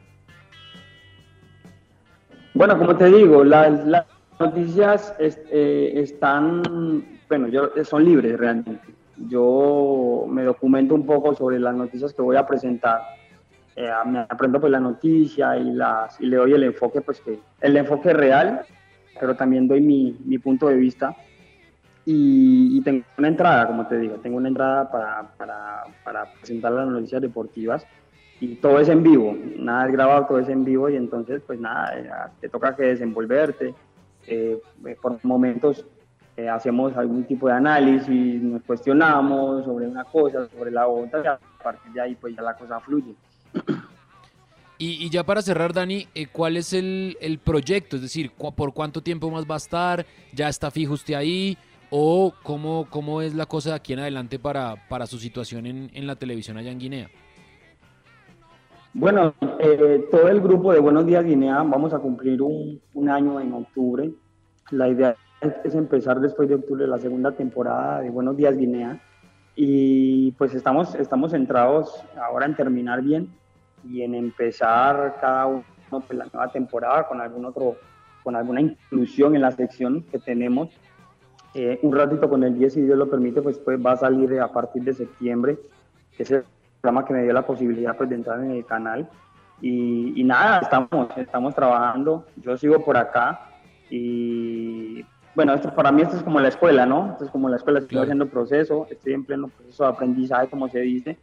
Bueno, 2.55 2.79
como 2.79 2.95
te 2.97 3.07
digo, 3.07 3.45
las, 3.45 3.87
las 3.87 4.07
noticias 4.39 5.15
es- 5.19 5.41
eh, 5.51 5.93
están, 5.97 7.05
bueno, 7.31 7.49
yo, 7.49 7.71
son 7.85 8.05
libres 8.05 8.39
realmente. 8.39 8.95
Yo 9.29 10.27
me 10.29 10.45
documento 10.45 10.95
un 10.95 11.07
poco 11.07 11.35
sobre 11.35 11.59
las 11.59 11.75
noticias 11.75 12.13
que 12.13 12.21
voy 12.23 12.37
a 12.37 12.47
presentar. 12.47 13.01
Eh, 13.81 13.89
me 14.07 14.19
aprendo 14.19 14.61
pues 14.61 14.73
la 14.73 14.81
noticia 14.81 15.57
y, 15.57 15.71
las, 15.71 16.21
y 16.21 16.27
le 16.27 16.37
doy 16.37 16.53
el 16.53 16.65
enfoque, 16.65 17.01
pues 17.01 17.21
que 17.21 17.39
el 17.61 17.77
enfoque 17.77 18.13
real, 18.13 18.63
pero 19.21 19.37
también 19.37 19.69
doy 19.69 19.81
mi, 19.81 20.19
mi 20.25 20.39
punto 20.39 20.67
de 20.67 20.75
vista. 20.75 21.15
Y, 22.05 22.77
y 22.77 22.81
tengo 22.83 23.05
una 23.19 23.29
entrada, 23.29 23.69
como 23.69 23.87
te 23.87 23.99
digo, 23.99 24.17
tengo 24.17 24.39
una 24.39 24.49
entrada 24.49 24.91
para, 24.91 25.29
para, 25.37 25.85
para 26.03 26.25
presentar 26.33 26.73
las 26.73 26.89
noticias 26.89 27.23
deportivas 27.23 27.87
y 28.41 28.57
todo 28.57 28.81
es 28.81 28.89
en 28.89 29.05
vivo, 29.05 29.37
nada 29.59 29.87
es 29.87 29.93
grabado, 29.93 30.27
todo 30.27 30.39
es 30.41 30.49
en 30.49 30.65
vivo 30.65 30.89
y 30.89 30.97
entonces 30.97 31.41
pues 31.47 31.61
nada, 31.61 31.97
eh, 31.97 32.11
te 32.41 32.49
toca 32.49 32.75
que 32.75 32.83
desenvolverte. 32.85 33.75
Eh, 34.27 34.61
por 35.01 35.25
momentos 35.25 35.87
eh, 36.37 36.49
hacemos 36.49 36.97
algún 36.97 37.25
tipo 37.25 37.47
de 37.47 37.55
análisis, 37.55 38.43
nos 38.43 38.63
cuestionamos 38.63 39.65
sobre 39.65 39.87
una 39.87 40.03
cosa, 40.03 40.49
sobre 40.49 40.73
la 40.73 40.89
otra 40.89 41.23
y 41.23 41.27
a 41.27 41.39
partir 41.63 41.93
de 41.93 42.01
ahí 42.01 42.15
pues 42.17 42.35
ya 42.35 42.43
la 42.43 42.55
cosa 42.55 42.81
fluye. 42.81 43.15
Y, 44.81 45.11
ya 45.11 45.25
para 45.25 45.43
cerrar, 45.43 45.73
Dani, 45.73 46.07
eh, 46.15 46.29
¿cuál 46.31 46.57
es 46.57 46.73
el, 46.73 47.41
proyecto? 47.45 47.97
Es 47.97 48.03
decir, 48.03 48.31
¿por 48.31 48.73
cuánto 48.73 49.03
tiempo 49.03 49.29
más 49.29 49.45
va 49.45 49.55
a 49.55 49.59
estar? 49.59 50.07
¿Ya 50.33 50.49
está 50.49 50.71
fijo 50.71 50.95
usted 50.95 51.15
ahí? 51.15 51.59
¿O 51.91 52.33
cómo, 52.45 52.87
cómo 52.89 53.21
es 53.21 53.35
la 53.35 53.47
cosa 53.47 53.71
de 53.71 53.77
aquí 53.77 53.95
en 53.95 53.99
adelante 53.99 54.39
para, 54.39 54.77
para 54.89 55.07
su 55.07 55.19
situación 55.19 55.67
en, 55.67 56.07
la 56.07 56.15
televisión 56.15 56.59
allá 56.59 56.71
en 56.71 56.79
Guinea? 56.79 57.11
Bueno, 58.95 59.35
eh, 59.59 60.07
todo 60.13 60.29
el 60.29 60.41
grupo 60.41 60.73
de 60.73 60.79
Buenos 60.79 61.07
Días 61.07 61.25
Guinea 61.25 61.63
vamos 61.65 61.93
a 61.93 61.99
cumplir 61.99 62.41
un, 62.41 63.09
año 63.09 63.41
en 63.41 63.53
octubre. 63.53 64.13
La 64.71 64.89
idea 64.89 65.17
es 65.65 65.75
empezar 65.75 66.21
después 66.21 66.49
de 66.49 66.55
octubre 66.55 66.87
la 66.87 66.99
segunda 66.99 67.33
temporada 67.33 68.01
de 68.01 68.11
Buenos 68.11 68.37
Días 68.37 68.57
Guinea 68.57 69.01
y 69.61 70.31
pues 70.39 70.55
estamos, 70.55 70.95
estamos 70.95 71.33
centrados 71.33 72.01
ahora 72.17 72.47
en 72.47 72.55
terminar 72.55 73.03
bien 73.03 73.29
y 73.83 74.03
en 74.03 74.15
empezar 74.15 75.17
cada 75.21 75.47
uno 75.47 75.65
pues, 75.91 76.13
la 76.13 76.27
nueva 76.33 76.53
temporada 76.53 77.09
con 77.09 77.21
algún 77.21 77.45
otro, 77.45 77.75
con 78.23 78.37
alguna 78.37 78.61
inclusión 78.61 79.35
en 79.35 79.43
la 79.43 79.51
sección 79.51 80.05
que 80.13 80.21
tenemos. 80.21 80.69
Eh, 81.55 81.81
un 81.83 81.93
ratito 81.93 82.31
con 82.31 82.45
el 82.45 82.57
10, 82.57 82.73
si 82.73 82.83
Dios 82.83 82.97
lo 82.97 83.11
permite, 83.11 83.43
pues, 83.43 83.59
pues 83.59 83.85
va 83.85 83.93
a 83.93 83.97
salir 83.97 84.39
a 84.39 84.47
partir 84.47 84.85
de 84.85 84.95
septiembre, 84.95 85.59
que 86.17 86.23
es 86.23 86.31
el 86.31 86.45
programa 86.81 87.05
que 87.05 87.15
me 87.15 87.25
dio 87.25 87.33
la 87.33 87.45
posibilidad 87.45 87.97
pues, 87.97 88.11
de 88.11 88.15
entrar 88.15 88.39
en 88.39 88.53
el 88.53 88.65
canal. 88.65 89.11
Y, 89.61 90.21
y 90.21 90.23
nada, 90.23 90.61
estamos, 90.61 91.09
estamos 91.17 91.53
trabajando, 91.57 92.27
yo 92.37 92.57
sigo 92.57 92.85
por 92.85 92.97
acá 92.97 93.51
y 93.91 95.05
bueno, 95.39 95.55
esto, 95.55 95.73
para 95.73 95.93
mí 95.93 96.03
esto 96.03 96.17
es 96.17 96.25
como 96.25 96.41
la 96.41 96.49
escuela, 96.49 96.85
¿no? 96.85 97.13
Esto 97.13 97.27
es 97.27 97.31
como 97.31 97.49
la 97.49 97.59
escuela, 97.59 97.79
estoy 97.79 97.99
haciendo 98.01 98.27
proceso, 98.27 98.89
estoy 98.91 99.13
en 99.13 99.25
pleno 99.25 99.47
proceso 99.47 99.85
de 99.85 99.91
aprendizaje, 99.91 100.49
como 100.49 100.69
se 100.69 100.81
dice, 100.81 101.17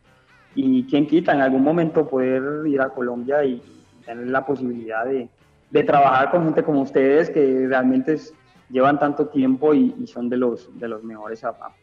y 0.55 0.85
quién 0.85 1.05
quita 1.05 1.33
en 1.33 1.41
algún 1.41 1.61
momento 1.63 2.07
poder 2.07 2.65
ir 2.65 2.79
a 2.79 2.87
Colombia 2.87 3.43
y 3.43 3.61
tener 4.05 4.27
la 4.27 4.45
posibilidad 4.45 5.03
de, 5.03 5.27
de 5.69 5.83
trabajar 5.83 6.31
con 6.31 6.45
gente 6.45 6.63
como 6.63 6.81
ustedes 6.83 7.29
que 7.29 7.65
realmente 7.67 8.13
es- 8.13 8.33
llevan 8.69 8.97
tanto 9.01 9.27
tiempo 9.27 9.73
y, 9.73 9.93
y 10.01 10.07
son 10.07 10.29
de 10.29 10.37
los, 10.37 10.69
de 10.79 10.87
los 10.87 11.03
mejores 11.03 11.43
a- 11.43 11.49
a- 11.49 11.75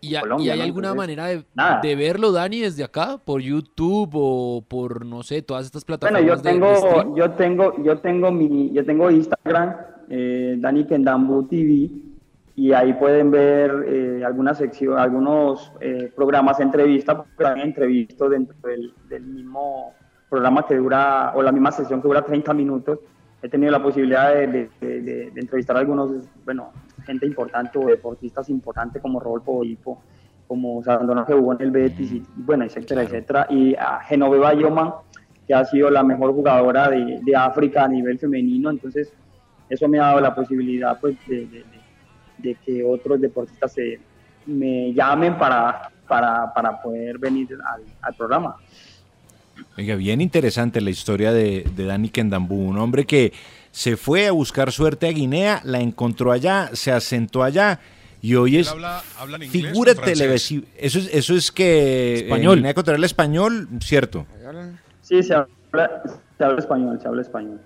Y, 0.00 0.08
¿Y, 0.08 0.16
ha- 0.16 0.22
Colombia. 0.22 0.46
y 0.46 0.50
hay 0.50 0.58
¿no? 0.58 0.64
alguna 0.64 0.88
Entonces, 0.90 1.16
manera 1.16 1.26
de, 1.82 1.88
de 1.88 1.94
verlo, 1.94 2.32
Dani, 2.32 2.58
desde 2.62 2.82
acá? 2.82 3.18
¿Por 3.24 3.40
YouTube 3.40 4.10
o 4.14 4.64
por, 4.66 5.06
no 5.06 5.22
sé, 5.22 5.42
todas 5.42 5.64
estas 5.66 5.84
Bueno, 5.84 6.18
plataformas 6.18 6.26
yo 6.26 6.42
de- 6.42 6.42
de 6.42 6.54
tengo, 6.58 6.76
stream? 6.76 7.14
yo 7.14 7.30
tengo, 7.30 7.84
yo 7.84 7.98
tengo 8.00 8.32
mi, 8.32 8.72
yo 8.72 8.84
tengo 8.84 9.10
Instagram, 9.12 9.76
eh, 10.08 10.56
Dani 10.58 10.84
Kendambu 10.84 11.44
TV, 11.46 11.90
y 12.54 12.72
ahí 12.72 12.94
pueden 12.94 13.30
ver 13.30 13.84
eh, 13.86 14.22
algunas 14.24 14.56
secciones, 14.58 14.98
algunos 14.98 15.72
eh, 15.80 16.10
programas, 16.16 16.58
entrevistas, 16.60 17.16
porque 17.16 17.44
también 17.44 17.68
entrevisto 17.68 18.28
dentro 18.28 18.56
del, 18.66 18.94
del 19.08 19.22
mismo 19.24 19.92
programa 20.30 20.66
que 20.66 20.76
dura, 20.76 21.32
o 21.34 21.42
la 21.42 21.52
misma 21.52 21.70
sesión 21.70 22.00
que 22.00 22.08
dura 22.08 22.22
30 22.22 22.54
minutos. 22.54 22.98
He 23.42 23.48
tenido 23.50 23.70
la 23.70 23.82
posibilidad 23.82 24.32
de, 24.34 24.46
de- 24.46 24.70
de- 24.80 25.00
de- 25.02 25.30
de 25.30 25.40
entrevistar 25.40 25.76
a 25.76 25.80
algunos, 25.80 26.10
bueno, 26.44 26.70
gente 27.04 27.26
importante 27.26 27.78
o 27.78 27.86
deportistas 27.86 28.48
importantes 28.48 29.02
como 29.02 29.20
Rodolfo 29.20 29.52
Bolipo, 29.52 30.00
como 30.48 30.82
Sandona 30.82 31.26
que 31.26 31.34
jugó 31.34 31.52
en 31.52 31.60
el 31.60 31.70
Betis, 31.70 32.10
y, 32.12 32.22
bueno, 32.36 32.64
etcétera, 32.64 33.02
etcétera. 33.02 33.46
Y 33.50 33.74
a 33.74 34.00
Genoveva 34.00 34.54
Yoman, 34.54 34.92
que 35.46 35.52
ha 35.54 35.64
sido 35.66 35.90
la 35.90 36.02
mejor 36.02 36.32
jugadora 36.32 36.88
de, 36.88 37.20
de 37.22 37.36
África 37.36 37.84
a 37.84 37.88
nivel 37.88 38.18
femenino. 38.18 38.70
Entonces, 38.70 39.12
eso 39.68 39.88
me 39.88 39.98
ha 39.98 40.04
dado 40.06 40.20
la 40.20 40.34
posibilidad 40.34 40.98
pues, 41.00 41.16
de, 41.26 41.46
de- 41.46 41.46
de- 41.46 41.76
de 42.38 42.54
que 42.64 42.84
otros 42.84 43.20
deportistas 43.20 43.72
se, 43.72 43.98
me 44.46 44.92
llamen 44.92 45.36
para, 45.38 45.90
para, 46.06 46.52
para 46.52 46.80
poder 46.82 47.18
venir 47.18 47.48
al, 47.66 47.82
al 48.02 48.14
programa. 48.14 48.56
Oiga, 49.78 49.94
bien 49.96 50.20
interesante 50.20 50.80
la 50.80 50.90
historia 50.90 51.32
de, 51.32 51.64
de 51.74 51.84
Dani 51.86 52.10
Kendambú, 52.10 52.56
un 52.68 52.78
hombre 52.78 53.04
que 53.06 53.32
se 53.70 53.96
fue 53.96 54.26
a 54.26 54.32
buscar 54.32 54.70
suerte 54.70 55.08
a 55.08 55.12
Guinea, 55.12 55.60
la 55.64 55.80
encontró 55.80 56.30
allá, 56.32 56.70
se 56.74 56.92
asentó 56.92 57.42
allá 57.42 57.80
y 58.22 58.34
hoy 58.34 58.58
es 58.58 58.68
habla- 58.70 59.02
habla 59.18 59.36
en 59.36 59.50
figura 59.50 59.94
televisiva. 59.94 60.66
Eso 60.76 60.98
es, 60.98 61.10
eso 61.14 61.34
es 61.34 61.50
que 61.50 62.14
Español. 62.24 62.52
en 62.52 62.58
Guinea 62.58 62.70
Ecuatorial 62.72 63.04
español, 63.04 63.68
cierto. 63.80 64.26
Sí, 65.00 65.22
se 65.22 65.34
habla, 65.34 66.02
se 66.38 66.44
habla 66.44 66.58
español, 66.58 66.98
se 67.00 67.08
habla 67.08 67.22
español. 67.22 67.60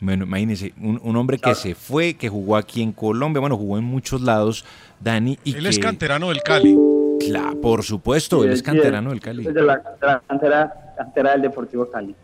Bueno, 0.00 0.24
imagínese, 0.24 0.74
un, 0.80 1.00
un 1.02 1.16
hombre 1.16 1.38
que 1.38 1.54
se 1.54 1.74
fue, 1.74 2.14
que 2.14 2.28
jugó 2.28 2.56
aquí 2.56 2.82
en 2.82 2.92
Colombia, 2.92 3.40
bueno, 3.40 3.56
jugó 3.56 3.78
en 3.78 3.84
muchos 3.84 4.20
lados, 4.20 4.64
Dani. 5.00 5.38
Y 5.44 5.54
Él 5.54 5.62
que, 5.62 5.68
es 5.70 5.78
canterano 5.78 6.28
del 6.28 6.42
Cali. 6.42 6.76
Claro, 7.20 7.60
por 7.60 7.82
supuesto, 7.82 8.44
él 8.44 8.52
es 8.52 8.62
canterano 8.62 9.10
sí, 9.10 9.14
del 9.14 9.20
Cali. 9.20 9.46
es 9.46 9.54
de 9.54 9.62
la, 9.62 9.76
de 9.76 10.06
la 10.06 10.22
cantera, 10.26 10.94
cantera 10.96 11.32
del 11.32 11.42
Deportivo 11.42 11.90
Cali. 11.90 12.14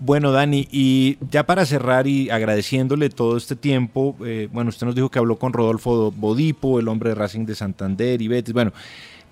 Bueno, 0.00 0.30
Dani, 0.30 0.68
y 0.70 1.18
ya 1.28 1.44
para 1.44 1.66
cerrar 1.66 2.06
y 2.06 2.30
agradeciéndole 2.30 3.10
todo 3.10 3.36
este 3.36 3.56
tiempo, 3.56 4.16
eh, 4.24 4.48
bueno, 4.52 4.68
usted 4.68 4.86
nos 4.86 4.94
dijo 4.94 5.10
que 5.10 5.18
habló 5.18 5.36
con 5.36 5.52
Rodolfo 5.52 6.12
Bodipo, 6.12 6.78
el 6.78 6.86
hombre 6.86 7.10
de 7.10 7.14
Racing 7.16 7.44
de 7.44 7.56
Santander 7.56 8.22
y 8.22 8.28
Betis, 8.28 8.54
bueno, 8.54 8.72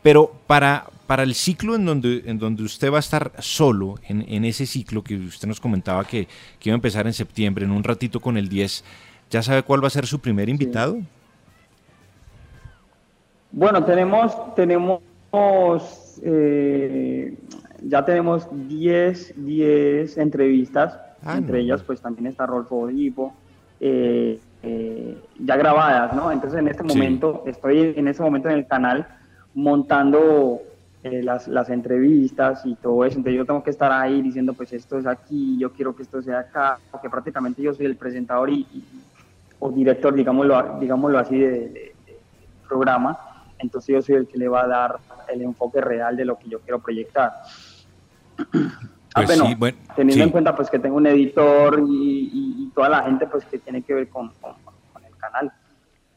pero 0.03 0.33
para, 0.47 0.87
para 1.07 1.23
el 1.23 1.35
ciclo 1.35 1.75
en 1.77 1.85
donde, 1.87 2.23
en 2.27 2.39
donde 2.39 2.63
usted 2.65 2.91
va 2.93 2.97
a 2.97 3.01
estar 3.01 3.33
solo, 3.39 3.95
en, 4.09 4.25
en 4.29 4.45
ese 4.45 4.67
ciclo 4.67 5.03
que 5.05 5.17
usted 5.17 5.47
nos 5.49 5.61
comentaba 5.61 6.05
que, 6.05 6.27
que 6.59 6.69
iba 6.71 6.75
a 6.75 6.77
empezar 6.77 7.07
en 7.07 7.13
septiembre, 7.13 7.65
en 7.65 7.71
un 7.71 7.85
ratito 7.85 8.21
con 8.21 8.37
el 8.37 8.49
10, 8.49 8.85
¿ya 9.31 9.43
sabe 9.43 9.63
cuál 9.63 9.83
va 9.83 9.87
a 9.87 9.91
ser 9.91 10.07
su 10.07 10.19
primer 10.21 10.49
invitado? 10.49 10.99
Bueno, 13.53 13.85
tenemos, 13.85 14.55
tenemos, 14.55 15.01
eh, 16.23 17.35
ya 17.83 18.05
tenemos 18.05 18.47
10, 18.69 19.35
10 19.37 20.19
entrevistas, 20.19 20.99
Ah, 21.25 21.39
entre 21.39 21.53
no. 21.55 21.59
ellas 21.65 21.83
pues 21.83 22.01
también 22.01 22.27
está 22.27 22.47
Rolfo 22.47 22.77
Odipo, 22.81 23.35
eh, 23.81 24.39
eh, 24.63 25.19
ya 25.41 25.57
grabadas, 25.57 26.15
¿no? 26.15 26.31
Entonces 26.31 26.59
en 26.61 26.69
este 26.69 26.83
Sí. 26.83 26.89
momento, 26.89 27.43
estoy 27.47 27.95
en 27.97 28.07
este 28.09 28.23
momento 28.23 28.49
en 28.49 28.57
el 28.57 28.67
canal 28.67 29.07
montando 29.55 30.61
eh, 31.09 31.23
las, 31.23 31.47
las 31.47 31.71
entrevistas 31.71 32.63
y 32.67 32.75
todo 32.77 33.05
eso, 33.05 33.19
entonces 33.19 33.37
yo 33.39 33.45
tengo 33.47 33.63
que 33.63 33.71
estar 33.71 33.93
ahí 33.93 34.21
diciendo 34.23 34.55
pues 34.55 34.73
esto 34.73 34.99
es 34.99 35.07
aquí, 35.07 35.57
yo 35.59 35.73
quiero 35.73 35.95
que 35.95 36.03
esto 36.03 36.21
sea 36.21 36.41
acá, 36.41 36.81
porque 36.91 37.09
prácticamente 37.09 37.63
yo 37.63 37.73
soy 37.73 37.87
el 37.87 37.97
presentador 37.97 38.51
y, 38.51 38.67
y- 38.73 39.03
o 39.59 39.71
director, 39.71 40.13
digámoslo, 40.15 40.79
digámoslo 40.81 41.19
así, 41.19 41.39
de, 41.39 41.49
de- 41.51 41.71
de- 41.71 42.23
programa, 42.69 43.17
entonces 43.59 43.95
yo 43.95 44.03
soy 44.03 44.17
el 44.17 44.27
que 44.27 44.37
le 44.37 44.49
va 44.49 44.65
a 44.65 44.67
dar 44.67 44.97
el 45.29 45.43
enfoque 45.43 45.81
real 45.81 46.17
de 46.17 46.25
lo 46.25 46.37
que 46.39 46.49
yo 46.49 46.61
quiero 46.61 46.81
proyectar. 46.81 47.31
Ah, 49.15 49.23
Pues 49.23 49.27
bueno, 49.29 49.47
sí, 49.47 49.55
bueno, 49.55 49.79
teniendo 49.95 50.25
sí. 50.25 50.27
en 50.29 50.31
cuenta 50.33 50.55
pues 50.57 50.69
que 50.69 50.79
tengo 50.81 50.97
un 50.97 51.07
editor 51.07 51.79
y, 51.87 52.31
y- 52.33 52.65
y 52.67 52.71
toda 52.73 52.89
la 52.89 53.03
gente 53.05 53.27
pues 53.29 53.45
que 53.47 53.59
tiene 53.61 53.83
que 53.83 53.95
ver 53.95 54.09
con, 54.09 54.29
con- 54.41 54.57
con 54.93 55.05
el 55.05 55.17
canal. 55.17 55.51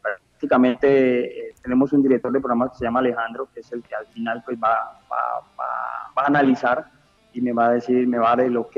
Prácticamente 0.01 1.48
eh, 1.48 1.48
tenemos 1.61 1.91
un 1.93 2.01
director 2.03 2.31
de 2.31 2.39
programa 2.39 2.69
que 2.71 2.77
se 2.77 2.85
llama 2.85 2.99
Alejandro, 2.99 3.47
que 3.53 3.59
es 3.61 3.71
el 3.71 3.83
que 3.83 3.95
al 3.95 4.05
final 4.07 4.41
pues 4.45 4.57
va, 4.57 5.01
va, 5.11 5.41
va- 5.59 6.11
va 6.17 6.23
a 6.23 6.27
analizar 6.27 6.85
y 7.33 7.41
me 7.41 7.53
va 7.53 7.67
a 7.67 7.71
decir, 7.73 8.07
me 8.07 8.17
va 8.17 8.33
a 8.33 8.35
dar 8.37 8.45
el 8.45 8.57
ok, 8.57 8.75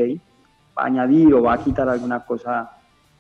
va 0.78 0.84
a 0.84 0.86
añadir 0.88 1.34
o 1.34 1.42
va 1.44 1.54
a 1.54 1.58
quitar 1.64 1.88
alguna 1.90 2.22
cosa 2.26 2.70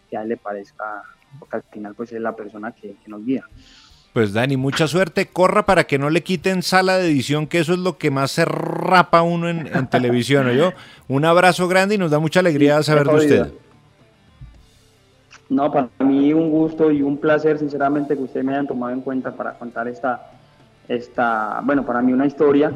que 0.10 0.18
a 0.18 0.24
él 0.24 0.30
le 0.30 0.38
parezca, 0.38 1.04
porque 1.40 1.56
al 1.58 1.64
final 1.64 1.96
pues 1.96 2.12
es 2.12 2.22
la 2.22 2.36
persona 2.36 2.72
que, 2.74 2.96
que 3.04 3.10
nos 3.10 3.24
guía. 3.26 3.44
Pues 4.14 4.34
Dani, 4.34 4.58
mucha 4.58 4.88
suerte, 4.88 5.28
corra 5.28 5.66
para 5.66 5.86
que 5.86 5.98
no 5.98 6.10
le 6.10 6.22
quiten 6.22 6.64
sala 6.64 6.98
de 6.98 7.08
edición, 7.08 7.48
que 7.48 7.60
eso 7.60 7.72
es 7.72 7.80
lo 7.80 7.98
que 7.98 8.12
más 8.12 8.32
se 8.32 8.44
rapa 8.44 9.22
uno 9.22 9.48
en, 9.48 9.68
en 9.74 9.88
televisión, 9.90 10.50
yo 10.52 10.74
Un 11.08 11.24
abrazo 11.24 11.68
grande 11.70 11.96
y 11.96 11.98
nos 11.98 12.12
da 12.12 12.20
mucha 12.20 12.42
alegría 12.42 12.84
saber 12.84 13.08
de 13.08 13.16
usted. 13.16 13.54
No, 15.52 15.70
para 15.70 15.90
mí 16.00 16.32
un 16.34 16.50
gusto 16.50 16.92
y 16.92 17.02
un 17.02 17.18
placer, 17.18 17.60
sinceramente, 17.60 18.16
que 18.16 18.24
ustedes 18.24 18.46
me 18.46 18.54
hayan 18.54 18.68
tomado 18.68 18.94
en 18.94 19.02
cuenta 19.02 19.32
para 19.32 19.52
contar 19.54 19.86
esta, 19.90 20.32
esta, 20.88 21.60
bueno, 21.64 21.86
para 21.86 22.02
mí 22.02 22.14
una 22.14 22.26
historia. 22.26 22.72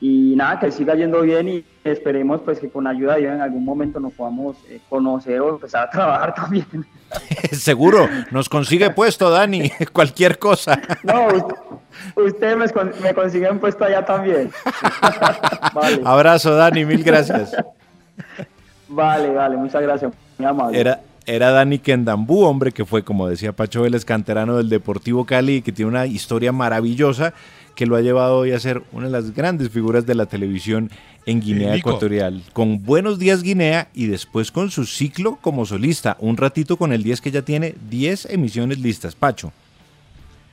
Y 0.00 0.34
nada, 0.34 0.58
que 0.58 0.70
siga 0.70 0.94
yendo 0.94 1.20
bien 1.20 1.48
y 1.48 1.64
esperemos 1.84 2.40
pues 2.42 2.58
que 2.60 2.68
con 2.70 2.86
ayuda 2.86 3.14
de 3.14 3.20
Dios 3.20 3.34
en 3.34 3.40
algún 3.42 3.64
momento 3.64 4.00
nos 4.00 4.12
podamos 4.14 4.56
eh, 4.70 4.80
conocer 4.88 5.40
o 5.42 5.50
empezar 5.50 5.86
a 5.86 5.90
trabajar 5.90 6.34
también. 6.36 6.66
Seguro, 7.52 8.08
nos 8.30 8.48
consigue 8.48 8.88
puesto, 8.90 9.28
Dani, 9.30 9.70
cualquier 9.92 10.38
cosa. 10.38 10.80
No, 11.02 11.26
usted- 11.26 11.54
ustedes 12.16 12.74
me 13.02 13.14
consiguen 13.14 13.58
puesto 13.60 13.84
allá 13.84 14.04
también. 14.04 14.50
vale, 15.74 16.00
Abrazo, 16.04 16.54
Dani, 16.56 16.84
mil 16.86 17.04
gracias. 17.04 17.54
vale, 18.88 19.28
vale, 19.30 19.56
muchas 19.58 19.82
gracias, 19.82 20.12
muy 20.38 20.46
amable. 20.48 20.80
Era, 20.80 21.00
era 21.26 21.50
Dani 21.50 21.78
Kendambú, 21.78 22.42
hombre 22.44 22.72
que 22.72 22.84
fue, 22.84 23.04
como 23.04 23.28
decía 23.28 23.52
Pacho 23.52 23.82
Vélez, 23.82 24.04
canterano 24.04 24.56
del 24.56 24.68
Deportivo 24.68 25.24
Cali 25.24 25.56
y 25.56 25.62
que 25.62 25.72
tiene 25.72 25.90
una 25.90 26.06
historia 26.06 26.52
maravillosa 26.52 27.34
que 27.74 27.86
lo 27.86 27.96
ha 27.96 28.00
llevado 28.00 28.38
hoy 28.38 28.52
a 28.52 28.60
ser 28.60 28.82
una 28.92 29.06
de 29.06 29.12
las 29.12 29.34
grandes 29.34 29.70
figuras 29.70 30.06
de 30.06 30.14
la 30.14 30.26
televisión 30.26 30.90
en 31.26 31.40
Guinea 31.40 31.74
Nico. 31.74 31.90
Ecuatorial. 31.90 32.42
Con 32.52 32.84
Buenos 32.84 33.18
Días 33.18 33.42
Guinea 33.42 33.88
y 33.94 34.06
después 34.06 34.52
con 34.52 34.70
su 34.70 34.84
ciclo 34.84 35.38
como 35.40 35.66
solista. 35.66 36.16
Un 36.20 36.36
ratito 36.36 36.76
con 36.76 36.92
el 36.92 37.02
10 37.02 37.20
que 37.20 37.30
ya 37.30 37.42
tiene 37.42 37.74
10 37.90 38.26
emisiones 38.26 38.78
listas. 38.78 39.14
Pacho. 39.14 39.52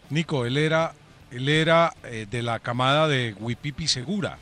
Nico, 0.10 0.45
él 0.45 0.57
era, 0.57 0.93
él 1.31 1.48
era 1.48 1.93
eh, 2.03 2.26
de 2.30 2.41
la 2.41 2.60
camada 2.60 3.07
de 3.07 3.35
Wipipi 3.39 3.88
Segura. 3.88 4.38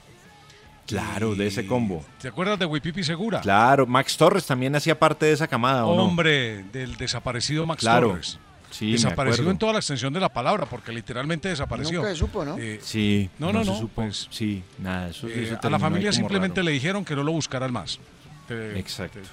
Claro, 0.90 1.36
de 1.36 1.48
ese 1.48 1.66
combo. 1.66 2.04
¿Te 2.22 2.28
acuerdas 2.28 2.58
de 2.60 2.66
Wipipi 2.66 3.04
Segura? 3.04 3.42
Claro, 3.42 3.86
Max 3.88 4.18
Torres 4.18 4.46
también 4.46 4.76
hacía 4.76 4.98
parte 4.98 5.26
de 5.28 5.34
esa 5.34 5.48
camada, 5.48 5.86
¿o 5.86 5.96
no? 5.96 6.04
Hombre, 6.04 6.64
del 6.72 6.96
desaparecido 6.98 7.66
Max 7.66 7.82
Claro. 7.82 8.10
Torres. 8.10 8.40
Sí, 8.72 8.96
acuerdo. 9.04 9.50
en 9.50 9.58
toda 9.58 9.74
la 9.74 9.80
extensión 9.80 10.14
de 10.14 10.20
la 10.20 10.30
palabra, 10.30 10.68
porque 10.68 10.92
literalmente 10.92 11.50
desapareció. 11.50 12.00
Nunca 12.00 12.12
se 12.12 12.18
supo, 12.18 12.46
¿no? 12.46 12.56
Eh, 12.60 12.80
Sí, 12.84 13.28
no, 13.40 13.52
no, 13.52 13.64
no, 13.64 13.76
supo. 13.76 13.94
pues, 13.96 14.28
sí, 14.30 14.62
nada, 14.78 15.10
eso, 15.10 15.28
eh, 15.28 15.44
eso 15.46 15.58
a 15.62 15.70
la 15.72 15.80
familia 15.80 16.12
simplemente 16.14 16.58
raro. 16.62 16.66
le 16.66 16.72
dijeron 16.74 17.04
que 17.04 17.16
no 17.16 17.24
lo 17.24 17.32
buscaran 17.32 17.74
más. 17.74 18.00
Te- 18.48 18.78
Exacto. 18.80 19.20
te- 19.20 19.26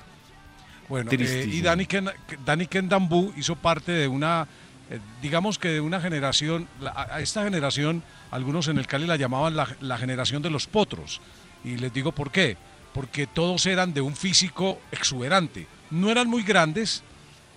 Bueno, 0.88 1.10
eh, 1.12 1.48
y. 1.52 1.60
Dani, 1.60 1.84
Ken, 1.84 2.08
Dani 2.46 2.66
Kendambú 2.66 3.32
hizo 3.36 3.56
parte 3.56 3.92
de 3.92 4.08
una, 4.08 4.46
eh, 4.90 5.00
digamos 5.20 5.58
que 5.58 5.68
de 5.68 5.80
una 5.82 6.00
generación, 6.00 6.66
la- 6.80 6.90
a 6.92 7.16
a 7.16 7.20
esta 7.20 7.42
generación, 7.44 8.02
algunos 8.30 8.68
en 8.68 8.78
el 8.78 8.86
Cali 8.86 9.06
la 9.06 9.16
llamaban 9.16 9.54
la, 9.54 9.68
la 9.80 9.98
generación 9.98 10.40
de 10.42 10.48
los 10.50 10.66
potros. 10.66 11.20
Y 11.64 11.76
les 11.76 11.92
digo 11.92 12.12
por 12.12 12.30
qué. 12.30 12.56
Porque 12.92 13.26
todos 13.26 13.66
eran 13.66 13.92
de 13.92 14.00
un 14.00 14.16
físico 14.16 14.78
exuberante. 14.90 15.66
No 15.90 16.10
eran 16.10 16.28
muy 16.28 16.42
grandes, 16.42 17.02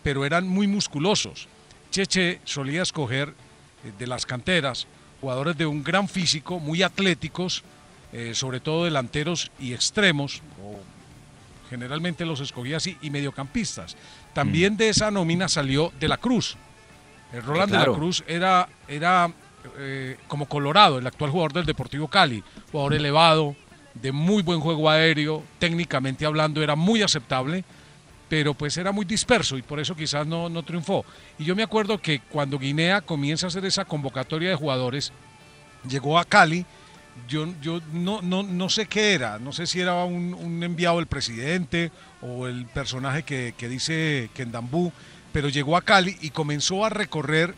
pero 0.03 0.25
eran 0.25 0.47
muy 0.47 0.67
musculosos. 0.67 1.47
Cheche 1.91 2.39
solía 2.43 2.81
escoger 2.81 3.29
eh, 3.83 3.91
de 3.97 4.07
las 4.07 4.25
canteras 4.25 4.87
jugadores 5.21 5.57
de 5.57 5.65
un 5.65 5.83
gran 5.83 6.07
físico, 6.07 6.59
muy 6.59 6.81
atléticos, 6.81 7.63
eh, 8.11 8.33
sobre 8.33 8.59
todo 8.59 8.85
delanteros 8.85 9.51
y 9.59 9.73
extremos, 9.73 10.41
o 10.63 10.79
generalmente 11.69 12.25
los 12.25 12.39
escogía 12.39 12.77
así, 12.77 12.97
y 13.01 13.09
mediocampistas. 13.09 13.95
También 14.33 14.77
de 14.77 14.89
esa 14.89 15.11
nómina 15.11 15.47
salió 15.47 15.91
De 15.99 16.07
la 16.07 16.17
Cruz. 16.17 16.57
El 17.33 17.43
Roland 17.43 17.69
claro. 17.69 17.85
De 17.85 17.91
la 17.91 17.97
Cruz 17.97 18.23
era, 18.27 18.69
era 18.87 19.31
eh, 19.77 20.17
como 20.27 20.47
Colorado, 20.47 20.97
el 20.97 21.07
actual 21.07 21.31
jugador 21.31 21.53
del 21.53 21.65
Deportivo 21.65 22.07
Cali, 22.07 22.43
jugador 22.71 22.93
elevado, 22.93 23.55
de 23.93 24.11
muy 24.11 24.43
buen 24.43 24.59
juego 24.59 24.89
aéreo, 24.89 25.43
técnicamente 25.59 26.25
hablando 26.25 26.61
era 26.61 26.75
muy 26.75 27.01
aceptable, 27.01 27.63
pero 28.29 28.53
pues 28.53 28.77
era 28.77 28.91
muy 28.91 29.05
disperso 29.05 29.57
y 29.57 29.61
por 29.61 29.79
eso 29.79 29.95
quizás 29.95 30.25
no, 30.27 30.49
no 30.49 30.63
triunfó. 30.63 31.03
Y 31.37 31.45
yo 31.45 31.55
me 31.55 31.63
acuerdo 31.63 31.97
que 31.97 32.19
cuando 32.19 32.59
Guinea 32.59 33.01
comienza 33.01 33.47
a 33.47 33.49
hacer 33.49 33.65
esa 33.65 33.85
convocatoria 33.85 34.49
de 34.49 34.55
jugadores, 34.55 35.11
llegó 35.87 36.19
a 36.19 36.25
Cali. 36.25 36.65
Yo, 37.27 37.47
yo 37.61 37.81
no, 37.91 38.21
no, 38.21 38.43
no 38.43 38.69
sé 38.69 38.85
qué 38.85 39.13
era, 39.13 39.39
no 39.39 39.51
sé 39.51 39.67
si 39.67 39.81
era 39.81 40.05
un, 40.05 40.63
enviado 40.63 40.97
del 40.97 41.07
presidente 41.07 41.91
o 42.21 42.47
el 42.47 42.65
personaje 42.67 43.23
que, 43.23 43.53
que 43.57 43.67
dice 43.67 44.29
Kendambú, 44.33 44.93
pero 45.33 45.49
llegó 45.49 45.75
a 45.75 45.81
Cali 45.81 46.17
y 46.21 46.29
comenzó 46.29 46.85
a 46.85 46.89
recorrer 46.89 47.55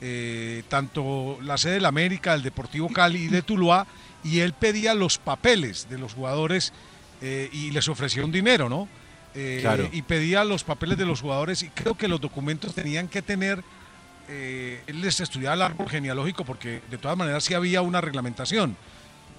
eh, 0.00 0.62
tanto 0.68 1.38
la 1.42 1.58
sede 1.58 1.74
de 1.74 1.80
la 1.80 1.88
América, 1.88 2.34
el 2.34 2.42
Deportivo 2.42 2.88
Cali 2.88 3.24
y 3.24 3.28
de 3.28 3.42
Tuluá, 3.42 3.86
y 4.24 4.40
él 4.40 4.52
pedía 4.52 4.94
los 4.94 5.18
papeles 5.18 5.88
de 5.88 5.98
los 5.98 6.14
jugadores 6.14 6.72
eh, 7.20 7.48
y 7.52 7.70
les 7.70 7.88
ofrecía 7.88 8.24
un 8.24 8.32
dinero, 8.32 8.68
¿no? 8.68 8.88
Eh, 9.34 9.58
Claro. 9.60 9.88
Y 9.92 10.02
pedía 10.02 10.44
los 10.44 10.64
papeles 10.64 10.98
de 10.98 11.06
los 11.06 11.20
jugadores 11.20 11.62
y 11.62 11.68
creo 11.68 11.94
que 11.96 12.08
los 12.08 12.20
documentos 12.20 12.74
tenían 12.74 13.08
que 13.08 13.22
tener, 13.22 13.62
eh, 14.28 14.82
él 14.86 15.00
les 15.00 15.20
estudiaba 15.20 15.54
el 15.54 15.62
árbol 15.62 15.88
genealógico 15.88 16.44
porque 16.44 16.80
de 16.90 16.98
todas 16.98 17.16
maneras 17.16 17.44
sí 17.44 17.54
había 17.54 17.82
una 17.82 18.00
reglamentación, 18.00 18.76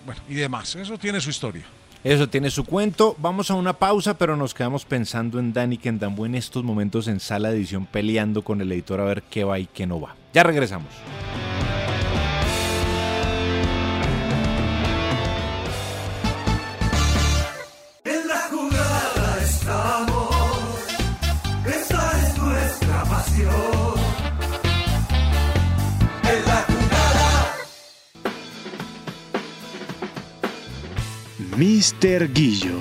bueno, 0.05 0.21
y 0.29 0.35
demás, 0.35 0.75
eso 0.75 0.97
tiene 0.97 1.19
su 1.19 1.29
historia. 1.29 1.65
Eso 2.01 2.29
tiene 2.29 2.49
su 2.49 2.63
cuento. 2.63 3.13
Vamos 3.19 3.51
a 3.51 3.55
una 3.55 3.73
pausa, 3.73 4.17
pero 4.17 4.37
nos 4.37 4.53
quedamos 4.53 4.85
pensando 4.85 5.37
en 5.37 5.51
Dani 5.51 5.77
Kendambu 5.77 6.25
en 6.25 6.35
estos 6.35 6.63
momentos 6.63 7.09
en 7.09 7.19
sala 7.19 7.49
de 7.49 7.57
edición 7.57 7.85
peleando 7.85 8.41
con 8.41 8.61
el 8.61 8.71
editor 8.71 9.01
a 9.01 9.03
ver 9.03 9.23
qué 9.23 9.43
va 9.43 9.59
y 9.59 9.65
qué 9.65 9.85
no 9.85 9.99
va. 9.99 10.15
Ya 10.33 10.43
regresamos. 10.43 10.93
Mr. 31.59 32.31
Guillo. 32.31 32.79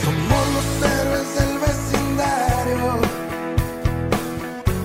somos 0.00 0.46
los 0.54 0.90
héroes 0.92 1.34
del 1.34 1.58
vecindario, 1.58 3.00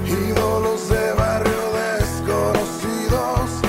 ídolos 0.07 0.89
de 0.89 1.13
barrio 1.13 1.61
desconocidos, 1.99 3.61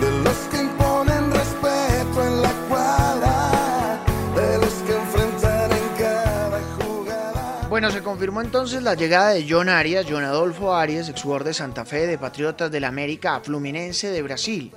de 0.00 0.10
los 0.24 0.36
que 0.50 0.62
imponen 0.62 1.30
respeto 1.30 2.26
en 2.26 2.42
la 2.42 2.52
cuadra, 2.68 4.00
de 4.34 4.58
los 4.58 4.74
que 4.82 4.92
enfrentan 4.96 5.70
en 5.70 5.88
cada 5.96 6.60
jugada. 6.80 7.68
Bueno, 7.68 7.92
se 7.92 8.02
confirmó 8.02 8.40
entonces 8.40 8.82
la 8.82 8.96
llegada 8.96 9.30
de 9.30 9.46
John 9.48 9.68
Arias, 9.68 10.04
John 10.10 10.24
Adolfo 10.24 10.74
Arias, 10.74 11.08
exjugador 11.08 11.44
de 11.44 11.54
Santa 11.54 11.84
Fe, 11.84 12.08
de 12.08 12.18
Patriotas 12.18 12.72
del 12.72 12.82
América, 12.82 13.36
a 13.36 13.40
Fluminense 13.40 14.10
de 14.10 14.22
Brasil. 14.22 14.72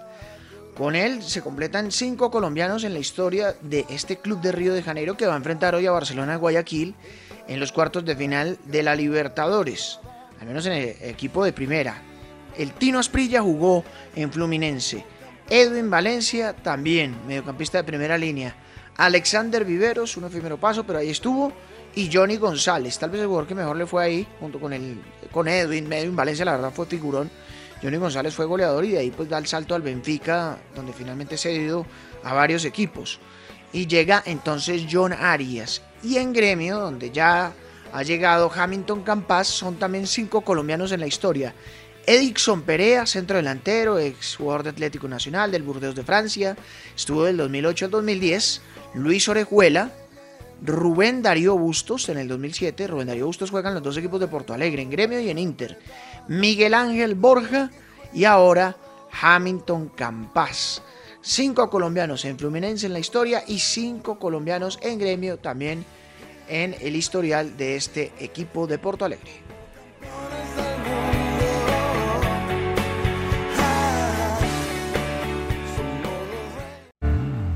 Con 0.75 0.95
él 0.95 1.21
se 1.21 1.41
completan 1.41 1.91
cinco 1.91 2.31
colombianos 2.31 2.83
en 2.83 2.93
la 2.93 2.99
historia 2.99 3.55
de 3.61 3.85
este 3.89 4.17
club 4.17 4.41
de 4.41 4.51
Río 4.51 4.73
de 4.73 4.81
Janeiro 4.81 5.15
que 5.15 5.27
va 5.27 5.33
a 5.33 5.37
enfrentar 5.37 5.75
hoy 5.75 5.85
a 5.85 5.91
Barcelona 5.91 6.35
Guayaquil 6.37 6.95
en 7.47 7.59
los 7.59 7.71
cuartos 7.71 8.03
de 8.05 8.15
final 8.15 8.57
de 8.65 8.81
la 8.81 8.95
Libertadores, 8.95 9.99
al 10.41 10.47
menos 10.47 10.65
en 10.65 10.73
el 10.73 10.95
equipo 11.01 11.45
de 11.45 11.53
primera. 11.53 12.01
El 12.57 12.71
Tino 12.73 12.97
Asprilla 12.97 13.41
jugó 13.41 13.83
en 14.15 14.31
Fluminense. 14.31 15.05
Edwin 15.49 15.91
Valencia 15.91 16.53
también, 16.53 17.15
mediocampista 17.27 17.77
de 17.77 17.83
primera 17.83 18.17
línea. 18.17 18.55
Alexander 18.97 19.65
Viveros, 19.65 20.17
un 20.17 20.25
efímero 20.25 20.57
paso, 20.57 20.83
pero 20.85 20.99
ahí 20.99 21.09
estuvo. 21.09 21.51
Y 21.95 22.09
Johnny 22.11 22.37
González, 22.37 22.97
tal 22.97 23.11
vez 23.11 23.21
el 23.21 23.27
jugador 23.27 23.47
que 23.47 23.53
mejor 23.53 23.75
le 23.75 23.85
fue 23.85 24.03
ahí, 24.03 24.27
junto 24.39 24.59
con, 24.59 24.73
el, 24.73 24.99
con 25.31 25.47
Edwin. 25.47 25.91
Edwin 25.93 26.15
Valencia, 26.15 26.45
la 26.45 26.53
verdad, 26.53 26.71
fue 26.73 26.87
figurón. 26.87 27.29
Johnny 27.83 27.97
González 27.97 28.33
fue 28.33 28.45
goleador 28.45 28.85
y 28.85 28.91
de 28.91 28.99
ahí 28.99 29.11
pues 29.11 29.27
da 29.27 29.37
el 29.37 29.45
salto 29.45 29.75
al 29.75 29.81
Benfica, 29.81 30.57
donde 30.73 30.93
finalmente 30.93 31.37
se 31.37 31.49
ha 31.49 31.51
ido 31.51 31.85
a 32.23 32.33
varios 32.33 32.63
equipos. 32.63 33.19
Y 33.73 33.87
llega 33.87 34.23
entonces 34.25 34.85
John 34.89 35.11
Arias. 35.11 35.81
Y 36.01 36.15
en 36.15 36.31
gremio, 36.31 36.79
donde 36.79 37.11
ya 37.11 37.51
ha 37.91 38.03
llegado 38.03 38.49
Hamilton 38.55 39.03
Campas, 39.03 39.47
son 39.47 39.75
también 39.75 40.07
cinco 40.07 40.41
colombianos 40.41 40.93
en 40.93 41.01
la 41.01 41.07
historia. 41.07 41.53
Edixon 42.05 42.61
Perea, 42.61 43.05
centro 43.05 43.37
delantero, 43.37 43.99
ex 43.99 44.37
jugador 44.37 44.63
de 44.63 44.69
Atlético 44.69 45.07
Nacional 45.09 45.51
del 45.51 45.63
Burdeos 45.63 45.95
de 45.95 46.03
Francia, 46.03 46.55
estuvo 46.95 47.25
del 47.25 47.37
2008 47.37 47.85
al 47.85 47.91
2010. 47.91 48.61
Luis 48.95 49.27
Orejuela, 49.27 49.91
Rubén 50.61 51.21
Darío 51.21 51.57
Bustos 51.57 52.07
en 52.07 52.17
el 52.17 52.27
2007. 52.29 52.87
Rubén 52.87 53.07
Darío 53.07 53.25
Bustos 53.25 53.51
juega 53.51 53.69
en 53.69 53.75
los 53.75 53.83
dos 53.83 53.97
equipos 53.97 54.19
de 54.19 54.27
Porto 54.27 54.53
Alegre, 54.53 54.81
en 54.81 54.89
Gremio 54.89 55.19
y 55.19 55.29
en 55.29 55.37
Inter. 55.37 55.79
Miguel 56.27 56.73
Ángel 56.73 57.15
Borja 57.15 57.69
y 58.13 58.25
ahora 58.25 58.75
Hamilton 59.21 59.89
Campas. 59.89 60.81
Cinco 61.21 61.69
colombianos 61.69 62.25
en 62.25 62.37
Fluminense 62.37 62.85
en 62.85 62.93
la 62.93 62.99
historia 62.99 63.43
y 63.47 63.59
cinco 63.59 64.19
colombianos 64.19 64.77
en 64.81 64.99
Gremio 64.99 65.37
también 65.37 65.85
en 66.49 66.75
el 66.81 66.95
historial 66.95 67.55
de 67.55 67.75
este 67.75 68.11
equipo 68.19 68.67
de 68.67 68.77
Porto 68.77 69.05
Alegre. 69.05 69.43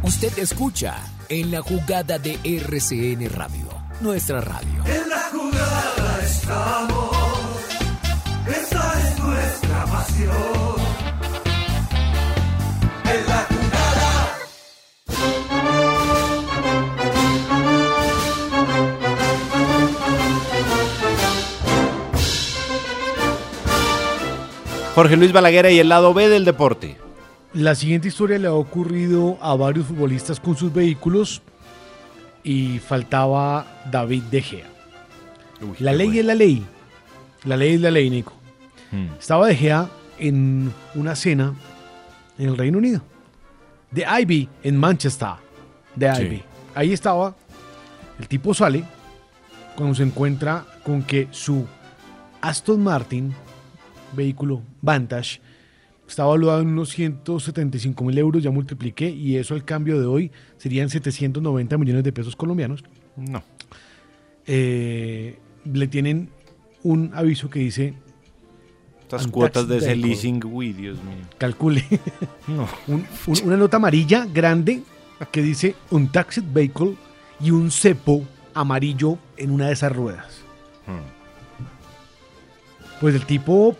Usted 0.03 0.39
escucha 0.39 0.95
en 1.29 1.51
la 1.51 1.61
jugada 1.61 2.17
de 2.17 2.39
RCN 2.43 3.29
Radio, 3.29 3.67
nuestra 3.99 4.41
radio. 4.41 4.83
En 4.85 5.09
la 5.09 5.29
jugada 5.31 6.19
estamos, 6.23 6.76
Jorge 24.97 25.15
Luis 25.15 25.31
Balaguer 25.31 25.71
y 25.71 25.77
el 25.77 25.89
lado 25.89 26.11
B 26.11 26.27
del 26.27 26.43
deporte. 26.43 26.97
La 27.53 27.75
siguiente 27.75 28.07
historia 28.07 28.39
le 28.39 28.47
ha 28.47 28.53
ocurrido 28.53 29.37
a 29.41 29.55
varios 29.55 29.85
futbolistas 29.85 30.39
con 30.39 30.57
sus 30.57 30.73
vehículos 30.73 31.43
y 32.43 32.79
faltaba 32.79 33.67
David 33.91 34.23
De 34.31 34.41
Gea. 34.41 34.65
la 35.77 35.93
ley 35.93 36.17
es 36.17 36.25
la 36.25 36.33
ley. 36.33 36.65
La 37.43 37.55
ley 37.57 37.75
es 37.75 37.81
la 37.81 37.91
ley, 37.91 38.09
Nico. 38.09 38.33
Hmm. 38.91 39.09
Estaba 39.19 39.45
De 39.45 39.55
Gea 39.55 39.87
en 40.17 40.73
una 40.95 41.15
cena 41.15 41.53
en 42.39 42.49
el 42.49 42.57
Reino 42.57 42.79
Unido. 42.79 43.03
De 43.91 44.03
Ivy 44.21 44.49
en 44.63 44.77
Manchester. 44.77 45.33
De 45.95 46.15
Sí. 46.15 46.21
Ivy. 46.23 46.43
Ahí 46.73 46.91
estaba. 46.91 47.35
El 48.19 48.27
tipo 48.27 48.51
sale 48.55 48.83
cuando 49.75 49.93
se 49.93 50.01
encuentra 50.01 50.65
con 50.83 51.03
que 51.03 51.27
su 51.29 51.67
Aston 52.41 52.83
Martin, 52.83 53.35
vehículo 54.15 54.61
Vantage, 54.81 55.39
está 56.07 56.23
valuado 56.25 56.61
en 56.61 56.67
unos 56.69 56.89
175 56.89 58.03
mil 58.03 58.17
euros, 58.17 58.41
ya 58.43 58.51
multipliqué, 58.51 59.09
y 59.09 59.35
eso 59.37 59.53
al 59.53 59.65
cambio 59.65 59.99
de 59.99 60.05
hoy 60.05 60.31
serían 60.57 60.89
790 60.89 61.77
millones 61.77 62.03
de 62.03 62.11
pesos 62.13 62.35
colombianos. 62.35 62.83
No. 63.15 63.43
Eh, 64.45 65.37
le 65.65 65.87
tienen 65.87 66.29
un 66.83 67.11
aviso 67.13 67.49
que 67.49 67.59
dice... 67.59 67.93
Estas 69.01 69.25
"Untaxed 69.25 69.31
cuotas 69.31 69.67
de 69.67 69.77
ese 69.77 69.87
vehicle". 69.87 70.07
leasing, 70.07 70.43
uy, 70.45 70.73
Dios 70.73 70.97
mío. 71.03 71.25
Calcule. 71.37 71.83
No. 72.47 72.67
Un- 72.87 73.05
un- 73.27 73.41
una 73.43 73.57
nota 73.57 73.77
amarilla 73.77 74.25
grande 74.25 74.83
que 75.31 75.41
dice 75.41 75.75
un 75.91 76.09
taxi 76.11 76.41
vehicle 76.41 76.95
y 77.41 77.51
un 77.51 77.71
cepo 77.71 78.23
amarillo 78.53 79.17
en 79.35 79.51
una 79.51 79.67
de 79.67 79.73
esas 79.73 79.91
ruedas. 79.93 80.41
Hmm. 80.85 81.01
Pues 83.01 83.15
el 83.15 83.25
tipo 83.25 83.75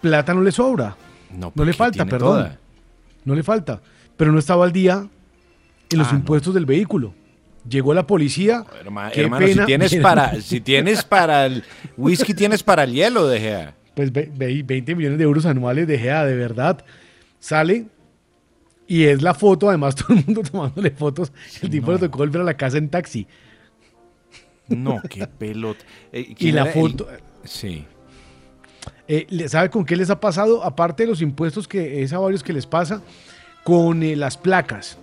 plata 0.00 0.34
no 0.34 0.42
le 0.42 0.52
sobra. 0.52 0.96
No, 1.36 1.52
No, 1.54 1.64
le 1.64 1.72
falta, 1.72 2.04
perdón. 2.06 2.18
toda. 2.20 2.58
No 3.24 3.34
le 3.34 3.42
falta. 3.42 3.80
Pero 4.16 4.32
no 4.32 4.38
estaba 4.38 4.64
al 4.64 4.72
día 4.72 5.06
en 5.90 5.98
los 5.98 6.08
Ah, 6.08 6.12
no. 6.12 6.18
impuestos 6.18 6.54
del 6.54 6.66
vehículo. 6.66 7.14
Llegó 7.68 7.92
la 7.92 8.06
policía. 8.06 8.64
Qué 9.12 9.20
hermano, 9.20 9.38
pena. 9.46 9.62
si 9.62 9.66
tienes 9.66 9.96
para, 9.96 10.40
si 10.40 10.60
tienes 10.60 11.04
para 11.04 11.46
el 11.46 11.64
whisky, 11.96 12.32
tienes 12.34 12.62
para 12.62 12.84
el 12.84 12.92
hielo, 12.92 13.26
de 13.26 13.40
Gea. 13.40 13.74
Pues 13.94 14.12
ve- 14.12 14.30
ve- 14.34 14.62
20 14.62 14.94
millones 14.94 15.18
de 15.18 15.24
euros 15.24 15.44
anuales 15.44 15.86
de 15.86 15.98
GEA, 15.98 16.24
de 16.24 16.34
verdad. 16.36 16.84
Sale 17.40 17.86
y 18.86 19.04
es 19.04 19.20
la 19.22 19.34
foto, 19.34 19.68
además 19.68 19.94
todo 19.96 20.16
el 20.16 20.24
mundo 20.24 20.42
tomándole 20.42 20.90
fotos. 20.92 21.30
El 21.60 21.68
tipo 21.68 21.92
le 21.92 21.98
tocó 21.98 22.18
volver 22.18 22.40
a 22.40 22.44
la 22.44 22.54
casa 22.56 22.78
en 22.78 22.88
taxi. 22.88 23.26
No, 24.68 25.00
qué 25.08 25.26
pelota. 25.26 25.84
Eh, 26.12 26.26
Y 26.30 26.34
¿quién 26.34 26.54
la 26.54 26.62
era 26.62 26.72
el- 26.72 26.80
foto... 26.80 27.08
Sí. 27.44 27.84
Eh, 29.08 29.26
¿Sabe 29.48 29.70
con 29.70 29.84
qué 29.84 29.96
les 29.96 30.10
ha 30.10 30.20
pasado? 30.20 30.62
Aparte 30.62 31.04
de 31.04 31.08
los 31.08 31.22
impuestos 31.22 31.66
que 31.66 32.02
es 32.02 32.12
a 32.12 32.18
varios 32.18 32.42
que 32.42 32.52
les 32.52 32.66
pasa, 32.66 33.02
con 33.64 34.02
eh, 34.02 34.14
las 34.16 34.36
placas. 34.36 34.98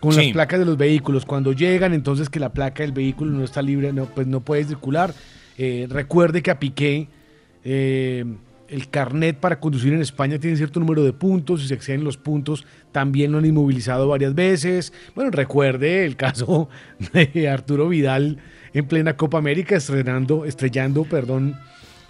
Con 0.00 0.12
Sí. 0.12 0.24
las 0.24 0.32
placas 0.32 0.58
de 0.58 0.64
los 0.64 0.78
vehículos. 0.78 1.26
Cuando 1.26 1.52
llegan, 1.52 1.92
entonces 1.92 2.30
que 2.30 2.40
la 2.40 2.52
placa 2.52 2.82
del 2.82 2.92
vehículo 2.92 3.30
no 3.32 3.44
está 3.44 3.60
libre, 3.60 3.92
no, 3.92 4.06
pues 4.06 4.26
no 4.26 4.40
puede 4.40 4.64
circular. 4.64 5.12
Eh, 5.58 5.86
recuerde 5.90 6.42
que 6.42 6.50
a 6.50 6.58
Piqué, 6.58 7.08
eh, 7.64 8.24
el 8.68 8.88
carnet 8.88 9.36
para 9.36 9.60
conducir 9.60 9.92
en 9.92 10.00
España 10.00 10.38
tiene 10.38 10.56
cierto 10.56 10.80
número 10.80 11.02
de 11.04 11.12
puntos 11.12 11.62
y 11.62 11.68
se 11.68 11.74
exceden 11.74 12.04
los 12.04 12.16
puntos 12.16 12.64
también 12.92 13.32
lo 13.32 13.38
han 13.38 13.44
inmovilizado 13.44 14.08
varias 14.08 14.34
veces. 14.34 14.92
Bueno, 15.14 15.30
recuerde 15.30 16.06
el 16.06 16.16
caso 16.16 16.68
de 17.12 17.48
Arturo 17.50 17.88
Vidal 17.88 18.38
en 18.72 18.86
plena 18.86 19.16
Copa 19.16 19.36
América 19.38 19.76
estrenando, 19.76 20.44
estrellando, 20.46 21.04
perdón, 21.04 21.56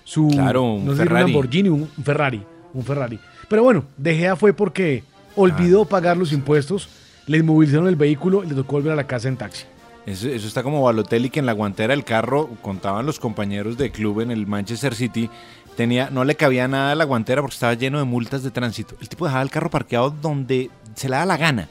su 0.04 0.28
Claro, 0.28 0.74
un 0.74 0.86
no 0.86 0.92
sé 0.92 1.04
Ferrari. 1.04 1.32
Lamborghini, 1.32 1.68
un, 1.68 1.82
un 1.96 2.04
Ferrari, 2.04 2.42
un 2.74 2.84
Ferrari. 2.84 3.18
Pero 3.48 3.62
bueno, 3.62 3.84
De 3.96 4.16
Gea 4.16 4.36
fue 4.36 4.52
porque 4.52 5.02
olvidó 5.36 5.84
pagar 5.84 6.16
los 6.16 6.32
impuestos, 6.32 6.88
le 7.26 7.38
inmovilizaron 7.38 7.88
el 7.88 7.96
vehículo 7.96 8.44
y 8.44 8.48
le 8.48 8.54
tocó 8.54 8.72
volver 8.72 8.92
a 8.92 8.96
la 8.96 9.06
casa 9.06 9.28
en 9.28 9.36
taxi. 9.36 9.64
Eso, 10.06 10.28
eso 10.28 10.48
está 10.48 10.62
como 10.62 10.82
Balotelli, 10.82 11.30
que 11.30 11.40
en 11.40 11.46
la 11.46 11.52
guantera 11.52 11.94
del 11.94 12.04
carro, 12.04 12.48
contaban 12.62 13.06
los 13.06 13.20
compañeros 13.20 13.76
de 13.76 13.90
club 13.90 14.20
en 14.20 14.30
el 14.30 14.46
Manchester 14.46 14.94
City, 14.94 15.28
tenía, 15.76 16.10
no 16.10 16.24
le 16.24 16.34
cabía 16.34 16.68
nada 16.68 16.92
a 16.92 16.94
la 16.94 17.04
guantera 17.04 17.42
porque 17.42 17.54
estaba 17.54 17.74
lleno 17.74 17.98
de 17.98 18.04
multas 18.04 18.42
de 18.42 18.50
tránsito. 18.50 18.96
El 19.00 19.08
tipo 19.08 19.26
dejaba 19.26 19.42
el 19.42 19.50
carro 19.50 19.70
parqueado 19.70 20.10
donde 20.10 20.70
se 20.94 21.08
le 21.08 21.16
da 21.16 21.26
la 21.26 21.36
gana. 21.36 21.68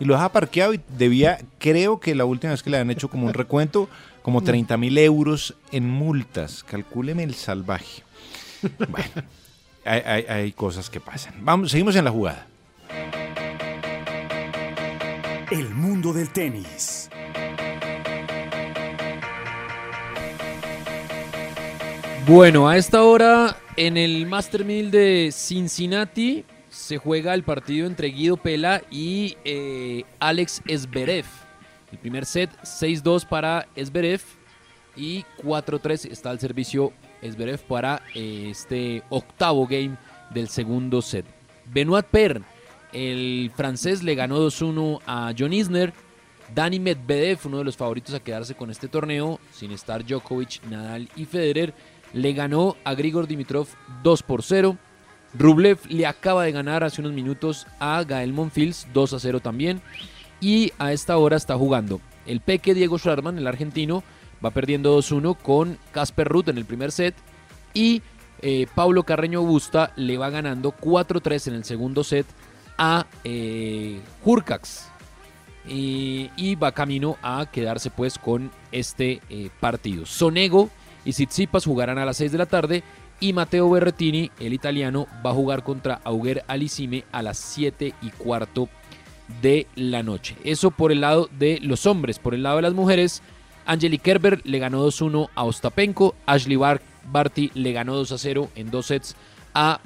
Y 0.00 0.04
lo 0.04 0.14
dejaba 0.14 0.32
parqueado 0.32 0.74
y 0.74 0.80
debía, 0.96 1.38
creo 1.58 1.98
que 1.98 2.14
la 2.14 2.24
última 2.24 2.52
vez 2.52 2.62
que 2.62 2.70
le 2.70 2.78
han 2.78 2.90
hecho 2.90 3.08
como 3.08 3.26
un 3.26 3.34
recuento, 3.34 3.88
como 4.22 4.42
30 4.42 4.76
mil 4.76 4.96
euros 4.98 5.54
en 5.72 5.88
multas. 5.88 6.64
Calcúleme 6.64 7.22
el 7.24 7.34
salvaje. 7.34 8.02
Bueno, 8.88 9.22
hay, 9.84 10.00
hay- 10.04 10.24
hay 10.28 10.52
cosas 10.52 10.90
que 10.90 10.98
pasan. 11.00 11.34
Vamos, 11.40 11.70
seguimos 11.70 11.94
en 11.96 12.04
la 12.04 12.10
jugada. 12.10 12.46
El 15.50 15.70
mundo 15.70 16.12
del 16.12 16.28
tenis. 16.30 17.08
Bueno, 22.26 22.68
a 22.68 22.76
esta 22.76 23.02
hora 23.04 23.56
en 23.76 23.96
el 23.96 24.26
Master 24.26 24.64
1000 24.64 24.90
de 24.90 25.30
Cincinnati 25.32 26.44
se 26.68 26.98
juega 26.98 27.32
el 27.34 27.42
partido 27.42 27.86
entre 27.86 28.08
Guido 28.08 28.36
Pela 28.36 28.82
y 28.90 29.36
eh, 29.44 30.04
Alex 30.20 30.62
Esberev. 30.66 31.24
El 31.92 31.98
primer 31.98 32.26
set 32.26 32.50
6-2 32.62 33.26
para 33.26 33.66
Esberev 33.74 34.20
y 34.96 35.24
4-3 35.42 36.10
está 36.10 36.30
al 36.30 36.40
servicio 36.40 36.92
Esberev 37.22 37.60
para 37.60 38.02
eh, 38.14 38.48
este 38.50 39.02
octavo 39.08 39.66
game 39.66 39.96
del 40.30 40.48
segundo 40.48 41.00
set. 41.02 41.24
Benoit 41.66 42.06
Per, 42.06 42.42
el 42.92 43.50
francés, 43.54 44.02
le 44.02 44.14
ganó 44.14 44.38
2-1 44.38 45.00
a 45.06 45.32
John 45.38 45.52
Isner. 45.52 45.92
Dani 46.54 46.80
Medvedev, 46.80 47.40
uno 47.44 47.58
de 47.58 47.64
los 47.64 47.76
favoritos 47.76 48.14
a 48.14 48.20
quedarse 48.20 48.54
con 48.54 48.70
este 48.70 48.88
torneo, 48.88 49.38
sin 49.52 49.70
estar 49.70 50.04
Djokovic, 50.04 50.62
Nadal 50.64 51.10
y 51.14 51.26
Federer, 51.26 51.74
le 52.14 52.32
ganó 52.32 52.76
a 52.84 52.94
Grigor 52.94 53.26
Dimitrov 53.26 53.68
2 54.02 54.22
por 54.22 54.42
0. 54.42 54.78
Rublev 55.34 55.78
le 55.88 56.06
acaba 56.06 56.44
de 56.44 56.52
ganar 56.52 56.84
hace 56.84 57.02
unos 57.02 57.12
minutos 57.12 57.66
a 57.78 58.02
Gael 58.02 58.32
Monfils 58.32 58.86
2 58.94 59.12
a 59.12 59.18
0 59.18 59.40
también. 59.40 59.82
Y 60.40 60.72
a 60.78 60.92
esta 60.92 61.16
hora 61.16 61.36
está 61.36 61.56
jugando 61.56 62.00
el 62.28 62.40
peque 62.40 62.74
Diego 62.74 62.98
Schwarman, 62.98 63.38
el 63.38 63.46
argentino, 63.46 64.04
va 64.44 64.50
perdiendo 64.50 64.96
2-1 64.98 65.36
con 65.36 65.78
Casper 65.92 66.28
Ruth 66.28 66.48
en 66.48 66.58
el 66.58 66.64
primer 66.64 66.92
set. 66.92 67.14
Y 67.74 68.02
eh, 68.40 68.66
Paulo 68.74 69.02
Carreño 69.02 69.42
Busta 69.42 69.92
le 69.96 70.16
va 70.18 70.30
ganando 70.30 70.72
4-3 70.72 71.48
en 71.48 71.54
el 71.54 71.64
segundo 71.64 72.04
set 72.04 72.26
a 72.76 73.06
eh, 73.24 74.00
Hurkacz. 74.24 74.88
Y, 75.70 76.54
va 76.54 76.72
camino 76.72 77.18
a 77.20 77.44
quedarse 77.50 77.90
pues 77.90 78.18
con 78.18 78.50
este 78.72 79.20
eh, 79.28 79.50
partido. 79.60 80.06
Sonego 80.06 80.70
y 81.04 81.12
Tsitsipas 81.12 81.66
jugarán 81.66 81.98
a 81.98 82.06
las 82.06 82.16
6 82.16 82.32
de 82.32 82.38
la 82.38 82.46
tarde 82.46 82.82
y 83.20 83.34
Matteo 83.34 83.68
Berretini, 83.68 84.30
el 84.40 84.54
italiano, 84.54 85.06
va 85.24 85.30
a 85.30 85.34
jugar 85.34 85.64
contra 85.64 86.00
Auger 86.04 86.42
Alicime 86.46 87.04
a 87.12 87.22
las 87.22 87.36
7 87.36 87.94
y 88.00 88.10
cuarto 88.10 88.70
de 89.42 89.66
la 89.76 90.02
noche. 90.02 90.36
Eso 90.44 90.70
por 90.70 90.92
el 90.92 91.00
lado 91.02 91.28
de 91.38 91.58
los 91.62 91.86
hombres. 91.86 92.18
Por 92.18 92.34
el 92.34 92.42
lado 92.42 92.56
de 92.56 92.62
las 92.62 92.74
mujeres, 92.74 93.22
Angelique 93.66 94.02
Kerber 94.02 94.40
le 94.44 94.58
ganó 94.58 94.86
2-1 94.86 95.28
a 95.34 95.44
Ostapenko, 95.44 96.14
Ashley 96.26 96.56
Bar- 96.56 96.80
Barty 97.10 97.50
le 97.54 97.72
ganó 97.72 98.00
2-0 98.02 98.48
en 98.54 98.70
dos 98.70 98.86
sets 98.86 99.14
a, 99.54 99.80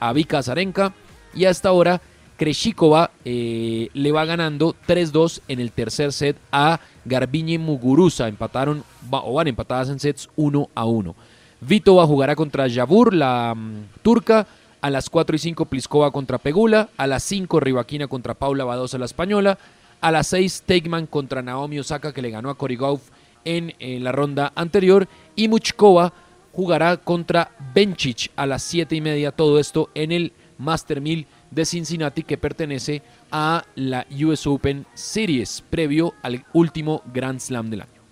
a 0.00 0.12
Vika 0.12 0.42
Zarenka 0.42 0.92
y 1.34 1.44
hasta 1.44 1.68
ahora 1.68 2.00
Kreshikova 2.36 3.10
eh, 3.24 3.88
le 3.94 4.12
va 4.12 4.24
ganando 4.24 4.76
3-2 4.86 5.40
en 5.48 5.58
el 5.60 5.72
tercer 5.72 6.12
set 6.12 6.36
a 6.52 6.78
Garbiñe 7.04 7.58
Muguruza. 7.58 8.28
Empataron 8.28 8.84
va- 9.12 9.22
o 9.24 9.34
van 9.34 9.48
empatadas 9.48 9.88
en 9.90 9.98
sets 9.98 10.28
1 10.36 10.68
a 10.74 10.84
1. 10.84 11.14
Vitova 11.60 12.06
jugará 12.06 12.36
contra 12.36 12.68
Yabur, 12.68 13.12
la 13.12 13.54
mm, 13.56 14.02
turca. 14.02 14.46
A 14.80 14.90
las 14.90 15.10
4 15.10 15.36
y 15.36 15.38
5 15.38 15.66
Pliskova 15.66 16.10
contra 16.10 16.38
Pegula. 16.38 16.88
A 16.96 17.06
las 17.06 17.22
5 17.24 17.60
Rivaquina 17.60 18.06
contra 18.06 18.34
Paula 18.34 18.64
Badosa, 18.64 18.98
la 18.98 19.04
española. 19.04 19.58
A 20.00 20.10
las 20.10 20.28
6 20.28 20.62
Teigman 20.66 21.06
contra 21.06 21.42
Naomi 21.42 21.78
Osaka, 21.78 22.12
que 22.12 22.22
le 22.22 22.30
ganó 22.30 22.50
a 22.50 22.56
Korigov 22.56 23.00
en, 23.44 23.74
en 23.78 24.04
la 24.04 24.12
ronda 24.12 24.52
anterior. 24.54 25.08
Y 25.36 25.48
Muchkova 25.48 26.12
jugará 26.52 26.96
contra 26.96 27.50
Benchich 27.74 28.30
a 28.36 28.46
las 28.46 28.62
7 28.62 28.94
y 28.94 29.00
media. 29.00 29.32
Todo 29.32 29.58
esto 29.58 29.90
en 29.94 30.12
el 30.12 30.32
Master 30.58 31.00
1000 31.00 31.26
de 31.50 31.64
Cincinnati, 31.64 32.22
que 32.22 32.36
pertenece 32.36 33.02
a 33.30 33.64
la 33.74 34.06
US 34.24 34.46
Open 34.46 34.86
Series, 34.94 35.62
previo 35.70 36.14
al 36.22 36.44
último 36.52 37.02
Grand 37.12 37.40
Slam 37.40 37.70
del 37.70 37.82
año. 37.82 38.02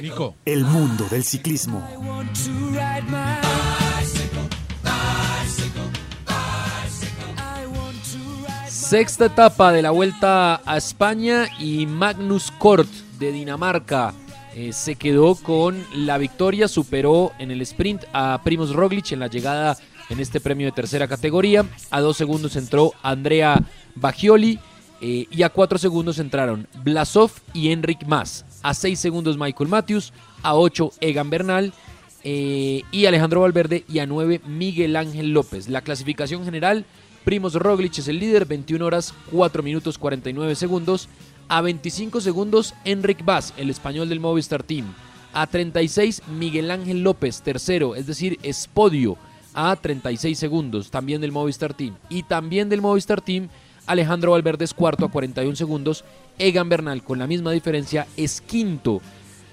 Nico. 0.00 0.36
El 0.44 0.64
mundo 0.64 1.06
del 1.10 1.24
ciclismo. 1.24 1.86
Sexta 8.68 9.26
etapa 9.26 9.72
de 9.72 9.82
la 9.82 9.90
vuelta 9.90 10.60
a 10.64 10.76
España 10.76 11.48
y 11.58 11.86
Magnus 11.86 12.52
Kort 12.52 12.88
de 13.18 13.32
Dinamarca 13.32 14.14
eh, 14.54 14.72
se 14.72 14.94
quedó 14.94 15.34
con 15.34 15.84
la 15.94 16.16
victoria, 16.18 16.68
superó 16.68 17.32
en 17.38 17.50
el 17.50 17.60
sprint 17.62 18.04
a 18.14 18.40
Primoz 18.42 18.72
Roglic 18.72 19.12
en 19.12 19.20
la 19.20 19.26
llegada 19.26 19.76
en 20.08 20.18
este 20.20 20.40
premio 20.40 20.66
de 20.66 20.72
tercera 20.72 21.08
categoría. 21.08 21.66
A 21.90 22.00
dos 22.00 22.16
segundos 22.16 22.56
entró 22.56 22.92
Andrea 23.02 23.62
Bagioli 23.96 24.58
eh, 25.02 25.26
y 25.30 25.42
a 25.42 25.50
cuatro 25.50 25.76
segundos 25.76 26.18
entraron 26.18 26.66
Blasov 26.82 27.32
y 27.52 27.70
Enric 27.70 28.06
Mas. 28.06 28.45
A 28.62 28.74
seis 28.74 28.98
segundos 28.98 29.38
Michael 29.38 29.68
Matthews, 29.68 30.12
a 30.42 30.54
ocho 30.54 30.90
Egan 31.00 31.30
Bernal 31.30 31.72
eh, 32.24 32.82
y 32.90 33.06
Alejandro 33.06 33.42
Valverde 33.42 33.84
y 33.88 34.00
a 34.00 34.06
9 34.06 34.40
Miguel 34.46 34.96
Ángel 34.96 35.32
López. 35.32 35.68
La 35.68 35.82
clasificación 35.82 36.44
general, 36.44 36.84
Primos 37.26 37.54
Roglic 37.54 37.98
es 37.98 38.08
el 38.08 38.20
líder, 38.20 38.46
21 38.46 38.84
horas 38.84 39.12
4 39.32 39.62
minutos 39.62 39.98
49 39.98 40.54
segundos. 40.54 41.08
A 41.48 41.60
25 41.60 42.20
segundos, 42.20 42.74
Enric 42.84 43.24
Vaz, 43.24 43.54
el 43.56 43.70
español 43.70 44.08
del 44.08 44.20
Movistar 44.20 44.62
Team. 44.64 44.86
A 45.32 45.46
36, 45.46 46.22
Miguel 46.36 46.70
Ángel 46.70 47.02
López, 47.02 47.42
tercero, 47.42 47.94
es 47.94 48.06
decir, 48.06 48.38
es 48.42 48.68
podio. 48.72 49.16
A 49.54 49.76
36 49.76 50.38
segundos, 50.38 50.90
también 50.90 51.20
del 51.20 51.32
Movistar 51.32 51.74
Team. 51.74 51.96
Y 52.08 52.22
también 52.24 52.68
del 52.68 52.80
Movistar 52.80 53.20
Team, 53.20 53.48
Alejandro 53.86 54.32
Valverde 54.32 54.64
es 54.64 54.74
cuarto 54.74 55.06
a 55.06 55.10
41 55.10 55.56
segundos. 55.56 56.04
Egan 56.38 56.68
Bernal, 56.68 57.02
con 57.02 57.18
la 57.18 57.26
misma 57.26 57.52
diferencia, 57.52 58.06
es 58.16 58.40
quinto. 58.40 59.00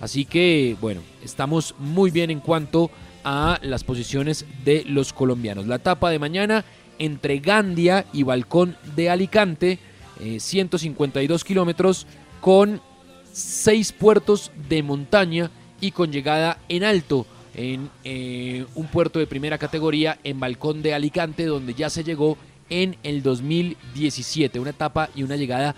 Así 0.02 0.26
que, 0.26 0.76
bueno, 0.82 1.02
estamos 1.24 1.76
muy 1.78 2.12
bien 2.12 2.30
en 2.30 2.40
cuanto 2.40 2.92
a 3.24 3.60
las 3.62 3.84
posiciones 3.84 4.46
de 4.66 4.84
los 4.86 5.14
colombianos. 5.14 5.68
La 5.68 5.76
etapa 5.76 6.10
de 6.10 6.20
mañana 6.20 6.66
entre 7.00 7.40
Gandia 7.40 8.06
y 8.12 8.24
Balcón 8.24 8.76
de 8.96 9.10
Alicante, 9.10 9.80
eh, 10.20 10.40
152 10.40 11.44
kilómetros, 11.44 12.06
con 12.42 12.82
seis 13.32 13.92
puertos 13.92 14.52
de 14.68 14.84
montaña 14.84 15.50
y 15.80 15.92
con 15.92 16.12
llegada 16.12 16.60
en 16.70 16.84
alto 16.84 17.26
en 17.56 17.90
eh, 18.04 18.66
un 18.76 18.88
puerto 18.88 19.20
de 19.20 19.28
primera 19.28 19.58
categoría 19.58 20.20
en 20.24 20.40
Balcón 20.40 20.82
de 20.82 20.94
Alicante, 20.94 21.46
donde 21.46 21.74
ya 21.74 21.90
se 21.90 22.04
llegó 22.04 22.38
en 22.70 22.98
el 23.04 23.24
2017. 23.24 24.60
Una 24.60 24.72
etapa 24.72 25.10
y 25.16 25.24
una 25.24 25.36
llegada 25.36 25.76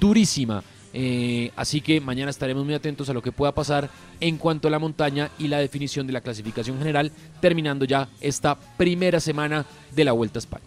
durísima. 0.00 0.62
Eh, 0.96 1.50
así 1.56 1.80
que 1.80 2.00
mañana 2.00 2.30
estaremos 2.30 2.64
muy 2.64 2.74
atentos 2.74 3.10
a 3.10 3.12
lo 3.12 3.20
que 3.20 3.32
pueda 3.32 3.52
pasar 3.52 3.90
en 4.20 4.36
cuanto 4.36 4.68
a 4.68 4.70
la 4.70 4.78
montaña 4.78 5.30
y 5.38 5.48
la 5.48 5.58
definición 5.58 6.06
de 6.06 6.12
la 6.12 6.20
clasificación 6.20 6.78
general, 6.78 7.10
terminando 7.40 7.84
ya 7.84 8.08
esta 8.20 8.54
primera 8.54 9.18
semana 9.18 9.66
de 9.90 10.04
la 10.04 10.12
Vuelta 10.12 10.38
a 10.38 10.40
España. 10.40 10.64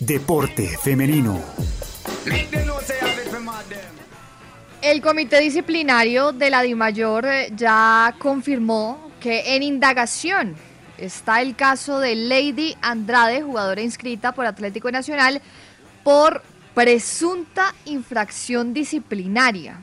Deporte 0.00 0.76
femenino. 0.82 1.40
El 4.80 5.02
comité 5.02 5.40
disciplinario 5.40 6.32
de 6.32 6.50
la 6.50 6.62
DIMAYOR 6.62 7.26
eh, 7.26 7.52
ya 7.54 8.14
confirmó 8.18 9.10
que 9.20 9.54
en 9.54 9.62
indagación 9.62 10.56
está 10.98 11.40
el 11.40 11.56
caso 11.56 12.00
de 12.00 12.14
Lady 12.14 12.76
Andrade, 12.82 13.42
jugadora 13.42 13.80
inscrita 13.80 14.32
por 14.32 14.46
Atlético 14.46 14.90
Nacional, 14.90 15.40
por 16.04 16.42
presunta 16.74 17.74
infracción 17.86 18.74
disciplinaria. 18.74 19.82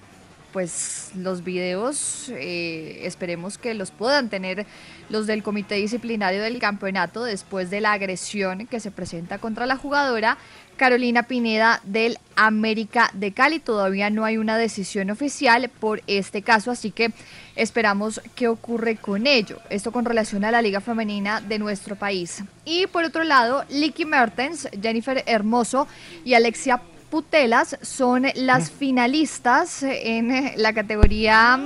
pues 0.54 1.12
los 1.18 1.44
videos 1.44 2.30
eh, 2.30 3.02
esperemos 3.04 3.58
que 3.58 3.74
los 3.74 3.92
puedan 3.92 4.30
tener 4.30 4.66
los 5.10 5.28
del 5.28 5.44
comité 5.44 5.76
disciplinario 5.76 6.42
del 6.42 6.60
campeonato 6.60 7.26
después 7.26 7.70
de 7.70 7.82
la 7.82 7.92
agresión 7.92 8.66
que 8.66 8.80
se 8.80 8.90
presenta 8.90 9.38
contra 9.38 9.66
la 9.66 9.76
jugadora 9.76 10.38
Carolina 10.76 11.24
Pineda 11.24 11.82
del 11.84 12.18
América 12.36 13.10
de 13.14 13.32
Cali. 13.32 13.60
Todavía 13.60 14.10
no 14.10 14.26
hay 14.26 14.38
una 14.38 14.58
decisión 14.58 15.10
oficial 15.10 15.70
por 15.80 16.02
este 16.08 16.42
caso, 16.42 16.72
así 16.72 16.92
que 16.92 17.12
esperamos 17.56 18.22
qué 18.36 18.48
ocurre 18.48 18.98
con 18.98 19.28
ello. 19.28 19.60
Esto 19.70 19.92
con 19.92 20.06
relación 20.06 20.46
a 20.46 20.52
la 20.52 20.62
Liga 20.62 20.82
Femenina 20.82 21.42
de 21.42 21.60
nuestro 21.60 21.96
país. 21.96 22.44
Y 22.66 22.88
por 22.88 23.04
otro 23.04 23.24
lado, 23.24 23.64
Licky 23.70 24.06
Mertens, 24.06 24.70
Jennifer 24.82 25.24
Hermoso 25.26 25.88
y 26.24 26.34
Alexia 26.34 26.82
Putelas 27.10 27.78
son 27.82 28.28
las 28.36 28.72
finalistas 28.72 29.84
en 29.84 30.52
la 30.58 30.74
categoría 30.74 31.60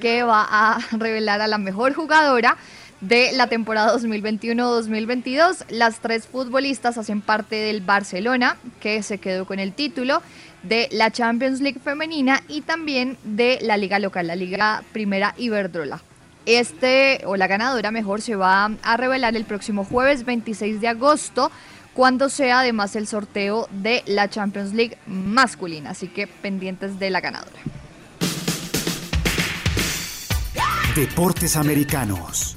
que 0.00 0.22
va 0.22 0.46
a 0.48 0.78
revelar 0.92 1.40
a 1.40 1.48
la 1.48 1.58
mejor 1.58 1.94
jugadora 1.94 2.56
de 3.00 3.32
la 3.32 3.46
temporada 3.46 3.96
2021-2022. 3.98 5.64
Las 5.70 6.00
tres 6.00 6.26
futbolistas 6.26 6.98
hacen 6.98 7.20
parte 7.20 7.56
del 7.56 7.80
Barcelona, 7.80 8.56
que 8.80 9.02
se 9.02 9.18
quedó 9.18 9.46
con 9.46 9.58
el 9.58 9.72
título 9.72 10.22
de 10.62 10.88
la 10.92 11.10
Champions 11.10 11.60
League 11.60 11.80
femenina 11.82 12.42
y 12.48 12.60
también 12.60 13.16
de 13.24 13.58
la 13.62 13.76
liga 13.76 13.98
local, 13.98 14.26
la 14.26 14.36
Liga 14.36 14.82
Primera 14.92 15.34
Iberdrola. 15.38 16.02
Este, 16.46 17.20
o 17.26 17.36
la 17.36 17.46
ganadora 17.46 17.90
mejor, 17.90 18.22
se 18.22 18.36
va 18.36 18.70
a 18.82 18.96
revelar 18.96 19.36
el 19.36 19.44
próximo 19.44 19.84
jueves 19.84 20.24
26 20.24 20.80
de 20.80 20.88
agosto, 20.88 21.50
cuando 21.94 22.28
sea 22.28 22.60
además 22.60 22.96
el 22.96 23.06
sorteo 23.06 23.68
de 23.70 24.02
la 24.06 24.28
Champions 24.28 24.72
League 24.72 24.96
masculina. 25.06 25.90
Así 25.90 26.08
que 26.08 26.26
pendientes 26.26 26.98
de 26.98 27.10
la 27.10 27.20
ganadora. 27.20 27.58
Deportes 30.94 31.56
americanos. 31.56 32.56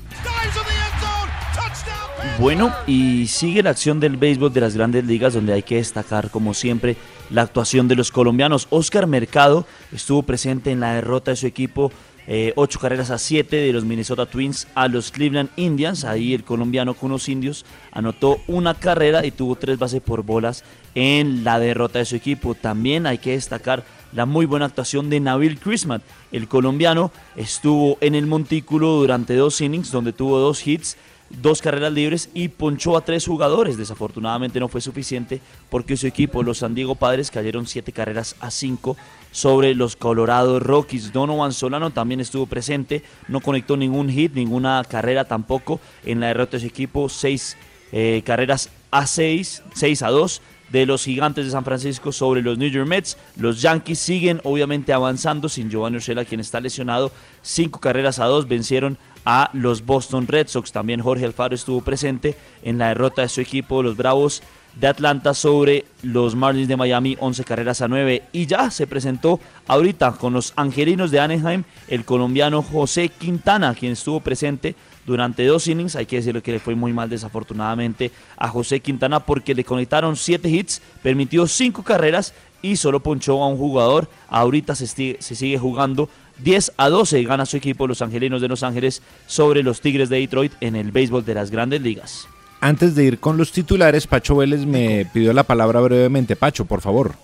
Bueno, 2.40 2.74
y 2.88 3.28
sigue 3.28 3.64
la 3.64 3.70
acción 3.70 4.00
del 4.00 4.18
béisbol 4.18 4.52
de 4.52 4.62
las 4.62 4.76
grandes 4.76 5.06
ligas 5.06 5.34
donde 5.34 5.54
hay 5.54 5.64
que 5.64 5.76
destacar 5.76 6.30
como 6.32 6.54
siempre 6.54 6.98
la 7.30 7.44
actuación 7.44 7.88
de 7.88 7.95
los 7.95 8.12
colombianos. 8.12 8.68
Oscar 8.70 9.08
Mercado 9.08 9.68
estuvo 9.94 10.24
presente 10.24 10.72
en 10.72 10.80
la 10.80 10.95
derrota 10.95 11.32
de 11.32 11.38
su 11.38 11.45
equipo, 11.48 11.91
eh, 12.26 12.52
ocho 12.56 12.80
carreras 12.80 13.12
a 13.12 13.18
siete 13.18 13.58
de 13.58 13.72
los 13.72 13.86
Minnesota 13.86 14.26
Twins 14.26 14.68
a 14.74 14.88
los 14.88 15.12
Cleveland 15.12 15.52
Indians. 15.58 16.06
Ahí 16.06 16.34
el 16.34 16.44
colombiano 16.44 16.95
con 16.95 17.12
los 17.12 17.30
indios 17.30 17.66
anotó 17.91 18.41
una 18.48 18.74
carrera 18.74 19.26
y 19.26 19.32
tuvo 19.32 19.56
tres 19.56 19.78
bases 19.78 20.02
por 20.02 20.24
bolas 20.24 20.64
en 20.95 21.44
la 21.44 21.60
derrota 21.60 22.00
de 22.00 22.06
su 22.06 22.16
equipo. 22.16 22.56
También 22.56 23.06
hay 23.06 23.20
que 23.20 23.32
destacar 23.32 23.86
la 24.14 24.26
muy 24.26 24.45
buena 24.45 24.65
actuación 24.65 25.10
de 25.10 25.19
Nabil 25.19 25.60
Christmas. 25.60 26.02
El 26.31 26.48
colombiano 26.48 27.11
estuvo 27.35 27.98
en 28.02 28.15
el 28.15 28.26
montículo 28.26 28.98
durante 28.98 29.35
dos 29.35 29.60
innings 29.61 29.91
donde 29.91 30.14
tuvo 30.14 30.40
dos 30.40 30.65
hits 30.65 30.98
dos 31.41 31.61
carreras 31.61 31.91
libres 31.91 32.30
y 32.34 32.49
ponchó 32.49 32.98
a 32.98 33.02
tres 33.02 33.26
jugadores. 33.26 33.77
Desafortunadamente 33.77 34.60
no 34.60 34.68
fue 34.68 34.81
suficiente 34.81 35.41
porque 35.69 35.98
su 35.98 36.07
equipo, 36.07 36.44
los 36.44 36.60
San 36.60 36.76
Diego 36.76 36.95
Padres, 36.95 37.31
cayeron 37.31 37.65
siete 37.65 37.91
carreras 37.91 38.35
a 38.40 38.52
cinco 38.52 38.98
sobre 39.31 39.73
los 39.73 39.95
Colorado 39.95 40.60
Rockies. 40.60 41.11
Donovan 41.11 41.53
Solano 41.53 41.91
también 41.91 42.19
estuvo 42.19 42.45
presente, 42.45 43.03
no 43.27 43.41
conectó 43.41 43.77
ningún 43.77 44.10
hit, 44.10 44.34
ninguna 44.34 44.84
carrera 44.88 45.26
tampoco 45.26 45.80
en 46.06 46.19
la 46.19 46.27
derrota 46.27 46.57
de 46.57 46.61
su 46.61 46.68
equipo, 46.68 47.10
seis 47.10 47.57
eh, 47.91 48.22
carreras 48.26 48.69
a 48.91 49.07
seis, 49.07 49.64
seis 49.73 50.03
a 50.03 50.10
dos 50.10 50.41
de 50.74 50.88
los 50.88 51.04
gigantes 51.04 51.45
de 51.45 51.52
San 51.52 51.64
Francisco 51.64 52.12
sobre 52.12 52.41
los 52.41 52.58
New 52.58 52.68
York 52.68 52.88
Mets. 52.88 53.16
Los 53.38 53.62
Yankees 53.62 54.00
siguen 54.00 54.41
obviamente 54.44 54.91
avanzando 54.91 55.48
sin 55.48 55.70
Giovanni 55.70 55.98
Urshela, 55.98 56.26
quien 56.26 56.41
está 56.41 56.60
lesionado. 56.60 57.12
Cinco 57.44 57.80
carreras 57.80 58.18
a 58.18 58.26
dos 58.26 58.48
vencieron 58.48 58.98
a 59.24 59.52
los 59.54 59.86
Boston 59.86 60.26
Red 60.28 60.48
Sox. 60.48 60.72
También 60.72 61.00
Jorge 61.00 61.26
Alfaro 61.26 61.54
estuvo 61.54 61.82
presente 61.82 62.36
en 62.64 62.80
la 62.80 62.88
derrota 62.88 63.22
de 63.22 63.30
su 63.30 63.40
equipo, 63.40 63.84
los 63.84 63.95
Bravos 63.95 64.41
de 64.76 64.88
Atlanta 64.88 65.36
sobre 65.36 65.86
los 66.02 66.34
Marlins 66.34 66.68
de 66.68 66.76
Miami, 66.76 67.18
11 67.20 67.44
carreras 67.44 67.82
a 67.82 67.88
9. 67.88 68.24
Y 68.32 68.48
ya 68.48 68.72
se 68.72 68.88
presentó 68.88 69.40
ahorita 69.68 70.14
con 70.14 70.34
los 70.34 70.54
Angelinos 70.56 71.12
de 71.12 71.20
Anaheim 71.20 71.66
el 71.88 72.04
colombiano 72.04 72.64
José 72.64 73.10
Quintana, 73.10 73.76
quien 73.76 73.91
estuvo 73.91 74.22
presente 74.22 74.76
durante 75.06 75.46
dos 75.46 75.68
innings. 75.68 75.96
Hay 75.96 76.06
que 76.06 76.18
decirle 76.18 76.42
que 76.42 76.54
le 76.54 76.60
fue 76.60 76.76
muy 76.76 76.94
mal 76.94 77.10
desafortunadamente 77.10 78.12
a 78.38 78.48
José 78.48 78.80
Quintana 78.80 79.20
porque 79.20 79.56
le 79.56 79.64
conectaron 79.64 80.16
7 80.16 80.50
hits, 80.50 80.82
permitió 81.02 81.48
5 81.48 81.84
carreras 81.84 82.34
y 82.62 82.78
solo 82.78 83.02
ponchó 83.02 83.44
a 83.44 83.48
un 83.48 83.58
jugador. 83.58 84.10
Ahorita 84.30 84.76
se 84.76 84.88
sigue 84.88 85.58
jugando 85.58 86.10
10 86.40 86.74
a 86.78 86.90
12 86.90 87.24
gana 87.24 87.46
su 87.46 87.58
equipo 87.58 87.88
los 87.88 88.02
Angelinos 88.02 88.42
de 88.42 88.48
Los 88.48 88.64
Ángeles 88.64 89.02
sobre 89.28 89.64
los 89.64 89.82
Tigres 89.82 90.10
de 90.10 90.18
Detroit 90.20 90.54
en 90.62 90.76
el 90.76 90.92
béisbol 90.92 91.26
de 91.26 91.36
las 91.36 91.52
grandes 91.52 91.82
ligas. 91.82 92.28
Antes 92.60 92.96
de 92.96 93.04
ir 93.04 93.20
con 93.20 93.38
los 93.38 93.52
titulares, 93.52 94.08
Pacho 94.08 94.38
Vélez 94.38 94.66
me 94.66 95.06
pidió 95.14 95.34
la 95.34 95.44
palabra 95.44 95.82
brevemente. 95.82 96.36
Pacho, 96.36 96.66
por 96.66 96.82
favor. 96.82 97.16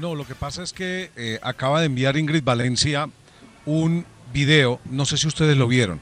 No, 0.00 0.14
lo 0.14 0.26
que 0.26 0.34
pasa 0.34 0.62
es 0.62 0.72
que 0.72 1.10
eh, 1.16 1.38
acaba 1.42 1.80
de 1.80 1.86
enviar 1.86 2.16
Ingrid 2.16 2.42
Valencia 2.42 3.08
un 3.64 4.04
video, 4.32 4.80
no 4.90 5.04
sé 5.04 5.16
si 5.16 5.28
ustedes 5.28 5.56
lo 5.56 5.68
vieron. 5.68 6.00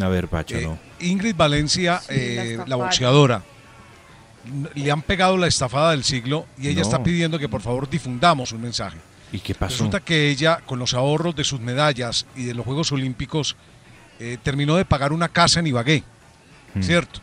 A 0.00 0.08
ver, 0.08 0.28
Pacho, 0.28 0.56
Eh, 0.56 0.62
no. 0.62 0.78
Ingrid 1.00 1.34
Valencia, 1.36 2.00
Sí, 2.00 2.14
la 2.14 2.14
eh, 2.44 2.58
la, 2.66 2.76
boxeadora, 2.76 3.42
le 4.74 4.90
han 4.90 5.02
pegado 5.02 5.36
la 5.36 5.46
estafada 5.46 5.92
del 5.92 6.02
siglo 6.04 6.46
y 6.58 6.68
ella 6.68 6.80
No. 6.80 6.86
está 6.88 7.02
pidiendo 7.02 7.38
que 7.38 7.48
por 7.48 7.60
favor 7.60 7.88
difundamos 7.88 8.52
un 8.52 8.62
mensaje. 8.62 8.98
¿Y 9.32 9.38
qué 9.38 9.54
pasó? 9.54 9.72
Resulta 9.74 10.00
que 10.00 10.28
ella, 10.30 10.60
con 10.66 10.78
los 10.78 10.94
ahorros 10.94 11.34
de 11.36 11.44
sus 11.44 11.60
medallas 11.60 12.26
y 12.36 12.44
de 12.44 12.54
los 12.54 12.64
Juegos 12.66 12.90
Olímpicos, 12.92 13.56
eh, 14.18 14.38
terminó 14.42 14.76
de 14.76 14.84
pagar 14.84 15.12
una 15.12 15.28
casa 15.28 15.60
en 15.60 15.66
Ibagué, 15.68 16.02
Mm. 16.74 16.82
¿cierto? 16.82 17.20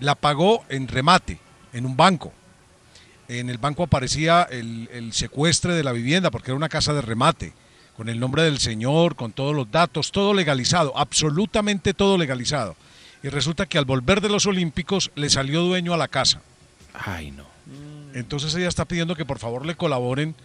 La 0.00 0.14
pagó 0.14 0.64
en 0.68 0.88
remate, 0.88 1.38
en 1.72 1.84
un 1.86 1.96
banco. 1.96 2.32
En 3.28 3.50
el 3.50 3.58
banco 3.58 3.82
aparecía 3.82 4.46
el, 4.50 4.88
el 4.92 5.12
secuestre 5.12 5.74
de 5.74 5.84
la 5.84 5.92
vivienda, 5.92 6.30
porque 6.30 6.50
era 6.50 6.56
una 6.56 6.68
casa 6.70 6.92
de 6.94 7.02
remate, 7.02 7.52
con 7.98 8.08
el 8.08 8.20
nombre 8.20 8.44
del 8.44 8.60
señor, 8.60 9.16
con 9.16 9.32
todos 9.32 9.56
los 9.56 9.72
datos, 9.72 10.12
todo 10.12 10.32
legalizado, 10.32 10.96
absolutamente 10.96 11.94
todo 11.94 12.16
legalizado. 12.16 12.76
Y 13.24 13.28
resulta 13.28 13.66
que 13.66 13.76
al 13.76 13.86
volver 13.86 14.20
de 14.20 14.28
los 14.28 14.46
Olímpicos 14.46 15.10
le 15.16 15.28
salió 15.28 15.62
dueño 15.62 15.92
a 15.92 15.96
la 15.96 16.06
casa. 16.06 16.40
Ay, 16.94 17.32
no. 17.32 17.44
Entonces 18.14 18.54
ella 18.54 18.68
está 18.68 18.84
pidiendo 18.84 19.16
que 19.16 19.24
por 19.24 19.40
favor 19.40 19.66
le 19.66 19.74
colaboren, 19.74 20.36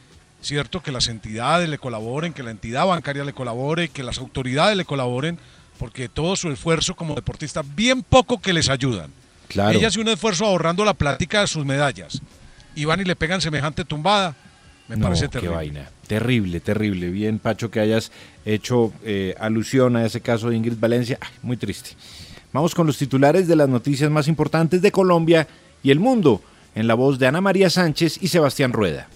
¿cierto? 0.41 0.81
Que 0.81 0.91
las 0.91 1.07
entidades 1.09 1.69
le 1.69 1.77
colaboren, 1.77 2.33
que 2.33 2.41
la 2.41 2.49
entidad 2.49 2.87
bancaria 2.87 3.23
le 3.23 3.33
colabore, 3.33 3.89
que 3.89 4.01
las 4.01 4.17
autoridades 4.17 4.75
le 4.75 4.83
colaboren, 4.83 5.37
porque 5.77 6.09
todo 6.09 6.35
su 6.35 6.49
esfuerzo 6.49 6.95
como 6.95 7.13
deportista, 7.13 7.61
bien 7.63 8.01
poco 8.01 8.41
que 8.41 8.53
les 8.53 8.67
ayudan. 8.67 9.11
Claro. 9.47 9.77
Ella 9.77 9.89
hace 9.89 10.01
un 10.01 10.07
esfuerzo 10.07 10.47
ahorrando 10.47 10.83
la 10.85 10.95
plática 10.95 11.41
de 11.41 11.47
sus 11.47 11.67
medallas. 11.67 12.19
Y 12.73 12.85
van 12.85 12.99
y 12.99 13.03
le 13.03 13.15
pegan 13.15 13.41
semejante 13.41 13.85
tumbada. 13.85 14.35
Me 14.87 14.97
No, 14.97 15.05
parece 15.05 15.25
qué 15.25 15.29
terrible. 15.39 15.55
vaina. 15.55 15.89
Terrible, 16.07 16.59
terrible. 16.59 17.09
Bien, 17.09 17.39
Pacho, 17.39 17.71
que 17.71 17.79
hayas 17.79 18.11
hecho 18.45 18.91
eh, 19.03 19.33
alusión 19.39 19.95
a 19.95 20.05
ese 20.05 20.21
caso 20.21 20.49
de 20.49 20.57
Ingrid 20.57 20.77
Valencia. 20.79 21.17
Ay, 21.21 21.31
muy 21.41 21.57
triste. 21.57 21.91
Vamos 22.51 22.75
con 22.75 22.85
los 22.85 22.97
titulares 22.97 23.47
de 23.47 23.55
las 23.55 23.69
noticias 23.69 24.11
más 24.11 24.27
importantes 24.27 24.81
de 24.81 24.91
Colombia 24.91 25.47
y 25.81 25.89
el 25.91 25.99
mundo, 25.99 26.41
en 26.75 26.87
la 26.87 26.93
voz 26.93 27.17
de 27.17 27.27
Ana 27.27 27.41
María 27.41 27.69
Sánchez 27.69 28.19
y 28.21 28.27
Sebastián 28.27 28.73
Rueda. 28.73 29.07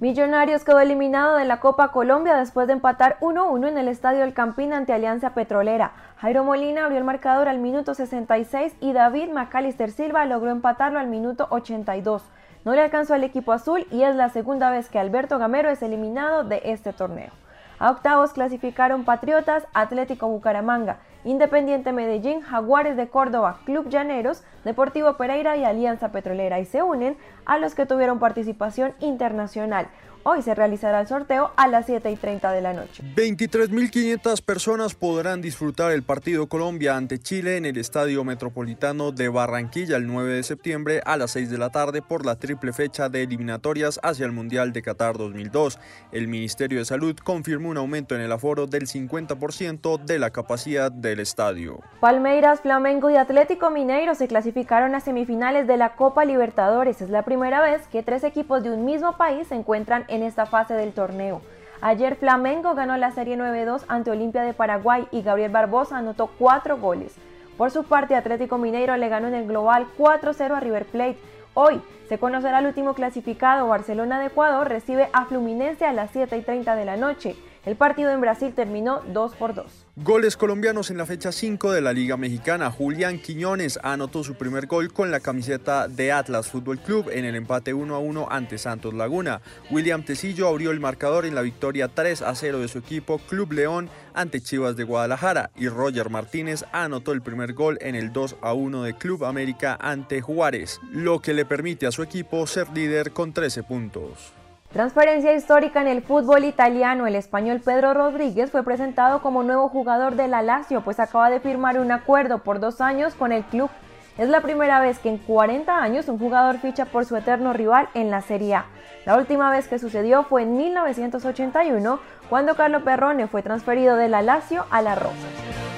Millonarios 0.00 0.62
quedó 0.62 0.78
eliminado 0.78 1.34
de 1.34 1.44
la 1.44 1.58
Copa 1.58 1.90
Colombia 1.90 2.36
después 2.36 2.68
de 2.68 2.74
empatar 2.74 3.18
1-1 3.18 3.66
en 3.66 3.78
el 3.78 3.88
Estadio 3.88 4.22
El 4.22 4.32
Campín 4.32 4.72
ante 4.72 4.92
Alianza 4.92 5.34
Petrolera. 5.34 5.90
Jairo 6.18 6.44
Molina 6.44 6.84
abrió 6.84 6.98
el 6.98 7.04
marcador 7.04 7.48
al 7.48 7.58
minuto 7.58 7.94
66 7.94 8.76
y 8.78 8.92
David 8.92 9.30
Macalister 9.30 9.90
Silva 9.90 10.24
logró 10.24 10.52
empatarlo 10.52 11.00
al 11.00 11.08
minuto 11.08 11.48
82. 11.50 12.22
No 12.64 12.76
le 12.76 12.82
alcanzó 12.82 13.14
al 13.14 13.24
equipo 13.24 13.50
azul 13.50 13.88
y 13.90 14.02
es 14.02 14.14
la 14.14 14.28
segunda 14.28 14.70
vez 14.70 14.88
que 14.88 15.00
Alberto 15.00 15.36
Gamero 15.36 15.68
es 15.68 15.82
eliminado 15.82 16.44
de 16.44 16.62
este 16.66 16.92
torneo. 16.92 17.32
A 17.80 17.90
octavos 17.90 18.32
clasificaron 18.32 19.04
Patriotas, 19.04 19.66
Atlético 19.74 20.28
Bucaramanga, 20.28 20.98
Independiente 21.24 21.92
Medellín, 21.92 22.40
Jaguares 22.40 22.96
de 22.96 23.08
Córdoba, 23.08 23.60
Club 23.64 23.88
Llaneros, 23.88 24.42
Deportivo 24.64 25.16
Pereira 25.16 25.56
y 25.56 25.64
Alianza 25.64 26.12
Petrolera 26.12 26.60
y 26.60 26.64
se 26.64 26.82
unen 26.82 27.16
a 27.44 27.58
los 27.58 27.74
que 27.74 27.86
tuvieron 27.86 28.18
participación 28.18 28.94
internacional. 29.00 29.88
Hoy 30.30 30.42
se 30.42 30.54
realizará 30.54 31.00
el 31.00 31.06
sorteo 31.06 31.52
a 31.56 31.68
las 31.68 31.86
7 31.86 32.10
y 32.10 32.16
30 32.16 32.52
de 32.52 32.60
la 32.60 32.74
noche. 32.74 33.02
23.500 33.16 34.42
personas 34.42 34.94
podrán 34.94 35.40
disfrutar 35.40 35.92
el 35.92 36.02
partido 36.02 36.48
Colombia 36.48 36.96
ante 36.96 37.18
Chile 37.18 37.56
en 37.56 37.64
el 37.64 37.78
Estadio 37.78 38.24
Metropolitano 38.24 39.12
de 39.12 39.30
Barranquilla 39.30 39.96
el 39.96 40.06
9 40.06 40.34
de 40.34 40.42
septiembre 40.42 41.00
a 41.06 41.16
las 41.16 41.30
6 41.30 41.50
de 41.50 41.56
la 41.56 41.70
tarde 41.70 42.02
por 42.02 42.26
la 42.26 42.36
triple 42.36 42.74
fecha 42.74 43.08
de 43.08 43.22
eliminatorias 43.22 44.00
hacia 44.02 44.26
el 44.26 44.32
Mundial 44.32 44.74
de 44.74 44.82
Qatar 44.82 45.16
2002. 45.16 45.78
El 46.12 46.28
Ministerio 46.28 46.80
de 46.80 46.84
Salud 46.84 47.16
confirmó 47.24 47.70
un 47.70 47.78
aumento 47.78 48.14
en 48.14 48.20
el 48.20 48.32
aforo 48.32 48.66
del 48.66 48.86
50% 48.86 50.04
de 50.04 50.18
la 50.18 50.28
capacidad 50.28 50.92
estadio. 51.18 51.80
Palmeiras, 52.00 52.60
Flamengo 52.60 53.10
y 53.10 53.16
Atlético 53.16 53.70
Mineiro 53.70 54.14
se 54.14 54.28
clasificaron 54.28 54.94
a 54.94 55.00
semifinales 55.00 55.66
de 55.66 55.76
la 55.76 55.96
Copa 55.96 56.24
Libertadores. 56.24 57.00
Es 57.00 57.10
la 57.10 57.22
primera 57.22 57.60
vez 57.60 57.86
que 57.88 58.02
tres 58.02 58.24
equipos 58.24 58.62
de 58.62 58.70
un 58.70 58.84
mismo 58.84 59.16
país 59.16 59.48
se 59.48 59.54
encuentran 59.54 60.04
en 60.08 60.22
esta 60.22 60.46
fase 60.46 60.74
del 60.74 60.92
torneo. 60.92 61.40
Ayer 61.80 62.16
Flamengo 62.16 62.74
ganó 62.74 62.96
la 62.96 63.12
Serie 63.12 63.38
9-2 63.38 63.84
ante 63.88 64.10
Olimpia 64.10 64.42
de 64.42 64.52
Paraguay 64.52 65.06
y 65.10 65.22
Gabriel 65.22 65.52
Barbosa 65.52 65.96
anotó 65.96 66.28
cuatro 66.38 66.76
goles. 66.76 67.14
Por 67.56 67.70
su 67.70 67.84
parte, 67.84 68.14
Atlético 68.14 68.58
Mineiro 68.58 68.96
le 68.96 69.08
ganó 69.08 69.28
en 69.28 69.34
el 69.34 69.46
global 69.46 69.86
4-0 69.96 70.56
a 70.56 70.60
River 70.60 70.86
Plate. 70.86 71.18
Hoy 71.54 71.80
se 72.08 72.18
conocerá 72.18 72.60
el 72.60 72.66
último 72.66 72.94
clasificado. 72.94 73.68
Barcelona 73.68 74.20
de 74.20 74.26
Ecuador 74.26 74.68
recibe 74.68 75.08
a 75.12 75.24
Fluminense 75.26 75.84
a 75.84 75.92
las 75.92 76.10
7 76.12 76.36
y 76.36 76.42
30 76.42 76.76
de 76.76 76.84
la 76.84 76.96
noche. 76.96 77.36
El 77.68 77.76
partido 77.76 78.10
en 78.10 78.22
Brasil 78.22 78.54
terminó 78.54 79.02
2 79.12 79.34
por 79.34 79.54
2. 79.54 79.66
Goles 79.96 80.38
colombianos 80.38 80.90
en 80.90 80.96
la 80.96 81.04
fecha 81.04 81.32
5 81.32 81.70
de 81.70 81.82
la 81.82 81.92
Liga 81.92 82.16
Mexicana. 82.16 82.70
Julián 82.70 83.18
Quiñones 83.18 83.78
anotó 83.82 84.24
su 84.24 84.36
primer 84.36 84.66
gol 84.66 84.90
con 84.90 85.10
la 85.10 85.20
camiseta 85.20 85.86
de 85.86 86.10
Atlas 86.10 86.48
Fútbol 86.48 86.78
Club 86.78 87.10
en 87.12 87.26
el 87.26 87.36
empate 87.36 87.74
1 87.74 87.94
a 87.94 87.98
1 87.98 88.28
ante 88.30 88.56
Santos 88.56 88.94
Laguna. 88.94 89.42
William 89.70 90.02
Tecillo 90.02 90.48
abrió 90.48 90.70
el 90.70 90.80
marcador 90.80 91.26
en 91.26 91.34
la 91.34 91.42
victoria 91.42 91.88
3 91.88 92.22
a 92.22 92.34
0 92.34 92.60
de 92.60 92.68
su 92.68 92.78
equipo 92.78 93.18
Club 93.18 93.52
León 93.52 93.90
ante 94.14 94.40
Chivas 94.40 94.74
de 94.74 94.84
Guadalajara 94.84 95.50
y 95.54 95.68
Roger 95.68 96.08
Martínez 96.08 96.64
anotó 96.72 97.12
el 97.12 97.20
primer 97.20 97.52
gol 97.52 97.76
en 97.82 97.96
el 97.96 98.14
2 98.14 98.36
a 98.40 98.54
1 98.54 98.82
de 98.82 98.94
Club 98.94 99.26
América 99.26 99.76
ante 99.78 100.22
Juárez, 100.22 100.80
lo 100.90 101.20
que 101.20 101.34
le 101.34 101.44
permite 101.44 101.86
a 101.86 101.92
su 101.92 102.02
equipo 102.02 102.46
ser 102.46 102.70
líder 102.70 103.12
con 103.12 103.34
13 103.34 103.62
puntos. 103.62 104.37
Transferencia 104.72 105.32
histórica 105.32 105.80
en 105.80 105.88
el 105.88 106.02
fútbol 106.02 106.44
italiano. 106.44 107.06
El 107.06 107.14
español 107.14 107.62
Pedro 107.64 107.94
Rodríguez 107.94 108.50
fue 108.50 108.62
presentado 108.62 109.22
como 109.22 109.42
nuevo 109.42 109.70
jugador 109.70 110.14
de 110.14 110.28
la 110.28 110.42
Lazio, 110.42 110.82
pues 110.82 111.00
acaba 111.00 111.30
de 111.30 111.40
firmar 111.40 111.78
un 111.78 111.90
acuerdo 111.90 112.40
por 112.40 112.60
dos 112.60 112.82
años 112.82 113.14
con 113.14 113.32
el 113.32 113.44
club. 113.44 113.70
Es 114.18 114.28
la 114.28 114.42
primera 114.42 114.78
vez 114.80 114.98
que 114.98 115.08
en 115.08 115.16
40 115.16 115.74
años 115.74 116.08
un 116.08 116.18
jugador 116.18 116.58
ficha 116.58 116.84
por 116.84 117.06
su 117.06 117.16
eterno 117.16 117.54
rival 117.54 117.88
en 117.94 118.10
la 118.10 118.20
Serie 118.20 118.56
A. 118.56 118.66
La 119.06 119.16
última 119.16 119.50
vez 119.50 119.68
que 119.68 119.78
sucedió 119.78 120.24
fue 120.24 120.42
en 120.42 120.58
1981, 120.58 121.98
cuando 122.28 122.54
Carlo 122.54 122.84
Perrone 122.84 123.26
fue 123.26 123.42
transferido 123.42 123.96
de 123.96 124.08
la 124.08 124.20
Lazio 124.20 124.66
a 124.70 124.82
la 124.82 124.94
Rosa. 124.96 125.77